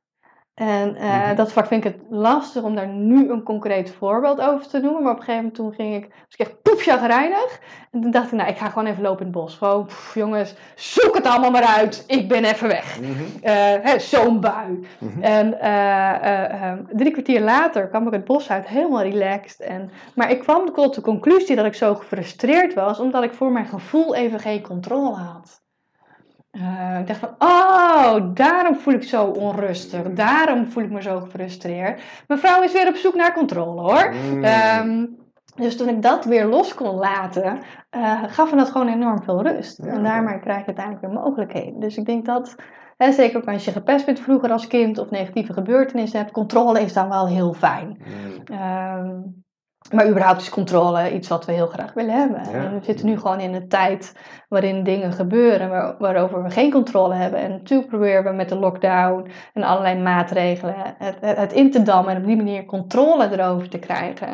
En 0.58 0.96
uh, 0.96 1.36
dat 1.36 1.52
vlak 1.52 1.66
vind 1.66 1.84
ik 1.84 1.92
het 1.92 2.02
lastig 2.10 2.62
om 2.62 2.74
daar 2.74 2.88
nu 2.88 3.30
een 3.30 3.42
concreet 3.42 3.90
voorbeeld 3.90 4.40
over 4.40 4.68
te 4.68 4.80
noemen. 4.80 5.02
Maar 5.02 5.12
op 5.12 5.18
een 5.18 5.24
gegeven 5.24 5.44
moment 5.44 5.54
toen 5.54 5.72
ging 5.72 5.94
ik, 5.94 6.08
was 6.08 6.34
ik 6.36 6.38
echt 6.38 6.62
poef 6.62 6.82
chagrijnig. 6.82 7.60
En 7.92 8.00
toen 8.00 8.10
dacht 8.10 8.26
ik, 8.26 8.32
nou, 8.32 8.48
ik 8.48 8.56
ga 8.56 8.68
gewoon 8.68 8.86
even 8.86 9.02
lopen 9.02 9.20
in 9.20 9.26
het 9.26 9.34
bos. 9.34 9.56
Gewoon, 9.56 9.86
pff, 9.86 10.14
jongens, 10.14 10.54
zoek 10.74 11.14
het 11.14 11.26
allemaal 11.26 11.50
maar 11.50 11.64
uit. 11.64 12.04
Ik 12.06 12.28
ben 12.28 12.44
even 12.44 12.68
weg. 12.68 13.00
Mm 13.00 13.06
-hmm. 13.06 14.00
Zo'n 14.00 14.40
bui. 14.40 14.86
Mm 14.98 15.12
-hmm. 15.12 15.22
En 15.22 15.58
uh, 15.62 16.72
drie 16.96 17.12
kwartier 17.12 17.40
later 17.40 17.88
kwam 17.88 18.06
ik 18.06 18.12
het 18.12 18.24
bos 18.24 18.50
uit, 18.50 18.66
helemaal 18.66 19.02
relaxed. 19.02 19.60
En, 19.60 19.90
maar 20.14 20.30
ik 20.30 20.38
kwam 20.38 20.74
tot 20.74 20.94
de 20.94 21.00
conclusie 21.00 21.56
dat 21.56 21.66
ik 21.66 21.74
zo 21.74 21.94
gefrustreerd 21.94 22.74
was, 22.74 23.00
omdat 23.00 23.22
ik 23.22 23.34
voor 23.34 23.52
mijn 23.52 23.66
gevoel 23.66 24.14
even 24.14 24.40
geen 24.40 24.62
controle 24.62 25.16
had. 25.16 25.66
Uh, 26.52 26.98
ik 27.00 27.06
dacht 27.06 27.18
van, 27.18 27.34
oh, 27.38 28.16
daarom 28.34 28.76
voel 28.76 28.94
ik 28.94 29.02
zo 29.02 29.24
onrustig. 29.24 30.02
Daarom 30.02 30.66
voel 30.66 30.82
ik 30.82 30.90
me 30.90 31.02
zo 31.02 31.20
gefrustreerd. 31.20 32.02
Mijn 32.26 32.40
vrouw 32.40 32.62
is 32.62 32.72
weer 32.72 32.88
op 32.88 32.94
zoek 32.94 33.14
naar 33.14 33.32
controle 33.32 33.80
hoor. 33.80 34.12
Mm. 34.12 34.44
Um, 34.44 35.16
dus 35.56 35.76
toen 35.76 35.88
ik 35.88 36.02
dat 36.02 36.24
weer 36.24 36.46
los 36.46 36.74
kon 36.74 36.96
laten, 36.96 37.58
uh, 37.96 38.22
gaf 38.26 38.50
me 38.50 38.56
dat 38.56 38.70
gewoon 38.70 38.88
enorm 38.88 39.22
veel 39.22 39.42
rust. 39.42 39.82
Ja, 39.82 39.88
en 39.92 40.02
daarmee 40.02 40.40
krijg 40.40 40.60
je 40.60 40.66
uiteindelijk 40.66 41.06
weer 41.06 41.22
mogelijkheden. 41.22 41.80
Dus 41.80 41.96
ik 41.96 42.06
denk 42.06 42.26
dat, 42.26 42.56
hè, 42.96 43.12
zeker 43.12 43.38
ook 43.38 43.48
als 43.48 43.64
je 43.64 43.72
gepest 43.72 44.06
bent 44.06 44.20
vroeger 44.20 44.52
als 44.52 44.66
kind 44.66 44.98
of 44.98 45.10
negatieve 45.10 45.52
gebeurtenissen 45.52 46.18
hebt, 46.18 46.32
controle 46.32 46.80
is 46.80 46.92
dan 46.92 47.08
wel 47.08 47.28
heel 47.28 47.52
fijn. 47.52 48.02
Mm. 48.04 48.58
Um, 48.58 49.44
Maar 49.92 50.08
überhaupt 50.08 50.40
is 50.40 50.48
controle 50.48 51.12
iets 51.12 51.28
wat 51.28 51.44
we 51.44 51.52
heel 51.52 51.66
graag 51.66 51.92
willen 51.92 52.14
hebben. 52.14 52.40
Ja. 52.52 52.64
En 52.64 52.78
we 52.78 52.84
zitten 52.84 53.06
nu 53.06 53.18
gewoon 53.18 53.40
in 53.40 53.54
een 53.54 53.68
tijd 53.68 54.14
waarin 54.48 54.82
dingen 54.84 55.12
gebeuren 55.12 55.68
waar- 55.68 55.94
waarover 55.98 56.42
we 56.42 56.50
geen 56.50 56.70
controle 56.70 57.14
hebben. 57.14 57.40
En 57.40 57.50
natuurlijk 57.50 57.88
proberen 57.88 58.24
we 58.24 58.30
met 58.30 58.48
de 58.48 58.56
lockdown 58.58 59.30
en 59.54 59.62
allerlei 59.62 60.00
maatregelen 60.00 60.74
het, 60.98 61.16
het, 61.20 61.36
het 61.36 61.52
in 61.52 61.70
te 61.70 61.82
dammen 61.82 62.14
en 62.14 62.20
op 62.20 62.26
die 62.26 62.36
manier 62.36 62.64
controle 62.64 63.28
erover 63.32 63.68
te 63.68 63.78
krijgen. 63.78 64.28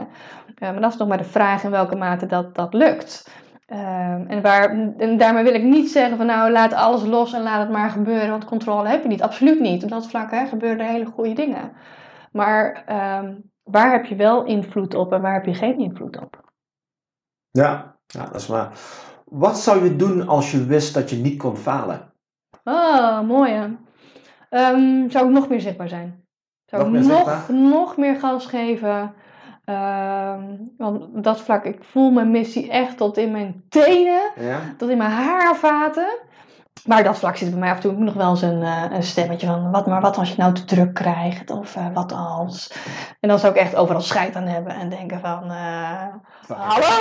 Eh, 0.59 0.71
maar 0.71 0.81
dat 0.81 0.93
is 0.93 0.99
nog 0.99 1.09
maar 1.09 1.19
de 1.19 1.25
vraag 1.25 1.65
in 1.65 1.71
welke 1.71 1.97
mate 1.97 2.27
dat, 2.27 2.55
dat 2.55 2.75
lukt. 2.75 3.29
Ehm, 3.67 4.25
en, 4.27 4.43
waar, 4.43 4.71
en 4.99 5.17
daarmee 5.17 5.43
wil 5.45 5.55
ik 5.55 5.63
niet 5.63 5.91
zeggen 5.91 6.17
van 6.17 6.27
nou 6.27 6.51
laat 6.51 6.73
alles 6.73 7.03
los 7.05 7.33
en 7.33 7.43
laat 7.43 7.61
het 7.61 7.71
maar 7.71 7.91
gebeuren, 7.91 8.31
want 8.31 8.45
controle 8.45 8.89
heb 8.89 9.03
je 9.03 9.09
niet. 9.09 9.23
Absoluut 9.23 9.61
niet. 9.61 9.83
Op 9.83 9.91
dat 9.91 10.07
vlak 10.07 10.31
hè, 10.31 10.47
gebeuren 10.47 10.87
er 10.87 10.93
hele 10.93 11.05
goede 11.07 11.33
dingen. 11.33 11.73
Maar 12.33 12.83
ehm, 12.87 13.33
waar 13.65 13.93
heb 13.93 14.05
je 14.05 14.15
wel 14.17 14.45
invloed 14.45 14.95
op 14.95 15.13
en 15.13 15.21
waar 15.21 15.35
heb 15.35 15.45
je 15.45 15.55
geen 15.55 15.79
invloed 15.79 16.21
op? 16.21 16.53
Ja, 17.51 17.97
ja, 18.07 18.25
dat 18.25 18.35
is 18.35 18.47
waar. 18.47 18.79
Wat 19.25 19.59
zou 19.59 19.85
je 19.85 19.97
doen 19.97 20.29
als 20.29 20.51
je 20.51 20.65
wist 20.67 20.95
dat 20.95 21.11
je 21.11 21.17
niet 21.17 21.39
kon 21.39 21.57
falen? 21.57 22.13
Oh, 22.65 23.21
mooi 23.21 23.53
hè. 23.53 23.69
Ehm, 24.51 25.11
zou 25.11 25.27
ik 25.27 25.33
nog 25.33 25.49
meer 25.49 25.61
zichtbaar 25.61 25.89
zijn? 25.89 26.25
Zou 26.65 26.91
Nog 26.91 27.03
ik 27.03 27.09
nog, 27.09 27.49
nog 27.49 27.97
meer 27.97 28.17
gas 28.17 28.47
geven? 28.47 29.15
Ehm, 29.65 30.57
want 30.77 31.03
op 31.03 31.23
dat 31.23 31.41
vlak, 31.41 31.65
ik 31.65 31.85
voel 31.85 32.11
mijn 32.11 32.31
missie 32.31 32.71
echt 32.71 32.97
tot 32.97 33.17
in 33.17 33.31
mijn 33.33 33.65
tenen, 33.69 34.33
Ja? 34.37 34.61
tot 34.77 34.89
in 34.89 34.99
mijn 34.99 35.11
haarvaten. 35.11 36.19
Maar 36.85 37.03
dat 37.03 37.19
vlak 37.19 37.37
zit 37.37 37.51
bij 37.51 37.59
mij 37.59 37.71
af 37.71 37.75
en 37.75 37.83
toe 37.83 37.93
nog 37.93 38.15
wel 38.15 38.31
eens 38.31 38.43
een, 38.43 38.63
eh, 38.63 38.85
een 38.91 39.03
stemmetje 39.03 39.47
van, 39.47 39.71
wat, 39.71 39.87
maar 39.87 40.01
wat 40.01 40.19
als 40.19 40.31
je 40.31 40.35
nou 40.37 40.53
te 40.53 40.65
druk 40.65 40.95
krijgt? 40.95 41.51
Of 41.51 41.77
eh, 41.77 41.87
wat 41.95 42.13
als? 42.13 42.73
En 43.21 43.29
dan 43.29 43.39
zou 43.39 43.55
ik 43.55 43.61
echt 43.61 43.77
overal 43.77 44.01
scheid 44.01 44.37
aan 44.37 44.47
hebben 44.47 44.75
en 44.75 44.89
denken 44.89 45.21
van, 45.21 45.51
eh, 45.51 46.07
Hallo, 46.49 46.97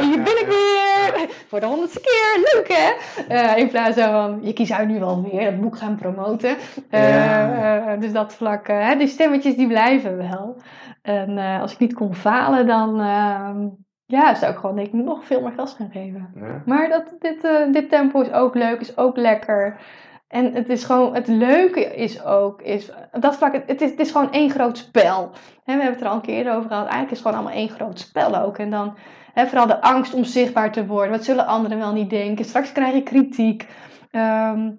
hier 0.00 0.22
ben 0.22 0.40
ik 0.40 0.46
weer. 0.46 1.28
Voor 1.48 1.60
de 1.60 1.66
honderdste 1.66 2.00
keer, 2.00 2.50
leuk 2.52 2.68
hè? 2.68 2.92
Eh, 3.34 3.56
in 3.56 3.68
plaats 3.68 4.00
van, 4.00 4.38
je 4.42 4.52
kiest 4.52 4.72
uit 4.72 4.88
nu 4.88 4.98
wel 4.98 5.22
weer 5.22 5.44
het 5.44 5.60
boek 5.60 5.78
gaan 5.78 5.96
promoten. 5.96 6.56
Ja. 6.90 7.96
dus 7.96 8.12
dat 8.12 8.34
vlak, 8.34 8.66
hè, 8.66 8.96
die 8.96 9.08
stemmetjes 9.08 9.56
die 9.56 9.66
blijven 9.66 10.16
wel. 10.16 10.62
En 11.02 11.38
als 11.38 11.72
ik 11.72 11.78
niet 11.78 11.94
kon 11.94 12.14
falen, 12.14 12.66
dan 12.66 13.00
ehm, 13.00 13.66
ja, 14.10 14.34
zou 14.34 14.52
ik 14.52 14.58
gewoon 14.58 14.76
denk 14.76 14.86
ik 14.86 14.92
nog 14.92 15.24
veel 15.24 15.40
meer 15.40 15.52
gas 15.52 15.74
gaan 15.74 15.90
geven. 15.90 16.30
Ja. 16.34 16.62
Maar 16.66 16.88
dat, 16.88 17.14
dit, 17.18 17.44
eh, 17.44 17.72
dit 17.72 17.88
tempo 17.90 18.20
is 18.20 18.32
ook 18.32 18.54
leuk, 18.54 18.80
is 18.80 18.96
ook 18.96 19.16
lekker. 19.16 19.80
En 20.28 20.54
het 20.54 20.68
is 20.68 20.84
gewoon, 20.84 21.14
het 21.14 21.26
leuke 21.26 21.80
is 21.80 22.24
ook, 22.24 22.62
is, 22.62 22.90
dat 23.20 23.36
vlak, 23.36 23.52
het 23.66 23.80
is, 23.80 23.90
het 23.90 24.00
is 24.00 24.10
gewoon 24.10 24.32
één 24.32 24.50
groot 24.50 24.78
spel. 24.78 25.30
Hè, 25.64 25.76
we 25.76 25.82
hebben 25.82 25.92
het 25.92 26.00
er 26.00 26.08
al 26.08 26.14
een 26.14 26.20
keer 26.20 26.36
eerder 26.36 26.54
over 26.54 26.68
gehad. 26.68 26.86
Eigenlijk 26.86 27.12
is 27.12 27.18
het 27.18 27.26
gewoon 27.26 27.42
allemaal 27.42 27.60
één 27.60 27.76
groot 27.76 27.98
spel 27.98 28.36
ook. 28.36 28.58
En 28.58 28.70
dan 28.70 28.96
vooral 29.34 29.66
de 29.66 29.80
angst 29.80 30.14
om 30.14 30.24
zichtbaar 30.24 30.72
te 30.72 30.86
worden. 30.86 31.10
Wat 31.10 31.24
zullen 31.24 31.46
anderen 31.46 31.78
wel 31.78 31.92
niet 31.92 32.10
denken? 32.10 32.44
Straks 32.44 32.72
krijg 32.72 32.94
je 32.94 33.02
kritiek. 33.02 33.66
Ehm, 34.10 34.70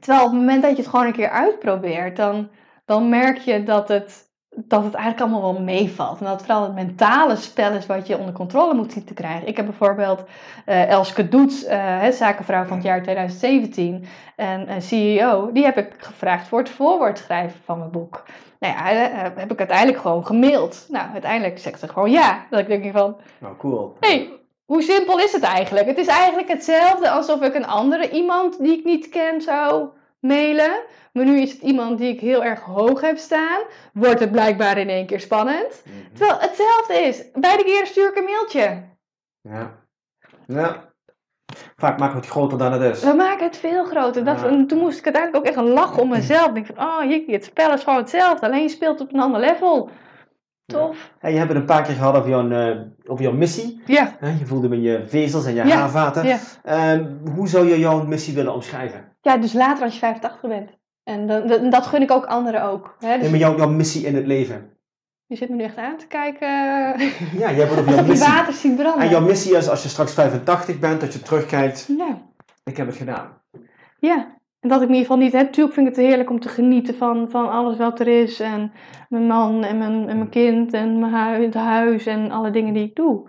terwijl 0.00 0.24
op 0.24 0.30
het 0.30 0.40
moment 0.40 0.62
dat 0.62 0.70
je 0.70 0.82
het 0.82 0.90
gewoon 0.90 1.06
een 1.06 1.12
keer 1.12 1.30
uitprobeert, 1.30 2.16
dan, 2.16 2.48
dan 2.84 3.08
merk 3.08 3.38
je 3.38 3.62
dat 3.62 3.88
het, 3.88 4.23
dat 4.54 4.84
het 4.84 4.94
eigenlijk 4.94 5.24
allemaal 5.24 5.52
wel 5.52 5.62
meevalt. 5.62 6.18
En 6.18 6.24
dat 6.24 6.34
het 6.34 6.44
vooral 6.44 6.62
het 6.62 6.74
mentale 6.74 7.36
spel 7.36 7.72
is 7.72 7.86
wat 7.86 8.06
je 8.06 8.18
onder 8.18 8.34
controle 8.34 8.74
moet 8.74 8.92
zien 8.92 9.04
te 9.04 9.14
krijgen. 9.14 9.46
Ik 9.48 9.56
heb 9.56 9.66
bijvoorbeeld 9.66 10.24
eh, 10.64 10.90
Elske 10.90 11.28
Doets, 11.28 11.64
eh, 11.64 12.08
zakenvrouw 12.08 12.64
van 12.64 12.76
het 12.76 12.86
jaar 12.86 13.02
2017 13.02 14.06
en 14.36 14.66
eh, 14.66 14.80
CEO, 14.80 15.52
die 15.52 15.64
heb 15.64 15.76
ik 15.76 15.94
gevraagd 15.98 16.48
voor 16.48 16.58
het 16.58 16.70
voorwoord 16.70 17.18
schrijven 17.18 17.60
van 17.64 17.78
mijn 17.78 17.90
boek. 17.90 18.24
Nou 18.58 18.74
ja, 18.74 18.84
heb 19.34 19.52
ik 19.52 19.58
uiteindelijk 19.58 19.98
gewoon 19.98 20.26
gemaild. 20.26 20.86
Nou, 20.88 21.06
uiteindelijk 21.12 21.58
zegt 21.58 21.80
ze 21.80 21.88
gewoon 21.88 22.10
ja. 22.10 22.46
Dat 22.50 22.60
ik 22.60 22.66
denk 22.66 22.96
van, 22.96 23.16
Nou, 23.38 23.56
cool. 23.56 23.96
hey, 24.00 24.30
hoe 24.64 24.82
simpel 24.82 25.18
is 25.18 25.32
het 25.32 25.42
eigenlijk? 25.42 25.86
Het 25.86 25.98
is 25.98 26.06
eigenlijk 26.06 26.48
hetzelfde 26.48 27.10
alsof 27.10 27.42
ik 27.42 27.54
een 27.54 27.66
andere 27.66 28.10
iemand 28.10 28.58
die 28.58 28.78
ik 28.78 28.84
niet 28.84 29.08
ken 29.08 29.40
zou 29.40 29.88
mailen. 30.24 30.82
Maar 31.12 31.24
nu 31.24 31.40
is 31.40 31.52
het 31.52 31.60
iemand 31.62 31.98
die 31.98 32.12
ik 32.12 32.20
heel 32.20 32.44
erg 32.44 32.60
hoog 32.60 33.00
heb 33.00 33.16
staan. 33.18 33.60
Wordt 33.92 34.20
het 34.20 34.30
blijkbaar 34.32 34.78
in 34.78 34.88
één 34.88 35.06
keer 35.06 35.20
spannend. 35.20 35.82
Mhm. 35.84 36.14
Terwijl 36.16 36.38
het 36.40 36.48
hetzelfde 36.48 36.94
is. 36.94 37.24
Beide 37.34 37.64
keren 37.64 37.86
stuur 37.86 38.08
ik 38.08 38.16
een 38.16 38.24
mailtje. 38.24 38.82
Ja. 39.40 39.74
Ja. 40.46 40.92
Vaak 41.76 41.98
maken 41.98 42.14
we 42.14 42.20
het 42.20 42.30
groter 42.30 42.58
dan 42.58 42.72
het 42.72 42.96
is. 42.96 43.02
We 43.02 43.12
maken 43.14 43.46
het 43.46 43.56
veel 43.56 43.84
groter. 43.84 44.24
Dat, 44.24 44.40
Ja. 44.40 44.46
en 44.46 44.66
toen 44.66 44.78
moest 44.78 44.98
ik 44.98 45.04
uiteindelijk 45.04 45.46
ook 45.46 45.52
echt 45.54 45.66
lachen 45.74 46.02
om 46.02 46.08
mezelf. 46.08 46.46
Ik 46.46 46.54
denk 46.54 46.66
van, 46.66 46.78
oh 46.78 47.10
jikkie, 47.10 47.34
het 47.34 47.44
spel 47.44 47.72
is 47.72 47.82
gewoon 47.82 47.98
hetzelfde. 47.98 48.46
Alleen 48.46 48.62
je 48.62 48.68
speelt 48.68 49.00
op 49.00 49.12
een 49.12 49.20
ander 49.20 49.40
level. 49.40 49.90
Tof. 50.66 51.12
Hey, 51.18 51.32
je 51.32 51.38
hebt 51.38 51.48
het 51.50 51.58
een 51.58 51.64
paar 51.66 51.82
keer 51.82 51.94
gehad 51.94 52.16
over 52.16 52.28
jouw, 52.30 52.50
eh, 52.50 52.80
over 53.06 53.24
jouw 53.24 53.32
missie. 53.32 53.82
Ja, 53.86 54.16
Je 54.38 54.46
voelde 54.46 54.68
met 54.68 54.82
je 54.82 55.04
vezels 55.06 55.46
en 55.46 55.54
je 55.54 55.64
Ja, 55.64 55.76
haarvaten. 55.76 56.26
ja. 56.26 56.38
Ehm, 56.62 57.06
hoe 57.34 57.48
zou 57.48 57.68
je 57.68 57.78
jouw 57.78 58.04
missie 58.04 58.34
willen 58.34 58.52
omschrijven? 58.54 59.13
Ja, 59.24 59.36
dus 59.36 59.52
later 59.52 59.84
als 59.84 59.92
je 59.92 59.98
85 59.98 60.50
bent. 60.50 60.70
En 61.04 61.26
dat, 61.26 61.48
dat, 61.48 61.70
dat 61.72 61.86
gun 61.86 62.02
ik 62.02 62.10
ook 62.10 62.24
anderen 62.24 62.62
ook. 62.62 62.96
Hè? 62.98 63.12
Dus 63.12 63.20
Nee, 63.20 63.30
maar 63.30 63.38
jouw, 63.38 63.56
jouw 63.56 63.70
missie 63.70 64.06
in 64.06 64.14
het 64.14 64.26
leven. 64.26 64.70
Je 65.26 65.36
zit 65.36 65.48
me 65.48 65.54
nu 65.56 65.62
echt 65.62 65.76
aan 65.76 65.96
te 65.96 66.06
kijken. 66.06 66.48
Ja, 67.40 67.48
hebt 67.48 67.70
het 67.70 67.78
over 67.78 67.94
jouw 67.94 68.04
missie. 68.12 68.28
water 68.28 68.52
ziet 68.52 68.76
branden. 68.76 69.02
En 69.02 69.08
jouw 69.08 69.20
missie 69.20 69.56
is 69.56 69.68
als 69.68 69.82
je 69.82 69.88
straks 69.88 70.14
85 70.14 70.78
bent, 70.78 71.00
dat 71.00 71.12
je 71.12 71.22
terugkijkt. 71.22 71.88
Ja. 71.98 72.18
Ik 72.64 72.76
heb 72.76 72.86
het 72.86 72.96
gedaan. 72.96 73.40
ja. 73.98 74.32
En 74.60 74.70
dat 74.70 74.82
ik 74.82 74.88
in 74.88 74.94
ieder 74.94 75.06
geval 75.10 75.22
niet... 75.22 75.32
Hè, 75.32 75.42
natuurlijk 75.42 75.74
vind 75.74 75.88
ik 75.88 75.96
het 75.96 76.04
heerlijk 76.04 76.30
om 76.30 76.40
te 76.40 76.48
genieten 76.48 76.94
van, 76.96 77.30
van 77.30 77.50
alles 77.50 77.76
wat 77.76 78.00
er 78.00 78.08
is. 78.08 78.40
En 78.40 78.72
mijn 79.08 79.26
man 79.26 79.64
en 79.64 79.78
mijn, 79.78 80.08
en 80.08 80.16
mijn 80.16 80.28
kind 80.28 80.72
en 80.72 80.98
mijn 80.98 81.12
hui, 81.12 81.44
het 81.44 81.54
huis 81.54 82.06
en 82.06 82.30
alle 82.30 82.50
dingen 82.50 82.74
die 82.74 82.84
ik 82.84 82.94
doe. 82.94 83.28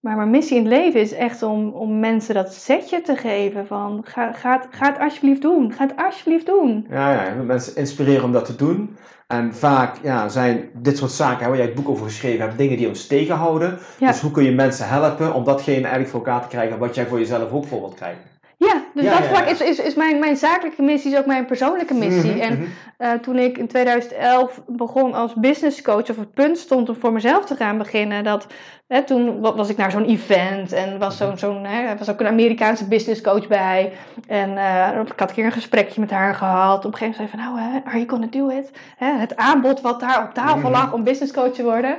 Maar 0.00 0.16
mijn 0.16 0.30
missie 0.30 0.56
in 0.56 0.64
het 0.64 0.72
leven 0.72 1.00
is 1.00 1.12
echt 1.12 1.42
om, 1.42 1.68
om 1.68 2.00
mensen 2.00 2.34
dat 2.34 2.54
setje 2.54 3.00
te 3.00 3.16
geven 3.16 3.66
van... 3.66 4.00
Ga, 4.04 4.32
ga, 4.32 4.52
het, 4.52 4.66
ga 4.70 4.86
het 4.86 4.98
alsjeblieft 4.98 5.42
doen. 5.42 5.72
Ga 5.72 5.86
het 5.86 5.96
alsjeblieft 5.96 6.46
doen. 6.46 6.86
Ja, 6.90 7.24
ja, 7.24 7.34
mensen 7.42 7.76
inspireren 7.76 8.24
om 8.24 8.32
dat 8.32 8.44
te 8.44 8.56
doen. 8.56 8.96
En 9.26 9.54
vaak 9.54 9.96
ja, 10.02 10.28
zijn 10.28 10.70
dit 10.74 10.98
soort 10.98 11.10
zaken, 11.10 11.42
hè, 11.42 11.48
waar 11.48 11.56
jij 11.56 11.66
het 11.66 11.74
boek 11.74 11.88
over 11.88 12.06
geschreven 12.06 12.40
hebt, 12.40 12.58
dingen 12.58 12.76
die 12.76 12.88
ons 12.88 13.06
tegenhouden. 13.06 13.78
Ja. 13.98 14.06
Dus 14.06 14.20
hoe 14.20 14.30
kun 14.30 14.44
je 14.44 14.52
mensen 14.52 14.88
helpen 14.88 15.34
om 15.34 15.44
datgene 15.44 15.80
eigenlijk 15.80 16.08
voor 16.08 16.26
elkaar 16.26 16.42
te 16.42 16.48
krijgen 16.48 16.78
wat 16.78 16.94
jij 16.94 17.06
voor 17.06 17.18
jezelf 17.18 17.52
ook 17.52 17.66
voor 17.66 17.80
wilt 17.80 17.94
krijgen? 17.94 18.22
Ja, 18.72 18.82
dus 18.94 19.04
Ja, 19.04 19.18
dat 19.18 19.28
vlak 19.28 19.44
ja. 19.44 19.50
is, 19.50 19.60
is, 19.60 19.78
is 19.78 19.94
mijn, 19.94 20.18
mijn 20.18 20.36
zakelijke 20.36 20.82
missie, 20.82 21.12
is 21.12 21.18
ook 21.18 21.26
mijn 21.26 21.44
persoonlijke 21.46 21.94
missie. 21.94 22.30
Mhm, 22.32 22.40
En 22.40 22.52
mhm. 22.52 22.64
Eh, 22.96 23.12
toen 23.12 23.38
ik 23.38 23.58
in 23.58 23.66
2011 23.66 24.60
begon 24.66 25.14
als 25.14 25.34
business 25.34 25.82
coach, 25.82 26.10
of 26.10 26.16
het 26.16 26.34
punt 26.34 26.58
stond 26.58 26.88
om 26.88 26.96
voor 27.00 27.12
mezelf 27.12 27.44
te 27.44 27.54
gaan 27.56 27.78
beginnen, 27.78 28.24
dat, 28.24 28.46
hè, 28.88 29.02
toen 29.02 29.40
wa- 29.40 29.54
was 29.54 29.68
ik 29.68 29.76
naar 29.76 29.90
zo'n 29.90 30.04
event 30.04 30.72
en 30.72 30.98
was, 30.98 31.16
zo'n, 31.16 31.38
zo'n, 31.38 31.64
hè, 31.64 31.96
was 31.96 32.10
ook 32.10 32.20
een 32.20 32.26
Amerikaanse 32.26 32.88
business 32.88 33.20
coach 33.20 33.46
bij. 33.48 33.92
En 34.26 34.56
eh, 34.58 34.88
ik 35.06 35.18
had 35.18 35.28
een 35.28 35.34
keer 35.34 35.44
een 35.44 35.52
gesprekje 35.52 36.00
met 36.00 36.10
haar 36.10 36.34
gehad. 36.34 36.84
Op 36.84 36.92
een 36.92 36.98
gegeven 36.98 37.20
moment 37.20 37.30
zei 37.30 37.42
ze 37.52 37.58
van, 37.58 37.62
nou, 37.64 37.72
hè, 37.72 37.78
are 37.90 37.96
you 38.04 38.08
gonna 38.08 38.26
do 38.30 38.48
it? 38.58 38.70
Hè, 38.96 39.12
het 39.12 39.36
aanbod 39.36 39.80
wat 39.80 40.00
daar 40.00 40.22
op 40.22 40.34
tafel 40.34 40.56
Mhm. 40.58 40.70
lag 40.70 40.92
om 40.92 41.04
business 41.04 41.32
coach 41.32 41.52
te 41.52 41.62
worden. 41.62 41.96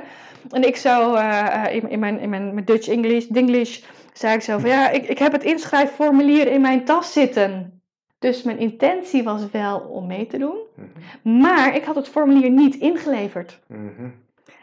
En 0.50 0.66
ik 0.66 0.76
zo, 0.76 1.14
eh, 1.14 1.74
in, 1.74 1.90
in, 1.90 1.98
mijn, 1.98 2.20
in 2.20 2.28
mijn, 2.28 2.54
mijn 2.54 2.64
Dutch 2.66 2.88
English, 2.88 3.24
Dinglish, 3.28 3.80
zei 4.12 4.34
ik 4.34 4.40
zo 4.42 4.58
van, 4.58 4.70
ja, 4.70 4.90
ik, 4.90 5.08
ik 5.08 5.18
heb 5.18 5.32
het 5.32 5.44
inschrijfformulier 5.44 6.46
in 6.46 6.60
mijn 6.60 6.84
tas 6.84 7.12
zitten. 7.12 7.80
Dus 8.18 8.42
mijn 8.42 8.58
intentie 8.58 9.22
was 9.22 9.50
wel 9.50 9.78
om 9.78 10.06
mee 10.06 10.26
te 10.26 10.38
doen. 10.38 10.56
Mhm, 10.74 11.38
Maar 11.40 11.76
ik 11.76 11.84
had 11.84 11.94
het 11.94 12.08
formulier 12.08 12.50
niet 12.50 12.74
ingeleverd. 12.74 13.60
mhm. 13.66 14.08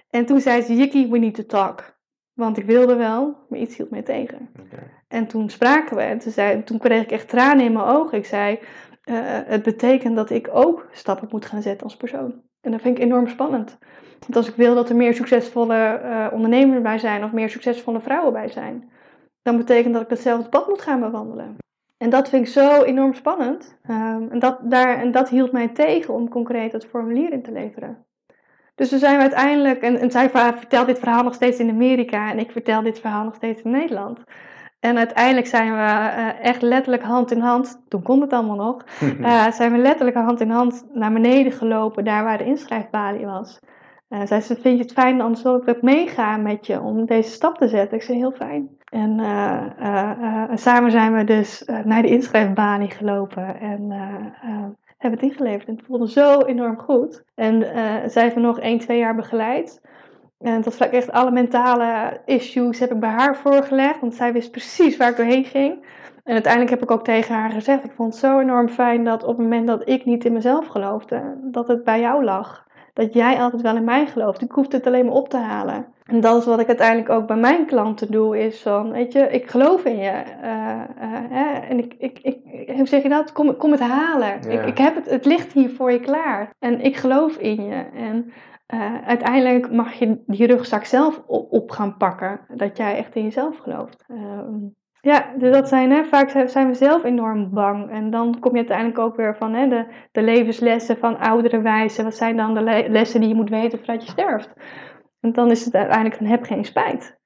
En 0.10 0.26
toen 0.26 0.40
zei 0.42 0.62
ze, 0.62 0.76
Jikki, 0.76 1.10
we 1.10 1.18
need 1.18 1.36
to 1.36 1.46
talk. 1.46 1.98
Want 2.34 2.58
ik 2.58 2.66
wilde 2.66 2.96
wel, 2.96 3.38
maar 3.50 3.60
iets 3.60 3.78
hield 3.78 3.90
mij 3.90 4.02
tegen. 4.02 4.50
En 5.08 5.28
toen 5.28 5.50
spraken 5.50 5.96
we 5.96 6.02
en 6.02 6.20
toen, 6.20 6.32
zei, 6.32 6.64
toen 6.64 6.78
kreeg 6.80 7.02
ik 7.02 7.12
echt 7.12 7.30
tranen 7.30 7.66
in 7.66 7.74
mijn 7.74 7.86
ogen. 7.86 8.18
Ik 8.18 8.26
zei, 8.26 8.60
eh, 9.04 9.16
het 9.46 9.64
betekent 9.64 10.16
dat 10.16 10.30
ik 10.30 10.50
ook 10.52 10.88
stappen 10.92 11.28
moet 11.32 11.46
gaan 11.46 11.62
zetten 11.62 11.84
als 11.84 11.98
persoon. 11.98 12.34
En 12.62 12.72
dat 12.72 12.82
vind 12.82 12.98
ik 12.98 13.04
enorm 13.04 13.28
spannend. 13.28 13.78
Want 14.20 14.36
als 14.36 14.48
ik 14.48 14.56
wil 14.56 14.76
dat 14.76 14.90
er 14.90 14.96
meer 14.96 15.14
succesvolle 15.14 15.76
eh, 15.76 16.28
ondernemers 16.32 16.82
bij 16.82 16.98
zijn 16.98 17.24
of 17.24 17.32
meer 17.32 17.50
succesvolle 17.50 18.00
vrouwen 18.02 18.34
bij 18.34 18.48
zijn, 18.50 18.90
dan 19.50 19.58
betekent 19.58 19.94
dat 19.94 20.04
ik 20.04 20.10
datzelfde 20.10 20.50
pad 20.50 20.68
moet 20.68 20.82
gaan 20.82 21.00
bewandelen. 21.00 21.58
En 21.98 22.10
dat 22.10 22.30
vind 22.30 22.46
ik 22.46 22.54
zo 22.54 22.84
enorm 22.84 23.14
spannend. 23.14 23.78
Ehm, 23.84 24.24
en, 24.30 24.40
dat, 24.40 24.60
daar, 24.64 24.98
en 24.98 25.12
dat 25.12 25.30
hield 25.30 25.52
mij 25.52 25.68
tegen 25.68 26.14
om 26.14 26.30
concreet 26.30 26.72
het 26.72 26.86
formulier 26.86 27.32
in 27.32 27.42
te 27.42 27.52
leveren. 27.52 28.06
Dus 28.76 28.90
toen 28.90 29.00
zijn 29.00 29.16
we 29.16 29.22
uiteindelijk, 29.22 29.82
en, 29.82 30.00
en 30.00 30.12
zij 30.12 30.30
ver- 30.30 30.58
vertelt 30.58 30.88
dit 30.88 31.00
verhaal 31.00 31.24
nog 31.24 31.34
steeds 31.34 31.60
in 31.60 31.70
Amerika 31.70 32.32
en 32.32 32.40
ik 32.40 32.52
vertel 32.52 32.82
dit 32.82 33.00
verhaal 33.00 33.24
nog 33.24 33.36
steeds 33.36 33.62
in 33.62 33.72
Nederland. 33.72 34.20
En 34.80 34.98
uiteindelijk 34.98 35.48
zijn 35.48 35.72
we 35.72 35.80
eh, 35.80 36.46
echt 36.46 36.62
letterlijk 36.62 37.04
hand 37.04 37.32
in 37.32 37.40
hand, 37.40 37.82
toen 37.88 38.04
kon 38.04 38.22
het 38.22 38.34
allemaal 38.34 38.56
nog, 38.56 38.84
eh, 39.22 39.52
zijn 39.52 39.72
we 39.72 39.78
letterlijk 39.78 40.18
hand 40.18 40.42
in 40.42 40.50
hand 40.50 40.86
naar 40.94 41.14
beneden 41.14 41.52
gelopen, 41.52 42.04
daar 42.04 42.24
waar 42.24 42.38
de 42.38 42.46
inschrijfbalie 42.46 43.26
was. 43.26 43.60
Eh 44.10 44.22
zei 44.26 44.42
ze, 44.42 44.56
vind 44.56 44.78
je 44.78 44.84
het 44.84 44.94
fijn, 44.94 45.22
anders 45.22 45.44
wil 45.44 45.56
ik 45.56 45.70
ook 45.70 45.82
meegaan 45.82 46.42
met 46.42 46.66
je 46.66 46.82
om 46.82 47.06
deze 47.06 47.30
stap 47.30 47.58
te 47.58 47.68
zetten. 47.68 47.98
Ik 47.98 48.04
zei, 48.04 48.18
heel 48.18 48.32
fijn. 48.32 48.78
En 48.90 49.20
eh, 49.20 49.66
eh, 49.80 50.12
eh, 50.12 50.50
samen 50.54 50.92
zijn 50.92 51.16
we 51.16 51.24
dus 51.24 51.64
naar 51.84 52.02
de 52.02 52.08
inschrijfbalie 52.08 52.90
gelopen 52.90 53.60
en 53.60 53.92
hebben 54.98 55.20
het 55.20 55.30
ingeleverd. 55.30 55.68
En 55.68 55.76
het 55.76 55.86
voelde 55.86 56.10
zo 56.10 56.42
enorm 56.42 56.78
goed. 56.78 57.24
En 57.36 57.62
zij 58.10 58.24
heeft 58.24 58.36
me 58.36 58.42
nog 58.42 58.60
1, 58.60 58.80
2 58.80 58.98
jaar 58.98 59.16
begeleid. 59.16 59.82
En 60.40 60.62
dat 60.62 60.76
vlak 60.76 60.92
echt 60.92 61.12
alle 61.12 61.32
mentale 61.32 62.22
issues 62.26 62.80
heb 62.80 62.92
ik 62.92 63.00
bij 63.00 63.10
haar 63.10 63.36
voorgelegd. 63.36 64.00
Want 64.00 64.16
zij 64.16 64.34
wist 64.34 64.52
precies 64.52 64.98
waar 64.98 65.10
ik 65.10 65.18
doorheen 65.18 65.46
ging. 65.46 65.86
En 66.24 66.34
uiteindelijk 66.34 66.72
heb 66.72 66.84
ik 66.84 66.92
ook 66.92 67.04
tegen 67.04 67.36
haar 67.36 67.50
gezegd: 67.50 67.84
Ik 67.84 67.92
vond 67.92 68.14
het 68.14 68.22
zo 68.22 68.40
enorm 68.40 68.70
fijn 68.70 69.04
dat 69.04 69.24
op 69.24 69.30
het 69.30 69.38
moment 69.38 69.68
dat 69.68 69.90
ik 69.90 70.06
niet 70.06 70.26
in 70.26 70.34
mezelf 70.34 70.68
geloofde, 70.68 71.38
dat 71.42 71.68
het 71.68 71.84
bij 71.84 72.00
jou 72.00 72.24
lag. 72.24 72.68
Dat 73.00 73.14
jij 73.14 73.40
altijd 73.42 73.62
wel 73.62 73.76
in 73.76 73.84
mij 73.84 74.08
gelooft. 74.08 74.42
Ik 74.42 74.52
hoefde 74.52 74.78
het 74.78 74.88
alleen 74.88 75.06
maar 75.06 75.16
op 75.16 75.30
te 75.30 75.38
halen. 75.38 75.86
En 76.04 76.20
dat 76.20 76.38
is 76.38 76.46
wat 76.46 76.60
ik 76.60 76.68
uiteindelijk 76.68 77.10
ook 77.10 77.28
bij 77.28 77.38
mijn 77.38 77.66
klanten 77.66 78.12
doe: 78.12 78.40
is 78.40 78.62
van, 78.62 78.92
weet 78.92 79.14
je, 79.14 79.20
ik 79.20 79.50
geloof 79.50 79.86
in 79.86 79.98
je. 79.98 80.24
Uh, 80.44 80.84
hè, 81.30 81.60
en 81.60 81.78
ik, 81.78 81.96
ik, 81.98 82.20
ik, 82.22 82.38
hoe 82.76 82.88
zeg 82.88 83.04
je 83.04 83.10
dat? 83.10 83.32
Kom, 83.32 83.58
kom 83.58 83.72
het 83.72 83.80
halen. 83.80 84.52
Ik, 84.52 84.66
ik 84.66 84.78
heb 84.78 84.96
het, 84.96 85.10
het 85.10 85.26
ligt 85.26 85.54
hier 85.54 85.70
voor 85.70 85.92
je 85.92 86.00
klaar. 86.00 86.54
En 86.60 86.82
ik 86.82 86.96
geloof 86.96 87.38
in 87.38 87.66
je. 87.66 87.86
En 87.94 88.34
uh, 88.74 89.02
uiteindelijk 89.06 89.72
mag 89.72 89.94
je 89.94 90.24
die 90.26 90.48
rugzak 90.48 90.86
zelf 90.86 91.22
op, 91.28 91.52
op, 91.52 91.72
gaan 91.72 91.98
pakken. 91.98 92.40
Dat 92.56 92.78
jij 92.78 92.98
echt 92.98 93.16
in 93.16 93.24
jezelf 93.24 93.58
gelooft. 93.58 94.06
Uh, 94.08 94.40
ja, 95.02 95.34
dus 95.38 95.54
dat 95.54 95.68
zijn, 95.68 95.92
hè, 95.92 96.06
vaak 96.06 96.30
zijn 96.30 96.68
we 96.68 96.74
zelf 96.74 97.04
enorm 97.04 97.50
bang. 97.50 97.90
En 97.92 98.10
dan 98.10 98.40
kom 98.40 98.52
je 98.52 98.58
uiteindelijk 98.58 99.00
ook 99.00 99.16
weer 99.16 99.36
van 99.36 99.54
hè, 99.54 99.68
de, 99.68 99.86
de 100.12 100.22
levenslessen 100.22 100.98
van 100.98 101.20
oudere 101.20 101.62
wijzen. 101.62 102.04
Wat 102.04 102.16
zijn 102.16 102.38
dan 102.38 102.54
de 102.54 102.86
lessen 102.90 103.20
die 103.20 103.30
je 103.30 103.36
moet 103.36 103.50
weten 103.50 103.78
voordat 103.78 104.04
je 104.04 104.12
sterft? 104.12 104.54
En 105.20 105.32
dan 105.32 105.52
is 105.52 105.66
het 105.66 105.76
uiteindelijk 105.76 106.16
van 106.16 106.26
heb 106.26 106.44
geen 106.44 106.66
spijt. 106.66 107.18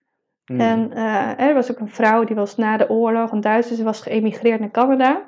Hmm. 0.46 0.60
En 0.60 0.92
uh, 0.94 1.40
er 1.40 1.54
was 1.54 1.72
ook 1.72 1.80
een 1.80 1.90
vrouw 1.90 2.24
die 2.24 2.36
was 2.36 2.56
na 2.56 2.78
de 2.78 2.90
oorlog, 2.90 3.32
een 3.32 3.42
Duitse, 3.42 3.76
ze 3.76 3.84
was 3.84 4.02
geëmigreerd 4.02 4.60
naar 4.60 4.72
Canada. 4.72 5.26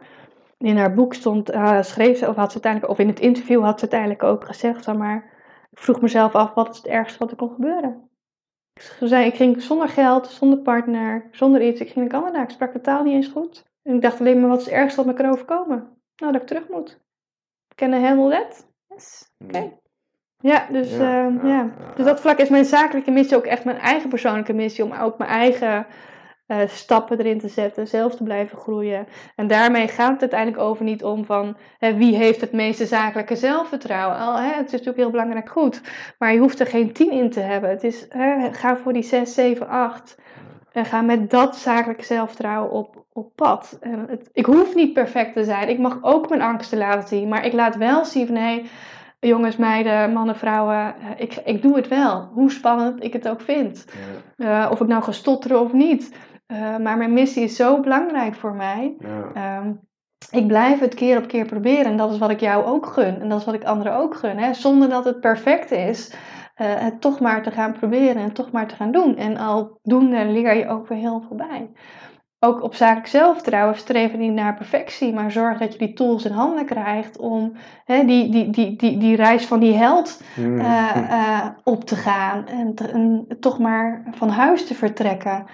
In 0.58 0.78
haar 0.78 0.94
boek 0.94 1.14
stond, 1.14 1.54
uh, 1.54 1.82
schreef 1.82 2.18
ze, 2.18 2.30
of 2.30 2.36
had 2.36 2.52
ze 2.52 2.54
uiteindelijk, 2.54 2.92
of 2.92 3.00
in 3.00 3.08
het 3.08 3.20
interview 3.20 3.64
had 3.64 3.80
ze 3.80 3.82
uiteindelijk 3.82 4.24
ook 4.24 4.46
gezegd, 4.46 4.84
zeg 4.84 4.96
maar, 4.96 5.34
ik 5.72 5.80
vroeg 5.80 6.02
mezelf 6.02 6.36
af, 6.36 6.54
wat 6.54 6.70
is 6.70 6.78
het 6.78 6.88
ergste 6.88 7.20
wat 7.20 7.32
er 7.32 7.38
kon 7.38 7.54
gebeuren? 7.54 8.05
Ik 9.00 9.36
ging 9.36 9.62
zonder 9.62 9.90
geld, 9.90 10.28
zonder 10.28 10.60
partner, 10.60 11.30
zonder 11.32 11.62
iets. 11.62 11.82
Ik 11.82 11.90
ging 11.90 12.10
naar 12.10 12.22
Canada, 12.22 12.44
ik 12.44 12.50
sprak 12.50 12.74
de 12.74 12.82
taal 12.82 13.04
niet 13.04 13.14
eens 13.14 13.28
goed. 13.28 13.66
En 13.84 13.96
ik 13.96 14.02
dacht 14.02 14.20
alleen 14.20 14.40
maar, 14.40 14.50
wat 14.50 14.60
is 14.60 14.66
het 14.66 14.74
ergste 14.74 15.04
wat 15.04 15.06
me 15.06 15.22
kan 15.22 15.32
overkomen? 15.32 15.88
Nou, 16.16 16.32
dat 16.32 16.42
ik 16.42 16.48
terug 16.48 16.70
moet. 16.70 17.00
I 17.82 17.86
handle 17.86 18.30
that? 18.30 18.68
Yes, 18.88 19.32
oké. 19.44 19.58
Hmm. 19.58 19.80
Ja, 20.40 20.68
dus, 20.72 20.92
ja, 20.92 21.28
uh, 21.28 21.44
ja, 21.44 21.72
Dus 21.96 22.06
dat 22.06 22.22
vlak 22.22 22.38
is 22.38 22.50
mijn 22.50 22.66
zakelijke 22.66 23.12
missie 23.12 23.38
ook 23.38 23.46
echt 23.46 23.66
mijn 23.66 23.78
eigen 23.78 24.10
persoonlijke 24.10 24.54
missie. 24.54 24.84
Om 24.84 24.94
ook 24.94 25.18
mijn 25.18 25.30
eigen 25.30 25.86
uh, 26.48 26.58
stappen 26.68 27.20
erin 27.20 27.40
te 27.40 27.48
zetten, 27.48 27.88
zelf 27.88 28.16
te 28.16 28.24
blijven 28.24 28.58
groeien. 28.58 29.08
En 29.36 29.48
daarmee 29.48 29.88
gaat 29.88 30.12
het 30.12 30.22
uiteindelijk 30.22 30.62
over 30.62 30.84
niet 30.84 31.04
om 31.04 31.26
van 31.26 31.58
hè, 31.78 31.94
wie 31.94 32.16
heeft 32.16 32.42
het 32.42 32.52
meeste 32.52 32.86
zakelijke 32.86 33.36
zelfvertrouwen. 33.36 34.18
Al, 34.18 34.36
hè, 34.36 34.54
het 34.54 34.66
is 34.66 34.72
natuurlijk 34.72 34.98
heel 34.98 35.10
belangrijk 35.10 35.50
goed, 35.50 35.82
maar 36.18 36.34
je 36.34 36.40
hoeft 36.40 36.60
er 36.60 36.68
geen 36.68 36.94
10 36.94 37.12
in 37.12 37.30
te 37.30 37.40
hebben. 37.40 37.70
Het 37.70 37.84
is, 37.84 38.06
hè, 38.10 38.54
ga 38.54 38.78
voor 38.78 38.94
die 38.94 39.04
6, 39.04 39.34
7, 39.34 39.68
8 39.68 40.18
en 40.72 40.86
ga 40.86 41.02
met 41.02 41.30
dat 41.30 41.56
zakelijke 41.56 42.06
zelfvertrouwen 42.06 42.72
op, 42.72 43.06
op 43.14 43.36
pad. 43.36 43.78
En 43.82 44.06
het, 44.10 44.30
ik 44.34 44.46
hoef 44.46 44.76
niet 44.76 44.94
perfect 44.94 45.34
te 45.34 45.44
zijn, 45.44 45.70
ik 45.70 45.80
mag 45.80 45.98
ook 46.02 46.30
mijn 46.30 46.42
angsten 46.42 46.78
laten 46.78 47.08
zien, 47.08 47.28
maar 47.28 47.46
ik 47.46 47.54
laat 47.54 47.76
wel 47.76 48.06
zien 48.06 48.28
van 48.28 48.36
hé, 48.36 48.42
hey, 48.42 48.66
jongens, 49.20 49.56
meiden, 49.56 50.14
mannen, 50.14 50.36
vrouwen, 50.36 50.76
eh, 50.76 51.10
ik, 51.18 51.36
ik 51.46 51.62
doe 51.62 51.76
het 51.76 51.88
wel. 51.88 52.30
Hoe 52.34 52.52
spannend 52.52 53.04
ik 53.04 53.14
het 53.14 53.28
ook 53.28 53.42
vind. 53.42 53.86
Ja. 54.38 54.66
Uh, 54.66 54.72
of 54.72 54.82
ik 54.82 54.88
nou 54.88 55.04
ga 55.04 55.12
stotteren 55.12 55.62
of 55.62 55.74
niet. 55.74 56.16
Uh, 56.52 56.78
maar 56.78 56.98
mijn 56.98 57.14
missie 57.14 57.44
is 57.44 57.56
zo 57.56 57.80
belangrijk 57.80 58.36
voor 58.36 58.54
mij. 58.54 58.96
Ja. 59.00 59.58
Um, 59.58 59.80
ik 60.32 60.48
blijf 60.48 60.80
het 60.80 60.94
keer 60.94 61.18
op 61.18 61.28
keer 61.28 61.46
proberen. 61.46 61.86
En 61.86 61.98
dat 61.98 62.12
is 62.12 62.18
wat 62.18 62.30
ik 62.30 62.40
jou 62.40 62.66
ook 62.66 62.86
gun. 62.86 63.22
En 63.22 63.30
dat 63.30 63.40
is 63.40 63.46
wat 63.46 63.56
ik 63.56 63.64
anderen 63.64 63.98
ook 63.98 64.16
gun. 64.16 64.38
Hè? 64.38 64.54
Zonder 64.54 64.90
dat 64.90 65.06
het 65.06 65.20
perfect 65.20 65.72
is. 65.72 66.14
Uh, 66.62 66.68
het 66.68 67.02
toch 67.02 67.20
maar 67.20 67.44
te 67.44 67.52
gaan 67.52 67.72
proberen 67.72 68.22
en 68.22 68.34
toch 68.34 68.52
maar 68.52 68.68
te 68.68 68.76
gaan 68.76 68.92
doen. 68.92 69.18
En 69.18 69.38
aldoende 69.38 70.26
leer 70.26 70.56
je 70.56 70.68
ook 70.68 70.88
weer 70.88 70.98
heel 70.98 71.24
veel 71.28 71.38
bij. 71.38 71.70
Ook 72.40 72.64
op 72.64 72.76
zakelijk 72.76 73.08
zelfvertrouwen 73.08 73.78
streven 73.78 74.20
niet 74.20 74.34
naar 74.34 74.56
perfectie, 74.56 75.14
maar 75.14 75.32
zorg 75.32 75.58
dat 75.58 75.72
je 75.72 75.78
die 75.78 75.94
tools 75.94 76.26
in 76.26 76.32
handen 76.32 76.66
krijgt 76.66 77.18
om 77.18 77.56
hè, 77.86 78.06
die, 78.06 78.32
die, 78.32 78.50
die, 78.50 78.76
die, 78.76 78.98
die 78.98 79.16
reis 79.16 79.46
van 79.46 79.60
die 79.60 79.74
held 79.74 80.22
uh, 80.40 80.96
uh, 80.96 81.48
op 81.64 81.84
te 81.84 81.96
gaan 81.96 82.48
en, 82.48 82.76
te, 82.76 82.88
en, 82.88 83.28
toch 83.40 83.60
maar 83.60 84.04
van 84.12 84.30
huis 84.30 84.68
te 84.68 84.74
vertrekken. 84.74 85.46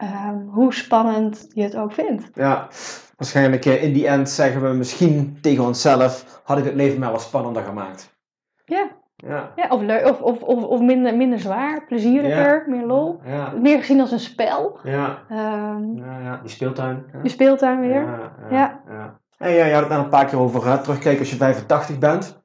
Ehm, 0.00 0.38
hoe 0.48 0.74
spannend 0.74 1.46
je 1.54 1.62
het 1.62 1.76
ook 1.76 1.92
vindt. 1.92 2.30
Ja, 2.34 2.68
waarschijnlijk 3.16 3.64
uh, 3.64 3.82
in 3.82 3.92
die 3.92 4.06
end 4.06 4.30
zeggen 4.30 4.62
we 4.62 4.68
misschien 4.68 5.38
tegen 5.40 5.64
onszelf: 5.64 6.40
had 6.44 6.58
ik 6.58 6.64
het 6.64 6.74
leven 6.74 6.98
maar 6.98 7.10
wat 7.10 7.22
spannender 7.22 7.62
gemaakt. 7.62 8.18
Ja. 8.64 8.98
Ja. 9.16 9.52
ja 9.56 9.66
of, 9.68 9.80
leuk, 9.80 10.06
of, 10.06 10.20
of, 10.20 10.42
of, 10.42 10.64
of 10.64 10.80
minder, 10.80 11.16
minder 11.16 11.38
zwaar, 11.38 11.84
plezieriger, 11.86 12.64
meer 12.66 12.86
lol. 12.86 13.20
Ja. 13.24 13.50
Meer 13.50 13.78
gezien 13.78 14.00
als 14.00 14.12
een 14.12 14.20
spel. 14.20 14.78
Ja, 14.82 15.18
um, 15.30 15.96
ja, 15.96 16.18
ja. 16.18 16.40
die 16.42 16.50
speeltuin. 16.50 17.04
Die 17.22 17.30
speeltuin 17.30 17.80
weer. 17.80 18.02
Ja, 18.50 18.80
ja. 18.88 19.20
En 19.38 19.50
ja, 19.52 19.64
je 19.64 19.72
had 19.72 19.82
het 19.82 19.90
net 19.90 19.98
een 19.98 20.08
paar 20.08 20.24
keer 20.24 20.38
over 20.38 20.66
hè, 20.66 20.78
terugkijken 20.78 21.20
als 21.20 21.30
je 21.30 21.36
85 21.36 21.98
bent. 21.98 22.42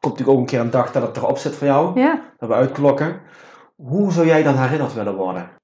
Komt 0.00 0.18
natuurlijk 0.18 0.30
ook 0.30 0.38
een 0.38 0.46
keer 0.46 0.60
een 0.60 0.70
dag 0.70 0.92
dat 0.92 1.02
het 1.02 1.16
erop 1.16 1.38
zit 1.38 1.54
voor 1.56 1.66
jou. 1.66 2.00
Ja. 2.00 2.20
Dat 2.38 2.48
we 2.48 2.54
uitklokken. 2.54 3.20
Hoe 3.76 4.12
zou 4.12 4.26
jij 4.26 4.42
dan 4.42 4.56
herinnerd 4.56 4.94
willen 4.94 5.16
worden? 5.16 5.58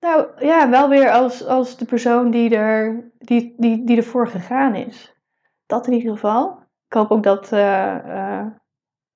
Nou 0.00 0.44
ja, 0.44 0.68
wel 0.68 0.88
weer 0.88 1.10
als, 1.10 1.46
als 1.46 1.76
de 1.76 1.84
persoon 1.84 2.30
die, 2.30 2.56
er, 2.56 3.10
die, 3.18 3.54
die, 3.56 3.84
die 3.84 3.96
ervoor 3.96 4.28
gegaan 4.28 4.74
is. 4.74 5.16
Dat 5.66 5.86
in 5.86 5.92
ieder 5.92 6.12
geval. 6.12 6.58
Ik 6.86 6.92
hoop 6.92 7.10
ook 7.10 7.22
dat 7.22 7.52
uh, 7.52 7.98
uh, 8.06 8.46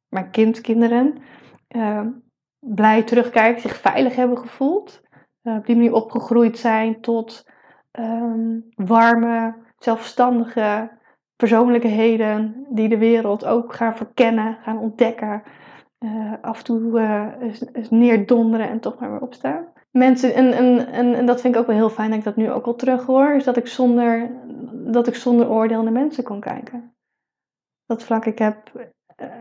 mijn 0.09 0.30
kind, 0.30 0.61
kinderen 0.61 1.22
uh, 1.68 2.07
blij 2.59 3.03
terugkijken, 3.03 3.61
zich 3.61 3.76
veilig 3.76 4.16
hebben 4.16 4.39
gevoeld. 4.39 5.01
op 5.43 5.66
die 5.66 5.76
manier 5.76 5.93
opgegroeid 5.93 6.59
zijn 6.59 7.01
tot 7.01 7.51
um, 7.93 8.68
warme, 8.74 9.55
zelfstandige 9.78 11.01
persoonlijkheden 11.37 12.66
die 12.68 12.89
de 12.89 12.99
wereld 12.99 13.45
ook 13.45 13.74
gaan 13.74 13.97
verkennen, 13.97 14.59
gaan 14.62 14.78
ontdekken. 14.78 15.43
af 16.41 16.59
en 16.59 16.64
toe 16.64 17.01
neerdonderen 17.91 18.68
en 18.68 18.80
toch 18.80 18.99
maar 18.99 19.11
weer 19.11 19.20
opstaan 19.20 19.71
mensen, 19.93 20.34
en, 20.34 20.53
en, 20.53 21.14
en, 21.14 21.26
dat 21.26 21.40
vind 21.40 21.55
ik 21.55 21.61
ook 21.61 21.66
wel 21.66 21.76
heel 21.76 21.90
fijn 21.90 22.09
dat 22.09 22.18
ik 22.18 22.24
dat 22.24 22.36
nu 22.36 22.51
ook 22.51 22.66
al 22.66 22.74
terug 22.74 23.07
hoor, 23.07 23.34
is 23.34 23.45
dat 23.45 23.57
ik 23.57 23.66
zonder, 23.66 24.30
dat 24.93 25.07
ik 25.07 25.14
zonder 25.14 25.49
oordeel 25.49 25.82
naar 25.82 25.93
mensen 25.93 26.24
kon 26.24 26.40
kijken. 26.40 26.95
Dat 27.86 28.03
vlak, 28.03 28.24
ik 28.24 28.38
heb, 28.38 28.72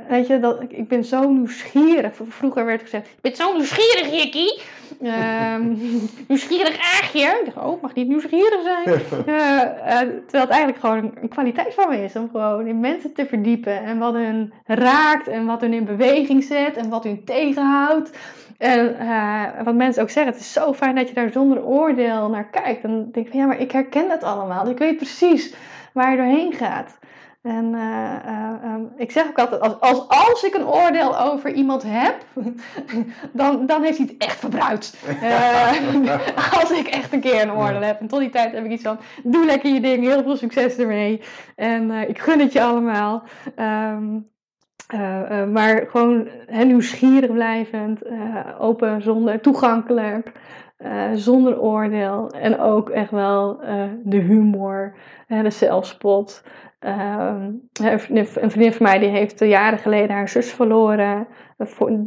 weet 0.08 0.28
je, 0.28 0.40
dat, 0.40 0.62
ik, 0.68 0.88
ben 0.88 1.04
zo 1.04 1.30
nieuwsgierig. 1.30 2.14
Vroeger 2.28 2.66
werd 2.66 2.82
gezegd, 2.82 3.08
ik 3.08 3.22
ben 3.22 3.36
zo 3.36 3.54
nieuwsgierig, 3.54 4.12
Jikkie. 4.12 4.62
Um, 5.02 5.78
nieuwsgierig 6.28 6.78
aagje. 6.78 7.22
Ik 7.22 7.54
dacht, 7.54 7.68
oh, 7.68 7.82
mag 7.82 7.94
niet 7.94 8.08
nieuwsgierig 8.08 8.62
zijn. 8.64 8.88
Uh, 8.88 9.36
uh, 9.36 10.00
terwijl 10.00 10.44
het 10.44 10.50
eigenlijk 10.50 10.80
gewoon 10.80 11.12
een 11.22 11.30
kwaliteit 11.30 11.74
van 11.74 11.90
me 11.90 12.04
is 12.04 12.16
om 12.16 12.30
gewoon 12.32 12.68
in 12.68 12.80
mensen 12.80 13.14
te 13.14 13.26
verdiepen. 13.26 13.84
En 13.84 13.98
wat 13.98 14.14
hun 14.14 14.54
raakt 14.66 15.28
en 15.28 15.46
wat 15.46 15.62
hun 15.62 15.74
in 15.74 15.86
beweging 15.86 16.44
zet 16.44 16.78
en 16.78 16.90
wat 16.90 17.04
hun 17.04 17.24
tegenhoudt. 17.24 18.12
En 18.58 18.96
uh, 19.02 19.44
wat 19.64 19.76
mensen 19.76 20.02
ook 20.04 20.10
zeggen, 20.10 20.32
het 20.32 20.42
is 20.42 20.54
zo 20.54 20.74
fijn 20.74 20.96
dat 20.96 21.08
je 21.08 21.14
daar 21.14 21.32
zonder 21.32 21.64
oordeel 21.64 22.30
naar 22.30 22.50
kijkt. 22.50 22.84
En 22.84 22.90
dan 22.90 23.10
denk 23.12 23.26
ik 23.26 23.32
van 23.32 23.40
ja, 23.40 23.46
maar 23.46 23.60
ik 23.60 23.72
herken 23.72 24.08
dat 24.08 24.24
allemaal. 24.24 24.70
Ik 24.70 24.78
weet 24.78 24.98
precies 24.98 25.54
waar 25.94 26.12
je 26.12 26.18
doorheen 26.18 26.54
gaat. 26.54 26.98
En 27.42 27.74
uh, 27.74 28.16
uh, 28.26 28.74
um, 28.74 28.92
ik 28.96 29.12
zeg 29.12 29.28
ook 29.28 29.40
altijd, 29.40 29.62
als, 29.62 29.80
als, 29.80 30.08
als 30.08 30.44
ik 30.44 30.54
een 30.54 30.66
oordeel 30.66 31.20
over 31.20 31.52
iemand 31.52 31.84
heb, 31.86 32.26
dan, 33.34 33.66
dan 33.66 33.84
heeft 33.84 33.98
hij 33.98 34.08
het 34.08 34.24
echt 34.24 34.40
verbruikt. 34.40 34.98
als 36.60 36.72
ik 36.72 36.88
echt 36.88 37.14
een 37.14 37.20
keer 37.20 37.42
een 37.42 37.54
oordeel 37.54 37.82
heb. 37.82 38.00
En 38.00 38.08
tot 38.08 38.20
die 38.20 38.30
tijd 38.30 38.54
heb 38.54 38.66
ik 38.66 38.72
iets 38.72 38.84
van, 38.84 39.00
doe 39.24 39.46
lekker 39.46 39.74
je 39.74 39.82
ding, 39.82 40.04
heel 40.04 40.24
veel 40.24 40.36
succes 40.36 40.78
ermee. 40.78 41.22
En 41.56 41.92
ik 41.92 42.20
gun 42.20 42.40
het 42.40 42.54
je 42.54 42.62
allemaal. 42.62 43.24
Um, 43.60 44.30
uh, 44.94 45.22
uh, 45.32 45.46
maar 45.46 45.86
gewoon 45.88 46.28
he, 46.46 46.64
nieuwsgierig 46.64 47.32
blijvend, 47.32 48.06
uh, 48.06 48.46
open, 48.60 49.02
zonder, 49.02 49.42
toegankelijk, 49.42 50.32
zonder 51.14 51.62
oordeel. 51.62 52.30
En 52.30 52.60
ook 52.60 52.90
echt 52.90 53.12
wel 53.12 53.60
de 54.04 54.18
humor, 54.18 54.96
de 55.28 55.50
zelfspot. 55.50 56.44
Ehm, 56.82 57.52
een 57.82 58.00
vriendin 58.50 58.74
van 58.74 58.86
mij 58.86 59.00
die 59.00 59.10
heeft 59.10 59.40
jaren 59.40 59.80
geleden 59.80 60.16
haar 60.16 60.30
zus 60.30 60.54
verloren 60.54 61.28
voor, 61.58 62.04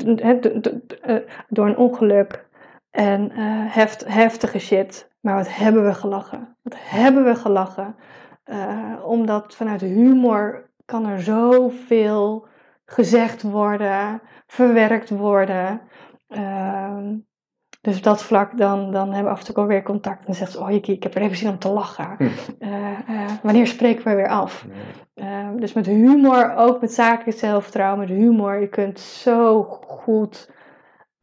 door 1.48 1.66
een 1.66 1.76
ongeluk. 1.76 2.46
En 2.90 3.30
heft, 3.68 4.04
heftige 4.08 4.58
shit. 4.58 5.10
Maar 5.20 5.34
wat 5.34 5.56
hebben 5.56 5.84
we 5.84 5.94
gelachen. 5.94 6.56
Wat 6.62 6.74
hebben 6.76 7.24
we 7.24 7.34
gelachen. 7.34 7.96
omdat 9.04 9.54
vanuit 9.54 9.80
humor 9.80 10.70
kan 10.84 11.06
er 11.06 11.20
zoveel 11.20 12.46
gezegd 12.84 13.42
worden, 13.42 14.22
verwerkt 14.46 15.10
worden. 15.10 15.80
Uh, 16.28 16.98
dus 17.85 17.97
op 17.97 18.03
dat 18.03 18.22
vlak, 18.22 18.59
dan, 18.59 18.91
dan 18.91 19.07
hebben 19.07 19.24
we 19.24 19.30
af 19.30 19.39
en 19.39 19.45
toe 19.45 19.55
alweer 19.55 19.82
contact. 19.82 20.26
En 20.26 20.35
zegt 20.35 20.53
ze, 20.53 20.61
oh 20.61 20.70
ik, 20.70 20.87
ik 20.87 21.03
heb 21.03 21.14
er 21.14 21.22
even 21.22 21.37
zin 21.37 21.49
om 21.49 21.59
te 21.59 21.68
lachen. 21.68 22.14
Hm. 22.18 22.24
Uh, 22.24 22.70
uh, 23.11 23.30
wanneer 23.43 23.66
spreken 23.66 24.05
we 24.05 24.14
weer 24.14 24.28
af? 24.28 24.66
Uh, 25.14 25.49
dus 25.57 25.72
met 25.72 25.87
humor, 25.87 26.55
ook 26.57 26.80
met 26.80 26.93
zakelijk 26.93 27.39
zelfvertrouwen, 27.39 27.99
met 27.99 28.09
humor. 28.09 28.61
Je 28.61 28.68
kunt 28.68 29.01
zo 29.01 29.62
goed 29.87 30.51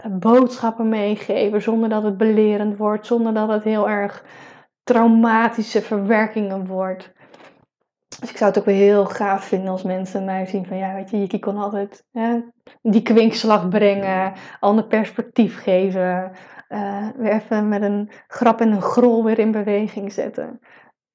boodschappen 0.09 0.89
meegeven 0.89 1.61
zonder 1.61 1.89
dat 1.89 2.03
het 2.03 2.17
belerend 2.17 2.77
wordt, 2.77 3.05
zonder 3.05 3.33
dat 3.33 3.49
het 3.49 3.63
heel 3.63 3.89
erg 3.89 4.25
traumatische 4.83 5.81
verwerkingen 5.81 6.67
wordt. 6.67 7.13
Dus 8.21 8.29
ik 8.29 8.37
zou 8.37 8.49
het 8.49 8.59
ook 8.59 8.65
wel 8.65 8.75
heel 8.75 9.05
gaaf 9.05 9.43
vinden 9.43 9.71
als 9.71 9.83
mensen 9.83 10.25
mij 10.25 10.45
zien 10.45 10.65
van 10.65 10.77
ja, 10.77 10.93
weet 10.93 11.09
je, 11.09 11.19
Jiki 11.19 11.39
kon 11.39 11.57
altijd 11.57 12.03
hè, 12.11 12.39
die 12.81 13.01
kwinkslag 13.01 13.67
brengen, 13.67 14.33
ander 14.59 14.85
perspectief 14.85 15.61
geven, 15.61 16.31
uh, 16.69 17.07
weer 17.15 17.31
even 17.31 17.67
met 17.67 17.81
een 17.81 18.09
grap 18.27 18.61
en 18.61 18.71
een 18.71 18.81
grol 18.81 19.23
weer 19.23 19.39
in 19.39 19.51
beweging 19.51 20.13
zetten. 20.13 20.59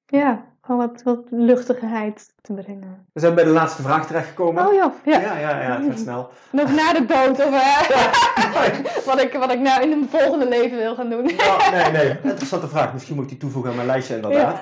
Ja, 0.06 0.44
gewoon 0.62 0.80
wat, 0.80 1.02
wat 1.02 1.20
luchtigheid 1.30 2.34
te 2.40 2.52
brengen. 2.52 3.06
We 3.12 3.20
zijn 3.20 3.34
bij 3.34 3.44
de 3.44 3.50
laatste 3.50 3.82
vraag 3.82 4.06
terechtgekomen. 4.06 4.66
Oh 4.66 4.74
ja, 4.74 4.92
ja. 5.04 5.20
Ja, 5.20 5.38
ja, 5.38 5.62
ja, 5.62 5.76
het 5.76 5.86
gaat 5.88 5.98
snel. 5.98 6.30
Nog 6.50 6.74
na 6.74 6.92
de 6.92 7.06
dood, 7.06 7.46
of 7.46 7.50
uh, 7.50 9.06
wat, 9.12 9.20
ik, 9.20 9.32
wat 9.32 9.52
ik 9.52 9.60
nou 9.60 9.82
in 9.82 9.92
een 9.92 10.08
volgende 10.10 10.48
leven 10.48 10.76
wil 10.76 10.94
gaan 10.94 11.10
doen. 11.10 11.24
nee, 11.70 11.90
nee, 11.92 12.16
interessante 12.22 12.68
vraag. 12.68 12.92
Misschien 12.92 13.14
moet 13.14 13.24
ik 13.24 13.30
die 13.30 13.38
toevoegen 13.38 13.70
aan 13.70 13.76
mijn 13.76 13.88
lijstje 13.88 14.14
inderdaad. 14.14 14.60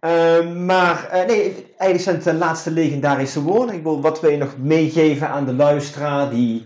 Ehm, 0.00 0.64
maar 0.64 1.08
uh, 1.12 1.24
nee, 1.26 1.66
eigenlijk 1.76 2.00
zijn 2.00 2.14
het 2.14 2.24
de 2.24 2.34
laatste 2.34 2.70
legendarische 2.70 3.42
woorden. 3.42 3.74
Ik 3.74 3.82
wil 3.82 4.00
wat 4.00 4.20
wil 4.20 4.30
je 4.30 4.36
nog 4.36 4.58
meegeven 4.58 5.28
aan 5.28 5.44
de 5.44 5.54
luisteraar 5.54 6.30
die, 6.30 6.64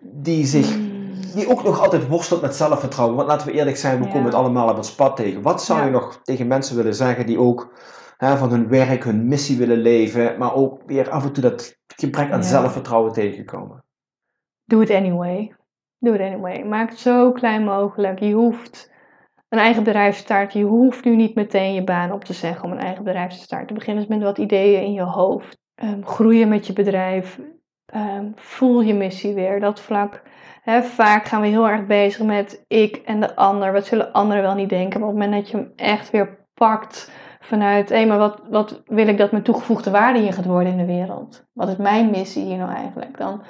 die 0.00 0.46
zich 0.46 0.74
hmm 0.74 0.88
die 1.34 1.48
ook 1.48 1.62
nog 1.62 1.80
altijd 1.80 2.08
worstelt 2.08 2.42
met 2.42 2.54
zelfvertrouwen. 2.54 3.16
Want 3.16 3.28
laten 3.28 3.46
we 3.46 3.52
eerlijk 3.52 3.76
zijn, 3.76 3.98
we 4.02 4.08
komen 4.08 4.24
het 4.24 4.34
allemaal 4.34 4.70
op 4.70 4.76
ons 4.76 4.94
pad 4.94 5.16
tegen. 5.16 5.42
Wat 5.42 5.62
zou 5.62 5.84
je 5.84 5.90
nog 5.90 6.20
tegen 6.22 6.46
mensen 6.46 6.76
willen 6.76 6.94
zeggen 6.94 7.26
die 7.26 7.38
ook 7.38 7.72
hè, 8.16 8.36
van 8.36 8.50
hun 8.50 8.68
werk, 8.68 9.04
hun 9.04 9.28
missie 9.28 9.58
willen 9.58 9.78
leven, 9.78 10.38
maar 10.38 10.54
ook 10.54 10.82
weer 10.86 11.10
af 11.10 11.24
en 11.24 11.32
toe 11.32 11.42
dat 11.42 11.78
gebrek 11.86 12.30
aan 12.30 12.44
zelfvertrouwen 12.44 13.12
tegenkomen? 13.12 13.84
Do 14.64 14.80
it 14.80 14.90
anyway. 14.90 15.54
Do 15.98 16.12
it 16.12 16.20
anyway. 16.20 16.64
Maak 16.64 16.90
het 16.90 16.98
zo 16.98 17.32
klein 17.32 17.64
mogelijk. 17.64 18.18
Je 18.18 18.32
hoeft 18.32 18.90
een 19.48 19.58
eigen 19.58 19.84
bedrijf 19.84 20.14
te 20.14 20.22
starten. 20.22 20.60
Je 20.60 20.66
hoeft 20.66 21.04
nu 21.04 21.16
niet 21.16 21.34
meteen 21.34 21.74
je 21.74 21.84
baan 21.84 22.12
op 22.12 22.24
te 22.24 22.32
zeggen 22.32 22.64
om 22.64 22.72
een 22.72 22.78
eigen 22.78 23.04
bedrijf 23.04 23.32
te 23.32 23.42
starten. 23.42 23.74
Begin 23.74 23.96
eens 23.96 24.06
met 24.06 24.22
wat 24.22 24.38
ideeën 24.38 24.82
in 24.82 24.92
je 24.92 25.02
hoofd. 25.02 25.58
Um, 25.82 26.06
groeien 26.06 26.48
met 26.48 26.66
je 26.66 26.72
bedrijf. 26.72 27.38
Um, 27.94 28.32
voel 28.36 28.80
je 28.80 28.94
missie 28.94 29.34
weer. 29.34 29.60
Dat 29.60 29.80
vlak 29.80 30.22
vaak 30.82 31.24
gaan 31.24 31.40
we 31.40 31.46
heel 31.46 31.68
erg 31.68 31.86
bezig 31.86 32.26
met 32.26 32.64
ik 32.66 32.96
en 32.96 33.20
de 33.20 33.36
ander. 33.36 33.72
Wat 33.72 33.86
zullen 33.86 34.12
anderen 34.12 34.42
wel 34.42 34.54
niet 34.54 34.68
denken? 34.68 35.00
Maar 35.00 35.08
op 35.08 35.14
het 35.14 35.24
moment 35.24 35.42
dat 35.42 35.50
je 35.50 35.56
hem 35.56 35.72
echt 35.76 36.10
weer 36.10 36.46
pakt 36.54 37.10
vanuit, 37.40 37.88
hé, 37.88 38.04
maar 38.04 38.18
wat, 38.18 38.42
wat 38.50 38.82
wil 38.86 39.08
ik 39.08 39.18
dat 39.18 39.30
mijn 39.30 39.42
toegevoegde 39.42 39.90
waarde 39.90 40.18
hier 40.18 40.32
gaat 40.32 40.44
worden 40.44 40.72
in 40.72 40.78
de 40.78 40.92
wereld? 40.92 41.44
Wat 41.52 41.68
is 41.68 41.76
mijn 41.76 42.10
missie 42.10 42.44
hier 42.44 42.56
nou 42.56 42.72
eigenlijk? 42.74 43.18
Dan 43.18 43.42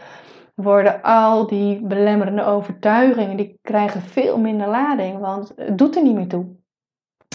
worden 0.62 1.02
al 1.02 1.46
die 1.46 1.86
belemmerende 1.86 2.44
overtuigingen, 2.44 3.36
die 3.36 3.58
krijgen 3.62 4.00
veel 4.00 4.38
minder 4.38 4.68
lading, 4.68 5.18
want 5.18 5.52
het 5.56 5.78
doet 5.78 5.96
er 5.96 6.02
niet 6.02 6.14
meer 6.14 6.28
toe. 6.28 6.46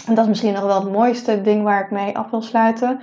En 0.06 0.14
dat 0.14 0.24
is 0.24 0.28
misschien 0.28 0.52
nog 0.52 0.64
wel 0.64 0.80
het 0.80 0.92
mooiste 0.92 1.40
ding 1.40 1.62
waar 1.62 1.84
ik 1.84 1.90
mee 1.90 2.16
af 2.16 2.30
wil 2.30 2.42
sluiten. 2.42 3.00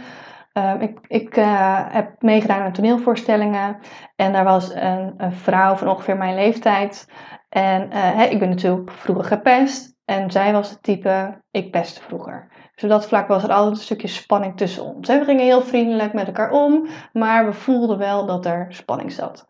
Ehm, 0.53 0.81
ik 0.81 0.99
ik 1.07 1.37
uh, 1.37 1.79
heb 1.93 2.21
meegedaan 2.21 2.61
aan 2.61 2.71
toneelvoorstellingen 2.71 3.77
en 4.15 4.33
daar 4.33 4.43
was 4.43 4.73
een, 4.73 5.13
een, 5.17 5.33
vrouw 5.33 5.75
van 5.75 5.87
ongeveer 5.87 6.17
mijn 6.17 6.35
leeftijd. 6.35 7.07
En 7.49 7.89
uh, 7.93 8.31
ik 8.31 8.39
ben 8.39 8.49
natuurlijk 8.49 8.91
vroeger 8.91 9.25
gepest 9.25 9.95
en 10.05 10.31
zij 10.31 10.51
was 10.51 10.69
het 10.69 10.83
type, 10.83 11.41
ik 11.51 11.71
pestte 11.71 12.01
vroeger. 12.01 12.47
Dus 12.75 12.83
op 12.83 12.89
dat 12.89 13.07
vlak 13.07 13.27
was 13.27 13.43
er 13.43 13.51
altijd 13.51 13.75
een 13.75 13.81
stukje 13.83 14.07
spanning 14.07 14.57
tussen 14.57 14.83
ons. 14.83 15.07
We 15.07 15.23
gingen 15.23 15.45
heel 15.45 15.61
vriendelijk 15.61 16.13
met 16.13 16.27
elkaar 16.27 16.51
om, 16.51 16.87
maar 17.13 17.45
we 17.45 17.53
voelden 17.53 17.97
wel 17.97 18.25
dat 18.25 18.45
er 18.45 18.65
spanning 18.69 19.11
zat. 19.11 19.49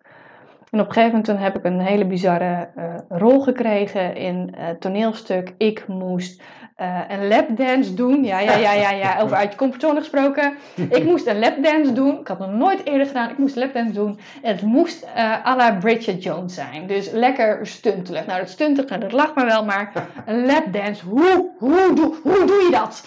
En 0.72 0.80
op 0.80 0.88
een 0.88 0.93
gegeven 0.93 1.22
moment 1.26 1.43
heb 1.43 1.55
ik 1.55 1.63
een 1.63 1.80
hele 1.80 2.05
bizarre 2.05 2.69
uh, 2.78 2.84
rol 3.09 3.41
gekregen 3.41 4.15
in 4.15 4.53
het 4.57 4.82
toneelstuk. 4.82 5.53
Ik 5.57 5.88
moest 5.88 6.41
uh, 6.82 6.99
een 7.07 7.28
lapdance 7.28 7.93
doen. 7.93 8.24
Ja, 8.24 8.39
ja, 8.39 8.55
ja, 8.55 8.74
ja, 8.74 8.91
ja. 8.91 9.19
Over 9.19 9.38
uit 9.38 9.51
je 9.51 9.57
comfortzone 9.57 9.99
gesproken. 9.99 10.53
Ik 10.89 11.05
moest 11.05 11.28
een 11.28 11.39
lapdance 11.39 11.93
doen. 11.93 12.19
Ik 12.19 12.28
had 12.28 12.39
nog 12.39 12.51
nooit 12.51 12.86
eerder 12.86 13.07
gedaan. 13.07 13.30
Ik 13.30 13.38
moest 13.38 13.55
een 13.55 13.61
lapdance 13.61 13.91
doen. 13.91 14.19
En 14.41 14.51
het 14.51 14.61
moest 14.61 15.07
à 15.45 15.55
la 15.55 15.72
Bridget 15.72 16.24
Jones 16.24 16.53
zijn. 16.53 16.88
Dus 16.88 17.11
lekker 17.11 17.67
stuntelig. 17.67 18.26
Nou, 18.26 18.39
dat 18.39 18.49
stuntelig, 18.49 18.89
nou, 18.89 19.01
dat 19.01 19.11
lacht 19.11 19.36
me 19.36 19.45
wel. 19.45 19.65
Maar 19.65 19.91
een 20.26 20.45
lapdance, 20.45 21.05
hoe, 21.05 21.49
hoe, 21.57 21.91
doe, 21.95 22.15
hoe 22.24 22.45
doe 22.45 22.63
je 22.63 22.69
dat? 22.72 23.05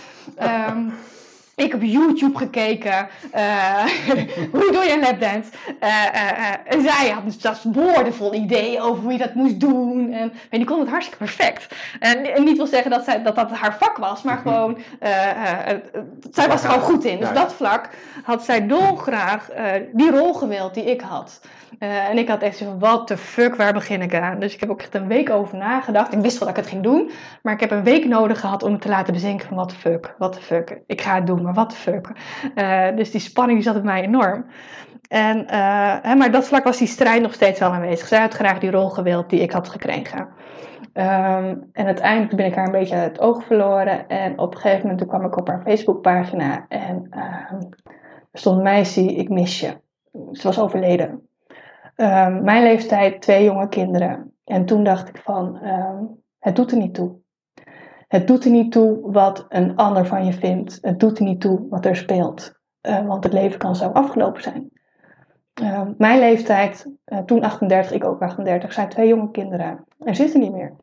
Um, 0.70 0.92
ik 1.54 1.72
heb 1.72 1.82
YouTube 1.82 2.38
gekeken. 2.38 3.08
Uh, 3.34 3.84
hoe 4.52 4.72
doe 4.72 4.84
je 4.84 4.92
een 4.92 5.00
lapdance? 5.00 5.50
Uh, 5.82 5.88
uh, 6.14 6.74
en 6.74 6.82
zij 6.82 7.10
had 7.10 7.24
dus 7.24 7.40
zelfs 7.40 7.64
woordenvol 7.64 8.34
ideeën 8.34 8.80
over 8.80 9.02
hoe 9.02 9.12
je 9.12 9.18
dat 9.18 9.34
moest 9.34 9.60
doen. 9.60 10.12
En, 10.12 10.32
en 10.50 10.58
die 10.58 10.64
kon 10.64 10.80
het 10.80 10.88
hartstikke 10.88 11.24
perfect. 11.24 11.74
En, 12.00 12.34
en, 12.34 12.44
niet 12.44 12.56
wil 12.56 12.66
zeggen 12.66 12.90
dat, 12.90 13.04
zij, 13.04 13.22
dat 13.22 13.34
dat 13.34 13.50
haar 13.50 13.76
vak 13.78 13.96
was, 13.96 14.22
maar 14.22 14.38
gewoon, 14.38 14.78
zij 16.30 16.48
was 16.48 16.62
er 16.62 16.68
gewoon 16.68 16.84
goed 16.84 17.04
in. 17.04 17.18
Dus 17.18 17.32
dat 17.32 17.54
vlak 17.54 17.88
had 18.22 18.44
zij 18.44 18.66
dolgraag 18.66 19.48
die 19.92 20.10
rol 20.10 20.32
gewild 20.32 20.74
die 20.74 20.84
ik 20.84 21.00
had. 21.00 21.40
Uh, 21.78 22.08
en 22.08 22.18
ik 22.18 22.28
had 22.28 22.42
echt 22.42 22.56
zo 22.56 22.64
van, 22.64 22.78
what 22.78 23.06
the 23.06 23.16
fuck, 23.16 23.54
waar 23.54 23.72
begin 23.72 24.02
ik 24.02 24.14
aan? 24.14 24.38
Dus 24.38 24.54
ik 24.54 24.60
heb 24.60 24.70
ook 24.70 24.80
echt 24.80 24.94
een 24.94 25.06
week 25.06 25.30
over 25.30 25.56
nagedacht. 25.56 26.12
Ik 26.12 26.18
wist 26.18 26.38
wel 26.38 26.48
dat 26.48 26.56
ik 26.56 26.62
het 26.62 26.72
ging 26.72 26.82
doen, 26.82 27.10
maar 27.42 27.52
ik 27.52 27.60
heb 27.60 27.70
een 27.70 27.84
week 27.84 28.04
nodig 28.04 28.40
gehad 28.40 28.62
om 28.62 28.72
het 28.72 28.80
te 28.80 28.88
laten 28.88 29.12
bezinken 29.12 29.46
van, 29.46 29.56
what 29.56 29.68
the 29.68 29.74
fuck, 29.74 30.14
what 30.18 30.32
the 30.32 30.40
fuck. 30.40 30.80
Ik 30.86 31.00
ga 31.00 31.14
het 31.14 31.26
doen, 31.26 31.42
maar 31.42 31.54
what 31.54 31.70
the 31.70 31.76
fuck. 31.76 32.10
Uh, 32.54 32.96
dus 32.96 33.10
die 33.10 33.20
spanning 33.20 33.62
zat 33.62 33.76
op 33.76 33.82
mij 33.82 34.02
enorm. 34.02 34.46
En, 35.08 35.38
uh, 35.38 35.96
hè, 36.02 36.14
maar 36.14 36.30
dat 36.30 36.46
vlak 36.46 36.64
was 36.64 36.78
die 36.78 36.88
strijd 36.88 37.22
nog 37.22 37.34
steeds 37.34 37.60
wel 37.60 37.72
aanwezig. 37.72 38.06
Zij 38.06 38.20
had 38.20 38.34
graag 38.34 38.58
die 38.58 38.70
rol 38.70 38.88
gewild 38.88 39.30
die 39.30 39.40
ik 39.40 39.52
had 39.52 39.68
gekregen. 39.68 40.28
Um, 40.96 41.70
en 41.72 41.86
uiteindelijk 41.86 42.36
ben 42.36 42.46
ik 42.46 42.54
haar 42.54 42.66
een 42.66 42.72
beetje 42.72 42.94
uit 42.94 43.10
het 43.10 43.20
oog 43.20 43.44
verloren. 43.44 44.08
En 44.08 44.38
op 44.38 44.54
een 44.54 44.60
gegeven 44.60 44.88
moment 44.88 45.08
kwam 45.08 45.24
ik 45.24 45.36
op 45.36 45.48
haar 45.48 45.62
Facebookpagina 45.62 46.64
en 46.68 47.06
uh, 47.10 47.22
er 48.32 48.38
stond 48.38 48.62
meisje, 48.62 49.02
ik 49.02 49.28
mis 49.28 49.60
je. 49.60 49.76
Ze 50.32 50.42
was 50.42 50.60
overleden. 50.60 51.28
Um, 51.96 52.44
mijn 52.44 52.62
leeftijd, 52.62 53.22
twee 53.22 53.44
jonge 53.44 53.68
kinderen. 53.68 54.32
En 54.44 54.64
toen 54.64 54.84
dacht 54.84 55.08
ik 55.08 55.18
van, 55.18 55.66
um, 55.66 56.22
het 56.38 56.56
doet 56.56 56.70
er 56.70 56.76
niet 56.76 56.94
toe. 56.94 57.16
Het 58.08 58.26
doet 58.26 58.44
er 58.44 58.50
niet 58.50 58.72
toe 58.72 59.12
wat 59.12 59.46
een 59.48 59.76
ander 59.76 60.06
van 60.06 60.24
je 60.24 60.32
vindt. 60.32 60.78
Het 60.80 61.00
doet 61.00 61.18
er 61.18 61.24
niet 61.24 61.40
toe 61.40 61.66
wat 61.68 61.84
er 61.84 61.96
speelt. 61.96 62.60
Uh, 62.82 63.06
want 63.06 63.24
het 63.24 63.32
leven 63.32 63.58
kan 63.58 63.76
zo 63.76 63.88
afgelopen 63.88 64.42
zijn. 64.42 64.70
Uh, 65.62 65.82
mijn 65.98 66.18
leeftijd, 66.18 66.90
uh, 67.06 67.18
toen 67.18 67.42
38, 67.42 67.92
ik 67.92 68.04
ook 68.04 68.22
38, 68.22 68.72
zijn 68.72 68.88
twee 68.88 69.08
jonge 69.08 69.30
kinderen. 69.30 69.84
Er 69.98 70.14
zitten 70.14 70.40
niet 70.40 70.52
meer. 70.52 70.76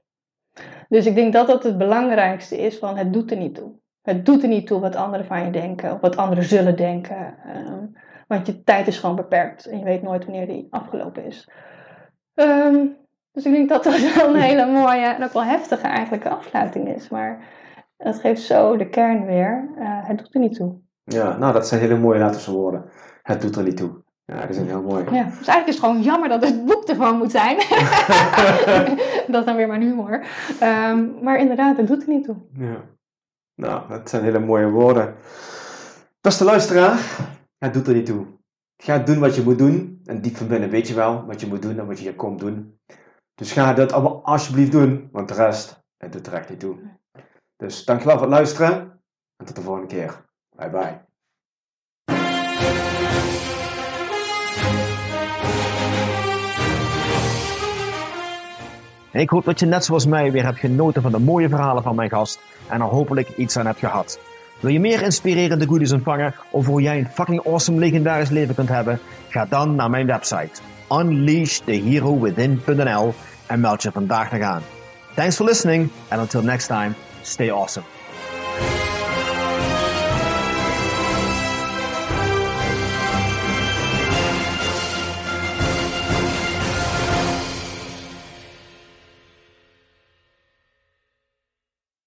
Dus 0.90 1.06
ik 1.06 1.16
denk 1.16 1.34
dat 1.34 1.48
dat 1.48 1.64
het 1.64 1.78
belangrijkste 1.78 2.58
is 2.58 2.78
van 2.78 2.98
het 2.98 3.14
doet 3.14 3.32
er 3.32 3.38
niet 3.38 3.56
toe. 3.56 3.72
Het 4.02 4.26
doet 4.26 4.44
er 4.44 4.50
niet 4.50 4.68
toe 4.68 4.80
wat 4.80 4.96
anderen 4.96 5.26
van 5.26 5.46
je 5.46 5.52
denken 5.52 5.94
of 5.94 6.00
wat 6.00 6.18
anderen 6.18 6.44
zullen 6.44 6.76
denken. 6.76 7.36
Want 8.32 8.48
je 8.48 8.64
tijd 8.64 8.88
is 8.88 9.00
gewoon 9.00 9.16
beperkt 9.16 9.66
en 9.66 9.78
je 9.78 9.84
weet 9.84 10.02
nooit 10.02 10.26
wanneer 10.26 10.48
die 10.48 10.68
afgelopen 10.70 11.26
is. 11.26 11.50
Um, 12.36 12.98
dus 13.32 13.46
ik 13.46 13.52
denk 13.52 13.70
dat 13.70 13.84
dat 13.84 14.14
wel 14.16 14.28
een 14.36 14.42
hele 14.42 14.66
mooie 14.66 15.06
en 15.06 15.24
ook 15.24 15.34
wel 15.34 15.44
heftige 15.44 15.88
eigenlijk 15.88 16.26
afsluiting 16.26 16.96
is. 16.96 17.10
Maar 17.10 17.48
dat 17.98 18.20
geeft 18.20 18.42
zo 18.42 18.78
de 18.78 18.90
kern 18.90 19.26
weer. 19.26 19.70
Uh, 19.78 20.08
het 20.08 20.18
doet 20.18 20.34
er 20.34 20.40
niet 20.40 20.56
toe. 20.56 20.80
Ja, 21.04 21.38
nou 21.38 21.54
dat 21.54 21.68
zijn 21.68 21.82
hele 21.82 21.98
mooie 21.98 22.20
laatste 22.20 22.52
woorden. 22.52 22.86
Het 23.24 23.42
doet 23.42 23.56
er 23.56 23.64
niet 23.64 23.78
toe. 23.78 24.04
Ja, 24.26 24.40
dat 24.40 24.50
is 24.50 24.58
een 24.58 24.68
heel 24.68 24.82
mooi. 24.82 25.04
Ja, 25.04 25.24
dus 25.24 25.48
eigenlijk 25.48 25.68
is 25.68 25.76
het 25.76 25.84
gewoon 25.84 26.02
jammer 26.02 26.30
dat 26.30 26.44
het 26.44 26.66
boek 26.66 26.84
ervan 26.84 27.18
moet 27.18 27.32
zijn. 27.32 27.58
dat 29.32 29.40
is 29.40 29.46
dan 29.46 29.56
weer 29.56 29.68
mijn 29.68 29.82
humor. 29.82 30.26
Um, 30.64 31.24
maar 31.24 31.38
inderdaad, 31.40 31.78
het 31.78 31.88
doet 31.88 32.02
er 32.02 32.10
niet 32.10 32.24
toe. 32.24 32.36
Ja. 32.54 32.82
Nou, 33.56 33.88
dat 33.90 34.10
zijn 34.10 34.24
hele 34.24 34.40
mooie 34.40 34.70
woorden. 34.70 35.16
Beste 36.22 36.44
luisteraar, 36.44 37.00
het 37.62 37.74
doet 37.74 37.88
er 37.88 37.94
niet 37.94 38.06
toe. 38.06 38.28
Ga 38.78 38.98
doen 38.98 39.20
wat 39.20 39.36
je 39.36 39.42
moet 39.42 39.58
doen. 39.58 40.02
En 40.06 40.22
diep 40.22 40.36
van 40.36 40.48
binnen 40.48 40.70
weet 40.70 40.88
je 40.88 40.94
wel 40.94 41.26
wat 41.26 41.42
je 41.42 41.48
moet 41.48 41.62
doen 41.62 41.80
en 41.80 41.88
wat 41.88 41.98
je 41.98 42.04
hier 42.04 42.16
komt 42.16 42.40
doen. 42.40 42.80
Dus 43.36 43.52
ga 43.52 43.74
dat 43.74 43.92
allemaal 43.92 44.24
alsjeblieft 44.24 44.72
doen, 44.72 45.10
want 45.12 45.28
de 45.28 45.34
rest, 45.34 45.84
het 45.98 46.12
doet 46.12 46.28
er 46.28 46.34
echt 46.34 46.50
niet 46.50 46.60
toe. 46.60 46.78
Dus 47.56 47.86
dankjewel 47.86 48.18
voor 48.18 48.26
het 48.26 48.36
luisteren 48.36 49.02
en 49.38 49.46
tot 49.46 49.56
de 49.56 49.62
volgende 49.62 49.88
keer. 49.88 50.26
Bye 50.56 50.70
bye. 50.70 51.10
Ik 59.12 59.30
hoop 59.30 59.44
dat 59.44 59.60
je 59.60 59.66
net 59.66 59.86
zoals 59.86 60.06
mij 60.06 60.32
weer 60.32 60.44
hebt 60.44 60.60
genoten 60.60 61.02
van 61.02 61.12
de 61.12 61.20
mooie 61.20 61.50
verhalen 61.50 61.84
van 61.84 61.96
mijn 61.96 62.10
gast 62.10 62.40
en 62.70 62.82
er 62.82 62.88
hopelijk 62.88 63.30
iets 63.38 63.58
aan 63.58 63.66
hebt 63.66 63.80
gehad. 63.80 64.31
Wil 64.62 64.72
je 64.72 64.80
meer 64.80 65.02
inspirerende 65.02 65.68
goodies 65.68 65.92
ontvangen 65.92 66.36
over 66.52 66.72
hoe 66.72 66.82
jij 66.82 67.00
een 67.00 67.10
fucking 67.14 67.46
awesome 67.46 67.80
legendarisch 67.80 68.30
leven 68.30 68.56
kunt 68.56 68.70
hebben? 68.70 69.00
Ga 69.30 69.46
dan 69.46 69.76
naar 69.76 69.90
mijn 69.90 70.08
website 70.08 70.62
unleashtheherowithin.nl 70.90 73.14
en 73.48 73.60
meld 73.60 73.82
je 73.82 73.92
vandaag 73.92 74.32
nog 74.32 74.42
aan. 74.42 74.62
Thanks 75.16 75.36
for 75.36 75.46
listening 75.46 75.90
and 76.08 76.22
until 76.22 76.42
next 76.42 76.68
time, 76.68 76.92
stay 77.22 77.52
awesome. 77.52 77.86